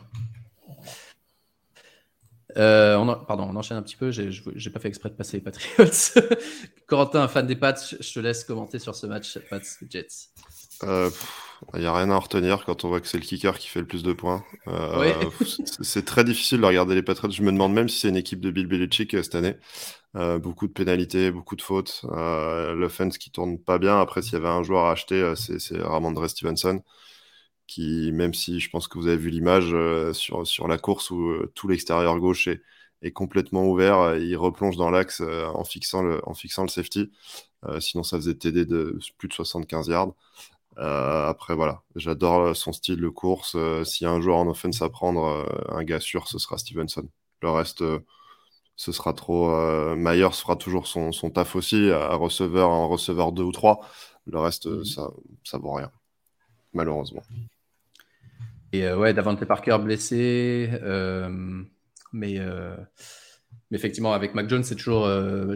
Euh, 2.56 2.96
on 2.96 3.06
pardon, 3.24 3.48
on 3.50 3.56
enchaîne 3.56 3.76
un 3.76 3.82
petit 3.82 3.96
peu. 3.96 4.10
J'ai 4.10 4.70
pas 4.70 4.80
fait 4.80 4.88
exprès 4.88 5.10
de 5.10 5.14
passer 5.14 5.36
les 5.36 5.42
Patriots. 5.42 5.84
Corentin, 6.86 7.28
fan 7.28 7.46
des 7.46 7.56
Pats, 7.56 7.74
je 8.00 8.12
te 8.12 8.20
laisse 8.20 8.44
commenter 8.44 8.78
sur 8.78 8.94
ce 8.94 9.06
match 9.06 9.38
Pats-Jets. 9.50 10.30
Il 10.38 10.65
euh, 10.84 11.10
n'y 11.74 11.86
a 11.86 11.96
rien 11.96 12.10
à 12.10 12.18
retenir 12.18 12.64
quand 12.64 12.84
on 12.84 12.88
voit 12.88 13.00
que 13.00 13.08
c'est 13.08 13.18
le 13.18 13.24
kicker 13.24 13.58
qui 13.58 13.68
fait 13.68 13.80
le 13.80 13.86
plus 13.86 14.02
de 14.02 14.12
points. 14.12 14.44
Euh, 14.68 15.14
c'est 15.82 16.04
très 16.04 16.24
difficile 16.24 16.60
de 16.60 16.66
regarder 16.66 16.94
les 16.94 17.02
Patriots. 17.02 17.32
Je 17.32 17.42
me 17.42 17.52
demande 17.52 17.72
même 17.72 17.88
si 17.88 18.00
c'est 18.00 18.08
une 18.08 18.16
équipe 18.16 18.40
de 18.40 18.50
Bill 18.50 18.66
Belichick 18.66 19.12
cette 19.12 19.34
année. 19.34 19.56
beaucoup 20.14 20.66
de 20.66 20.72
pénalités, 20.72 21.30
beaucoup 21.30 21.56
de 21.56 21.62
fautes. 21.62 22.04
L'offense 22.10 23.18
qui 23.18 23.30
tourne 23.30 23.58
pas 23.58 23.78
bien. 23.78 24.00
Après, 24.00 24.22
s'il 24.22 24.34
y 24.34 24.36
avait 24.36 24.48
un 24.48 24.62
joueur 24.62 24.84
à 24.86 24.92
acheter, 24.92 25.34
c'est 25.36 25.80
Ramondre 25.80 26.28
Stevenson 26.28 26.82
qui, 27.66 28.12
même 28.12 28.32
si 28.32 28.60
je 28.60 28.70
pense 28.70 28.86
que 28.86 28.96
vous 28.98 29.08
avez 29.08 29.16
vu 29.16 29.28
l'image 29.30 29.74
sur, 30.12 30.46
sur 30.46 30.68
la 30.68 30.78
course 30.78 31.10
où 31.10 31.34
tout 31.54 31.66
l'extérieur 31.68 32.18
gauche 32.20 32.46
est, 32.46 32.62
est 33.02 33.10
complètement 33.10 33.64
ouvert, 33.66 34.16
il 34.16 34.36
replonge 34.36 34.76
dans 34.76 34.90
l'axe 34.90 35.20
en, 35.20 35.64
fixant 35.64 36.02
le, 36.02 36.20
en 36.28 36.34
fixant 36.34 36.62
le 36.62 36.68
safety. 36.68 37.10
sinon, 37.80 38.02
ça 38.04 38.18
faisait 38.18 38.34
TD 38.34 38.66
de 38.66 38.98
plus 39.18 39.28
de 39.28 39.32
75 39.32 39.88
yards. 39.88 40.14
Après, 40.76 41.54
voilà, 41.54 41.82
j'adore 41.94 42.54
son 42.54 42.72
style 42.72 43.00
de 43.00 43.08
course. 43.08 43.56
S'il 43.84 44.06
y 44.06 44.08
a 44.08 44.12
un 44.12 44.20
joueur 44.20 44.36
en 44.36 44.48
offense 44.48 44.82
à 44.82 44.88
prendre, 44.88 45.46
un 45.68 45.84
gars 45.84 46.00
sûr, 46.00 46.28
ce 46.28 46.38
sera 46.38 46.58
Stevenson. 46.58 47.08
Le 47.42 47.50
reste, 47.50 47.82
ce 48.76 48.92
sera 48.92 49.12
trop. 49.12 49.50
Myers 49.96 50.32
fera 50.32 50.56
toujours 50.56 50.86
son, 50.86 51.12
son, 51.12 51.30
taf 51.30 51.56
aussi, 51.56 51.90
à 51.90 52.14
receveur, 52.14 52.68
en 52.68 52.88
receveur 52.88 53.32
2 53.32 53.42
ou 53.42 53.52
3. 53.52 53.80
Le 54.26 54.38
reste, 54.38 54.66
mhm. 54.66 54.84
ça, 54.84 55.10
ça 55.44 55.58
vaut 55.58 55.72
rien, 55.72 55.90
malheureusement. 56.74 57.22
Et 58.72 58.90
ouais, 58.92 59.14
Davante 59.14 59.44
Parker 59.44 59.78
blessé. 59.82 60.70
Mais, 62.12 62.38
mais, 63.70 63.76
effectivement, 63.76 64.12
avec 64.12 64.34
Mac 64.34 64.48
Jones, 64.48 64.64
c'est 64.64 64.76
toujours 64.76 65.08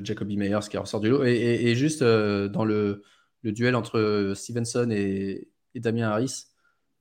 Jacoby 0.02 0.36
Meyers 0.36 0.68
qui 0.70 0.78
ressort 0.78 1.00
du 1.00 1.10
lot. 1.10 1.24
Et, 1.24 1.74
juste 1.74 2.02
dans 2.02 2.64
le, 2.64 3.02
le, 3.42 3.52
duel 3.52 3.76
entre 3.76 4.32
Stevenson 4.34 4.90
et, 4.90 5.48
et 5.74 5.80
Damien 5.80 6.10
Harris, 6.10 6.46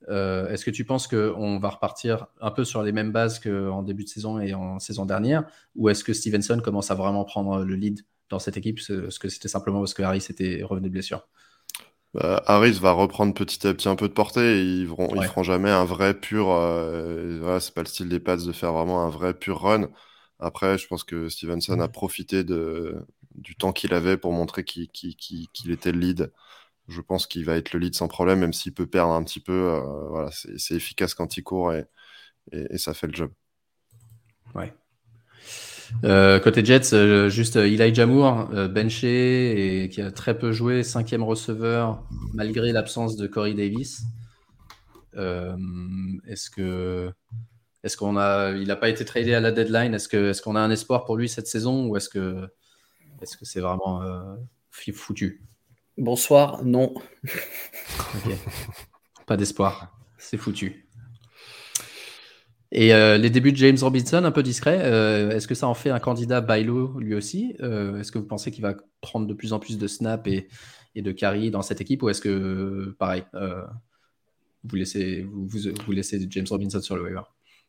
est-ce 0.08 0.64
que 0.64 0.72
tu 0.72 0.86
penses 0.86 1.08
qu'on 1.08 1.60
va 1.60 1.70
repartir 1.70 2.28
un 2.40 2.52
peu 2.52 2.64
sur 2.64 2.84
les 2.84 2.92
mêmes 2.92 3.12
bases 3.12 3.40
qu'en 3.40 3.84
début 3.84 4.06
de 4.06 4.10
saison 4.10 4.40
et 4.40 4.54
en 4.54 4.80
saison 4.80 5.06
dernière 5.06 5.44
Ou 5.76 5.90
est-ce 5.90 6.04
que 6.04 6.14
Stevenson 6.14 6.62
commence 6.64 6.90
à 6.90 6.96
vraiment 6.96 7.26
prendre 7.26 7.64
le 7.64 7.76
lead 7.76 8.02
dans 8.30 8.40
cette 8.40 8.58
équipe 8.58 8.80
Est-ce 8.80 9.20
que 9.20 9.30
c'était 9.30 9.50
simplement 9.50 9.80
parce 9.80 9.94
que 9.94 10.02
Harris 10.02 10.26
était 10.30 10.64
revenu 10.64 10.88
de 10.88 10.94
blessure? 10.94 11.28
Bah, 12.14 12.42
Harris 12.48 12.80
va 12.80 12.92
reprendre 12.92 13.34
petit 13.34 13.68
à 13.68 13.74
petit 13.74 13.88
un 13.88 13.96
peu 13.96 14.08
de 14.08 14.14
portée. 14.14 14.64
ils 14.64 14.88
ne 14.90 15.22
feront 15.22 15.44
jamais 15.44 15.70
un 15.70 15.86
vrai 15.86 16.20
pur. 16.20 16.50
Euh, 16.52 17.60
c'est 17.60 17.74
pas 17.74 17.82
le 17.82 17.88
style 17.88 18.10
des 18.10 18.20
Pats 18.20 18.38
de 18.38 18.52
faire 18.52 18.74
vraiment 18.74 19.04
un 19.04 19.10
vrai 19.10 19.34
pur 19.34 19.62
run. 19.62 19.90
Après, 20.40 20.78
je 20.78 20.88
pense 20.88 21.04
que 21.04 21.30
Stevenson 21.30 21.80
a 21.80 21.88
profité 21.88 22.44
de, 22.44 23.06
du 23.40 23.56
temps 23.56 23.72
qu'il 23.72 23.94
avait 23.94 24.18
pour 24.18 24.32
montrer 24.32 24.64
qu'il 24.64 24.90
était 25.72 25.92
le 25.92 26.00
lead. 26.00 26.32
Je 26.88 27.02
pense 27.02 27.28
qu'il 27.28 27.46
va 27.46 27.56
être 27.56 27.74
le 27.74 27.80
lead 27.80 27.96
sans 27.96 28.08
problème, 28.08 28.40
même 28.40 28.54
s'il 28.54 28.74
peut 28.74 28.88
perdre 28.88 29.14
un 29.14 29.24
petit 29.24 29.40
peu. 29.40 29.54
Euh, 29.54 30.08
voilà, 30.10 30.32
c'est 30.32 30.76
efficace 30.76 31.14
quand 31.14 31.38
il 31.38 31.44
court 31.44 31.74
et, 31.74 31.86
ça 32.78 32.96
fait 32.96 33.08
le 33.08 33.14
job. 33.14 33.32
Ouais. 34.56 34.74
Euh, 36.04 36.40
côté 36.40 36.66
Jets, 36.66 36.94
euh, 36.94 37.30
juste 37.30 37.56
Elijah 37.56 38.08
Moore, 38.08 38.48
benché 38.70 39.84
et 39.84 39.90
qui 39.90 40.02
a 40.02 40.12
très 40.12 40.38
peu 40.38 40.52
joué, 40.52 40.82
cinquième 40.82 41.24
receveur, 41.24 42.04
malgré 42.34 42.72
l'absence 42.72 43.16
de 43.16 43.28
Corey 43.28 43.54
Davis. 43.54 44.02
est-ce 45.16 46.50
que 46.50 47.12
qu'on 47.98 48.18
a, 48.18 48.52
il 48.52 48.68
n'a 48.68 48.76
pas 48.76 48.90
été 48.90 49.06
tradé 49.06 49.36
à 49.36 49.40
la 49.40 49.52
deadline? 49.52 49.94
Est-ce 49.94 50.16
est-ce 50.16 50.42
qu'on 50.42 50.56
a 50.56 50.60
un 50.60 50.72
espoir 50.72 51.06
pour 51.06 51.18
lui 51.18 51.30
cette 51.30 51.48
saison 51.48 51.86
ou 51.86 51.98
est-ce 51.98 52.10
que 52.10 52.50
est-ce 53.22 53.38
que 53.38 53.46
c'est 53.46 53.62
vraiment 53.62 54.02
foutu? 54.94 55.42
Bonsoir, 55.98 56.64
non. 56.64 56.94
Pas 59.28 59.38
d'espoir, 59.38 60.00
c'est 60.18 60.38
foutu. 60.38 60.90
Et 62.72 62.94
euh, 62.94 63.18
les 63.18 63.30
débuts 63.30 63.52
de 63.52 63.58
James 63.58 63.78
Robinson, 63.82 64.24
un 64.24 64.32
peu 64.32 64.44
discret, 64.44 64.80
euh, 64.84 65.32
est-ce 65.32 65.48
que 65.48 65.56
ça 65.56 65.68
en 65.68 65.74
fait 65.74 65.90
un 65.90 66.00
candidat 66.00 66.40
Bailo 66.40 67.00
lui 67.00 67.16
aussi? 67.16 67.56
Euh, 67.62 68.00
Est-ce 68.00 68.12
que 68.12 68.20
vous 68.20 68.28
pensez 68.28 68.52
qu'il 68.52 68.62
va 68.62 68.76
prendre 69.02 69.26
de 69.26 69.34
plus 69.34 69.54
en 69.54 69.60
plus 69.60 69.78
de 69.78 69.88
snaps 69.88 70.28
et, 70.28 70.48
de 71.02 71.12
carry 71.12 71.50
dans 71.50 71.62
cette 71.62 71.82
équipe 71.82 72.04
Ou 72.04 72.10
est-ce 72.10 72.22
que, 72.22 72.96
pareil, 73.00 73.24
vous, 74.64 74.76
laissez, 74.76 75.24
vous, 75.24 75.48
vous, 75.48 75.92
laissez 75.92 76.26
James 76.30 76.46
Robinson 76.50 76.82
sur 76.82 76.96
le 76.96 77.04
waiver? 77.04 77.22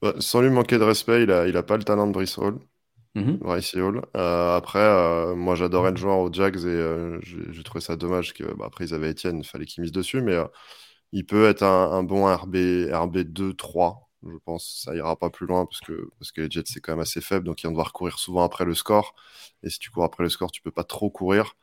Bah, 0.03 0.15
Sans 0.19 0.43
lui 0.43 0.51
manquer 0.51 0.79
de 0.79 0.85
respect, 0.85 1.23
il 1.23 1.29
n'a 1.29 1.47
il 1.47 1.57
a 1.57 1.63
pas 1.63 1.77
le 1.77 1.85
talent 1.85 2.07
de 2.07 2.13
Brice 2.13 2.37
Hall. 2.39 2.59
Mm-hmm. 3.17 3.81
Hall. 3.81 4.03
après, 4.15 5.35
moi 5.35 5.57
j'adorais 5.57 5.91
le 5.91 5.97
joueur 5.97 6.19
aux 6.19 6.33
Jags 6.33 6.65
et 6.65 7.19
j'ai 7.23 7.63
trouvé 7.65 7.81
ça 7.81 7.97
dommage 7.97 8.35
que 8.35 8.45
bah, 8.55 8.67
après 8.67 8.85
ils 8.87 8.95
avaient 8.95 9.11
Etienne, 9.11 9.39
il 9.39 9.45
fallait 9.47 9.67
qu'il 9.67 9.83
mise 9.83 9.93
dessus, 9.93 10.23
mais 10.23 10.37
il 11.13 11.27
peut 11.27 11.49
être 11.49 11.63
un, 11.65 11.91
un 11.91 12.03
bon 12.05 12.33
RB, 12.33 12.55
RB2-3 12.55 14.11
je 14.27 14.37
pense. 14.45 14.83
Ça 14.85 14.95
ira 14.95 15.17
pas 15.17 15.31
plus 15.31 15.47
loin 15.47 15.67
parce 15.67 15.81
que, 15.81 16.11
parce 16.19 16.33
que 16.33 16.43
les 16.43 16.51
Jets, 16.51 16.65
c'est 16.67 16.81
quand 16.81 16.93
même 16.93 17.01
assez 17.01 17.21
faible. 17.21 17.47
Donc, 17.47 17.63
ils 17.63 17.67
vont 17.67 17.73
devoir 17.73 17.93
courir 17.93 18.19
souvent 18.19 18.43
après 18.45 18.65
le 18.65 18.75
score. 18.75 19.15
Et 19.63 19.71
si 19.71 19.79
tu 19.79 19.91
cours 19.91 20.05
après 20.05 20.23
le 20.23 20.29
score, 20.29 20.51
tu 20.51 20.63
peux 20.63 20.71
pas 20.71 20.85
trop 20.85 21.11
courir. 21.11 21.55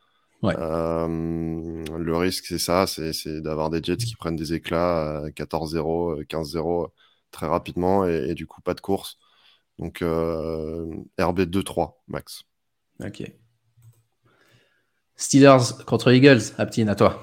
Euh, 0.44 1.08
le 1.08 2.16
risque, 2.16 2.46
c'est 2.46 2.58
ça 2.58 2.86
c'est 2.86 3.40
d'avoir 3.40 3.70
des 3.70 3.82
Jets 3.82 3.96
qui 3.96 4.14
prennent 4.16 4.36
des 4.36 4.54
éclats 4.54 5.28
14-0, 5.34 6.24
15-0 6.24 6.92
très 7.32 7.46
rapidement 7.46 8.06
et, 8.06 8.34
du 8.34 8.46
coup, 8.46 8.60
pas 8.62 8.74
de 8.74 8.80
course. 8.80 9.18
Donc, 9.78 10.02
euh, 10.02 10.86
RB 11.18 11.40
2-3 11.40 12.02
max. 12.08 12.42
Ok. 13.00 13.30
Steelers 15.16 15.84
contre 15.86 16.12
Eagles, 16.12 16.42
Aptine, 16.58 16.88
à 16.88 16.94
toi. 16.94 17.22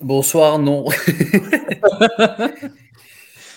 Bonsoir, 0.00 0.58
non. 0.58 0.84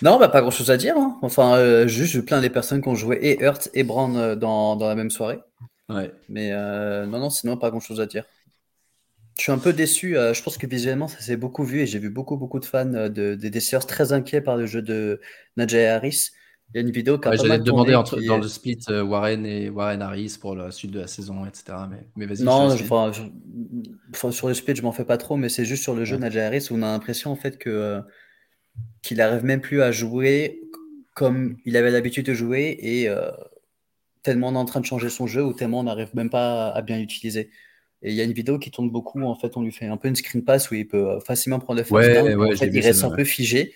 Non, 0.02 0.18
bah, 0.18 0.28
pas 0.28 0.40
grand 0.40 0.50
chose 0.50 0.70
à 0.70 0.76
dire. 0.76 0.96
Hein. 0.96 1.18
Enfin, 1.22 1.56
euh, 1.56 1.86
juste, 1.86 2.12
je 2.12 2.20
plains 2.20 2.40
les 2.40 2.50
personnes 2.50 2.80
qui 2.80 2.88
ont 2.88 2.94
joué 2.94 3.18
et 3.20 3.42
Hurt 3.42 3.68
et 3.74 3.84
Brown 3.84 4.16
euh, 4.16 4.34
dans, 4.34 4.76
dans 4.76 4.88
la 4.88 4.94
même 4.94 5.10
soirée. 5.10 5.40
Ouais. 5.88 6.10
Mais 6.28 6.52
euh, 6.52 7.06
non, 7.06 7.18
non, 7.18 7.30
sinon, 7.30 7.56
pas 7.56 7.70
grand 7.70 7.80
chose 7.80 8.00
à 8.00 8.06
dire. 8.06 8.24
Je 9.36 9.42
suis 9.42 9.52
un 9.52 9.58
peu 9.58 9.72
déçu. 9.72 10.14
je 10.14 10.42
pense 10.42 10.58
que 10.58 10.66
visuellement, 10.66 11.08
ça 11.08 11.20
s'est 11.20 11.36
beaucoup 11.36 11.64
vu 11.64 11.80
et 11.80 11.86
j'ai 11.86 11.98
vu 11.98 12.10
beaucoup, 12.10 12.36
beaucoup 12.36 12.60
de 12.60 12.64
fans 12.66 12.84
de, 12.84 13.34
des 13.34 13.50
Dessers 13.50 13.86
très 13.86 14.12
inquiets 14.12 14.42
par 14.42 14.56
le 14.56 14.66
jeu 14.66 14.82
de 14.82 15.20
Najee 15.56 15.86
Harris. 15.86 16.30
Il 16.72 16.76
y 16.76 16.78
a 16.78 16.86
une 16.86 16.92
vidéo 16.92 17.18
qui 17.18 17.28
a 17.28 17.34
J'allais 17.34 17.58
te 17.58 17.64
demander 17.64 17.94
entre, 17.94 18.20
dans 18.20 18.38
le 18.38 18.46
split 18.46 18.78
Warren 18.88 19.44
et 19.44 19.70
Warren 19.70 20.02
Harris 20.02 20.36
pour 20.40 20.54
la 20.54 20.70
suite 20.70 20.92
de 20.92 21.00
la 21.00 21.08
saison, 21.08 21.44
etc. 21.44 21.64
Mais, 21.90 22.06
mais 22.14 22.26
vas-y. 22.26 22.44
Non, 22.44 22.68
enfin, 22.70 24.30
sur 24.30 24.48
le 24.48 24.54
split, 24.54 24.76
je 24.76 24.82
m'en 24.82 24.92
fais 24.92 25.04
pas 25.04 25.16
trop, 25.16 25.36
mais 25.36 25.48
c'est 25.48 25.64
juste 25.64 25.82
sur 25.82 25.94
le 25.94 26.04
jeu 26.04 26.16
de 26.16 26.22
Najee 26.22 26.40
Harris 26.40 26.68
où 26.70 26.74
on 26.74 26.82
a 26.82 26.92
l'impression 26.92 27.32
en 27.32 27.36
fait 27.36 27.58
que 27.58 28.00
qu'il 29.02 29.16
n'arrive 29.16 29.44
même 29.44 29.60
plus 29.60 29.82
à 29.82 29.90
jouer 29.90 30.60
comme 31.14 31.56
il 31.64 31.76
avait 31.76 31.90
l'habitude 31.90 32.26
de 32.26 32.34
jouer 32.34 32.78
et 32.80 33.08
euh, 33.08 33.30
tellement 34.22 34.48
on 34.48 34.54
est 34.54 34.58
en 34.58 34.64
train 34.64 34.80
de 34.80 34.86
changer 34.86 35.10
son 35.10 35.26
jeu 35.26 35.44
ou 35.44 35.52
tellement 35.52 35.80
on 35.80 35.84
n'arrive 35.84 36.14
même 36.14 36.30
pas 36.30 36.70
à 36.70 36.82
bien 36.82 36.98
l'utiliser. 36.98 37.50
Et 38.02 38.10
il 38.10 38.14
y 38.14 38.20
a 38.20 38.24
une 38.24 38.32
vidéo 38.32 38.58
qui 38.58 38.70
tourne 38.70 38.90
beaucoup, 38.90 39.20
en 39.22 39.34
fait, 39.34 39.56
on 39.56 39.62
lui 39.62 39.72
fait 39.72 39.86
un 39.86 39.98
peu 39.98 40.08
une 40.08 40.16
screen 40.16 40.42
pass 40.42 40.70
où 40.70 40.74
il 40.74 40.88
peut 40.88 41.10
euh, 41.10 41.20
facilement 41.20 41.58
prendre 41.58 41.78
le 41.78 41.84
first 41.84 42.10
down. 42.10 42.42
en 42.42 42.56
fait, 42.56 42.70
il 42.72 42.80
reste 42.80 43.04
un 43.04 43.10
peu 43.10 43.24
figé. 43.24 43.74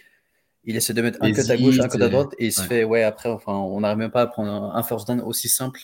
Il 0.65 0.77
essaie 0.77 0.95
de 0.95 1.03
mettre 1.03 1.19
un 1.21 1.33
cut 1.33 1.51
à 1.51 1.57
gauche, 1.57 1.79
un 1.79 1.89
cut 1.89 2.03
à 2.03 2.09
droite, 2.09 2.35
et 2.39 2.47
il 2.47 2.53
se 2.53 2.62
fait, 2.62 2.85
ouais, 2.85 3.03
après, 3.03 3.29
enfin, 3.29 3.53
on 3.53 3.81
n'arrive 3.81 3.99
même 3.99 4.11
pas 4.11 4.23
à 4.23 4.27
prendre 4.27 4.75
un 4.75 4.83
first 4.83 5.07
down 5.07 5.21
aussi 5.21 5.49
simple 5.49 5.81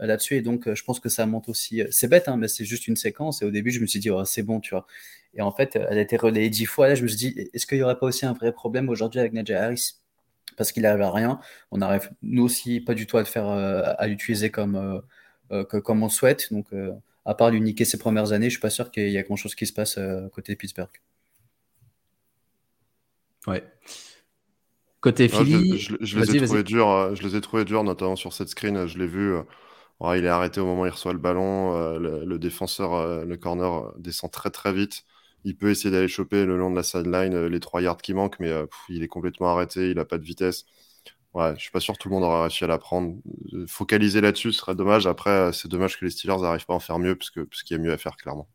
euh, 0.00 0.06
là-dessus. 0.06 0.36
Et 0.36 0.42
donc, 0.42 0.72
je 0.72 0.84
pense 0.84 1.00
que 1.00 1.08
ça 1.08 1.26
monte 1.26 1.48
aussi. 1.48 1.82
C'est 1.90 2.08
bête, 2.08 2.28
hein, 2.28 2.36
mais 2.36 2.48
c'est 2.48 2.64
juste 2.64 2.86
une 2.86 2.96
séquence. 2.96 3.42
Et 3.42 3.44
au 3.44 3.50
début, 3.50 3.70
je 3.70 3.80
me 3.80 3.86
suis 3.86 3.98
dit, 3.98 4.10
oh, 4.10 4.24
c'est 4.24 4.42
bon, 4.42 4.60
tu 4.60 4.70
vois. 4.74 4.86
Et 5.34 5.42
en 5.42 5.50
fait, 5.50 5.76
elle 5.76 5.98
a 5.98 6.00
été 6.00 6.16
relayée 6.16 6.50
dix 6.50 6.66
fois. 6.66 6.88
Là, 6.88 6.94
je 6.94 7.02
me 7.02 7.08
suis 7.08 7.16
dit, 7.16 7.48
est-ce 7.52 7.66
qu'il 7.66 7.78
n'y 7.78 7.84
aurait 7.84 7.98
pas 7.98 8.06
aussi 8.06 8.26
un 8.26 8.32
vrai 8.32 8.52
problème 8.52 8.88
aujourd'hui 8.88 9.18
avec 9.20 9.32
Najee 9.32 9.54
Harris? 9.54 9.94
Parce 10.56 10.72
qu'il 10.72 10.82
n'arrive 10.82 11.00
à 11.02 11.10
rien. 11.10 11.40
On 11.70 11.78
n'arrive, 11.78 12.10
nous 12.20 12.44
aussi, 12.44 12.80
pas 12.80 12.94
du 12.94 13.06
tout 13.06 13.16
à 13.16 13.20
le 13.20 13.26
faire, 13.26 13.48
euh, 13.48 13.82
à 13.96 14.06
l'utiliser 14.06 14.50
comme, 14.50 14.76
euh, 14.76 15.00
euh, 15.50 15.80
comme 15.80 16.02
on 16.02 16.10
souhaite. 16.10 16.52
Donc, 16.52 16.66
à 17.24 17.34
part 17.34 17.50
lui 17.50 17.60
niquer 17.60 17.84
ses 17.84 17.98
premières 17.98 18.32
années, 18.32 18.46
je 18.46 18.56
suis 18.56 18.60
pas 18.60 18.70
sûr 18.70 18.90
qu'il 18.90 19.10
y 19.10 19.18
a 19.18 19.22
grand-chose 19.22 19.54
qui 19.54 19.66
se 19.66 19.72
passe 19.72 19.98
côté 20.32 20.54
Pittsburgh. 20.56 20.90
Ouais. 23.46 23.64
Côté 25.02 25.28
Philly, 25.28 25.78
je, 25.78 26.18
les 26.18 26.36
ai 26.36 26.46
trouvés 26.46 26.62
durs, 26.62 27.14
je 27.14 27.22
les 27.22 27.36
ai 27.36 27.40
trouvés 27.40 27.64
durs, 27.66 27.84
notamment 27.84 28.16
sur 28.16 28.32
cette 28.32 28.48
screen. 28.48 28.86
Je 28.86 28.98
l'ai 28.98 29.06
vu. 29.06 29.34
il 30.00 30.24
est 30.24 30.28
arrêté 30.28 30.60
au 30.60 30.64
moment 30.64 30.82
où 30.82 30.86
il 30.86 30.90
reçoit 30.90 31.12
le 31.12 31.18
ballon. 31.18 31.98
le, 31.98 32.38
défenseur, 32.38 33.24
le 33.26 33.36
corner 33.36 33.92
descend 33.98 34.30
très 34.30 34.50
très 34.50 34.72
vite 34.72 35.04
il 35.44 35.56
peut 35.56 35.70
essayer 35.70 35.90
d'aller 35.90 36.08
choper 36.08 36.44
le 36.44 36.56
long 36.56 36.70
de 36.70 36.76
la 36.76 36.82
sideline 36.82 37.34
euh, 37.34 37.48
les 37.48 37.60
trois 37.60 37.82
yards 37.82 37.98
qui 37.98 38.14
manquent, 38.14 38.38
mais 38.40 38.50
euh, 38.50 38.66
il 38.88 39.02
est 39.02 39.08
complètement 39.08 39.48
arrêté, 39.52 39.90
il 39.90 39.96
n'a 39.96 40.04
pas 40.04 40.18
de 40.18 40.24
vitesse. 40.24 40.66
Ouais, 41.34 41.54
je 41.56 41.62
suis 41.62 41.70
pas 41.70 41.80
sûr 41.80 41.94
que 41.94 41.98
tout 42.02 42.08
le 42.08 42.14
monde 42.14 42.24
aura 42.24 42.42
réussi 42.42 42.64
à 42.64 42.66
la 42.66 42.78
prendre. 42.78 43.16
Euh, 43.54 43.66
focaliser 43.66 44.20
là-dessus 44.20 44.52
serait 44.52 44.74
dommage. 44.74 45.06
Après, 45.06 45.52
c'est 45.52 45.68
dommage 45.68 45.98
que 45.98 46.04
les 46.04 46.10
Steelers 46.10 46.38
n'arrivent 46.42 46.66
pas 46.66 46.74
à 46.74 46.76
en 46.76 46.80
faire 46.80 46.98
mieux, 46.98 47.16
parce 47.16 47.30
qu'il 47.30 47.76
y 47.76 47.80
a 47.80 47.82
mieux 47.82 47.92
à 47.92 47.98
faire, 47.98 48.16
clairement. 48.16 48.48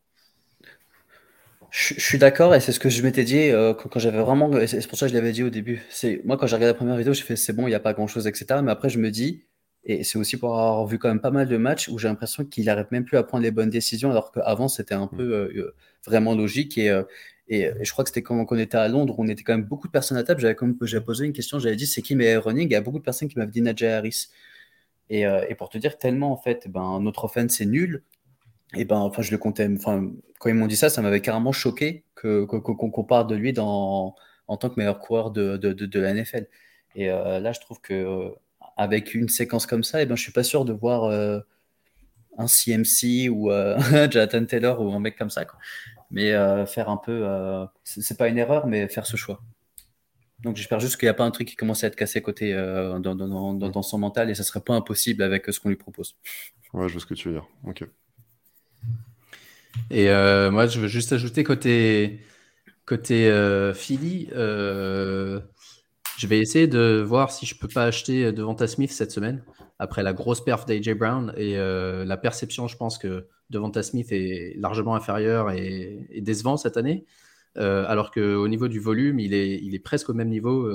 Je, 1.69 1.99
suis 1.99 2.17
d'accord, 2.17 2.55
et 2.55 2.59
c'est 2.59 2.71
ce 2.71 2.79
que 2.79 2.89
je 2.89 3.03
m'étais 3.03 3.23
dit 3.23 3.49
quand, 3.51 3.99
j'avais 3.99 4.21
vraiment. 4.21 4.51
C'est 4.65 4.87
pour 4.87 4.97
ça 4.97 5.05
que 5.05 5.11
je 5.11 5.17
l'avais 5.17 5.31
dit 5.31 5.43
au 5.43 5.49
début. 5.49 5.83
C'est 5.89 6.21
Moi, 6.23 6.37
quand 6.37 6.47
j'ai 6.47 6.55
regardé 6.55 6.71
la 6.71 6.77
première 6.77 6.95
vidéo, 6.95 7.13
j'ai 7.13 7.23
fait 7.23 7.35
c'est 7.35 7.53
bon, 7.53 7.67
il 7.67 7.69
n'y 7.69 7.75
a 7.75 7.79
pas 7.79 7.93
grand-chose, 7.93 8.25
etc. 8.25 8.61
Mais 8.63 8.71
après, 8.71 8.89
je 8.89 8.99
me 8.99 9.11
dis, 9.11 9.43
et 9.83 10.03
c'est 10.03 10.17
aussi 10.17 10.37
pour 10.37 10.57
avoir 10.57 10.85
vu 10.85 10.99
quand 10.99 11.07
même 11.07 11.21
pas 11.21 11.31
mal 11.31 11.47
de 11.47 11.57
matchs 11.57 11.87
où 11.89 11.97
j'ai 11.97 12.07
l'impression 12.07 12.45
qu'il 12.45 12.65
n'arrive 12.65 12.87
même 12.91 13.05
plus 13.05 13.17
à 13.17 13.23
prendre 13.23 13.43
les 13.43 13.51
bonnes 13.51 13.69
décisions, 13.69 14.11
alors 14.11 14.31
qu'avant, 14.31 14.67
c'était 14.67 14.95
un 14.95 15.05
mm. 15.05 15.17
peu 15.17 15.73
vraiment 16.07 16.35
logique. 16.35 16.77
Et, 16.77 16.89
euh, 16.89 17.03
et, 17.47 17.71
je 17.81 17.91
crois 17.91 18.03
que 18.03 18.09
c'était 18.09 18.23
quand 18.23 18.45
on 18.49 18.57
était 18.57 18.77
à 18.77 18.87
Londres, 18.87 19.15
on 19.17 19.27
était 19.27 19.43
quand 19.43 19.53
même 19.53 19.65
beaucoup 19.65 19.87
de 19.87 19.91
personnes 19.91 20.17
à 20.17 20.23
table. 20.23 20.41
J'avais 20.41 21.01
posé 21.01 21.25
une 21.25 21.33
question, 21.33 21.59
j'avais 21.59 21.75
dit 21.75 21.87
c'est 21.87 22.01
qui 22.01 22.15
mes 22.15 22.35
running? 22.37 22.67
Il 22.67 22.73
y 22.73 22.75
a 22.75 22.81
beaucoup 22.81 22.99
de 22.99 23.03
personnes 23.03 23.27
qui 23.29 23.37
m'avaient 23.37 23.51
dit 23.51 23.61
Najee 23.61 23.87
Harris. 23.87 24.27
Et, 25.09 25.25
euh, 25.25 25.45
et, 25.47 25.55
pour 25.55 25.69
te 25.69 25.77
dire 25.77 25.97
tellement 25.97 26.33
en 26.33 26.37
fait, 26.37 26.67
ben 26.67 26.99
notre 26.99 27.25
offense 27.25 27.51
c'est 27.51 27.65
nul. 27.65 28.03
Et 28.75 28.85
ben 28.85 28.97
enfin 28.97 29.21
je 29.21 29.31
le 29.31 29.37
comptais. 29.37 29.67
Enfin 29.73 30.11
quand 30.39 30.49
ils 30.49 30.55
m'ont 30.55 30.67
dit 30.67 30.75
ça, 30.75 30.89
ça 30.89 31.01
m'avait 31.01 31.21
carrément 31.21 31.51
choqué 31.51 32.03
que 32.15 32.43
qu'on 32.45 33.03
parle 33.03 33.27
de 33.27 33.35
lui 33.35 33.53
dans 33.53 34.15
en 34.47 34.57
tant 34.57 34.69
que 34.69 34.75
meilleur 34.77 34.99
coureur 34.99 35.31
de, 35.31 35.57
de, 35.57 35.73
de, 35.73 35.99
la 35.99 36.13
NFL. 36.13 36.47
Et 36.95 37.07
là, 37.07 37.51
je 37.51 37.59
trouve 37.59 37.81
que 37.81 38.31
avec 38.77 39.13
une 39.13 39.29
séquence 39.29 39.65
comme 39.65 39.83
ça, 39.83 40.01
et 40.01 40.05
ben, 40.05 40.15
je 40.15 40.21
suis 40.21 40.31
pas 40.31 40.43
sûr 40.43 40.65
de 40.65 40.73
voir 40.73 41.11
un 42.37 42.47
CMC 42.47 43.29
ou 43.29 43.49
Jonathan 44.11 44.45
Taylor 44.45 44.81
ou 44.81 44.93
un 44.93 44.99
mec 44.99 45.17
comme 45.17 45.29
ça. 45.29 45.45
Mais 46.11 46.31
faire 46.65 46.89
un 46.89 46.97
peu, 46.97 47.25
c'est 47.83 48.17
pas 48.17 48.29
une 48.29 48.37
erreur, 48.37 48.67
mais 48.67 48.87
faire 48.87 49.05
ce 49.05 49.17
choix. 49.17 49.41
Donc 50.39 50.55
j'espère 50.55 50.79
juste 50.79 50.97
qu'il 50.97 51.07
n'y 51.07 51.11
a 51.11 51.15
pas 51.15 51.25
un 51.25 51.31
truc 51.31 51.47
qui 51.47 51.55
commence 51.55 51.83
à 51.83 51.87
être 51.87 51.95
cassé 51.95 52.21
côté 52.21 52.53
dans, 52.53 52.99
dans, 52.99 53.53
dans, 53.53 53.81
son 53.81 53.97
mental 53.97 54.29
et 54.29 54.35
ça 54.35 54.43
serait 54.43 54.61
pas 54.61 54.73
impossible 54.73 55.23
avec 55.23 55.45
ce 55.47 55.59
qu'on 55.59 55.69
lui 55.69 55.75
propose. 55.75 56.15
Ouais, 56.73 56.87
je 56.87 56.93
vois 56.93 57.01
ce 57.01 57.05
que 57.05 57.15
tu 57.15 57.29
veux 57.29 57.33
dire. 57.35 57.47
Ok. 57.65 57.83
Et 59.89 60.09
euh, 60.09 60.51
moi, 60.51 60.67
je 60.67 60.79
veux 60.79 60.87
juste 60.87 61.13
ajouter 61.13 61.43
côté, 61.43 62.19
côté 62.85 63.29
euh, 63.29 63.73
Philly, 63.73 64.29
euh, 64.33 65.39
je 66.17 66.27
vais 66.27 66.39
essayer 66.39 66.67
de 66.67 67.03
voir 67.05 67.31
si 67.31 67.45
je 67.45 67.57
peux 67.57 67.67
pas 67.67 67.85
acheter 67.85 68.31
Devonta 68.31 68.67
Smith 68.67 68.91
cette 68.91 69.11
semaine, 69.11 69.43
après 69.79 70.03
la 70.03 70.13
grosse 70.13 70.43
perf 70.43 70.65
d'AJ 70.65 70.93
Brown 70.93 71.33
et 71.37 71.55
la 71.55 72.17
perception, 72.17 72.67
je 72.67 72.75
pense 72.75 72.97
que 72.97 73.27
Devonta 73.49 73.83
Smith 73.83 74.11
est 74.11 74.55
largement 74.57 74.95
inférieur 74.95 75.51
et, 75.51 76.07
décevant 76.21 76.57
cette 76.57 76.75
année. 76.75 77.05
alors 77.55 78.09
qu'au 78.09 78.47
niveau 78.47 78.67
du 78.67 78.79
volume, 78.79 79.19
il 79.19 79.35
est, 79.35 79.59
il 79.61 79.75
est 79.75 79.79
presque 79.79 80.09
au 80.09 80.15
même 80.15 80.29
niveau 80.29 80.67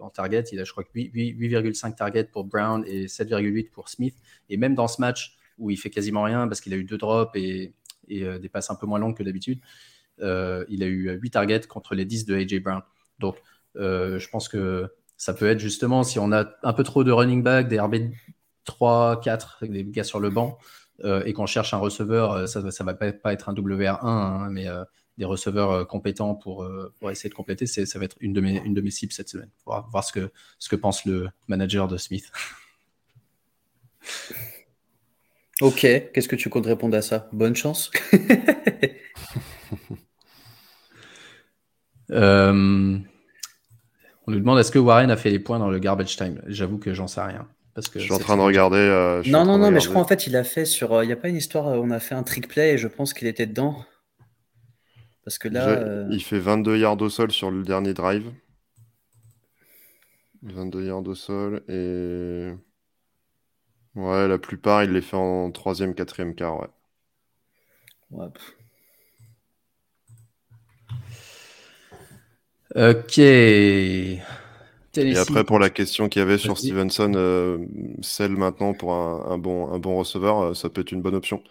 en 0.00 0.08
target. 0.08 0.44
Il 0.52 0.60
a, 0.60 0.64
je 0.64 0.72
crois, 0.72 0.84
8,5 0.94 1.94
targets 1.94 2.24
pour 2.24 2.44
Brown 2.44 2.82
et 2.86 3.04
7,8 3.06 3.70
pour 3.70 3.90
Smith. 3.90 4.16
Et 4.48 4.56
même 4.56 4.74
dans 4.74 4.88
ce 4.88 5.02
match 5.02 5.36
où 5.58 5.70
il 5.70 5.76
fait 5.76 5.90
quasiment 5.90 6.22
rien 6.22 6.48
parce 6.48 6.62
qu'il 6.62 6.72
a 6.72 6.76
eu 6.76 6.84
deux 6.84 6.98
drops 6.98 7.32
et, 7.34 7.74
et 8.08 8.24
euh, 8.24 8.38
des 8.38 8.48
passes 8.48 8.70
un 8.70 8.74
peu 8.74 8.86
moins 8.86 8.98
longues 8.98 9.16
que 9.16 9.22
d'habitude. 9.22 9.60
Euh, 10.20 10.64
il 10.68 10.82
a 10.82 10.86
eu 10.86 11.10
8 11.20 11.30
targets 11.30 11.60
contre 11.66 11.94
les 11.94 12.04
10 12.04 12.26
de 12.26 12.36
AJ 12.36 12.62
Brown. 12.62 12.82
Donc, 13.18 13.36
euh, 13.76 14.18
je 14.18 14.28
pense 14.28 14.48
que 14.48 14.88
ça 15.16 15.34
peut 15.34 15.46
être 15.46 15.58
justement 15.58 16.02
si 16.02 16.18
on 16.18 16.32
a 16.32 16.46
un 16.62 16.72
peu 16.72 16.82
trop 16.82 17.04
de 17.04 17.12
running 17.12 17.42
back, 17.42 17.68
des 17.68 17.80
RB 17.80 17.96
3, 18.64 19.20
4, 19.20 19.66
des 19.66 19.84
gars 19.84 20.04
sur 20.04 20.20
le 20.20 20.30
banc, 20.30 20.58
et 21.04 21.34
qu'on 21.34 21.46
cherche 21.46 21.74
un 21.74 21.78
receveur, 21.78 22.48
ça 22.48 22.60
ne 22.60 22.84
va 22.84 22.94
pas, 22.94 23.32
être 23.32 23.48
un 23.48 23.54
WR1, 23.54 23.98
hein, 24.02 24.48
mais 24.50 24.66
des 25.18 25.26
receveurs 25.26 25.86
compétents 25.86 26.34
pour, 26.34 26.66
essayer 27.10 27.28
de 27.28 27.34
compléter, 27.34 27.66
ça 27.66 27.98
va 27.98 28.06
être 28.06 28.16
une 28.20 28.32
de 28.32 28.40
mes, 28.40 28.56
une 28.64 28.72
de 28.72 28.80
mes 28.80 28.90
cibles 28.90 29.12
cette 29.12 29.28
semaine. 29.28 29.50
Voir 29.66 30.04
ce, 30.04 30.12
que, 30.12 30.32
ce 30.58 30.70
que 30.70 30.76
pense 30.76 31.04
le 31.04 31.28
manager 31.48 31.86
de 31.86 31.98
Smith. 31.98 32.32
Ok, 35.62 35.80
qu'est-ce 35.80 36.28
que 36.28 36.36
tu 36.36 36.50
comptes 36.50 36.66
répondre 36.66 36.96
à 36.96 37.02
ça? 37.02 37.28
Bonne 37.32 37.56
chance. 37.56 37.90
Euh, 42.12 42.98
on 44.26 44.30
nous 44.30 44.38
demande 44.38 44.60
est-ce 44.60 44.70
que 44.70 44.78
Warren 44.78 45.10
a 45.10 45.16
fait 45.16 45.30
les 45.30 45.40
points 45.40 45.58
dans 45.58 45.70
le 45.70 45.80
garbage 45.80 46.16
time? 46.16 46.40
J'avoue 46.46 46.78
que 46.78 46.94
j'en 46.94 47.08
sais 47.08 47.20
rien. 47.20 47.48
Parce 47.74 47.88
que 47.88 47.98
je 47.98 48.04
suis 48.04 48.14
en 48.14 48.18
train 48.18 48.36
de 48.36 48.42
regarder. 48.42 48.76
Euh, 48.76 49.24
non, 49.26 49.44
non, 49.44 49.58
non, 49.58 49.72
mais 49.72 49.80
je 49.80 49.88
crois 49.88 50.00
en 50.00 50.06
fait 50.06 50.28
il 50.28 50.36
a 50.36 50.44
fait 50.44 50.64
sur. 50.64 50.92
Euh, 50.92 51.04
il 51.04 51.08
n'y 51.08 51.12
a 51.12 51.16
pas 51.16 51.28
une 51.28 51.36
histoire, 51.36 51.66
on 51.66 51.90
a 51.90 51.98
fait 51.98 52.14
un 52.14 52.22
trick 52.22 52.46
play 52.46 52.74
et 52.74 52.78
je 52.78 52.86
pense 52.86 53.12
qu'il 53.12 53.26
était 53.26 53.46
dedans. 53.46 53.84
Parce 55.24 55.38
que 55.38 55.48
là. 55.48 56.06
Il 56.10 56.22
fait 56.22 56.38
22 56.38 56.78
yards 56.78 57.02
au 57.02 57.08
sol 57.08 57.32
sur 57.32 57.50
le 57.50 57.64
dernier 57.64 57.92
drive. 57.92 58.32
22 60.42 60.86
yards 60.86 61.08
au 61.08 61.14
sol 61.16 61.64
et. 61.68 62.52
Ouais, 63.96 64.28
la 64.28 64.38
plupart, 64.38 64.84
il 64.84 64.92
les 64.92 65.00
fait 65.00 65.16
en 65.16 65.50
troisième, 65.50 65.92
quatrième 65.94 66.36
quart, 66.36 66.60
ouais. 66.60 66.68
Ok. 72.74 73.18
Et 73.18 74.22
après, 75.18 75.44
pour 75.44 75.58
la 75.58 75.70
question 75.70 76.08
qu'il 76.08 76.20
y 76.20 76.22
avait 76.22 76.38
sur 76.38 76.58
Stevenson, 76.58 77.12
euh, 77.16 77.58
celle 78.02 78.32
maintenant 78.36 78.74
pour 78.74 78.94
un, 78.94 79.38
bon, 79.38 79.72
un 79.72 79.78
bon 79.78 79.96
receveur, 79.98 80.40
euh, 80.40 80.54
ça 80.54 80.70
peut 80.70 80.80
être 80.80 80.92
une 80.92 81.02
bonne 81.02 81.14
option. 81.14 81.42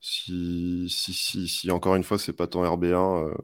Si, 0.00 0.88
si, 0.90 1.12
si, 1.14 1.48
si 1.48 1.70
encore 1.70 1.94
une 1.96 2.04
fois, 2.04 2.18
c'est 2.18 2.32
pas 2.32 2.46
ton 2.48 2.64
RB1, 2.64 3.28
euh, 3.28 3.34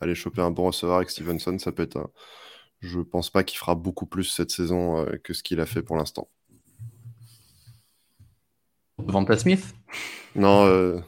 aller 0.00 0.14
choper 0.14 0.42
un 0.42 0.50
bon 0.50 0.66
receveur 0.66 0.96
avec 0.96 1.10
Stevenson, 1.10 1.58
ça 1.58 1.72
peut 1.72 1.82
être 1.84 1.96
un... 1.98 2.10
Je 2.80 3.00
pense 3.00 3.30
pas 3.30 3.44
qu'il 3.44 3.58
fera 3.58 3.74
beaucoup 3.76 4.06
plus 4.06 4.24
cette 4.24 4.50
saison 4.50 5.06
que 5.24 5.34
ce 5.34 5.42
qu'il 5.42 5.60
a 5.60 5.66
fait 5.66 5.82
pour 5.82 5.96
l'instant. 5.96 6.28
Devanta 9.06 9.36
Smith 9.36 9.74
Non. 10.34 10.64
Euh, 10.66 10.98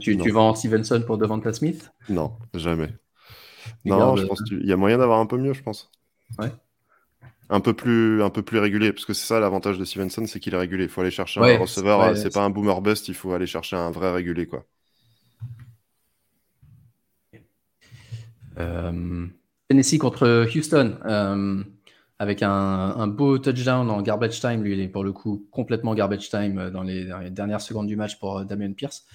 tu, 0.00 0.30
vends 0.30 0.54
Stevenson 0.54 1.02
pour 1.06 1.18
Devanta 1.18 1.52
Smith 1.52 1.90
Non, 2.08 2.36
jamais. 2.54 2.88
Non, 3.84 4.16
je 4.16 4.26
pense 4.26 4.42
qu'il 4.42 4.64
y 4.64 4.72
a 4.72 4.76
moyen 4.76 4.98
d'avoir 4.98 5.20
un 5.20 5.26
peu 5.26 5.38
mieux, 5.38 5.52
je 5.52 5.62
pense. 5.62 5.90
Ouais. 6.38 6.50
Un 7.48 7.60
peu 7.60 7.72
plus, 7.74 8.22
un 8.22 8.30
peu 8.30 8.42
plus 8.42 8.58
régulier, 8.58 8.92
parce 8.92 9.04
que 9.04 9.12
c'est 9.12 9.26
ça 9.26 9.40
l'avantage 9.40 9.78
de 9.78 9.84
Stevenson, 9.84 10.24
c'est 10.26 10.38
qu'il 10.38 10.54
est 10.54 10.58
régulier. 10.58 10.84
Il 10.84 10.90
faut 10.90 11.00
aller 11.00 11.10
chercher 11.10 11.40
un 11.40 11.58
receveur. 11.58 12.16
c'est 12.16 12.32
pas 12.32 12.44
un 12.44 12.50
boomer 12.50 12.80
bust, 12.80 13.08
il 13.08 13.14
faut 13.14 13.32
aller 13.32 13.46
chercher 13.46 13.76
un 13.76 13.90
vrai 13.90 14.12
régulier, 14.12 14.46
quoi. 14.46 14.64
Euh, 18.58 19.26
Tennessee 19.68 19.98
contre 19.98 20.46
Houston. 20.54 20.98
Euh, 21.06 21.62
avec 22.20 22.42
un, 22.42 23.06
beau 23.06 23.38
touchdown 23.38 23.88
en 23.88 24.02
garbage 24.02 24.40
time. 24.40 24.62
Lui, 24.62 24.74
il 24.74 24.80
est 24.80 24.88
pour 24.88 25.04
le 25.04 25.12
coup 25.12 25.48
complètement 25.50 25.94
garbage 25.94 26.28
time 26.28 26.58
euh, 26.58 26.70
dans 26.70 26.82
les, 26.82 27.08
dernières 27.30 27.62
secondes 27.62 27.86
du 27.86 27.96
match 27.96 28.18
pour 28.18 28.40
euh, 28.40 28.44
Damien 28.44 28.74
Pierce. 28.74 29.06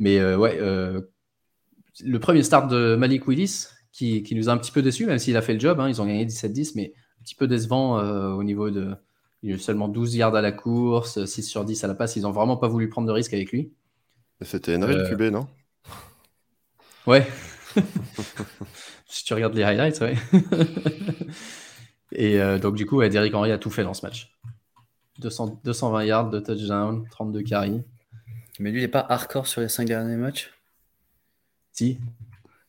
Mais 0.00 0.18
euh, 0.18 0.36
ouais, 0.36 0.58
le 0.58 2.18
premier 2.18 2.42
start 2.42 2.68
de 2.68 2.96
Malik 2.96 3.28
Willis, 3.28 3.68
qui, 3.92 4.26
nous 4.34 4.48
a 4.48 4.52
un 4.52 4.58
petit 4.58 4.72
peu 4.72 4.82
déçus, 4.82 5.06
même 5.06 5.20
s'il 5.20 5.36
a 5.36 5.42
fait 5.42 5.54
le 5.54 5.60
job. 5.60 5.78
Hein, 5.78 5.88
ils 5.88 6.02
ont 6.02 6.04
gagné 6.04 6.26
17-10, 6.26 6.72
mais 6.74 6.92
un 7.20 7.22
petit 7.22 7.36
peu 7.36 7.46
décevant 7.46 8.00
au 8.34 8.42
niveau 8.42 8.70
de. 8.70 8.96
Il 9.44 9.54
a 9.54 9.58
seulement 9.58 9.86
12 9.86 10.16
yards 10.16 10.34
à 10.34 10.40
la 10.40 10.50
course, 10.50 11.24
6 11.24 11.42
sur 11.44 11.64
10 11.64 11.84
à 11.84 11.86
la 11.86 11.94
passe. 11.94 12.16
Ils 12.16 12.22
n'ont 12.22 12.32
vraiment 12.32 12.56
pas 12.56 12.68
voulu 12.68 12.88
prendre 12.88 13.06
de 13.06 13.12
risque 13.12 13.34
avec 13.34 13.52
lui. 13.52 13.72
C'était 14.40 14.76
Henry 14.76 14.96
le 14.96 15.08
QB, 15.08 15.32
non? 15.32 15.46
Ouais. 17.06 17.24
si 19.06 19.24
tu 19.24 19.34
regardes 19.34 19.54
les 19.54 19.62
highlights, 19.62 20.00
ouais. 20.00 20.16
Et 22.14 22.40
euh, 22.40 22.58
donc, 22.58 22.74
du 22.74 22.86
coup, 22.86 23.02
Derrick 23.02 23.34
Henry 23.34 23.52
a 23.52 23.58
tout 23.58 23.70
fait 23.70 23.84
dans 23.84 23.94
ce 23.94 24.04
match. 24.04 24.36
220 25.18 26.04
yards 26.04 26.30
de 26.30 26.40
touchdown, 26.40 27.06
32 27.10 27.42
carries. 27.42 27.82
Mais 28.58 28.70
lui, 28.70 28.80
il 28.80 28.82
n'est 28.82 28.88
pas 28.88 29.00
hardcore 29.08 29.46
sur 29.46 29.60
les 29.60 29.68
5 29.68 29.86
derniers 29.86 30.16
matchs? 30.16 30.52
Si. 31.72 31.98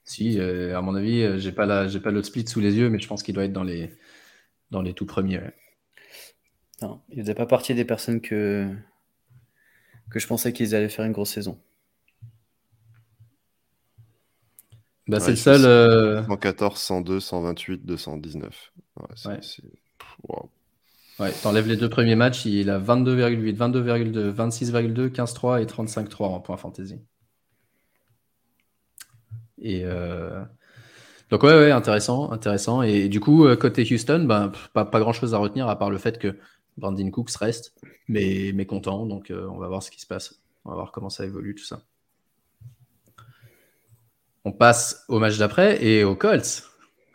Si, 0.05 0.39
euh, 0.39 0.77
à 0.77 0.81
mon 0.81 0.95
avis, 0.95 1.21
euh, 1.21 1.37
j'ai 1.37 1.51
pas, 1.51 1.65
la, 1.65 1.87
j'ai 1.87 1.99
pas 1.99 2.11
l'autre 2.11 2.27
split 2.27 2.47
sous 2.47 2.59
les 2.59 2.75
yeux, 2.75 2.89
mais 2.89 2.99
je 2.99 3.07
pense 3.07 3.23
qu'il 3.23 3.33
doit 3.33 3.45
être 3.45 3.53
dans 3.53 3.63
les, 3.63 3.95
dans 4.71 4.81
les 4.81 4.93
tout 4.93 5.05
premiers. 5.05 5.41
Non, 6.81 7.01
il 7.09 7.21
faisait 7.21 7.35
pas 7.35 7.45
partie 7.45 7.73
des 7.73 7.85
personnes 7.85 8.19
que, 8.19 8.67
que 10.09 10.19
je 10.19 10.27
pensais 10.27 10.51
qu'ils 10.51 10.75
allaient 10.75 10.89
faire 10.89 11.05
une 11.05 11.13
grosse 11.13 11.31
saison. 11.31 11.57
Bah, 15.07 15.19
c'est 15.19 15.31
le 15.31 15.37
seul. 15.37 16.25
114, 16.25 16.79
102, 16.79 17.19
128, 17.19 17.85
219. 17.85 18.73
Ouais, 18.97 19.39
ouais. 21.19 21.31
t'enlèves 21.41 21.67
les 21.67 21.77
deux 21.77 21.89
premiers 21.89 22.15
matchs, 22.15 22.45
il 22.45 22.69
a 22.69 22.79
22,8, 22.79 23.55
22,2, 23.55 24.31
26,2, 24.31 25.09
15,3 25.09 25.61
et 25.61 25.65
35,3 25.65 26.23
en 26.25 26.39
point 26.39 26.57
fantasy. 26.57 26.99
Et 29.63 29.83
euh, 29.85 30.43
donc 31.29 31.43
ouais, 31.43 31.53
ouais, 31.53 31.71
intéressant, 31.71 32.31
intéressant. 32.31 32.81
Et 32.81 33.09
du 33.09 33.19
coup, 33.19 33.45
euh, 33.45 33.55
côté 33.55 33.87
Houston, 33.91 34.25
ben, 34.27 34.51
pas, 34.73 34.85
pas 34.85 34.99
grand 34.99 35.13
chose 35.13 35.33
à 35.33 35.37
retenir 35.37 35.67
à 35.67 35.77
part 35.77 35.89
le 35.89 35.97
fait 35.97 36.19
que 36.19 36.37
Brandon 36.77 37.09
Cooks 37.11 37.35
reste, 37.37 37.73
mais, 38.07 38.51
mais 38.53 38.65
content. 38.65 39.05
Donc 39.05 39.31
euh, 39.31 39.47
on 39.49 39.57
va 39.57 39.67
voir 39.67 39.81
ce 39.83 39.91
qui 39.91 40.01
se 40.01 40.07
passe. 40.07 40.41
On 40.65 40.69
va 40.69 40.75
voir 40.75 40.91
comment 40.91 41.09
ça 41.09 41.25
évolue 41.25 41.55
tout 41.55 41.65
ça. 41.65 41.83
On 44.45 44.51
passe 44.51 45.05
au 45.07 45.19
match 45.19 45.37
d'après 45.37 45.83
et 45.83 46.03
aux 46.03 46.15
Colts. 46.15 46.63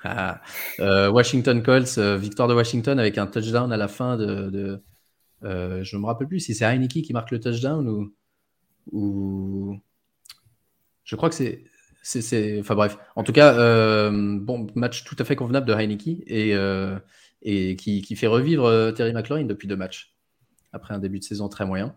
Ah, 0.05 0.41
euh, 0.81 1.11
Washington 1.11 1.63
Colts, 1.63 1.99
euh, 1.99 2.17
victoire 2.17 2.49
de 2.49 2.55
Washington 2.55 2.99
avec 2.99 3.19
un 3.19 3.27
touchdown 3.27 3.73
à 3.73 3.77
la 3.77 3.89
fin 3.89 4.17
de. 4.17 4.81
Euh, 5.45 5.85
je 5.85 5.97
ne 5.97 6.03
me 6.03 6.07
rappelle 6.07 6.29
plus 6.29 6.41
si 6.41 6.55
c'est 6.55 6.65
Heineke 6.65 7.03
qui 7.03 7.13
marque 7.13 7.31
le 7.31 7.41
touchdown 7.41 8.11
ou. 8.93 9.79
Je 11.05 11.17
crois 11.17 11.29
que 11.29 11.35
c'est. 11.35 11.65
Enfin 12.61 12.75
bref. 12.75 12.97
En 13.17 13.25
tout 13.25 13.33
cas, 13.33 14.11
bon, 14.11 14.67
match 14.75 15.05
tout 15.05 15.17
à 15.19 15.25
fait 15.25 15.37
convenable 15.37 15.67
de 15.67 15.75
Heineke 15.75 16.23
et, 17.43 17.77
qui, 17.77 18.17
fait 18.17 18.27
revivre 18.27 18.93
Terry 18.95 19.13
McLaurin 19.13 19.45
depuis 19.45 19.69
deux 19.69 19.77
matchs. 19.77 20.15
Après 20.73 20.95
un 20.95 20.99
début 20.99 21.19
de 21.19 21.25
saison 21.25 21.49
très 21.49 21.67
moyen. 21.67 21.97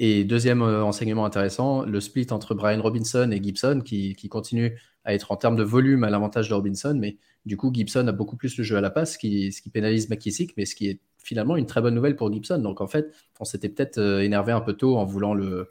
Et 0.00 0.24
deuxième 0.24 0.62
enseignement 0.62 1.24
intéressant, 1.24 1.84
le 1.84 2.00
split 2.00 2.28
entre 2.30 2.54
Brian 2.54 2.80
Robinson 2.80 3.30
et 3.32 3.42
Gibson 3.42 3.82
qui, 3.84 4.14
continue 4.28 4.78
à 5.04 5.12
être 5.12 5.32
en 5.32 5.36
termes 5.36 5.56
de 5.56 5.64
volume 5.64 6.04
à 6.04 6.10
l'avantage 6.10 6.48
de 6.48 6.54
Robinson, 6.54 6.96
mais 6.96 7.16
du 7.46 7.56
coup, 7.56 7.72
Gibson 7.72 8.06
a 8.06 8.12
beaucoup 8.12 8.36
plus 8.36 8.56
le 8.58 8.62
jeu 8.62 8.76
à 8.76 8.80
la 8.80 8.90
passe, 8.90 9.14
ce 9.14 9.18
qui, 9.18 9.50
ce 9.52 9.60
qui 9.62 9.70
pénalise 9.70 10.08
McKissick, 10.08 10.56
mais 10.56 10.66
ce 10.66 10.76
qui 10.76 10.88
est 10.88 11.00
finalement 11.28 11.56
une 11.56 11.66
très 11.66 11.82
bonne 11.82 11.94
nouvelle 11.94 12.16
pour 12.16 12.32
Gibson. 12.32 12.58
Donc 12.58 12.80
en 12.80 12.86
fait, 12.86 13.14
on 13.38 13.44
s'était 13.44 13.68
peut-être 13.68 13.98
euh, 13.98 14.22
énervé 14.22 14.52
un 14.52 14.60
peu 14.60 14.72
tôt 14.72 14.96
en 14.96 15.04
voulant 15.04 15.34
le, 15.34 15.68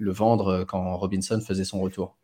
vendre 0.00 0.48
euh, 0.48 0.64
quand 0.64 0.96
Robinson 0.96 1.40
faisait 1.40 1.64
son 1.64 1.80
retour. 1.80 2.16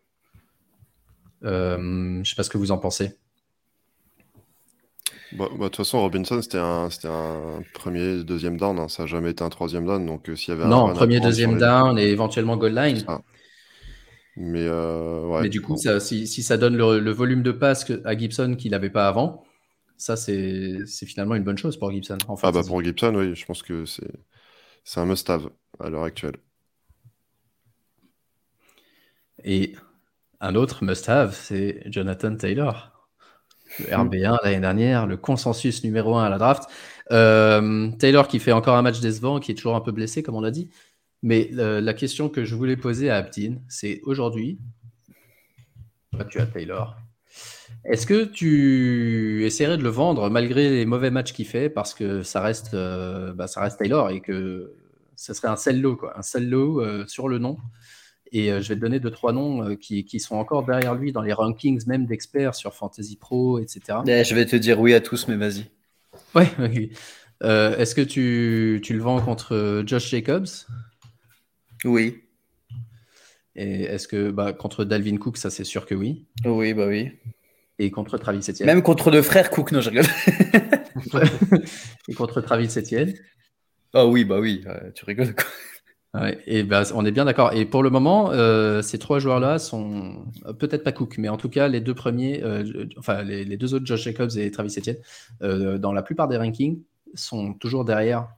Euh, 1.44 1.76
je 1.76 2.18
ne 2.18 2.24
sais 2.24 2.34
pas 2.34 2.42
ce 2.42 2.50
que 2.50 2.58
vous 2.58 2.70
en 2.70 2.78
pensez. 2.78 3.18
Bah, 5.36 5.48
bah, 5.50 5.56
de 5.56 5.62
toute 5.64 5.76
façon, 5.76 6.00
Robinson, 6.00 6.40
c'était 6.42 6.58
un, 6.58 6.88
un 7.04 7.62
premier, 7.74 8.22
deuxième 8.22 8.58
down. 8.58 8.78
Hein. 8.78 8.88
Ça 8.88 9.04
n'a 9.04 9.06
jamais 9.06 9.30
été 9.30 9.42
un 9.42 9.48
troisième 9.48 9.86
down. 9.86 10.04
Donc, 10.04 10.28
euh, 10.28 10.36
s'il 10.36 10.54
y 10.54 10.56
avait 10.56 10.68
non, 10.68 10.92
premier, 10.92 11.20
deuxième 11.20 11.58
down 11.58 11.98
et 11.98 12.08
éventuellement 12.08 12.56
goal 12.56 12.74
line. 12.74 13.04
Mais, 14.36 14.64
euh, 14.66 15.26
ouais, 15.26 15.42
Mais 15.42 15.48
du 15.48 15.60
coup, 15.60 15.76
ça, 15.76 16.00
si, 16.00 16.26
si, 16.26 16.42
ça 16.42 16.56
donne 16.56 16.76
le, 16.76 17.10
volume 17.10 17.42
de 17.42 17.52
passe 17.52 17.90
à 18.04 18.16
Gibson 18.16 18.56
qu'il 18.56 18.70
n'avait 18.70 18.90
pas 18.90 19.08
avant, 19.08 19.44
ça, 19.96 20.16
c'est 20.16 20.84
finalement 21.06 21.34
une 21.34 21.44
bonne 21.44 21.58
chose 21.58 21.76
pour 21.76 21.90
Gibson. 21.92 22.18
En 22.28 22.36
fait, 22.36 22.46
ah, 22.46 22.52
bah, 22.52 22.62
pour 22.66 22.82
Gibson, 22.82 23.14
oui, 23.14 23.34
je 23.34 23.44
pense 23.44 23.62
que 23.62 23.84
c'est 23.86 25.00
un 25.00 25.06
must-have 25.06 25.48
à 25.80 25.90
l'heure 25.90 26.04
actuelle. 26.04 26.36
Et 29.44 29.74
un 30.40 30.54
autre 30.54 30.84
must-have, 30.84 31.34
c'est 31.34 31.82
Jonathan 31.86 32.36
Taylor. 32.36 32.91
Le 33.78 33.86
RB1 33.86 34.38
l'année 34.42 34.60
dernière, 34.60 35.06
le 35.06 35.16
consensus 35.16 35.84
numéro 35.84 36.16
1 36.16 36.24
à 36.24 36.28
la 36.28 36.38
draft. 36.38 36.64
Euh, 37.10 37.90
Taylor 37.98 38.28
qui 38.28 38.38
fait 38.38 38.52
encore 38.52 38.76
un 38.76 38.82
match 38.82 39.00
décevant, 39.00 39.40
qui 39.40 39.52
est 39.52 39.54
toujours 39.54 39.76
un 39.76 39.80
peu 39.80 39.92
blessé, 39.92 40.22
comme 40.22 40.34
on 40.34 40.40
l'a 40.40 40.50
dit. 40.50 40.70
Mais 41.22 41.50
euh, 41.54 41.80
la 41.80 41.94
question 41.94 42.28
que 42.28 42.44
je 42.44 42.54
voulais 42.54 42.76
poser 42.76 43.10
à 43.10 43.16
Abdin, 43.16 43.56
c'est 43.68 44.00
aujourd'hui, 44.04 44.58
tu 46.28 46.40
as 46.40 46.46
Taylor. 46.46 46.96
Est-ce 47.84 48.06
que 48.06 48.24
tu 48.24 49.44
essaierais 49.44 49.78
de 49.78 49.82
le 49.82 49.88
vendre 49.88 50.30
malgré 50.30 50.68
les 50.68 50.84
mauvais 50.84 51.10
matchs 51.10 51.32
qu'il 51.32 51.46
fait 51.46 51.68
parce 51.68 51.94
que 51.94 52.22
ça 52.22 52.40
reste, 52.40 52.74
euh, 52.74 53.32
bah, 53.32 53.46
ça 53.46 53.60
reste 53.60 53.78
Taylor 53.78 54.10
et 54.10 54.20
que 54.20 54.74
ce 55.16 55.34
serait 55.34 55.48
un 55.48 55.56
sell 55.56 55.80
low, 55.80 55.96
quoi, 55.96 56.16
un 56.18 56.22
sell 56.22 56.48
low 56.48 57.06
sur 57.06 57.28
le 57.28 57.38
nom? 57.38 57.56
Et 58.32 58.50
euh, 58.50 58.62
je 58.62 58.68
vais 58.70 58.76
te 58.76 58.80
donner 58.80 58.98
deux, 58.98 59.10
trois 59.10 59.32
noms 59.32 59.62
euh, 59.62 59.74
qui, 59.76 60.04
qui, 60.04 60.18
sont 60.18 60.36
encore 60.36 60.64
derrière 60.64 60.94
lui 60.94 61.12
dans 61.12 61.20
les 61.20 61.34
rankings, 61.34 61.86
même 61.86 62.06
d'experts 62.06 62.54
sur 62.54 62.74
Fantasy 62.74 63.16
Pro, 63.16 63.58
etc. 63.58 63.98
je 64.06 64.34
vais 64.34 64.46
te 64.46 64.56
dire 64.56 64.80
oui 64.80 64.94
à 64.94 65.00
tous, 65.00 65.28
mais 65.28 65.36
vas-y. 65.36 65.66
Ouais, 66.34 66.50
euh, 67.42 67.76
Est-ce 67.76 67.94
que 67.94 68.00
tu, 68.00 68.80
tu, 68.82 68.94
le 68.94 69.02
vends 69.02 69.20
contre 69.20 69.82
Josh 69.86 70.08
Jacobs? 70.08 70.48
Oui. 71.84 72.22
Et 73.54 73.82
est-ce 73.82 74.08
que 74.08 74.30
bah, 74.30 74.54
contre 74.54 74.84
Dalvin 74.84 75.18
Cook, 75.18 75.36
ça 75.36 75.50
c'est 75.50 75.64
sûr 75.64 75.84
que 75.84 75.94
oui? 75.94 76.26
Oui, 76.46 76.72
bah 76.72 76.86
oui. 76.86 77.12
Et 77.78 77.90
contre 77.90 78.16
Travis 78.16 78.46
Etienne? 78.48 78.66
Même 78.66 78.82
contre 78.82 79.10
le 79.10 79.20
frère 79.20 79.50
Cook, 79.50 79.72
non, 79.72 79.82
je 79.82 79.90
rigole. 79.90 80.06
et 82.08 82.14
contre 82.14 82.40
Travis 82.40 82.78
Etienne? 82.78 83.12
Ah 83.92 84.06
oui, 84.06 84.24
bah 84.24 84.40
oui, 84.40 84.64
tu 84.94 85.04
rigoles 85.04 85.34
quoi 85.34 85.44
et 86.46 86.62
ben, 86.62 86.82
on 86.94 87.06
est 87.06 87.10
bien 87.10 87.24
d'accord. 87.24 87.54
Et 87.54 87.64
pour 87.64 87.82
le 87.82 87.88
moment, 87.88 88.30
euh, 88.32 88.82
ces 88.82 88.98
trois 88.98 89.18
joueurs-là 89.18 89.58
sont 89.58 90.26
peut-être 90.58 90.84
pas 90.84 90.92
Cook, 90.92 91.16
mais 91.16 91.30
en 91.30 91.38
tout 91.38 91.48
cas, 91.48 91.68
les 91.68 91.80
deux 91.80 91.94
premiers, 91.94 92.42
euh, 92.42 92.86
enfin 92.98 93.22
les, 93.22 93.56
deux 93.56 93.72
autres, 93.72 93.86
Josh 93.86 94.02
Jacobs 94.02 94.36
et 94.36 94.50
Travis 94.50 94.74
Etienne, 94.76 94.98
euh, 95.42 95.78
dans 95.78 95.92
la 95.92 96.02
plupart 96.02 96.28
des 96.28 96.36
rankings, 96.36 96.82
sont 97.14 97.54
toujours 97.54 97.84
derrière 97.84 98.28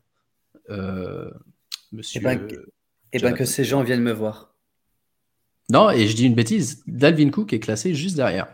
Monsieur. 1.92 2.20
Et 2.20 2.24
ben, 2.24 2.48
et 3.12 3.18
ben 3.18 3.32
que 3.32 3.44
ces 3.44 3.64
gens 3.64 3.82
viennent 3.82 4.02
me 4.02 4.12
voir. 4.12 4.54
Non, 5.70 5.90
et 5.90 6.06
je 6.06 6.16
dis 6.16 6.26
une 6.26 6.34
bêtise. 6.34 6.82
Dalvin 6.86 7.30
Cook 7.30 7.52
est 7.52 7.60
classé 7.60 7.94
juste 7.94 8.16
derrière 8.16 8.48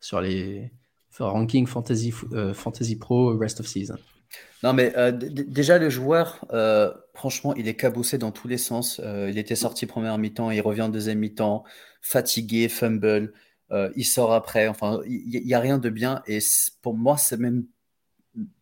sur 0.00 0.20
les 0.20 0.72
rankings 1.18 1.66
Fantasy, 1.66 2.12
Fantasy 2.54 2.96
Pro 2.96 3.36
Rest 3.36 3.60
of 3.60 3.66
Season. 3.66 3.98
Non, 4.62 4.74
mais 4.74 4.92
euh, 4.96 5.10
déjà, 5.10 5.78
le 5.78 5.88
joueur, 5.88 6.44
euh, 6.52 6.92
franchement, 7.14 7.54
il 7.54 7.66
est 7.66 7.76
cabossé 7.76 8.18
dans 8.18 8.30
tous 8.30 8.46
les 8.46 8.58
sens. 8.58 9.00
Euh, 9.02 9.30
il 9.30 9.38
était 9.38 9.56
sorti 9.56 9.86
première 9.86 10.18
mi-temps, 10.18 10.50
il 10.50 10.60
revient 10.60 10.82
en 10.82 10.88
deuxième 10.90 11.18
mi-temps, 11.18 11.64
fatigué, 12.02 12.68
fumble, 12.68 13.32
il 13.96 14.04
sort 14.04 14.32
après. 14.32 14.68
Enfin, 14.68 15.00
il 15.06 15.42
n'y 15.44 15.54
a 15.54 15.60
rien 15.60 15.78
de 15.78 15.88
bien. 15.88 16.22
Et 16.26 16.40
pour 16.82 16.94
moi, 16.94 17.16
c'est 17.16 17.38
même 17.38 17.64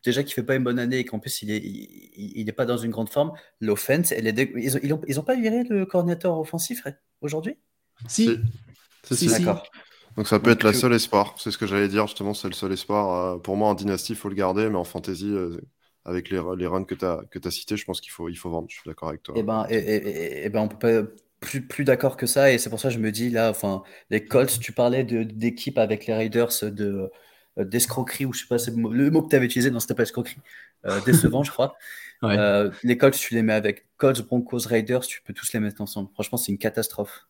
déjà 0.04 0.22
qu'il 0.22 0.34
fait 0.34 0.42
pas 0.42 0.54
une 0.54 0.64
bonne 0.64 0.78
année 0.78 0.98
et 0.98 1.04
qu'en 1.04 1.18
plus, 1.18 1.42
il 1.42 1.48
n'est 1.48 1.58
il, 1.58 2.48
est 2.48 2.52
pas 2.52 2.66
dans 2.66 2.76
une 2.76 2.90
grande 2.90 3.08
forme. 3.08 3.32
L'offense, 3.60 4.12
elle 4.12 4.26
est 4.26 4.50
ils, 4.54 4.76
ont, 4.92 5.00
ils, 5.08 5.18
ont, 5.18 5.22
pas 5.22 5.34
viré 5.34 5.64
le 5.64 5.86
coordinateur 5.86 6.38
offensif 6.38 6.86
aujourd'hui? 7.22 7.56
Si. 8.06 8.38
Si, 9.10 9.26
D'accord. 9.28 9.64
Donc 10.16 10.28
ça 10.28 10.38
peut 10.38 10.50
être 10.50 10.62
la 10.62 10.74
seule 10.74 10.92
espoir. 10.92 11.34
C'est 11.38 11.50
ce 11.50 11.58
que 11.58 11.66
j'allais 11.66 11.88
dire 11.88 12.06
justement, 12.06 12.34
c'est 12.34 12.48
le 12.48 12.54
seul 12.54 12.72
espoir. 12.72 13.40
pour 13.40 13.56
moi, 13.56 13.68
en 13.68 13.74
dynastie, 13.74 14.12
il 14.12 14.18
faut 14.18 14.28
le 14.28 14.34
garder, 14.34 14.68
mais 14.68 14.76
en 14.76 14.84
fantasy, 14.84 15.32
avec 16.08 16.30
les, 16.30 16.40
les 16.56 16.66
runs 16.66 16.84
que 16.84 16.94
tu 16.94 17.04
as, 17.04 17.22
que 17.30 17.38
as 17.46 17.50
cités, 17.50 17.76
je 17.76 17.84
pense 17.84 18.00
qu'il 18.00 18.10
faut, 18.10 18.28
il 18.28 18.36
faut 18.36 18.50
vendre. 18.50 18.68
Je 18.68 18.76
suis 18.76 18.88
d'accord 18.88 19.10
avec 19.10 19.22
toi. 19.22 19.36
Et 19.36 19.40
eh 19.40 19.42
ben, 19.42 19.66
et, 19.68 19.76
eh, 19.76 19.96
et, 19.96 20.46
eh, 20.46 20.48
ben, 20.48 20.62
on 20.62 20.68
peut 20.68 20.78
pas 21.04 21.10
plus, 21.40 21.66
plus 21.66 21.84
d'accord 21.84 22.16
que 22.16 22.26
ça. 22.26 22.52
Et 22.52 22.58
c'est 22.58 22.70
pour 22.70 22.80
ça 22.80 22.88
que 22.88 22.94
je 22.94 22.98
me 22.98 23.12
dis, 23.12 23.30
là, 23.30 23.50
enfin, 23.50 23.82
les 24.10 24.24
Colts, 24.24 24.58
tu 24.58 24.72
parlais 24.72 25.04
d'équipe 25.04 25.78
avec 25.78 26.06
les 26.06 26.14
Raiders 26.14 26.50
de 26.62 27.10
euh, 27.58 27.64
d'escroquerie, 27.64 28.24
ou 28.24 28.32
je 28.32 28.40
sais 28.40 28.46
pas, 28.48 28.58
c'est 28.58 28.74
le 28.74 29.10
mot 29.10 29.22
que 29.22 29.28
tu 29.28 29.36
avais 29.36 29.46
utilisé, 29.46 29.70
non, 29.70 29.80
c'était 29.80 29.94
pas 29.94 30.02
escroquerie, 30.04 30.40
euh, 30.86 31.00
décevant, 31.04 31.42
je 31.44 31.50
crois. 31.50 31.76
Euh, 32.24 32.70
les 32.82 32.98
Colts, 32.98 33.16
tu 33.16 33.34
les 33.34 33.42
mets 33.42 33.52
avec 33.52 33.86
Colts, 33.96 34.26
Broncos, 34.26 34.66
Raiders, 34.66 35.06
tu 35.06 35.22
peux 35.22 35.32
tous 35.32 35.52
les 35.52 35.60
mettre 35.60 35.80
ensemble. 35.80 36.10
Franchement, 36.14 36.38
c'est 36.38 36.50
une 36.52 36.58
catastrophe. 36.58 37.26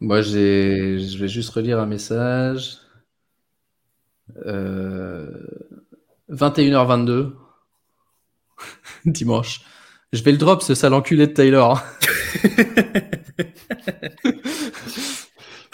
Moi, 0.00 0.22
je 0.22 1.18
vais 1.18 1.28
juste 1.28 1.50
relire 1.50 1.80
un 1.80 1.86
message. 1.86 2.78
Euh... 4.46 5.46
21h22 6.30 7.32
dimanche. 9.04 9.60
Je 10.12 10.22
vais 10.22 10.32
le 10.32 10.38
drop 10.38 10.62
ce 10.62 10.74
sale 10.74 10.94
enculé 10.94 11.26
de 11.26 11.32
Taylor. 11.32 11.82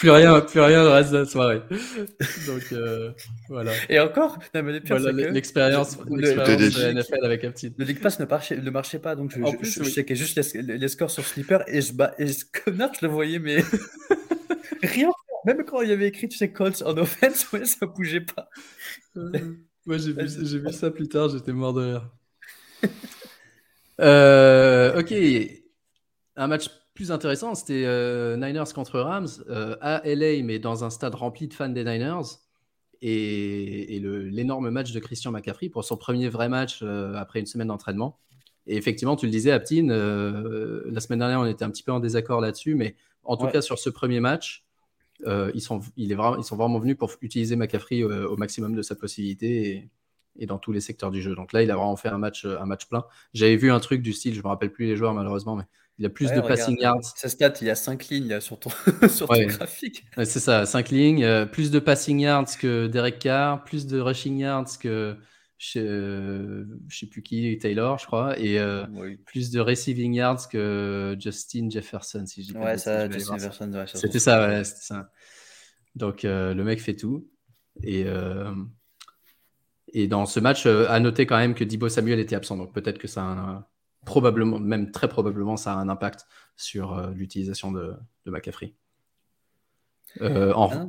plus 0.01 0.11
rien, 0.11 0.41
plus 0.41 0.61
rien 0.61 0.83
le 0.83 0.89
reste 0.89 1.13
de 1.13 1.19
la 1.19 1.25
soirée. 1.27 1.61
Donc 2.47 2.63
euh, 2.73 3.13
voilà. 3.51 3.73
Et 3.91 4.01
encore, 4.01 4.39
l'expérience 4.55 5.99
de 5.99 6.93
NFL 6.93 7.23
avec 7.23 7.45
un 7.45 7.51
petit. 7.51 7.75
Le 7.77 7.85
League 7.85 8.01
Pass 8.01 8.19
ne 8.19 8.25
marchait, 8.25 8.57
ne 8.57 8.71
marchait 8.71 8.99
pas, 8.99 9.15
donc 9.15 9.31
je, 9.31 9.57
plus, 9.57 9.85
je, 9.85 9.85
checkais 9.85 10.17
juste 10.17 10.41
les, 10.55 10.89
scores 10.89 11.11
sur 11.11 11.27
Slipper 11.27 11.59
et 11.67 11.83
je, 11.83 11.93
et 12.19 12.27
je, 12.27 12.33
je 12.67 12.73
le 13.03 13.09
voyais, 13.09 13.39
mais 13.39 13.59
rien. 14.83 15.11
Même 15.45 15.65
quand 15.65 15.83
il 15.83 15.91
y 15.91 15.93
avait 15.93 16.09
écrit, 16.09 16.29
tu 16.29 16.39
sais, 16.39 16.51
Colts 16.51 16.83
en 16.83 16.97
offense, 16.97 17.51
ouais, 17.53 17.65
ça 17.67 17.87
bougeait 17.87 18.21
pas. 18.21 18.49
Moi, 19.87 19.97
j'ai 19.99 20.13
vu, 20.13 20.73
ça 20.73 20.91
plus 20.91 21.09
tard, 21.09 21.29
j'étais 21.31 21.53
mort 21.53 21.73
de 21.73 21.83
rire. 21.83 22.11
Euh, 24.03 24.99
ok, 24.99 25.13
un 26.37 26.47
match 26.47 26.71
plus 26.95 27.13
intéressant, 27.13 27.55
c'était 27.55 27.85
euh, 27.85 28.35
Niners 28.39 28.73
contre 28.75 28.99
Rams 28.99 29.29
euh, 29.51 29.77
à 29.83 30.01
LA, 30.07 30.43
mais 30.43 30.59
dans 30.59 30.85
un 30.85 30.89
stade 30.89 31.15
rempli 31.15 31.49
de 31.49 31.53
fans 31.53 31.69
des 31.69 31.85
Niners. 31.85 32.39
Et, 33.03 33.97
et 33.97 34.01
l'énorme 34.01 34.71
match 34.71 34.93
de 34.93 35.01
Christian 35.01 35.33
McCaffrey 35.33 35.69
pour 35.69 35.85
son 35.85 35.99
premier 35.99 36.31
vrai 36.31 36.49
match 36.49 36.83
après 36.83 37.41
une 37.41 37.47
semaine 37.47 37.69
d'entraînement. 37.69 38.19
Et 38.67 38.79
effectivement, 38.79 39.17
tu 39.17 39.27
le 39.27 39.33
disais, 39.33 39.51
Aptine, 39.51 39.93
la 39.93 41.01
semaine 41.01 41.19
dernière, 41.19 41.41
on 41.41 41.47
était 41.47 41.67
un 41.67 41.71
petit 41.71 41.83
peu 41.83 41.93
en 41.93 42.01
désaccord 42.01 42.41
là-dessus, 42.41 42.75
mais 42.75 42.97
en 43.23 43.37
tout 43.37 43.49
cas, 43.49 43.61
sur 43.61 43.79
ce 43.79 43.91
premier 43.91 44.21
match, 44.21 44.65
euh, 45.27 45.51
ils, 45.55 45.61
sont, 45.61 45.81
il 45.97 46.13
est 46.13 46.15
vraiment, 46.15 46.37
ils 46.37 46.45
sont 46.45 46.57
vraiment 46.57 46.79
venus 46.79 46.97
pour 46.97 47.13
utiliser 47.21 47.57
McCaffrey 47.57 48.01
euh, 48.03 48.29
au, 48.29 48.37
maximum 48.37 48.75
de 48.75 48.83
sa 48.83 48.95
possibilité 48.95 49.91
et, 50.37 50.47
dans 50.47 50.59
tous 50.59 50.73
les 50.73 50.81
secteurs 50.81 51.11
du 51.11 51.21
jeu. 51.21 51.35
Donc 51.35 51.53
là, 51.53 51.63
il 51.63 51.71
a 51.71 51.77
vraiment 51.77 51.97
fait 51.97 52.09
un 52.09 52.19
match, 52.19 52.45
un 52.45 52.65
match 52.65 52.87
plein. 52.87 53.05
J'avais 53.35 53.57
vu 53.57 53.71
un 53.71 53.81
truc 53.81 54.03
du 54.03 54.13
style, 54.13 54.35
je 54.35 54.43
me 54.43 54.49
rappelle 54.49 54.73
plus 54.73 54.87
les 54.87 54.97
joueurs 54.97 55.13
malheureusement, 55.13 55.57
mais 55.57 55.65
il 56.01 56.07
a 56.07 56.09
plus 56.09 56.33
de 56.33 56.41
passing 56.41 56.81
yards. 56.81 57.13
Sa 57.15 57.29
stat, 57.29 57.53
il 57.61 57.67
y 57.67 57.71
a 57.71 57.75
5 57.75 58.09
lignes 58.09 58.41
sur 58.41 58.59
ton, 58.59 58.71
sur 59.09 59.29
ton 59.29 59.47
graphique. 59.47 60.07
c'est 60.17 60.41
ça, 60.41 60.65
5 60.65 60.89
lignes. 60.89 61.25
Euh, 61.25 61.45
plus 61.45 61.71
de 61.71 61.79
passing 61.79 62.19
yards 62.21 62.57
que 62.59 62.87
Derek 62.87 63.19
Carr, 63.19 63.63
plus 63.65 63.87
de 63.87 64.01
rushing 64.01 64.39
yards 64.39 64.79
que 64.81 65.15
je 65.61 65.79
euh, 65.79 66.65
sais 66.89 67.07
plus 67.07 67.23
qui, 67.23 67.59
Taylor, 67.59 67.99
je 67.99 68.07
crois, 68.07 68.39
et 68.39 68.59
euh, 68.59 68.87
plus 69.27 69.51
de 69.51 69.61
receiving 69.61 70.15
yards 70.15 70.49
que 70.49 71.15
Justin 71.21 71.69
Jefferson, 71.69 72.25
si 72.25 72.43
je 72.43 72.55
Ouais, 72.55 72.79
ça, 72.79 73.11
Justin 73.11 73.37
Jefferson, 73.37 73.71
ouais, 73.75 73.85
C'était 73.87 74.19
ça, 74.19 74.49
ouais, 74.49 74.65
c'était 74.65 74.81
ça. 74.81 75.11
Donc 75.97 76.25
euh, 76.25 76.55
le 76.55 76.65
mec 76.65 76.81
fait 76.81 76.97
tout. 76.97 77.29
Et, 77.83 78.07
et 79.93 80.09
dans 80.09 80.25
ce 80.25 80.41
match, 80.41 80.65
à 80.65 80.99
noter 80.99 81.27
quand 81.27 81.37
même 81.37 81.55
que 81.55 81.65
Dibo 81.65 81.91
Samuel 81.91 82.21
était 82.21 82.37
absent, 82.37 82.57
donc 82.57 82.73
peut-être 82.73 82.99
que 82.99 83.09
ça 83.09 83.23
a 83.23 83.71
probablement, 84.07 84.59
même 84.59 84.91
très 84.91 85.09
probablement, 85.09 85.59
ça 85.59 85.75
a 85.75 85.77
un 85.77 85.91
impact 85.91 86.27
sur 86.57 87.11
l'utilisation 87.11 87.71
de, 87.71 87.95
de 88.25 88.31
McCaffrey. 88.31 88.75
Euh, 90.21 90.53
ah, 90.57 90.87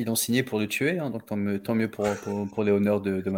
ils 0.00 0.06
l'ont 0.06 0.14
signé 0.16 0.42
pour 0.42 0.58
le 0.58 0.66
tuer, 0.66 0.98
hein, 0.98 1.10
donc 1.10 1.26
tant 1.26 1.36
mieux, 1.36 1.90
pour, 1.90 2.64
les 2.64 2.72
honneurs 2.72 3.00
de, 3.00 3.20
de 3.20 3.32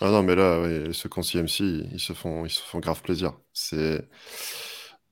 Ah 0.00 0.10
non, 0.10 0.22
mais 0.22 0.34
là, 0.34 0.92
ce 0.92 1.08
con 1.08 1.22
CMC, 1.22 1.88
ils 1.92 2.00
se 2.00 2.12
font, 2.12 2.44
ils 2.44 2.50
se 2.50 2.62
font 2.62 2.78
grave 2.80 3.02
plaisir. 3.02 3.38
C'est 3.52 4.06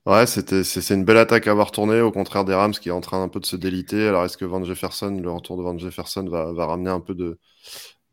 ouais, 0.05 0.25
c'était, 0.27 0.63
c'est 0.63 0.93
une 0.93 1.05
belle 1.05 1.17
attaque 1.17 1.47
à 1.47 1.51
avoir 1.51 1.71
tourné, 1.71 2.01
au 2.01 2.11
contraire 2.11 2.45
des 2.45 2.53
Rams 2.53 2.73
qui 2.73 2.89
est 2.89 2.91
en 2.91 3.01
train 3.01 3.21
un 3.23 3.29
peu 3.29 3.39
de 3.39 3.45
se 3.45 3.55
déliter. 3.55 4.07
Alors, 4.07 4.25
est-ce 4.25 4.37
que 4.37 4.45
Van 4.45 4.63
Jefferson, 4.63 5.19
le 5.21 5.31
retour 5.31 5.57
de 5.57 5.63
Van 5.63 5.77
Jefferson 5.77 6.25
va, 6.29 6.65
ramener 6.65 6.89
un 6.89 6.99
peu 6.99 7.15
de, 7.15 7.39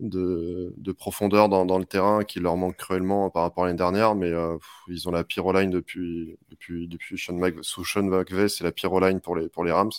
de, 0.01 0.93
profondeur 0.93 1.49
dans, 1.49 1.79
le 1.79 1.85
terrain 1.85 2.25
qui 2.25 2.41
leur 2.41 2.57
manque 2.57 2.77
cruellement 2.77 3.31
par 3.31 3.43
rapport 3.43 3.65
à 3.65 3.67
l'année 3.69 3.79
dernière, 3.79 4.15
mais 4.15 4.31
euh, 4.31 4.57
ils 4.89 5.09
ont 5.09 5.13
la 5.13 5.25
pyroline 5.25 5.71
depuis, 5.71 6.37
depuis, 6.51 6.89
depuis 6.89 7.19
Sean 7.19 7.39
sous 7.63 7.85
Sean 7.85 8.05
McVay, 8.05 8.49
c'est 8.49 8.65
la 8.65 8.73
pyroline 8.73 9.21
pour 9.21 9.37
les, 9.37 9.49
pour 9.49 9.65
les 9.65 9.73
Rams. 9.73 9.91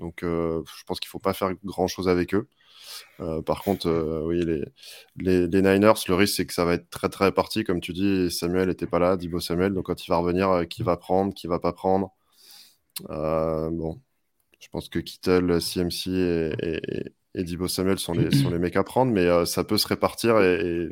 Donc, 0.00 0.20
je 0.22 0.84
pense 0.86 1.00
qu'il 1.00 1.08
ne 1.08 1.12
faut 1.12 1.18
pas 1.18 1.34
faire 1.34 1.52
grand-chose 1.64 2.08
avec 2.08 2.34
eux. 2.34 2.48
par 3.46 3.62
contre, 3.62 3.88
oui, 4.26 4.44
les, 4.44 5.46
les, 5.46 5.62
Niners, 5.62 5.94
le 6.08 6.14
risque, 6.14 6.36
c'est 6.36 6.46
que 6.46 6.54
ça 6.54 6.64
va 6.64 6.74
être 6.74 6.90
très, 6.90 7.08
très 7.08 7.26
réparti. 7.26 7.64
Comme 7.64 7.80
tu 7.80 7.92
dis, 7.92 8.30
Samuel 8.30 8.68
n'était 8.68 8.86
pas 8.86 8.98
là, 8.98 9.16
Dibo 9.16 9.40
Samuel. 9.40 9.74
Donc, 9.74 9.86
quand 9.86 10.06
il 10.06 10.10
va 10.10 10.18
revenir, 10.18 10.66
qui 10.68 10.82
va 10.82 10.96
prendre, 10.96 11.34
qui 11.34 11.46
va 11.46 11.58
pas 11.60 11.72
prendre. 11.72 12.12
bon, 13.08 14.00
je 14.60 14.68
pense 14.68 14.88
que 14.88 14.98
Kittle, 14.98 15.60
CMC 15.60 16.08
et, 16.08 17.12
et, 17.34 17.44
Dibo 17.44 17.68
Samuel 17.68 17.98
sont 17.98 18.12
les, 18.12 18.30
sont 18.30 18.50
les 18.50 18.58
mecs 18.58 18.76
à 18.76 18.84
prendre, 18.84 19.12
mais 19.12 19.46
ça 19.46 19.64
peut 19.64 19.78
se 19.78 19.88
répartir 19.88 20.40
et 20.40 20.88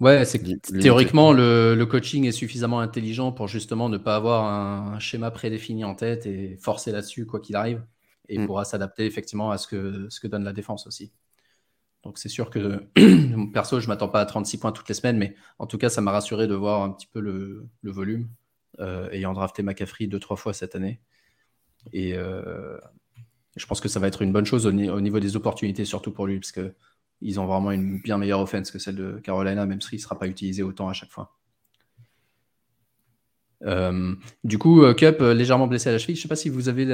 Ouais, 0.00 0.24
c'est 0.24 0.42
théoriquement 0.80 1.32
le, 1.32 1.74
le, 1.74 1.86
coaching 1.86 2.24
est 2.26 2.32
suffisamment 2.32 2.80
intelligent 2.80 3.32
pour 3.32 3.48
justement 3.48 3.88
ne 3.88 3.96
pas 3.96 4.16
avoir 4.16 4.44
un, 4.44 4.98
schéma 4.98 5.30
prédéfini 5.30 5.84
en 5.84 5.94
tête 5.94 6.26
et 6.26 6.56
forcer 6.60 6.90
là-dessus 6.90 7.26
quoi 7.26 7.40
qu'il 7.40 7.54
arrive 7.56 7.84
et 8.28 8.38
mm. 8.38 8.46
pourra 8.46 8.64
s'adapter 8.64 9.06
effectivement 9.06 9.50
à 9.50 9.58
ce 9.58 9.68
que, 9.68 10.08
ce 10.10 10.20
que 10.20 10.26
donne 10.26 10.44
la 10.44 10.52
défense 10.52 10.86
aussi. 10.86 11.12
Donc 12.02 12.18
c'est 12.18 12.28
sûr 12.28 12.50
que 12.50 12.84
perso, 13.52 13.80
je 13.80 13.88
m'attends 13.88 14.08
pas 14.08 14.20
à 14.20 14.26
36 14.26 14.58
points 14.58 14.72
toutes 14.72 14.88
les 14.88 14.94
semaines, 14.94 15.16
mais 15.16 15.34
en 15.58 15.66
tout 15.66 15.78
cas, 15.78 15.88
ça 15.88 16.00
m'a 16.00 16.12
rassuré 16.12 16.46
de 16.46 16.54
voir 16.54 16.82
un 16.82 16.90
petit 16.90 17.06
peu 17.06 17.20
le, 17.20 17.66
le 17.82 17.90
volume, 17.90 18.28
euh, 18.80 19.08
ayant 19.10 19.32
drafté 19.32 19.62
McCaffrey 19.62 20.06
deux, 20.06 20.18
trois 20.18 20.36
fois 20.36 20.52
cette 20.52 20.74
année. 20.74 21.00
Et 21.92 22.14
euh, 22.14 22.78
je 23.56 23.66
pense 23.66 23.80
que 23.80 23.88
ça 23.88 24.00
va 24.00 24.06
être 24.06 24.22
une 24.22 24.32
bonne 24.32 24.44
chose 24.44 24.66
au, 24.66 24.70
au, 24.70 25.00
niveau 25.00 25.20
des 25.20 25.36
opportunités, 25.36 25.84
surtout 25.84 26.12
pour 26.12 26.26
lui, 26.26 26.38
parce 26.38 26.52
que 26.52 26.74
ils 27.20 27.40
ont 27.40 27.46
vraiment 27.46 27.70
une 27.70 28.00
bien 28.00 28.18
meilleure 28.18 28.40
offense 28.40 28.70
que 28.70 28.78
celle 28.78 28.96
de 28.96 29.20
Carolina, 29.22 29.66
même 29.66 29.80
s'il 29.80 29.98
ne 29.98 30.02
sera 30.02 30.18
pas 30.18 30.26
utilisé 30.26 30.62
autant 30.62 30.88
à 30.88 30.92
chaque 30.92 31.10
fois. 31.10 31.34
Euh, 33.64 34.14
du 34.42 34.58
coup, 34.58 34.82
euh, 34.82 34.94
Cup 34.94 35.20
euh, 35.20 35.34
légèrement 35.34 35.66
blessé 35.66 35.88
à 35.88 35.92
la 35.92 35.98
cheville. 35.98 36.16
Je 36.16 36.20
ne 36.20 36.22
sais 36.22 36.28
pas 36.28 36.36
si 36.36 36.48
vous 36.48 36.68
avez 36.68 36.84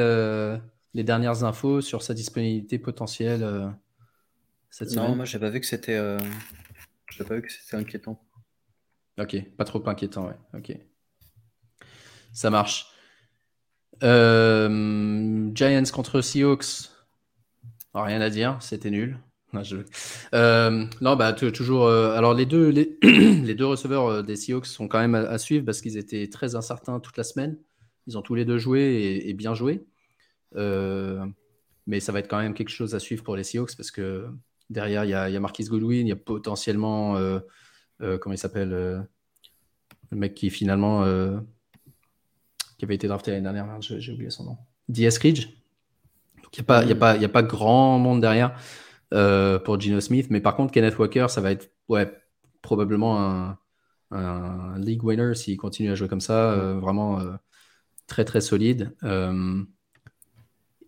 les 0.95 1.05
dernières 1.05 1.45
infos 1.45 1.81
sur 1.81 2.03
sa 2.03 2.15
disponibilité 2.15 2.79
potentielle 2.79 3.75
cette 4.71 4.91
semaine. 4.91 5.09
Non, 5.09 5.17
moi, 5.17 5.25
j'ai 5.25 5.39
pas 5.39 5.51
vu 5.51 5.61
que 5.61 5.67
c'était, 5.67 5.99
pas 5.99 7.35
vu 7.35 7.43
que 7.43 7.53
c'était 7.53 7.77
inquiétant. 7.77 8.21
Ok, 9.19 9.37
pas 9.57 9.65
trop 9.65 9.87
inquiétant, 9.89 10.27
ouais. 10.27 10.37
Ok, 10.55 10.77
ça 12.33 12.51
marche. 12.51 12.87
Giants 14.01 15.91
contre 15.93 16.21
Seahawks. 16.21 16.91
rien 17.95 18.21
à 18.21 18.31
dire, 18.31 18.57
c'était 18.61 18.91
nul. 18.91 19.19
Euh, 20.35 20.87
non, 21.01 21.17
bah, 21.17 21.33
toujours. 21.33 21.87
Euh, 21.87 22.13
alors, 22.17 22.35
les 22.35 22.47
deux, 22.47 22.69
les, 23.03 23.55
deux 23.55 23.67
receveurs 23.67 24.07
euh, 24.07 24.23
des 24.23 24.37
Seahawks 24.37 24.67
sont 24.67 24.89
quand 24.89 25.01
même 25.01 25.15
à, 25.15 25.39
suivre 25.39 25.65
parce 25.65 25.81
qu'ils 25.81 25.97
étaient 25.97 26.29
très 26.29 26.55
incertains 26.55 27.01
toute 27.01 27.17
la 27.17 27.25
semaine. 27.25 27.59
Ils 28.07 28.17
ont 28.17 28.23
tous 28.23 28.35
les 28.35 28.45
deux 28.45 28.59
joué 28.59 29.23
et, 29.25 29.35
bien 29.35 29.55
joué. 29.55 29.85
mais 30.55 32.01
ça 32.01 32.13
va 32.13 32.21
être 32.21 32.29
quand 32.29 32.39
même 32.39 32.55
quelque 32.55 32.71
chose 32.71 32.95
à 32.95 33.01
suivre 33.01 33.25
pour 33.25 33.37
les 33.37 33.45
Seahawks 33.45 33.77
parce 33.77 33.91
que 33.91 34.29
derrière, 34.69 35.05
il 35.05 35.11
y 35.11 35.15
a, 35.15 35.29
y 35.29 35.39
Marquis 35.39 35.65
Goodwin, 35.65 36.07
il 36.07 36.11
y 36.11 36.13
a 36.13 36.17
potentiellement. 36.17 37.17
comment 37.99 38.35
il 38.35 38.39
s'appelle 38.39 38.71
Le 38.71 40.17
mec 40.17 40.35
qui 40.35 40.51
finalement. 40.51 41.05
qui 42.79 42.85
avait 42.85 42.95
été 42.95 43.09
drafté 43.09 43.33
l'année 43.33 43.43
dernière, 43.43 43.81
j'ai 43.81 44.13
oublié 44.13 44.31
son 44.31 44.45
nom. 44.45 44.57
D.S. 44.89 45.19
Ridge. 45.19 45.49
Il 46.57 46.65
n'y 46.65 46.67
a, 46.69 47.07
a, 47.07 47.25
a 47.25 47.29
pas 47.29 47.43
grand 47.43 47.99
monde 47.99 48.21
derrière. 48.21 48.57
Euh, 49.13 49.59
pour 49.59 49.81
Gino 49.81 50.01
Smith. 50.01 50.29
Mais 50.31 50.41
par 50.41 50.55
contre, 50.55 50.73
Kenneth 50.73 50.97
Walker, 50.97 51.27
ça 51.29 51.41
va 51.41 51.51
être 51.51 51.73
ouais, 51.89 52.09
probablement 52.63 53.21
un, 53.21 53.59
un 54.13 54.79
league 54.79 55.03
winner 55.03 55.35
s'il 55.35 55.57
continue 55.57 55.91
à 55.91 55.97
jouer 55.97 56.07
comme 56.07 56.21
ça. 56.21 56.53
Euh, 56.53 56.79
vraiment 56.79 57.19
euh, 57.19 57.33
très 58.07 58.25
très 58.25 58.41
solide. 58.41 58.95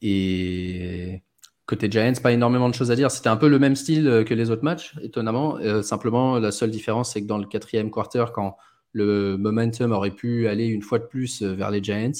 et 0.02 1.22
côté 1.66 1.90
Giants, 1.90 2.12
pas 2.22 2.32
énormément 2.32 2.68
de 2.68 2.74
choses 2.74 2.92
à 2.92 2.96
dire. 2.96 3.10
C'était 3.10 3.28
un 3.28 3.36
peu 3.36 3.48
le 3.48 3.58
même 3.58 3.74
style 3.74 4.24
que 4.26 4.34
les 4.34 4.50
autres 4.50 4.64
matchs, 4.64 4.94
étonnamment. 5.02 5.58
simplement, 5.82 6.38
la 6.38 6.52
seule 6.52 6.70
différence, 6.70 7.12
c'est 7.12 7.22
que 7.22 7.26
dans 7.26 7.38
le 7.38 7.46
quatrième 7.46 7.90
quarter, 7.90 8.26
quand 8.32 8.56
le 8.92 9.36
momentum 9.36 9.92
aurait 9.92 10.10
pu 10.10 10.48
aller 10.48 10.66
une 10.66 10.82
fois 10.82 10.98
de 10.98 11.06
plus 11.06 11.42
vers 11.42 11.70
les 11.70 11.82
Giants, 11.82 12.12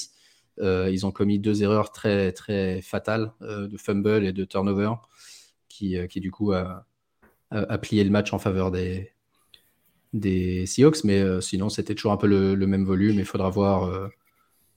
ils 0.59 1.05
ont 1.05 1.11
commis 1.11 1.39
deux 1.39 1.61
erreurs 1.61 1.91
très 1.91 2.31
très 2.31 2.81
fatales 2.81 3.31
de 3.41 3.77
fumble 3.77 4.25
et 4.25 4.33
de 4.33 4.43
turnover 4.45 4.93
qui, 5.73 5.97
euh, 5.97 6.07
qui 6.07 6.19
du 6.19 6.31
coup 6.31 6.53
a, 6.53 6.85
plié 7.81 8.03
le 8.03 8.09
match 8.09 8.33
en 8.33 8.39
faveur 8.39 8.71
des, 8.71 9.11
des 10.13 10.65
Seahawks, 10.65 11.03
mais 11.03 11.19
euh, 11.19 11.39
sinon 11.39 11.69
c'était 11.69 11.93
toujours 11.93 12.11
un 12.11 12.17
peu 12.17 12.27
le, 12.27 12.67
même 12.67 12.85
volume. 12.85 13.19
Il 13.19 13.25
faudra 13.25 13.49
voir. 13.49 13.83
Euh, 13.83 14.07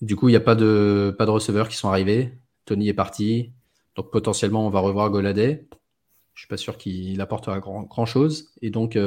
du 0.02 0.14
coup, 0.16 0.28
il 0.28 0.32
n'y 0.32 0.36
a 0.36 0.40
pas 0.40 0.54
de, 0.54 1.14
pas 1.16 1.24
de 1.24 1.30
receveurs 1.30 1.68
qui 1.68 1.76
sont 1.76 1.88
arrivés. 1.88 2.32
Tony 2.66 2.88
est 2.88 2.94
parti. 2.94 3.52
Donc 3.94 4.10
potentiellement, 4.10 4.66
on 4.66 4.70
va 4.70 4.80
revoir 4.80 5.10
Goladay. 5.10 5.66
Je 6.34 6.40
suis 6.40 6.48
pas 6.48 6.58
sûr 6.58 6.76
qu'il 6.76 7.18
apportera 7.22 7.60
grand, 7.60 7.84
grand, 7.84 8.04
chose. 8.04 8.52
Et 8.60 8.68
donc, 8.68 8.98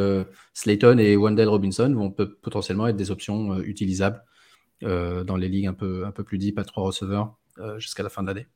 Slayton 0.55 0.97
et 0.97 1.15
Wendell 1.15 1.47
Robinson 1.47 1.93
vont 1.93 2.09
potentiellement 2.09 2.87
être 2.87 2.95
des 2.95 3.11
options 3.11 3.59
utilisables 3.59 4.23
dans 4.81 5.35
les 5.37 5.47
ligues 5.47 5.67
un 5.67 5.75
peu, 5.75 6.07
un 6.07 6.11
peu 6.11 6.23
plus 6.23 6.39
deep 6.39 6.57
à 6.57 6.63
trois 6.63 6.85
receveurs 6.85 7.37
jusqu'à 7.77 8.01
la 8.01 8.09
fin 8.09 8.23
de 8.23 8.27
l'année. 8.29 8.47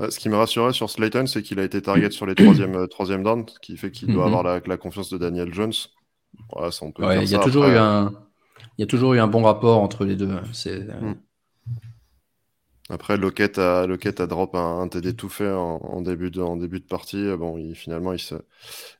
Ce 0.00 0.18
qui 0.18 0.28
me 0.28 0.36
rassurait 0.36 0.72
sur 0.72 0.90
Slayton, 0.90 1.26
c'est 1.26 1.42
qu'il 1.42 1.58
a 1.58 1.64
été 1.64 1.82
target 1.82 2.12
sur 2.12 2.24
les 2.24 2.36
troisième, 2.36 2.76
euh, 2.76 2.86
troisième 2.86 3.24
downs, 3.24 3.46
ce 3.48 3.58
qui 3.58 3.76
fait 3.76 3.90
qu'il 3.90 4.12
doit 4.12 4.28
mhm. 4.28 4.34
avoir 4.34 4.60
la, 4.64 4.76
confiance 4.76 5.10
de 5.10 5.18
Daniel 5.18 5.52
Jones. 5.52 5.72
il, 6.56 7.30
y 7.30 7.34
a 7.34 7.38
toujours 7.40 7.64
eu 7.66 7.76
un, 7.76 8.12
il 8.78 8.82
y 8.82 8.84
a 8.84 8.86
toujours 8.86 9.14
eu 9.14 9.18
un 9.18 9.26
bon 9.26 9.42
rapport 9.42 9.82
entre 9.82 10.04
les 10.04 10.14
deux. 10.14 10.30
C'est, 10.52 10.88
euh, 10.88 11.00
hmm. 11.00 11.14
Après, 12.90 13.16
Lockett 13.16 13.58
a, 13.58 13.86
Lockett 13.86 14.20
a 14.20 14.26
drop 14.26 14.54
un, 14.54 14.86
TD 14.88 15.14
tout 15.14 15.28
fait 15.28 15.50
en, 15.50 16.00
début 16.00 16.30
de, 16.30 16.40
en 16.40 16.56
début 16.56 16.80
de 16.80 16.86
partie. 16.86 17.36
Bon, 17.36 17.58
il, 17.58 17.74
finalement, 17.74 18.12
il 18.12 18.20
se, 18.20 18.36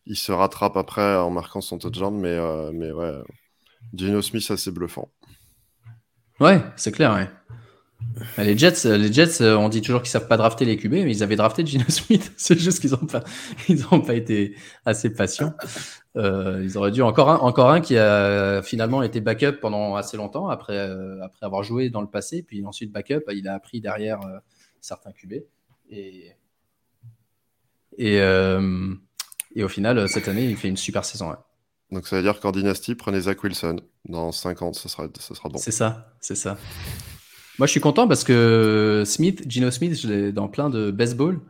il 0.04 0.16
se 0.16 0.32
rattrape 0.32 0.76
après 0.76 1.16
en 1.16 1.30
marquant 1.30 1.60
son 1.60 1.78
touchdown, 1.78 2.18
mais, 2.18 2.36
euh, 2.36 2.70
mais 2.74 2.90
ouais, 2.90 3.14
Gino 3.94 4.20
Smith, 4.20 4.50
assez 4.50 4.72
bluffant. 4.72 5.08
Ouais, 6.40 6.60
c'est 6.76 6.92
clair, 6.92 7.14
ouais. 7.14 7.30
Bah, 8.36 8.44
les 8.44 8.56
Jets, 8.56 8.86
euh, 8.86 8.96
les 8.96 9.12
Jets, 9.12 9.42
euh, 9.42 9.56
on 9.56 9.68
dit 9.68 9.82
toujours 9.82 10.02
qu'ils 10.02 10.10
savent 10.10 10.28
pas 10.28 10.36
drafter 10.36 10.64
les 10.64 10.76
QB, 10.76 10.92
mais 10.92 11.10
ils 11.10 11.22
avaient 11.22 11.36
drafté 11.36 11.64
Gino 11.66 11.84
Smith. 11.88 12.32
C'est 12.36 12.58
juste 12.58 12.80
qu'ils 12.80 12.90
n'ont 12.90 13.06
pas, 13.06 13.24
ils 13.68 13.84
ont 13.90 14.00
pas 14.00 14.14
été 14.14 14.54
assez 14.84 15.10
patients. 15.10 15.54
Euh, 16.16 16.60
ils 16.62 16.76
auraient 16.78 16.90
dû 16.90 17.02
encore 17.02 17.30
un, 17.30 17.36
encore 17.36 17.70
un 17.70 17.80
qui 17.80 17.96
a 17.96 18.62
finalement 18.62 19.02
été 19.02 19.20
backup 19.20 19.58
pendant 19.60 19.96
assez 19.96 20.16
longtemps 20.16 20.48
après, 20.48 20.78
après 21.22 21.46
avoir 21.46 21.62
joué 21.62 21.90
dans 21.90 22.00
le 22.00 22.08
passé, 22.08 22.42
puis 22.42 22.64
ensuite 22.64 22.92
backup, 22.92 23.22
il 23.32 23.46
a 23.46 23.54
appris 23.54 23.80
derrière 23.80 24.20
certains 24.80 25.12
QB 25.12 25.34
et 25.90 26.32
et, 27.98 28.16
et 28.16 29.64
au 29.64 29.68
final 29.68 30.08
cette 30.08 30.28
année 30.28 30.44
il 30.44 30.56
fait 30.56 30.68
une 30.68 30.76
super 30.76 31.04
saison. 31.04 31.34
Donc 31.90 32.06
ça 32.06 32.16
veut 32.16 32.22
dire 32.22 32.40
qu'en 32.40 32.52
dynastie, 32.52 32.94
prenez 32.94 33.20
Zach 33.20 33.42
Wilson 33.42 33.76
dans 34.08 34.32
5 34.32 34.62
ans, 34.62 34.72
ça 34.72 34.88
sera, 34.88 35.06
ça 35.18 35.34
sera 35.34 35.48
bon. 35.48 35.58
C'est 35.58 35.70
ça, 35.70 36.12
c'est 36.20 36.34
ça. 36.34 36.58
Moi, 37.58 37.66
je 37.66 37.72
suis 37.72 37.80
content 37.80 38.06
parce 38.06 38.24
que 38.24 39.02
Smith, 39.04 39.44
Gino 39.48 39.70
Smith, 39.70 39.98
je 40.00 40.08
l'ai 40.08 40.32
dans 40.32 40.48
plein 40.48 40.70
de 40.70 40.90
baseball. 40.90 41.40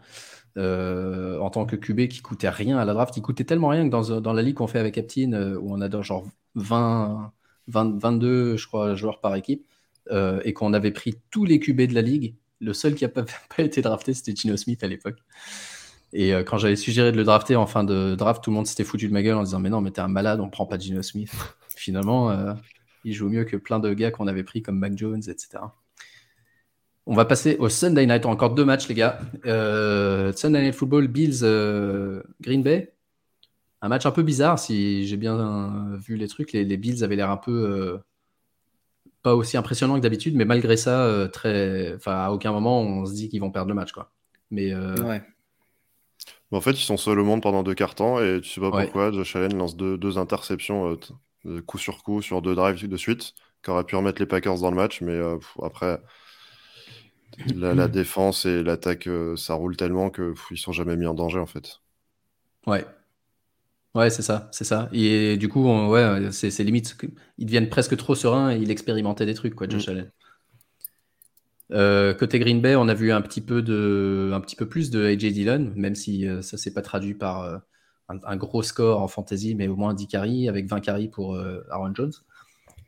Euh, 0.58 1.38
en 1.38 1.50
tant 1.50 1.66
que 1.66 1.76
QB 1.76 2.08
qui 2.08 2.20
coûtait 2.20 2.48
rien 2.48 2.78
à 2.78 2.84
la 2.84 2.92
draft. 2.92 3.16
Il 3.16 3.22
coûtait 3.22 3.44
tellement 3.44 3.68
rien 3.68 3.84
que 3.84 3.90
dans, 3.90 4.20
dans 4.20 4.32
la 4.32 4.42
ligue 4.42 4.56
qu'on 4.56 4.66
fait 4.66 4.80
avec 4.80 4.98
Eptin, 4.98 5.32
euh, 5.32 5.56
où 5.56 5.72
on 5.72 5.80
a 5.80 6.02
genre 6.02 6.26
20, 6.56 7.32
22, 7.68 8.56
je 8.56 8.66
crois, 8.66 8.96
joueurs 8.96 9.20
par 9.20 9.36
équipe, 9.36 9.64
euh, 10.10 10.40
et 10.44 10.52
qu'on 10.54 10.72
avait 10.72 10.90
pris 10.90 11.14
tous 11.30 11.44
les 11.44 11.60
QB 11.60 11.82
de 11.82 11.94
la 11.94 12.02
ligue, 12.02 12.34
le 12.60 12.72
seul 12.72 12.96
qui 12.96 13.04
n'a 13.04 13.08
pas, 13.08 13.22
pas, 13.56 13.62
été 13.62 13.82
drafté, 13.82 14.14
c'était 14.14 14.34
Gino 14.34 14.56
Smith 14.56 14.82
à 14.82 14.88
l'époque. 14.88 15.18
Et 16.12 16.32
quand 16.46 16.56
j'avais 16.56 16.76
suggéré 16.76 17.12
de 17.12 17.18
le 17.18 17.24
drafter 17.24 17.54
en 17.54 17.66
fin 17.66 17.84
de 17.84 18.14
draft, 18.14 18.42
tout 18.42 18.50
le 18.50 18.56
monde 18.56 18.66
s'était 18.66 18.82
foutu 18.82 19.08
de 19.08 19.12
ma 19.12 19.22
gueule 19.22 19.36
en 19.36 19.42
disant 19.42 19.60
Mais 19.60 19.68
non, 19.68 19.82
mais 19.82 19.90
t'es 19.90 20.00
un 20.00 20.08
malade, 20.08 20.40
on 20.40 20.48
prend 20.48 20.64
pas 20.64 20.78
Gino 20.78 21.02
Smith. 21.02 21.30
Finalement, 21.76 22.34
il 23.04 23.12
joue 23.12 23.28
mieux 23.28 23.44
que 23.44 23.58
plein 23.58 23.78
de 23.78 23.92
gars 23.92 24.10
qu'on 24.10 24.26
avait 24.26 24.42
pris 24.42 24.62
comme 24.62 24.78
Mac 24.78 24.96
Jones, 24.96 25.20
etc. 25.28 25.58
On 27.10 27.14
va 27.14 27.24
passer 27.24 27.56
au 27.58 27.70
Sunday 27.70 28.04
Night. 28.04 28.26
Encore 28.26 28.50
deux 28.50 28.66
matchs, 28.66 28.86
les 28.88 28.94
gars. 28.94 29.18
Euh, 29.46 30.30
Sunday 30.34 30.60
Night 30.60 30.74
Football, 30.74 31.08
Bills, 31.08 31.38
euh, 31.42 32.22
Green 32.42 32.62
Bay. 32.62 32.92
Un 33.80 33.88
match 33.88 34.04
un 34.04 34.10
peu 34.10 34.22
bizarre, 34.22 34.58
si 34.58 35.06
j'ai 35.06 35.16
bien 35.16 35.96
vu 35.96 36.16
les 36.16 36.28
trucs. 36.28 36.52
Les, 36.52 36.76
Bills 36.76 37.02
avaient 37.02 37.16
l'air 37.16 37.30
un 37.30 37.38
peu 37.38 37.50
euh, 37.50 37.98
pas 39.22 39.34
aussi 39.34 39.56
impressionnants 39.56 39.96
que 39.96 40.00
d'habitude, 40.00 40.36
mais 40.36 40.44
malgré 40.44 40.76
ça, 40.76 41.28
très. 41.32 41.94
Enfin, 41.94 42.12
à 42.12 42.30
aucun 42.30 42.52
moment 42.52 42.82
on 42.82 43.06
se 43.06 43.14
dit 43.14 43.30
qu'ils 43.30 43.40
vont 43.40 43.50
perdre 43.50 43.70
le 43.70 43.74
match, 43.74 43.92
quoi. 43.92 44.10
Mais 44.50 44.74
ouais. 44.74 45.22
en 46.52 46.60
fait, 46.60 46.72
ils 46.72 46.84
sont 46.84 46.98
seuls 46.98 47.20
au 47.20 47.24
monde 47.24 47.40
pendant 47.40 47.62
deux 47.62 47.74
quarts 47.74 47.94
temps 47.94 48.20
et 48.20 48.42
tu 48.42 48.50
sais 48.50 48.60
pas 48.60 48.70
pourquoi. 48.70 49.12
Josh 49.12 49.34
Allen 49.34 49.56
lance 49.56 49.76
deux, 49.78 50.18
interceptions 50.18 50.98
coup 51.66 51.78
sur 51.78 52.02
coup 52.02 52.20
sur 52.20 52.42
deux 52.42 52.54
drives 52.54 52.86
de 52.86 52.96
suite, 52.98 53.32
qui 53.62 53.70
aurait 53.70 53.84
pu 53.84 53.96
remettre 53.96 54.20
les 54.20 54.26
Packers 54.26 54.58
dans 54.58 54.70
le 54.70 54.76
match, 54.76 55.00
mais 55.00 55.18
après 55.62 56.02
la, 57.54 57.88
défense 57.88 58.46
et 58.46 58.62
l'attaque, 58.62 59.06
euh, 59.06 59.36
ça 59.36 59.54
roule 59.54 59.76
tellement 59.76 60.10
qu'ils 60.10 60.34
ils 60.50 60.58
sont 60.58 60.72
jamais 60.72 60.96
mis 60.96 61.06
en 61.06 61.14
danger 61.14 61.38
en 61.38 61.46
fait. 61.46 61.80
Ouais. 62.66 62.84
Ouais, 63.94 64.10
c'est 64.10 64.22
ça, 64.22 64.48
c'est 64.52 64.64
ça. 64.64 64.88
Et 64.92 65.36
du 65.36 65.48
coup, 65.48 65.64
ouais, 65.64 66.30
c'est 66.30 66.62
limite, 66.62 66.96
ils 67.38 67.46
deviennent 67.46 67.70
presque 67.70 67.96
trop 67.96 68.14
sereins 68.14 68.52
et 68.52 68.58
il 68.58 68.70
expérimentait 68.70 69.26
des 69.26 69.34
trucs, 69.34 69.54
quoi, 69.54 69.68
Josh 69.68 69.88
mm. 69.88 70.10
Allen. 71.70 72.14
côté 72.16 72.38
Green 72.38 72.60
Bay, 72.60 72.76
on 72.76 72.86
a 72.88 72.94
vu 72.94 73.10
un 73.12 73.22
petit 73.22 73.40
peu, 73.40 73.62
de, 73.62 74.30
un 74.32 74.40
petit 74.40 74.56
peu 74.56 74.68
plus 74.68 74.90
de 74.90 75.04
AJ 75.04 75.32
Dillon, 75.32 75.72
même 75.74 75.94
si 75.94 76.26
ça 76.42 76.56
ne 76.56 76.58
s'est 76.58 76.72
pas 76.72 76.82
traduit 76.82 77.14
par 77.14 77.62
un, 78.08 78.36
gros 78.36 78.62
score 78.62 79.00
en 79.00 79.08
fantasy, 79.08 79.54
mais 79.54 79.68
au 79.68 79.76
moins 79.76 79.94
10 79.94 80.06
carries 80.06 80.48
avec 80.48 80.68
20 80.68 80.80
carries 80.80 81.08
pour 81.08 81.36
Aaron 81.70 81.94
Jones. 81.94 82.12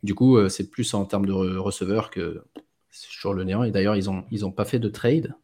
Du 0.03 0.15
coup, 0.15 0.49
c'est 0.49 0.71
plus 0.71 0.93
en 0.95 1.07
termes 1.07 1.27
de 1.27 1.33
receveur 1.33 2.11
que 2.11 2.45
sur 2.91 3.35
le 3.35 3.45
néant. 3.45 3.62
Et 3.65 3.71
d'ailleurs, 3.71 3.97
ils 3.97 4.07
n'ont 4.07 4.25
ils 4.31 4.45
ont 4.45 4.53
pas 4.53 4.65
fait 4.65 4.79
de 4.79 4.89
trade 4.89 5.35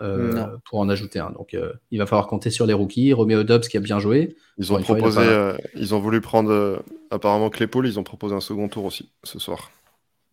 euh, 0.00 0.56
pour 0.64 0.78
en 0.78 0.88
ajouter 0.88 1.18
un. 1.18 1.30
Donc, 1.30 1.54
euh, 1.54 1.72
il 1.90 1.98
va 1.98 2.06
falloir 2.06 2.28
compter 2.28 2.50
sur 2.50 2.66
les 2.66 2.72
rookies. 2.72 3.12
Romeo 3.12 3.42
Dobbs 3.42 3.66
qui 3.66 3.76
a 3.76 3.80
bien 3.80 3.98
joué. 3.98 4.36
Ils 4.56 4.72
ont 4.72 4.80
proposé, 4.80 5.20
euh, 5.20 5.56
ils 5.74 5.92
ont 5.92 5.98
voulu 5.98 6.20
prendre 6.20 6.84
apparemment 7.10 7.50
Claypool. 7.50 7.84
Ils 7.86 7.98
ont 7.98 8.04
proposé 8.04 8.32
un 8.32 8.40
second 8.40 8.68
tour 8.68 8.84
aussi 8.84 9.10
ce 9.24 9.40
soir. 9.40 9.72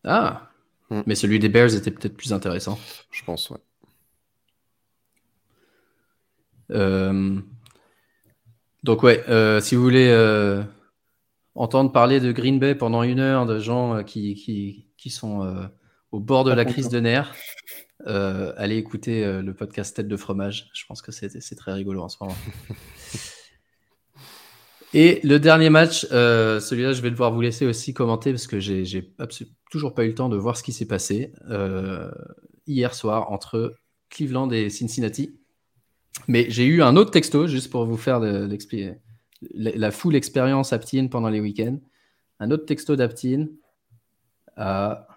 Ah, 0.03 0.51
hmm. 0.91 1.01
mais 1.07 1.15
celui 1.15 1.39
des 1.39 1.49
Bears 1.49 1.73
était 1.73 1.89
peut-être 1.89 2.15
plus 2.15 2.31
intéressant. 2.31 2.77
Je 3.09 3.23
pense, 3.23 3.49
ouais. 3.49 3.57
Donc 8.83 9.01
ouais, 9.01 9.23
si 9.61 9.73
vous 9.73 9.81
voulez 9.81 10.63
entendre 11.55 11.91
parler 11.91 12.19
de 12.19 12.31
Green 12.31 12.59
Bay 12.59 12.75
pendant 12.75 13.01
une 13.01 13.19
heure, 13.19 13.47
de 13.47 13.57
gens 13.57 14.03
qui, 14.03 14.35
qui, 14.35 14.85
qui 14.95 15.09
sont 15.09 15.69
au 16.15 16.19
bord 16.21 16.45
de 16.45 16.53
la 16.53 16.63
crise 16.63 16.87
de 16.87 17.01
nerfs, 17.01 17.35
euh, 18.07 18.53
allez 18.55 18.77
écouter 18.77 19.25
euh, 19.25 19.41
le 19.41 19.53
podcast 19.53 19.93
Tête 19.93 20.07
de 20.07 20.15
fromage. 20.15 20.69
Je 20.73 20.85
pense 20.85 21.01
que 21.01 21.11
c'est 21.11 21.55
très 21.55 21.73
rigolo 21.73 22.01
en 22.01 22.07
ce 22.07 22.15
moment. 22.21 22.35
Et 24.93 25.19
le 25.23 25.39
dernier 25.39 25.69
match, 25.69 26.07
euh, 26.13 26.61
celui-là, 26.61 26.93
je 26.93 27.01
vais 27.01 27.11
devoir 27.11 27.33
vous 27.33 27.41
laisser 27.41 27.65
aussi 27.65 27.93
commenter 27.93 28.31
parce 28.31 28.47
que 28.47 28.61
j'ai 28.61 29.13
toujours 29.69 29.93
pas 29.93 30.05
eu 30.05 30.09
le 30.09 30.15
temps 30.15 30.29
de 30.29 30.37
voir 30.37 30.55
ce 30.55 30.63
qui 30.63 30.71
s'est 30.71 30.87
passé 30.87 31.33
hier 32.65 32.95
soir 32.95 33.29
entre 33.33 33.73
Cleveland 34.09 34.49
et 34.51 34.69
Cincinnati. 34.69 35.37
Mais 36.29 36.49
j'ai 36.49 36.65
eu 36.65 36.81
un 36.81 36.95
autre 36.95 37.11
texto 37.11 37.45
juste 37.45 37.69
pour 37.69 37.85
vous 37.85 37.97
faire 37.97 38.21
la, 38.21 39.91
full 39.91 40.15
expérience 40.15 40.71
Aptine 40.71 41.09
pendant 41.09 41.27
les 41.27 41.41
week-ends. 41.41 41.79
Un 42.39 42.51
autre 42.51 42.65
texto 42.65 42.95
d'Aptine 42.95 43.49
à 44.55 45.14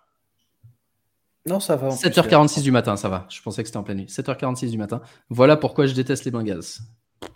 non, 1.46 1.60
ça 1.60 1.76
va. 1.76 1.88
7h46 1.90 2.62
du 2.62 2.72
matin, 2.72 2.96
ça 2.96 3.08
va. 3.08 3.26
Je 3.30 3.40
pensais 3.42 3.62
que 3.62 3.68
c'était 3.68 3.78
en 3.78 3.82
pleine 3.82 3.98
nuit. 3.98 4.06
7h46 4.06 4.70
du 4.70 4.78
matin. 4.78 5.00
Voilà 5.30 5.56
pourquoi 5.56 5.86
je 5.86 5.94
déteste 5.94 6.24
les 6.24 6.30
Bengals. 6.30 6.60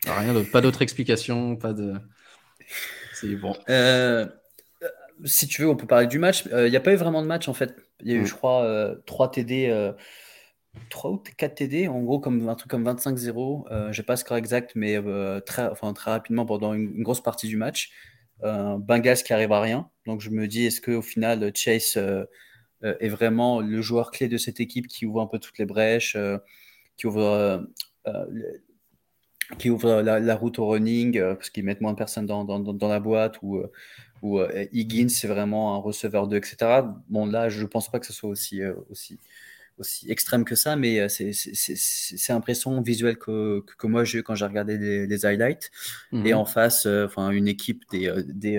Rien 0.06 0.32
d'autre, 0.32 0.50
pas 0.50 0.60
d'autre 0.60 0.82
explication, 0.82 1.56
pas 1.56 1.72
de. 1.72 1.94
C'est 3.14 3.34
bon. 3.36 3.54
Euh, 3.68 4.26
si 5.24 5.46
tu 5.46 5.62
veux, 5.62 5.68
on 5.68 5.76
peut 5.76 5.86
parler 5.86 6.06
du 6.06 6.18
match. 6.18 6.44
Il 6.46 6.52
euh, 6.52 6.70
n'y 6.70 6.76
a 6.76 6.80
pas 6.80 6.92
eu 6.92 6.96
vraiment 6.96 7.22
de 7.22 7.26
match 7.26 7.48
en 7.48 7.54
fait. 7.54 7.74
Il 8.00 8.10
y 8.10 8.14
a 8.14 8.16
eu, 8.16 8.22
mm. 8.22 8.26
je 8.26 8.34
crois, 8.34 8.94
3 9.06 9.30
TD. 9.30 9.92
3 10.88 11.10
ou 11.10 11.22
4 11.36 11.54
TD, 11.54 11.86
en 11.88 12.00
gros, 12.00 12.18
comme 12.18 12.48
un 12.48 12.54
truc 12.54 12.70
comme 12.70 12.88
25-0. 12.88 13.70
Euh, 13.70 13.92
je 13.92 14.00
n'ai 14.00 14.06
pas 14.06 14.14
le 14.14 14.18
score 14.18 14.38
exact, 14.38 14.72
mais 14.74 14.98
très, 15.46 15.68
enfin, 15.68 15.92
très 15.92 16.10
rapidement 16.10 16.46
pendant 16.46 16.74
une, 16.74 17.02
grosse 17.02 17.22
partie 17.22 17.46
du 17.46 17.56
match. 17.56 17.90
Bengals 18.42 19.22
qui 19.22 19.32
arrive 19.32 19.52
à 19.52 19.60
rien. 19.60 19.88
Donc 20.06 20.20
je 20.20 20.30
me 20.30 20.48
dis, 20.48 20.66
est-ce 20.66 20.80
qu'au 20.80 21.02
final, 21.02 21.52
Chase 21.54 21.94
euh, 21.96 22.24
est 22.82 23.08
vraiment 23.08 23.60
le 23.60 23.80
joueur 23.80 24.10
clé 24.10 24.28
de 24.28 24.36
cette 24.36 24.60
équipe 24.60 24.86
qui 24.86 25.06
ouvre 25.06 25.20
un 25.20 25.26
peu 25.26 25.38
toutes 25.38 25.58
les 25.58 25.66
brèches, 25.66 26.16
euh, 26.16 26.38
qui 26.96 27.06
ouvre, 27.06 27.66
euh, 28.06 28.24
qui 29.58 29.70
ouvre 29.70 30.00
la, 30.02 30.34
route 30.34 30.58
au 30.58 30.68
running, 30.68 31.20
parce 31.20 31.50
qu'ils 31.50 31.64
mettent 31.64 31.80
moins 31.80 31.92
de 31.92 31.98
personnes 31.98 32.26
dans, 32.26 32.44
dans, 32.44 32.88
la 32.88 33.00
boîte, 33.00 33.38
ou, 33.42 33.62
ou 34.22 34.40
Higgins, 34.72 35.08
c'est 35.08 35.28
vraiment 35.28 35.74
un 35.74 35.78
receveur 35.78 36.26
2, 36.26 36.36
etc. 36.36 36.82
Bon, 37.08 37.26
là, 37.26 37.48
je 37.48 37.62
ne 37.62 37.66
pense 37.66 37.90
pas 37.90 37.98
que 37.98 38.06
ce 38.06 38.12
soit 38.12 38.30
aussi, 38.30 38.62
aussi, 38.88 39.18
aussi 39.78 40.10
extrême 40.10 40.44
que 40.44 40.54
ça, 40.54 40.76
mais 40.76 41.08
c'est 41.08 41.32
l'impression 42.30 42.80
visuelle 42.80 43.18
que, 43.18 43.62
que, 43.78 43.86
moi 43.86 44.04
j'ai 44.04 44.18
eu 44.18 44.22
quand 44.22 44.34
j'ai 44.34 44.46
regardé 44.46 44.78
les, 44.78 45.26
highlights. 45.26 45.70
Et 46.12 46.16
mhm. 46.16 46.34
en 46.34 46.44
face, 46.44 46.86
enfin 46.86 47.30
une 47.30 47.48
équipe 47.48 47.84
des, 47.90 48.10
des, 48.26 48.58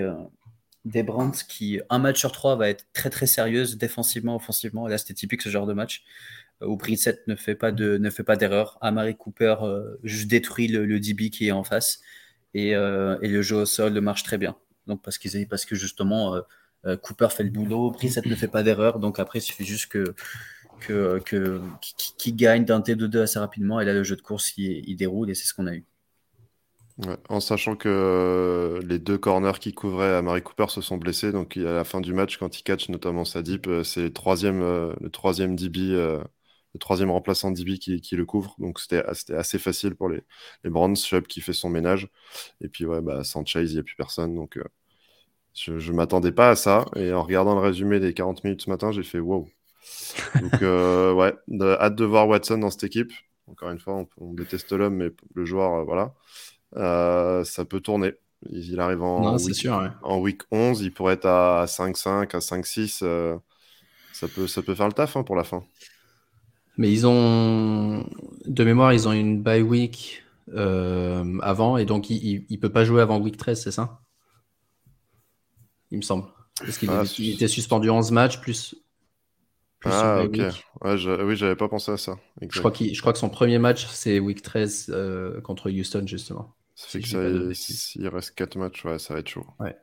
des 0.84 1.02
Brands 1.02 1.32
qui, 1.48 1.80
un 1.90 1.98
match 1.98 2.18
sur 2.18 2.32
trois, 2.32 2.56
va 2.56 2.68
être 2.68 2.86
très 2.92 3.10
très 3.10 3.26
sérieuse 3.26 3.76
défensivement, 3.78 4.36
offensivement. 4.36 4.86
là, 4.86 4.98
c'était 4.98 5.14
typique 5.14 5.42
ce 5.42 5.48
genre 5.48 5.66
de 5.66 5.72
match 5.72 6.04
euh, 6.62 6.66
où 6.66 6.76
Brissett 6.76 7.26
ne 7.26 7.34
fait 7.34 7.54
pas 7.54 7.72
de 7.72 7.98
ne 7.98 8.10
fait 8.10 8.24
pas 8.24 8.36
d'erreur. 8.36 8.78
Amari 8.80 9.16
Cooper 9.16 9.56
euh, 9.62 9.96
juste 10.04 10.28
détruit 10.28 10.68
le, 10.68 11.00
DB 11.00 11.30
qui 11.30 11.48
est 11.48 11.52
en 11.52 11.64
face 11.64 12.00
et, 12.54 12.74
euh, 12.74 13.18
et, 13.22 13.28
le 13.28 13.42
jeu 13.42 13.56
au 13.56 13.66
sol 13.66 13.98
marche 14.00 14.24
très 14.24 14.38
bien. 14.38 14.56
Donc 14.86 15.02
parce 15.02 15.18
qu'ils 15.18 15.48
parce 15.48 15.64
que 15.64 15.74
justement 15.74 16.36
Cooper 17.02 17.28
fait 17.30 17.44
le 17.44 17.50
boulot, 17.50 17.90
Brissett 17.90 18.26
ne 18.26 18.34
fait 18.34 18.48
pas 18.48 18.62
d'erreur. 18.62 18.98
Donc 18.98 19.18
après, 19.18 19.38
il 19.38 19.42
suffit 19.42 19.64
juste 19.64 19.90
que 19.90 20.14
que, 20.80 21.20
que 21.24 21.60
qui, 22.18 22.32
gagne 22.34 22.64
d'un 22.64 22.80
T2-2 22.80 23.22
assez 23.22 23.38
rapidement 23.38 23.80
et 23.80 23.84
là 23.86 23.94
le 23.94 24.04
jeu 24.04 24.16
de 24.16 24.20
course 24.22 24.52
il, 24.58 24.86
il 24.86 24.96
déroule 24.96 25.30
et 25.30 25.34
c'est 25.34 25.46
ce 25.46 25.54
qu'on 25.54 25.66
a 25.66 25.74
eu 25.74 25.84
en 27.28 27.40
sachant 27.40 27.74
que 27.74 27.88
euh, 27.88 28.80
les 28.86 28.98
deux 28.98 29.18
corners 29.18 29.58
qui 29.60 29.72
couvraient 29.74 30.14
à 30.14 30.22
Marie 30.22 30.42
Cooper 30.42 30.66
se 30.68 30.80
sont 30.80 30.96
blessés, 30.96 31.32
donc 31.32 31.56
à 31.56 31.60
la 31.72 31.84
fin 31.84 32.00
du 32.00 32.12
match, 32.12 32.38
quand 32.38 32.58
il 32.58 32.62
catch 32.62 32.88
notamment 32.88 33.24
sa 33.24 33.42
dip, 33.42 33.66
euh, 33.66 33.82
c'est 33.82 34.02
le 34.02 34.12
troisième, 34.12 34.62
euh, 34.62 34.94
le 35.00 35.10
troisième 35.10 35.56
DB, 35.56 35.80
le 35.90 36.78
troisième 36.78 37.10
remplaçant 37.10 37.50
DB 37.50 37.78
qui, 37.78 38.00
qui 38.00 38.16
le 38.16 38.24
couvre, 38.24 38.54
donc 38.58 38.78
c'était 38.80 39.02
assez 39.34 39.58
facile 39.58 39.96
pour 39.96 40.08
les, 40.08 40.22
les 40.62 40.70
Browns. 40.70 40.96
Chubb 40.96 41.26
qui 41.26 41.40
fait 41.40 41.52
son 41.52 41.68
ménage, 41.68 42.08
et 42.60 42.68
puis 42.68 42.84
ouais, 42.86 43.00
bah, 43.00 43.24
sans 43.24 43.44
Chase, 43.44 43.72
il 43.72 43.74
n'y 43.74 43.80
a 43.80 43.84
plus 43.84 43.96
personne, 43.96 44.34
donc 44.34 44.58
je 45.54 45.72
ne 45.72 45.96
m'attendais 45.96 46.32
pas 46.32 46.50
à 46.50 46.56
ça, 46.56 46.84
et 46.96 47.12
en 47.12 47.22
regardant 47.22 47.54
le 47.54 47.60
résumé 47.60 47.98
des 48.00 48.14
40 48.14 48.44
minutes 48.44 48.62
ce 48.62 48.70
matin, 48.70 48.92
j'ai 48.92 49.02
fait 49.04 49.20
wow. 49.20 49.48
Donc 50.38 50.60
ouais, 50.60 51.34
hâte 51.62 51.96
de 51.96 52.04
voir 52.04 52.28
Watson 52.28 52.58
dans 52.58 52.70
cette 52.70 52.84
équipe. 52.84 53.12
Encore 53.46 53.70
une 53.70 53.78
fois, 53.78 53.94
on, 53.94 54.08
on 54.18 54.32
déteste 54.34 54.72
l'homme, 54.72 54.96
mais 54.96 55.10
le 55.34 55.44
joueur, 55.44 55.84
voilà. 55.84 56.14
Euh, 56.76 57.44
ça 57.44 57.64
peut 57.64 57.80
tourner. 57.80 58.14
Il 58.50 58.78
arrive 58.78 59.02
en, 59.02 59.36
week, 59.38 59.66
en 60.02 60.18
week 60.18 60.42
11, 60.50 60.82
il 60.82 60.92
pourrait 60.92 61.14
être 61.14 61.26
à 61.26 61.64
5-5, 61.66 62.36
à 62.36 62.38
5-6. 62.40 63.00
Euh, 63.02 63.36
ça, 64.12 64.28
peut, 64.28 64.46
ça 64.46 64.60
peut 64.60 64.74
faire 64.74 64.86
le 64.86 64.92
taf 64.92 65.16
hein, 65.16 65.22
pour 65.22 65.36
la 65.36 65.44
fin. 65.44 65.64
Mais 66.76 66.92
ils 66.92 67.06
ont, 67.06 68.06
de 68.44 68.64
mémoire, 68.64 68.92
ils 68.92 69.08
ont 69.08 69.12
une 69.12 69.42
bye 69.42 69.62
week 69.62 70.24
euh, 70.52 71.38
avant 71.40 71.78
et 71.78 71.86
donc 71.86 72.10
il 72.10 72.44
ne 72.50 72.56
peut 72.56 72.70
pas 72.70 72.84
jouer 72.84 73.00
avant 73.00 73.18
week 73.18 73.38
13, 73.38 73.62
c'est 73.62 73.70
ça? 73.70 74.00
Il 75.90 75.98
me 75.98 76.02
semble. 76.02 76.26
Parce 76.58 76.76
qu'il 76.76 76.90
ah, 76.90 77.04
était 77.18 77.48
suspendu 77.48 77.88
11 77.88 78.10
matchs 78.10 78.40
plus. 78.40 78.74
ah, 79.84 80.22
ok. 80.24 80.38
Ouais, 80.82 80.98
je, 80.98 81.22
oui, 81.24 81.36
j'avais 81.36 81.56
pas 81.56 81.68
pensé 81.68 81.92
à 81.92 81.96
ça. 81.96 82.18
Je 82.42 82.58
crois, 82.58 82.72
je 82.74 83.00
crois 83.00 83.12
que 83.14 83.18
son 83.18 83.30
premier 83.30 83.58
match, 83.58 83.86
c'est 83.86 84.18
week 84.18 84.42
13 84.42 85.40
contre 85.44 85.70
Houston, 85.70 86.04
justement. 86.06 86.54
Ça 86.74 86.88
fait 86.88 87.00
que 87.00 87.52
s'il 87.52 88.08
reste 88.08 88.34
4 88.34 88.56
matchs, 88.56 88.84
ouais, 88.84 88.98
ça 88.98 89.14
va 89.14 89.20
être 89.20 89.28
chaud. 89.28 89.46
Ouais. 89.60 89.76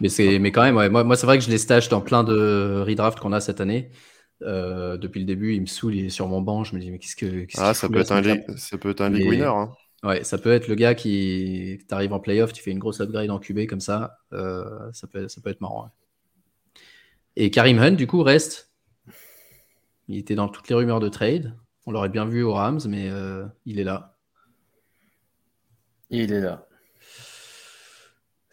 Mais, 0.00 0.08
c'est, 0.08 0.38
mais 0.38 0.52
quand 0.52 0.62
même, 0.62 0.76
ouais, 0.76 0.88
moi, 0.88 1.04
moi 1.04 1.16
c'est 1.16 1.26
vrai 1.26 1.38
que 1.38 1.44
je 1.44 1.50
les 1.50 1.58
stage 1.58 1.88
dans 1.88 2.00
plein 2.00 2.24
de 2.24 2.82
redraft 2.86 3.18
qu'on 3.18 3.32
a 3.32 3.40
cette 3.40 3.60
année. 3.60 3.90
Euh, 4.42 4.98
depuis 4.98 5.20
le 5.20 5.26
début, 5.26 5.54
il 5.54 5.62
me 5.62 5.66
saoule, 5.66 5.94
il 5.94 6.06
est 6.06 6.10
sur 6.10 6.28
mon 6.28 6.42
banc. 6.42 6.64
Je 6.64 6.74
me 6.74 6.80
dis, 6.80 6.90
mais 6.90 6.98
qu'est-ce 6.98 7.16
que. 7.16 7.46
ah, 7.56 7.74
ça 7.74 7.88
peut, 7.88 8.00
un 8.00 8.56
ça 8.56 8.78
peut, 8.78 8.90
être 8.90 9.00
un 9.00 9.08
league 9.08 9.28
winner. 9.28 9.44
Hein. 9.44 9.70
Ouais, 10.02 10.24
ça 10.24 10.38
peut 10.38 10.52
être 10.52 10.68
le 10.68 10.74
gars 10.74 10.94
qui 10.94 11.78
t'arrive 11.88 12.12
en 12.12 12.20
playoff, 12.20 12.52
tu 12.52 12.62
fais 12.62 12.70
une 12.70 12.78
grosse 12.78 13.00
upgrade 13.00 13.30
en 13.30 13.38
QB 13.38 13.66
comme 13.66 13.80
ça. 13.80 14.18
Euh, 14.32 14.64
ça, 14.92 15.06
peut, 15.06 15.26
ça 15.28 15.40
peut 15.40 15.50
être 15.50 15.60
marrant. 15.60 15.90
Et 17.34 17.50
Karim 17.50 17.78
Hunt, 17.78 17.92
du 17.92 18.06
coup, 18.06 18.22
reste. 18.22 18.72
Il 20.08 20.18
était 20.18 20.34
dans 20.34 20.48
toutes 20.48 20.68
les 20.68 20.74
rumeurs 20.74 21.00
de 21.00 21.08
trade. 21.08 21.56
On 21.86 21.92
l'aurait 21.92 22.08
bien 22.08 22.26
vu 22.26 22.42
aux 22.42 22.52
Rams, 22.52 22.80
mais 22.88 23.08
euh, 23.10 23.44
il 23.64 23.80
est 23.80 23.84
là. 23.84 24.15
Il 26.10 26.32
est 26.32 26.40
là. 26.40 26.66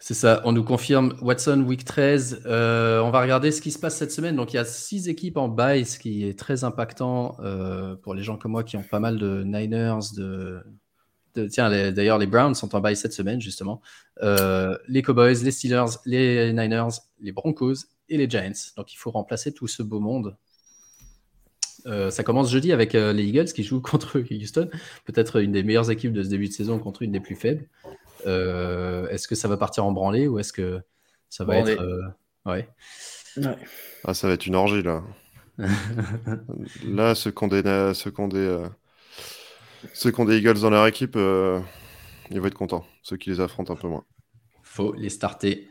C'est 0.06 0.12
ça, 0.12 0.42
on 0.44 0.52
nous 0.52 0.64
confirme 0.64 1.14
Watson 1.22 1.64
Week 1.66 1.82
13. 1.82 2.42
Euh, 2.44 3.00
on 3.00 3.10
va 3.10 3.22
regarder 3.22 3.50
ce 3.50 3.62
qui 3.62 3.70
se 3.70 3.78
passe 3.78 3.96
cette 3.96 4.12
semaine. 4.12 4.36
Donc 4.36 4.52
il 4.52 4.56
y 4.56 4.58
a 4.58 4.64
six 4.66 5.08
équipes 5.08 5.38
en 5.38 5.48
bye, 5.48 5.86
ce 5.86 5.98
qui 5.98 6.28
est 6.28 6.38
très 6.38 6.62
impactant 6.62 7.38
euh, 7.40 7.96
pour 7.96 8.14
les 8.14 8.22
gens 8.22 8.36
comme 8.36 8.52
moi 8.52 8.64
qui 8.64 8.76
ont 8.76 8.82
pas 8.82 9.00
mal 9.00 9.18
de 9.18 9.42
Niners. 9.44 10.12
De, 10.14 10.62
Tiens, 11.48 11.70
d'ailleurs 11.90 12.18
les 12.18 12.26
Browns 12.26 12.54
sont 12.54 12.76
en 12.76 12.80
bye 12.80 12.94
cette 12.94 13.14
semaine 13.14 13.40
justement. 13.40 13.80
Euh, 14.22 14.76
les 14.88 15.00
Cowboys, 15.00 15.42
les 15.42 15.50
Steelers, 15.50 15.96
les 16.04 16.52
Niners, 16.52 17.00
les 17.20 17.32
Broncos 17.32 17.86
et 18.10 18.18
les 18.18 18.28
Giants. 18.28 18.74
Donc 18.76 18.92
il 18.92 18.96
faut 18.96 19.10
remplacer 19.10 19.54
tout 19.54 19.68
ce 19.68 19.82
beau 19.82 20.00
monde 20.00 20.36
euh, 21.86 22.10
ça 22.10 22.22
commence 22.22 22.50
jeudi 22.50 22.72
avec 22.72 22.94
euh, 22.94 23.12
les 23.12 23.24
Eagles 23.24 23.46
qui 23.46 23.62
jouent 23.62 23.80
contre 23.82 24.22
Houston, 24.30 24.68
peut-être 25.04 25.40
une 25.40 25.52
des 25.52 25.62
meilleures 25.62 25.90
équipes 25.90 26.12
de 26.12 26.22
ce 26.22 26.28
début 26.28 26.48
de 26.48 26.52
saison 26.52 26.78
contre 26.78 27.02
une 27.02 27.12
des 27.12 27.20
plus 27.20 27.36
faibles. 27.36 27.68
Euh, 28.26 29.06
est-ce 29.08 29.28
que 29.28 29.34
ça 29.34 29.48
va 29.48 29.56
partir 29.56 29.84
en 29.84 29.92
branlée 29.92 30.26
ou 30.26 30.38
est-ce 30.38 30.52
que 30.52 30.80
ça 31.28 31.44
va 31.44 31.58
être. 31.58 32.14
Ouais. 32.46 32.68
Ah, 34.04 34.14
ça 34.14 34.28
va 34.28 34.34
être 34.34 34.46
une 34.46 34.54
orgie 34.54 34.82
là. 34.82 35.02
là, 36.84 37.14
ceux 37.14 37.30
qui 37.30 37.44
ont 37.44 37.48
des, 37.48 37.62
ceux 37.94 38.10
des, 38.28 38.64
ceux 39.92 40.12
des 40.12 40.38
Eagles 40.38 40.60
dans 40.60 40.70
leur 40.70 40.86
équipe, 40.86 41.16
ils 41.16 42.40
vont 42.40 42.46
être 42.46 42.54
contents. 42.54 42.84
Ceux 43.02 43.16
qui 43.16 43.30
les 43.30 43.40
affrontent 43.40 43.72
un 43.72 43.76
peu 43.76 43.88
moins. 43.88 44.04
Faut 44.62 44.94
les 44.94 45.10
starter. 45.10 45.68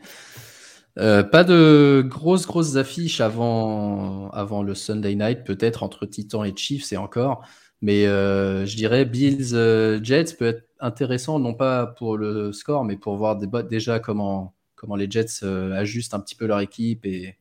Euh, 0.98 1.24
pas 1.24 1.42
de 1.42 2.04
grosses 2.06 2.46
grosses 2.46 2.76
affiches 2.76 3.20
avant, 3.20 4.30
avant 4.30 4.62
le 4.62 4.74
Sunday 4.74 5.14
night, 5.16 5.44
peut-être 5.44 5.82
entre 5.82 6.06
Titans 6.06 6.44
et 6.44 6.56
Chiefs 6.56 6.92
et 6.92 6.96
encore. 6.96 7.44
Mais 7.82 8.06
euh, 8.06 8.64
je 8.64 8.76
dirais 8.76 9.04
Bills 9.04 9.54
euh, 9.54 10.02
Jets 10.02 10.34
peut 10.38 10.46
être 10.46 10.64
intéressant, 10.80 11.38
non 11.38 11.54
pas 11.54 11.86
pour 11.86 12.16
le 12.16 12.52
score, 12.52 12.84
mais 12.84 12.96
pour 12.96 13.16
voir 13.16 13.36
déjà 13.36 13.98
comment, 13.98 14.54
comment 14.76 14.96
les 14.96 15.10
Jets 15.10 15.44
ajustent 15.44 16.14
un 16.14 16.20
petit 16.20 16.36
peu 16.36 16.46
leur 16.46 16.60
équipe 16.60 17.04
et, 17.06 17.38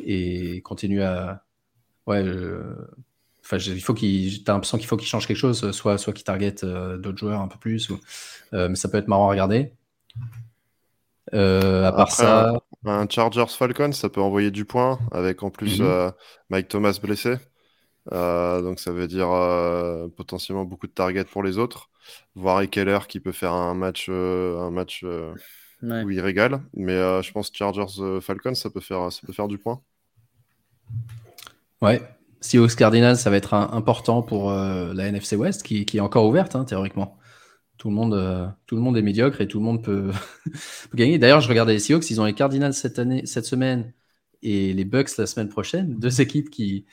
et 0.00 0.60
continuent 0.62 1.02
à. 1.02 1.44
Ouais, 2.06 2.24
Enfin, 3.44 3.58
il 3.58 3.80
faut 3.80 3.94
qu'il, 3.94 4.42
t'as 4.42 4.54
l'impression 4.54 4.76
qu'il 4.76 4.88
faut 4.88 4.96
qu'il 4.96 5.06
change 5.06 5.28
quelque 5.28 5.36
chose, 5.36 5.70
soit, 5.70 5.98
soit 5.98 6.12
qu'il 6.12 6.24
target 6.24 6.56
d'autres 6.62 7.18
joueurs 7.18 7.40
un 7.40 7.46
peu 7.46 7.58
plus, 7.58 7.90
mais 8.52 8.74
ça 8.74 8.88
peut 8.88 8.98
être 8.98 9.06
marrant 9.06 9.28
à 9.28 9.30
regarder. 9.30 9.72
Euh, 11.34 11.84
à 11.84 11.92
part 11.92 12.12
ça. 12.12 12.52
Un, 12.84 13.08
Chargers 13.08 13.46
Falcon, 13.48 13.92
ça 13.92 14.08
peut 14.08 14.20
envoyer 14.20 14.50
du 14.50 14.64
point, 14.64 14.98
avec 15.10 15.42
en 15.42 15.50
plus 15.50 15.80
mhm. 15.80 15.86
euh, 15.86 16.10
Mike 16.50 16.68
Thomas 16.68 16.98
blessé. 17.02 17.36
Euh, 18.12 18.62
donc 18.62 18.78
ça 18.78 18.92
veut 18.92 19.08
dire 19.08 19.28
potentiellement 20.16 20.64
beaucoup 20.64 20.86
de 20.86 20.92
targets 20.92 21.24
pour 21.24 21.42
les 21.42 21.58
autres. 21.58 21.90
Voir 22.36 22.68
Keller 22.70 23.00
qui 23.08 23.18
peut 23.18 23.32
faire 23.32 23.52
un 23.52 23.74
match, 23.74 24.08
un 24.08 24.70
match 24.70 25.04
où 25.82 26.10
il 26.10 26.20
régale. 26.20 26.60
Mais 26.74 26.96
je 27.22 27.32
pense 27.32 27.50
Chargers 27.52 28.20
Falcons, 28.20 28.54
ça 28.54 28.70
peut 28.70 28.80
faire, 28.80 29.10
ça 29.10 29.20
peut 29.26 29.32
faire 29.32 29.48
du 29.48 29.58
point. 29.58 29.80
Ouais. 31.82 32.00
Seahawks 32.40 32.76
Cardinals, 32.76 33.16
ça 33.16 33.30
va 33.30 33.36
être 33.36 33.54
important 33.54 34.22
pour 34.22 34.52
la 34.52 35.06
NFC 35.06 35.34
West 35.34 35.64
qui, 35.64 35.84
qui 35.84 35.96
est 35.96 36.00
encore 36.00 36.26
ouverte 36.26 36.54
hein, 36.54 36.64
théoriquement 36.64 37.18
tout 37.78 37.88
le 37.88 37.94
monde, 37.94 38.14
euh, 38.14 38.46
tout 38.66 38.76
le 38.76 38.82
monde 38.82 38.96
est 38.96 39.02
médiocre 39.02 39.40
et 39.40 39.48
tout 39.48 39.58
le 39.58 39.64
monde 39.64 39.82
peut, 39.84 40.10
gagner. 40.94 41.18
D'ailleurs, 41.18 41.40
je 41.40 41.48
regardais 41.48 41.74
les 41.74 41.78
Seahawks, 41.78 42.10
ils 42.10 42.20
ont 42.20 42.24
les 42.24 42.34
Cardinals 42.34 42.74
cette 42.74 42.98
année, 42.98 43.26
cette 43.26 43.46
semaine 43.46 43.92
et 44.42 44.72
les 44.72 44.84
Bucks 44.84 45.16
la 45.18 45.26
semaine 45.26 45.48
prochaine, 45.48 45.98
deux 45.98 46.20
équipes 46.20 46.50
qui, 46.50 46.86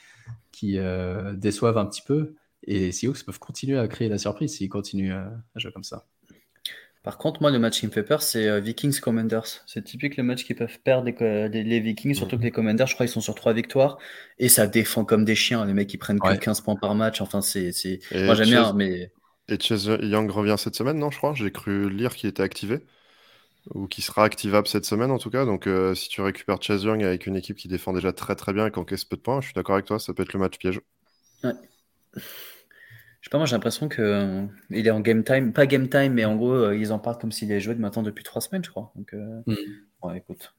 qui 0.52 0.78
euh, 0.78 1.34
déçoivent 1.34 1.78
un 1.78 1.86
petit 1.86 2.02
peu. 2.02 2.34
Et 2.66 2.78
les 2.78 2.92
Seahawks 2.92 3.24
peuvent 3.24 3.38
continuer 3.38 3.78
à 3.78 3.86
créer 3.88 4.08
la 4.08 4.18
surprise 4.18 4.54
s'ils 4.54 4.70
continuent 4.70 5.12
à, 5.12 5.30
jouer 5.56 5.72
comme 5.72 5.84
ça. 5.84 6.06
Par 7.02 7.18
contre, 7.18 7.42
moi, 7.42 7.50
le 7.50 7.58
match 7.58 7.80
qui 7.80 7.86
me 7.86 7.92
fait 7.92 8.02
peur, 8.02 8.22
c'est 8.22 8.48
euh, 8.48 8.60
Vikings 8.60 8.98
Commanders. 8.98 9.62
C'est 9.66 9.84
typique 9.84 10.16
le 10.16 10.22
match 10.22 10.44
qui 10.44 10.54
peuvent 10.54 10.78
perdre 10.82 11.04
les, 11.06 11.80
Vikings, 11.80 12.14
surtout 12.14 12.38
que 12.38 12.42
les 12.42 12.50
Commanders, 12.50 12.86
je 12.86 12.94
crois, 12.94 13.04
ils 13.04 13.10
sont 13.10 13.20
sur 13.20 13.34
trois 13.34 13.52
victoires 13.52 13.98
et 14.38 14.48
ça 14.48 14.66
défend 14.66 15.04
comme 15.04 15.26
des 15.26 15.34
chiens. 15.34 15.66
Les 15.66 15.74
mecs, 15.74 15.92
ils 15.92 15.98
prennent 15.98 16.18
que 16.18 16.34
15 16.34 16.62
points 16.62 16.76
par 16.76 16.94
match. 16.94 17.20
Enfin, 17.20 17.42
c'est. 17.42 17.72
Moi, 18.14 18.34
j'aime 18.34 18.48
bien, 18.48 18.72
mais. 18.72 19.12
Et 19.48 19.58
Chase 19.60 19.98
Young 20.00 20.30
revient 20.30 20.56
cette 20.58 20.74
semaine, 20.74 20.98
non, 20.98 21.10
je 21.10 21.18
crois? 21.18 21.34
J'ai 21.34 21.52
cru 21.52 21.90
lire 21.90 22.14
qu'il 22.14 22.28
était 22.30 22.42
activé. 22.42 22.84
Ou 23.74 23.86
qu'il 23.86 24.04
sera 24.04 24.24
activable 24.24 24.68
cette 24.68 24.84
semaine, 24.84 25.10
en 25.10 25.18
tout 25.18 25.30
cas. 25.30 25.46
Donc, 25.46 25.66
euh, 25.66 25.94
si 25.94 26.08
tu 26.08 26.20
récupères 26.20 26.62
Chase 26.62 26.84
Young 26.84 27.02
avec 27.02 27.26
une 27.26 27.36
équipe 27.36 27.56
qui 27.56 27.68
défend 27.68 27.94
déjà 27.94 28.12
très 28.12 28.36
très 28.36 28.52
bien 28.52 28.66
et 28.66 28.70
qui 28.70 28.78
encaisse 28.78 29.04
peu 29.04 29.16
de 29.16 29.22
points, 29.22 29.40
je 29.40 29.46
suis 29.46 29.54
d'accord 29.54 29.74
avec 29.74 29.86
toi, 29.86 29.98
ça 29.98 30.12
peut 30.12 30.22
être 30.22 30.34
le 30.34 30.40
match 30.40 30.58
piège. 30.58 30.80
Ouais. 31.42 31.52
Je 32.14 32.20
sais 32.20 33.30
pas, 33.30 33.38
moi 33.38 33.46
j'ai 33.46 33.56
l'impression 33.56 33.88
qu'il 33.88 34.04
euh, 34.04 34.46
est 34.70 34.90
en 34.90 35.00
game 35.00 35.24
time. 35.24 35.54
Pas 35.54 35.66
game 35.66 35.88
time, 35.88 36.12
mais 36.12 36.26
en 36.26 36.36
gros, 36.36 36.52
euh, 36.52 36.76
ils 36.76 36.92
en 36.92 36.98
parlent 36.98 37.18
comme 37.18 37.32
s'il 37.32 37.50
avait 37.50 37.60
joué 37.60 37.74
de 37.74 37.80
maintenant 37.80 38.02
depuis 38.02 38.22
trois 38.22 38.42
semaines, 38.42 38.62
je 38.62 38.70
crois. 38.70 38.92
Donc, 38.96 39.14
mm. 39.14 39.54
ouais, 40.02 40.18
écoute. 40.18 40.54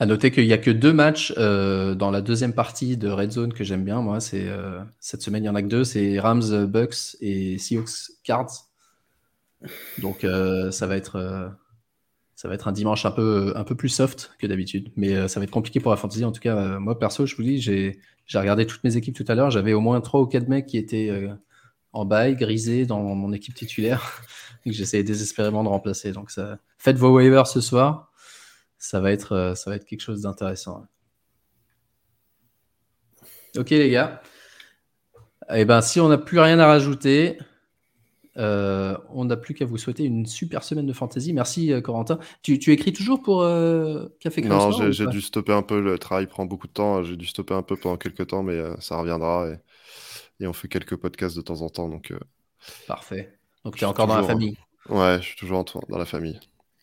À 0.00 0.06
noter 0.06 0.30
qu'il 0.30 0.46
n'y 0.46 0.54
a 0.54 0.58
que 0.58 0.70
deux 0.70 0.94
matchs 0.94 1.34
euh, 1.36 1.94
dans 1.94 2.10
la 2.10 2.22
deuxième 2.22 2.54
partie 2.54 2.96
de 2.96 3.10
Red 3.10 3.32
Zone 3.32 3.52
que 3.52 3.64
j'aime 3.64 3.84
bien. 3.84 4.00
Moi, 4.00 4.18
c'est 4.20 4.48
euh, 4.48 4.80
cette 4.98 5.20
semaine, 5.20 5.44
il 5.44 5.46
y 5.46 5.50
en 5.50 5.54
a 5.54 5.60
que 5.60 5.66
deux. 5.68 5.84
C'est 5.84 6.18
Rams, 6.18 6.64
Bucks 6.64 7.18
et 7.20 7.58
Seahawks 7.58 8.12
Cards. 8.24 8.70
Donc, 9.98 10.24
euh, 10.24 10.70
ça 10.70 10.86
va 10.86 10.96
être 10.96 11.52
ça 12.34 12.48
va 12.48 12.54
être 12.54 12.66
un 12.66 12.72
dimanche 12.72 13.04
un 13.04 13.10
peu 13.10 13.52
un 13.54 13.64
peu 13.64 13.74
plus 13.74 13.90
soft 13.90 14.30
que 14.38 14.46
d'habitude, 14.46 14.90
mais 14.96 15.28
ça 15.28 15.38
va 15.38 15.44
être 15.44 15.50
compliqué 15.50 15.80
pour 15.80 15.90
la 15.90 15.98
fantasy. 15.98 16.24
En 16.24 16.32
tout 16.32 16.40
cas, 16.40 16.78
moi 16.78 16.98
perso, 16.98 17.26
je 17.26 17.36
vous 17.36 17.42
dis, 17.42 17.60
j'ai 17.60 18.00
regardé 18.32 18.64
toutes 18.64 18.82
mes 18.82 18.96
équipes 18.96 19.14
tout 19.14 19.26
à 19.28 19.34
l'heure. 19.34 19.50
J'avais 19.50 19.74
au 19.74 19.80
moins 19.80 20.00
trois 20.00 20.22
ou 20.22 20.26
quatre 20.26 20.48
mecs 20.48 20.64
qui 20.64 20.78
étaient 20.78 21.28
en 21.92 22.06
bail, 22.06 22.36
grisés 22.36 22.86
dans 22.86 23.02
mon 23.02 23.34
équipe 23.34 23.54
titulaire, 23.54 24.22
que 24.64 24.72
j'essayais 24.72 25.04
désespérément 25.04 25.62
de 25.62 25.68
remplacer. 25.68 26.12
Donc, 26.12 26.30
faites 26.78 26.96
vos 26.96 27.14
waivers 27.14 27.46
ce 27.46 27.60
soir 27.60 28.09
ça 28.80 28.98
va 28.98 29.12
être, 29.12 29.32
euh, 29.32 29.54
ça 29.54 29.70
va 29.70 29.76
être 29.76 29.84
quelque 29.84 30.00
chose 30.00 30.22
d'intéressant. 30.22 30.86
Ok 33.56 33.70
les 33.70 33.90
gars. 33.90 34.22
Eh 35.52 35.64
ben, 35.64 35.80
si 35.82 36.00
on 36.00 36.08
n'a 36.08 36.18
plus 36.18 36.38
rien 36.38 36.58
à 36.58 36.66
rajouter, 36.66 37.36
euh, 38.36 38.96
on 39.10 39.26
n'a 39.26 39.36
plus 39.36 39.52
qu'à 39.52 39.66
vous 39.66 39.76
souhaiter 39.76 40.04
une 40.04 40.24
super 40.24 40.64
semaine 40.64 40.86
de 40.86 40.92
fantasy. 40.92 41.32
Merci 41.32 41.72
euh, 41.72 41.80
Corentin. 41.80 42.18
Tu, 42.42 42.54
écris 42.72 42.92
toujours 42.92 43.20
pour 43.20 43.40
Café 44.20 44.42
Non, 44.42 44.70
j'ai 44.90 45.06
dû 45.08 45.20
stopper 45.20 45.52
un 45.52 45.62
peu. 45.62 45.80
Le 45.80 45.98
travail 45.98 46.26
prend 46.26 46.46
beaucoup 46.46 46.68
de 46.68 46.72
temps. 46.72 47.02
J'ai 47.02 47.16
dû 47.16 47.26
stopper 47.26 47.54
un 47.54 47.62
peu 47.62 47.76
pendant 47.76 47.96
quelques 47.96 48.28
temps, 48.28 48.42
mais 48.42 48.60
ça 48.80 48.96
reviendra. 48.96 49.48
Et, 50.40 50.46
on 50.46 50.54
fait 50.54 50.68
quelques 50.68 50.96
podcasts 50.96 51.36
de 51.36 51.42
temps 51.42 51.60
en 51.60 51.68
temps. 51.68 51.88
Donc, 51.88 52.14
Parfait. 52.86 53.38
Donc 53.64 53.76
tu 53.76 53.84
es 53.84 53.86
encore 53.86 54.06
dans 54.06 54.16
la 54.16 54.22
famille. 54.22 54.56
Ouais, 54.88 55.18
je 55.20 55.26
suis 55.26 55.36
toujours 55.36 55.64
dans 55.88 55.98
la 55.98 56.06
famille. 56.06 56.40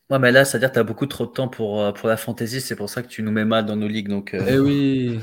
Ouais, 0.09 0.19
mais 0.19 0.31
là, 0.31 0.45
c'est-à-dire 0.45 0.69
que 0.69 0.75
tu 0.75 0.79
as 0.79 0.83
beaucoup 0.83 1.05
trop 1.05 1.25
de 1.25 1.31
temps 1.31 1.49
pour, 1.49 1.81
euh, 1.81 1.91
pour 1.91 2.07
la 2.07 2.15
fantasy, 2.15 2.61
c'est 2.61 2.77
pour 2.77 2.89
ça 2.89 3.03
que 3.03 3.09
tu 3.09 3.23
nous 3.23 3.31
mets 3.31 3.43
mal 3.43 3.65
dans 3.65 3.75
nos 3.75 3.87
ligues. 3.87 4.07
Donc, 4.07 4.33
euh, 4.33 4.45
eh 4.47 4.57
oui, 4.57 5.19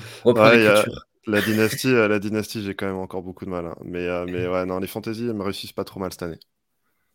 la 1.27 1.41
dynastie, 1.41 1.89
euh, 1.89 2.07
la 2.07 2.19
dynastie, 2.19 2.63
j'ai 2.63 2.75
quand 2.75 2.87
même 2.87 2.97
encore 2.97 3.23
beaucoup 3.23 3.47
de 3.47 3.51
mal. 3.51 3.65
Hein. 3.65 3.77
Mais, 3.83 4.09
mais 4.27 4.47
ouais, 4.47 4.67
non, 4.67 4.79
les 4.79 4.87
fantasy, 4.87 5.23
elles 5.23 5.35
me 5.35 5.43
réussissent 5.43 5.73
pas 5.73 5.85
trop 5.85 6.01
mal 6.01 6.13
cette 6.13 6.23
année. 6.23 6.39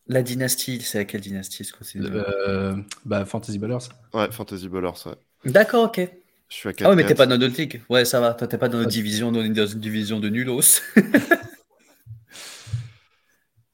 La 0.10 0.24
dynastie, 0.24 0.82
c'est 0.82 0.98
à 0.98 1.06
quelle 1.06 1.22
dynastie 1.22 1.64
ce 1.64 1.74
euh, 1.98 2.76
bah, 3.06 3.26
Fantasy 3.26 3.60
Ballers. 3.60 3.90
Ouais, 4.12 4.32
Fantasy 4.32 4.68
Ballers, 4.68 5.06
ouais. 5.06 5.14
D'accord, 5.46 5.84
ok. 5.86 6.10
Je 6.50 6.56
suis 6.56 6.68
à 6.68 6.72
Ah 6.82 6.90
ouais, 6.90 6.96
mais 6.96 7.06
t'es 7.06 7.14
pas 7.14 7.28
dans 7.28 7.38
notre 7.38 7.56
ligue. 7.56 7.84
Ouais, 7.90 8.06
ça 8.06 8.20
va. 8.20 8.34
Toi, 8.34 8.48
t'es 8.48 8.58
pas 8.58 8.70
dans 8.70 8.80
notre 8.80 8.90
division, 8.90 9.32
dans 9.32 9.44
une 9.44 9.54
division 9.54 10.20
de 10.20 10.30
nulos. 10.30 10.82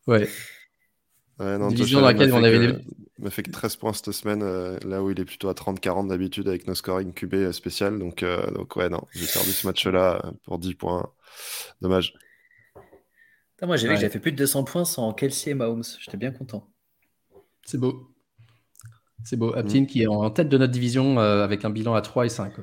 ouais. 0.08 0.28
Ouais, 1.40 1.58
non, 1.58 1.68
division 1.68 2.00
dans 2.00 2.08
laquelle 2.08 2.34
on 2.34 2.44
avait 2.44 2.80
m'a 3.20 3.30
fait 3.30 3.44
que 3.44 3.52
13 3.52 3.76
points 3.78 3.94
cette 3.94 4.12
semaine, 4.12 4.42
euh, 4.44 4.78
là 4.86 5.02
où 5.04 5.10
il 5.12 5.20
est 5.20 5.26
plutôt 5.26 5.50
à 5.50 5.54
30-40 5.54 6.10
d'habitude 6.10 6.48
avec 6.48 6.68
nos 6.68 6.76
scoring 6.76 7.14
QB 7.14 7.34
euh, 7.36 7.52
spécial. 7.52 7.98
Donc, 7.98 8.24
euh, 8.24 8.50
donc 8.52 8.76
ouais, 8.76 8.90
non, 8.90 9.02
j'ai 9.14 9.26
perdu 9.26 9.52
ce 9.52 9.68
match-là 9.68 10.34
pour 10.44 10.60
10 10.60 10.76
points. 10.76 11.10
Dommage. 11.82 12.14
moi, 13.62 13.78
j'ai 13.78 13.88
vu 13.88 13.94
que 13.94 14.00
j'avais 14.00 14.12
fait 14.12 14.20
plus 14.20 14.32
de 14.32 14.38
200 14.38 14.64
points 14.64 14.86
sans 14.86 15.14
Kelsey 15.14 15.52
et 15.52 15.54
Mahomes. 15.54 15.84
J'étais 16.00 16.18
bien 16.18 16.32
content. 16.32 16.68
C'est 17.66 17.78
beau. 17.78 18.12
C'est 19.24 19.38
beau. 19.38 19.56
Aptin 19.56 19.82
mm. 19.82 19.88
qui 19.88 20.04
est 20.04 20.08
en 20.08 20.30
tête 20.30 20.50
de 20.50 20.58
notre 20.58 20.74
division 20.74 21.18
avec 21.18 21.66
un 21.66 21.70
bilan 21.70 21.96
à 21.96 22.02
3 22.02 22.26
et 22.26 22.30
5. 22.30 22.54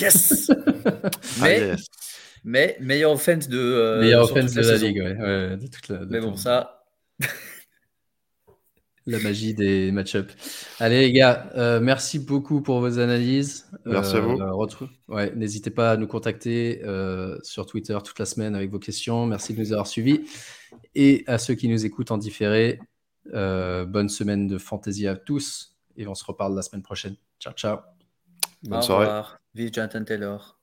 Yes, 0.00 0.50
mais, 1.40 1.70
ah, 1.70 1.76
mais 2.44 2.76
meilleur 2.80 3.12
offense 3.12 3.48
de, 3.48 4.00
meilleur 4.00 4.24
offense 4.24 4.52
de 4.52 4.62
la, 4.62 4.76
ligue. 4.76 5.00
Ouais. 5.00 5.56
de 5.56 5.66
toute 5.68 5.88
la, 5.88 6.00
mais 6.06 6.20
bon, 6.20 6.36
ça. 6.36 6.84
La 9.06 9.18
magie 9.18 9.52
des 9.52 9.90
match-ups. 9.90 10.32
Allez, 10.78 11.00
les 11.00 11.12
gars, 11.12 11.50
euh, 11.56 11.80
merci 11.80 12.20
beaucoup 12.20 12.60
pour 12.60 12.78
vos 12.80 13.00
analyses. 13.00 13.68
Merci 13.84 14.16
à 14.16 14.20
vous. 14.20 14.40
Euh, 14.40 14.86
ouais, 15.08 15.32
N'hésitez 15.34 15.70
pas 15.70 15.92
à 15.92 15.96
nous 15.96 16.06
contacter 16.06 16.82
euh, 16.84 17.36
sur 17.42 17.66
Twitter 17.66 17.98
toute 18.04 18.18
la 18.20 18.26
semaine 18.26 18.54
avec 18.54 18.70
vos 18.70 18.78
questions. 18.78 19.26
Merci 19.26 19.54
de 19.54 19.60
nous 19.60 19.72
avoir 19.72 19.88
suivis. 19.88 20.20
Et 20.94 21.24
à 21.26 21.38
ceux 21.38 21.54
qui 21.54 21.68
nous 21.68 21.84
écoutent 21.84 22.12
en 22.12 22.18
différé, 22.18 22.78
bonne 23.32 24.08
semaine 24.08 24.46
de 24.46 24.58
fantasy 24.58 25.08
à 25.08 25.16
tous. 25.16 25.76
Et 25.96 26.06
on 26.06 26.14
se 26.14 26.24
reparle 26.24 26.54
la 26.54 26.62
semaine 26.62 26.82
prochaine. 26.82 27.16
Ciao, 27.40 27.52
ciao. 27.54 27.78
Bonne 28.62 28.78
Au 28.78 28.82
soirée. 28.82 29.06
Revoir. 29.06 29.40
Vive 29.54 29.72
Jonathan 29.72 30.04
Taylor. 30.04 30.58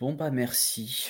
Bon 0.00 0.14
bah 0.14 0.30
merci. 0.32 1.06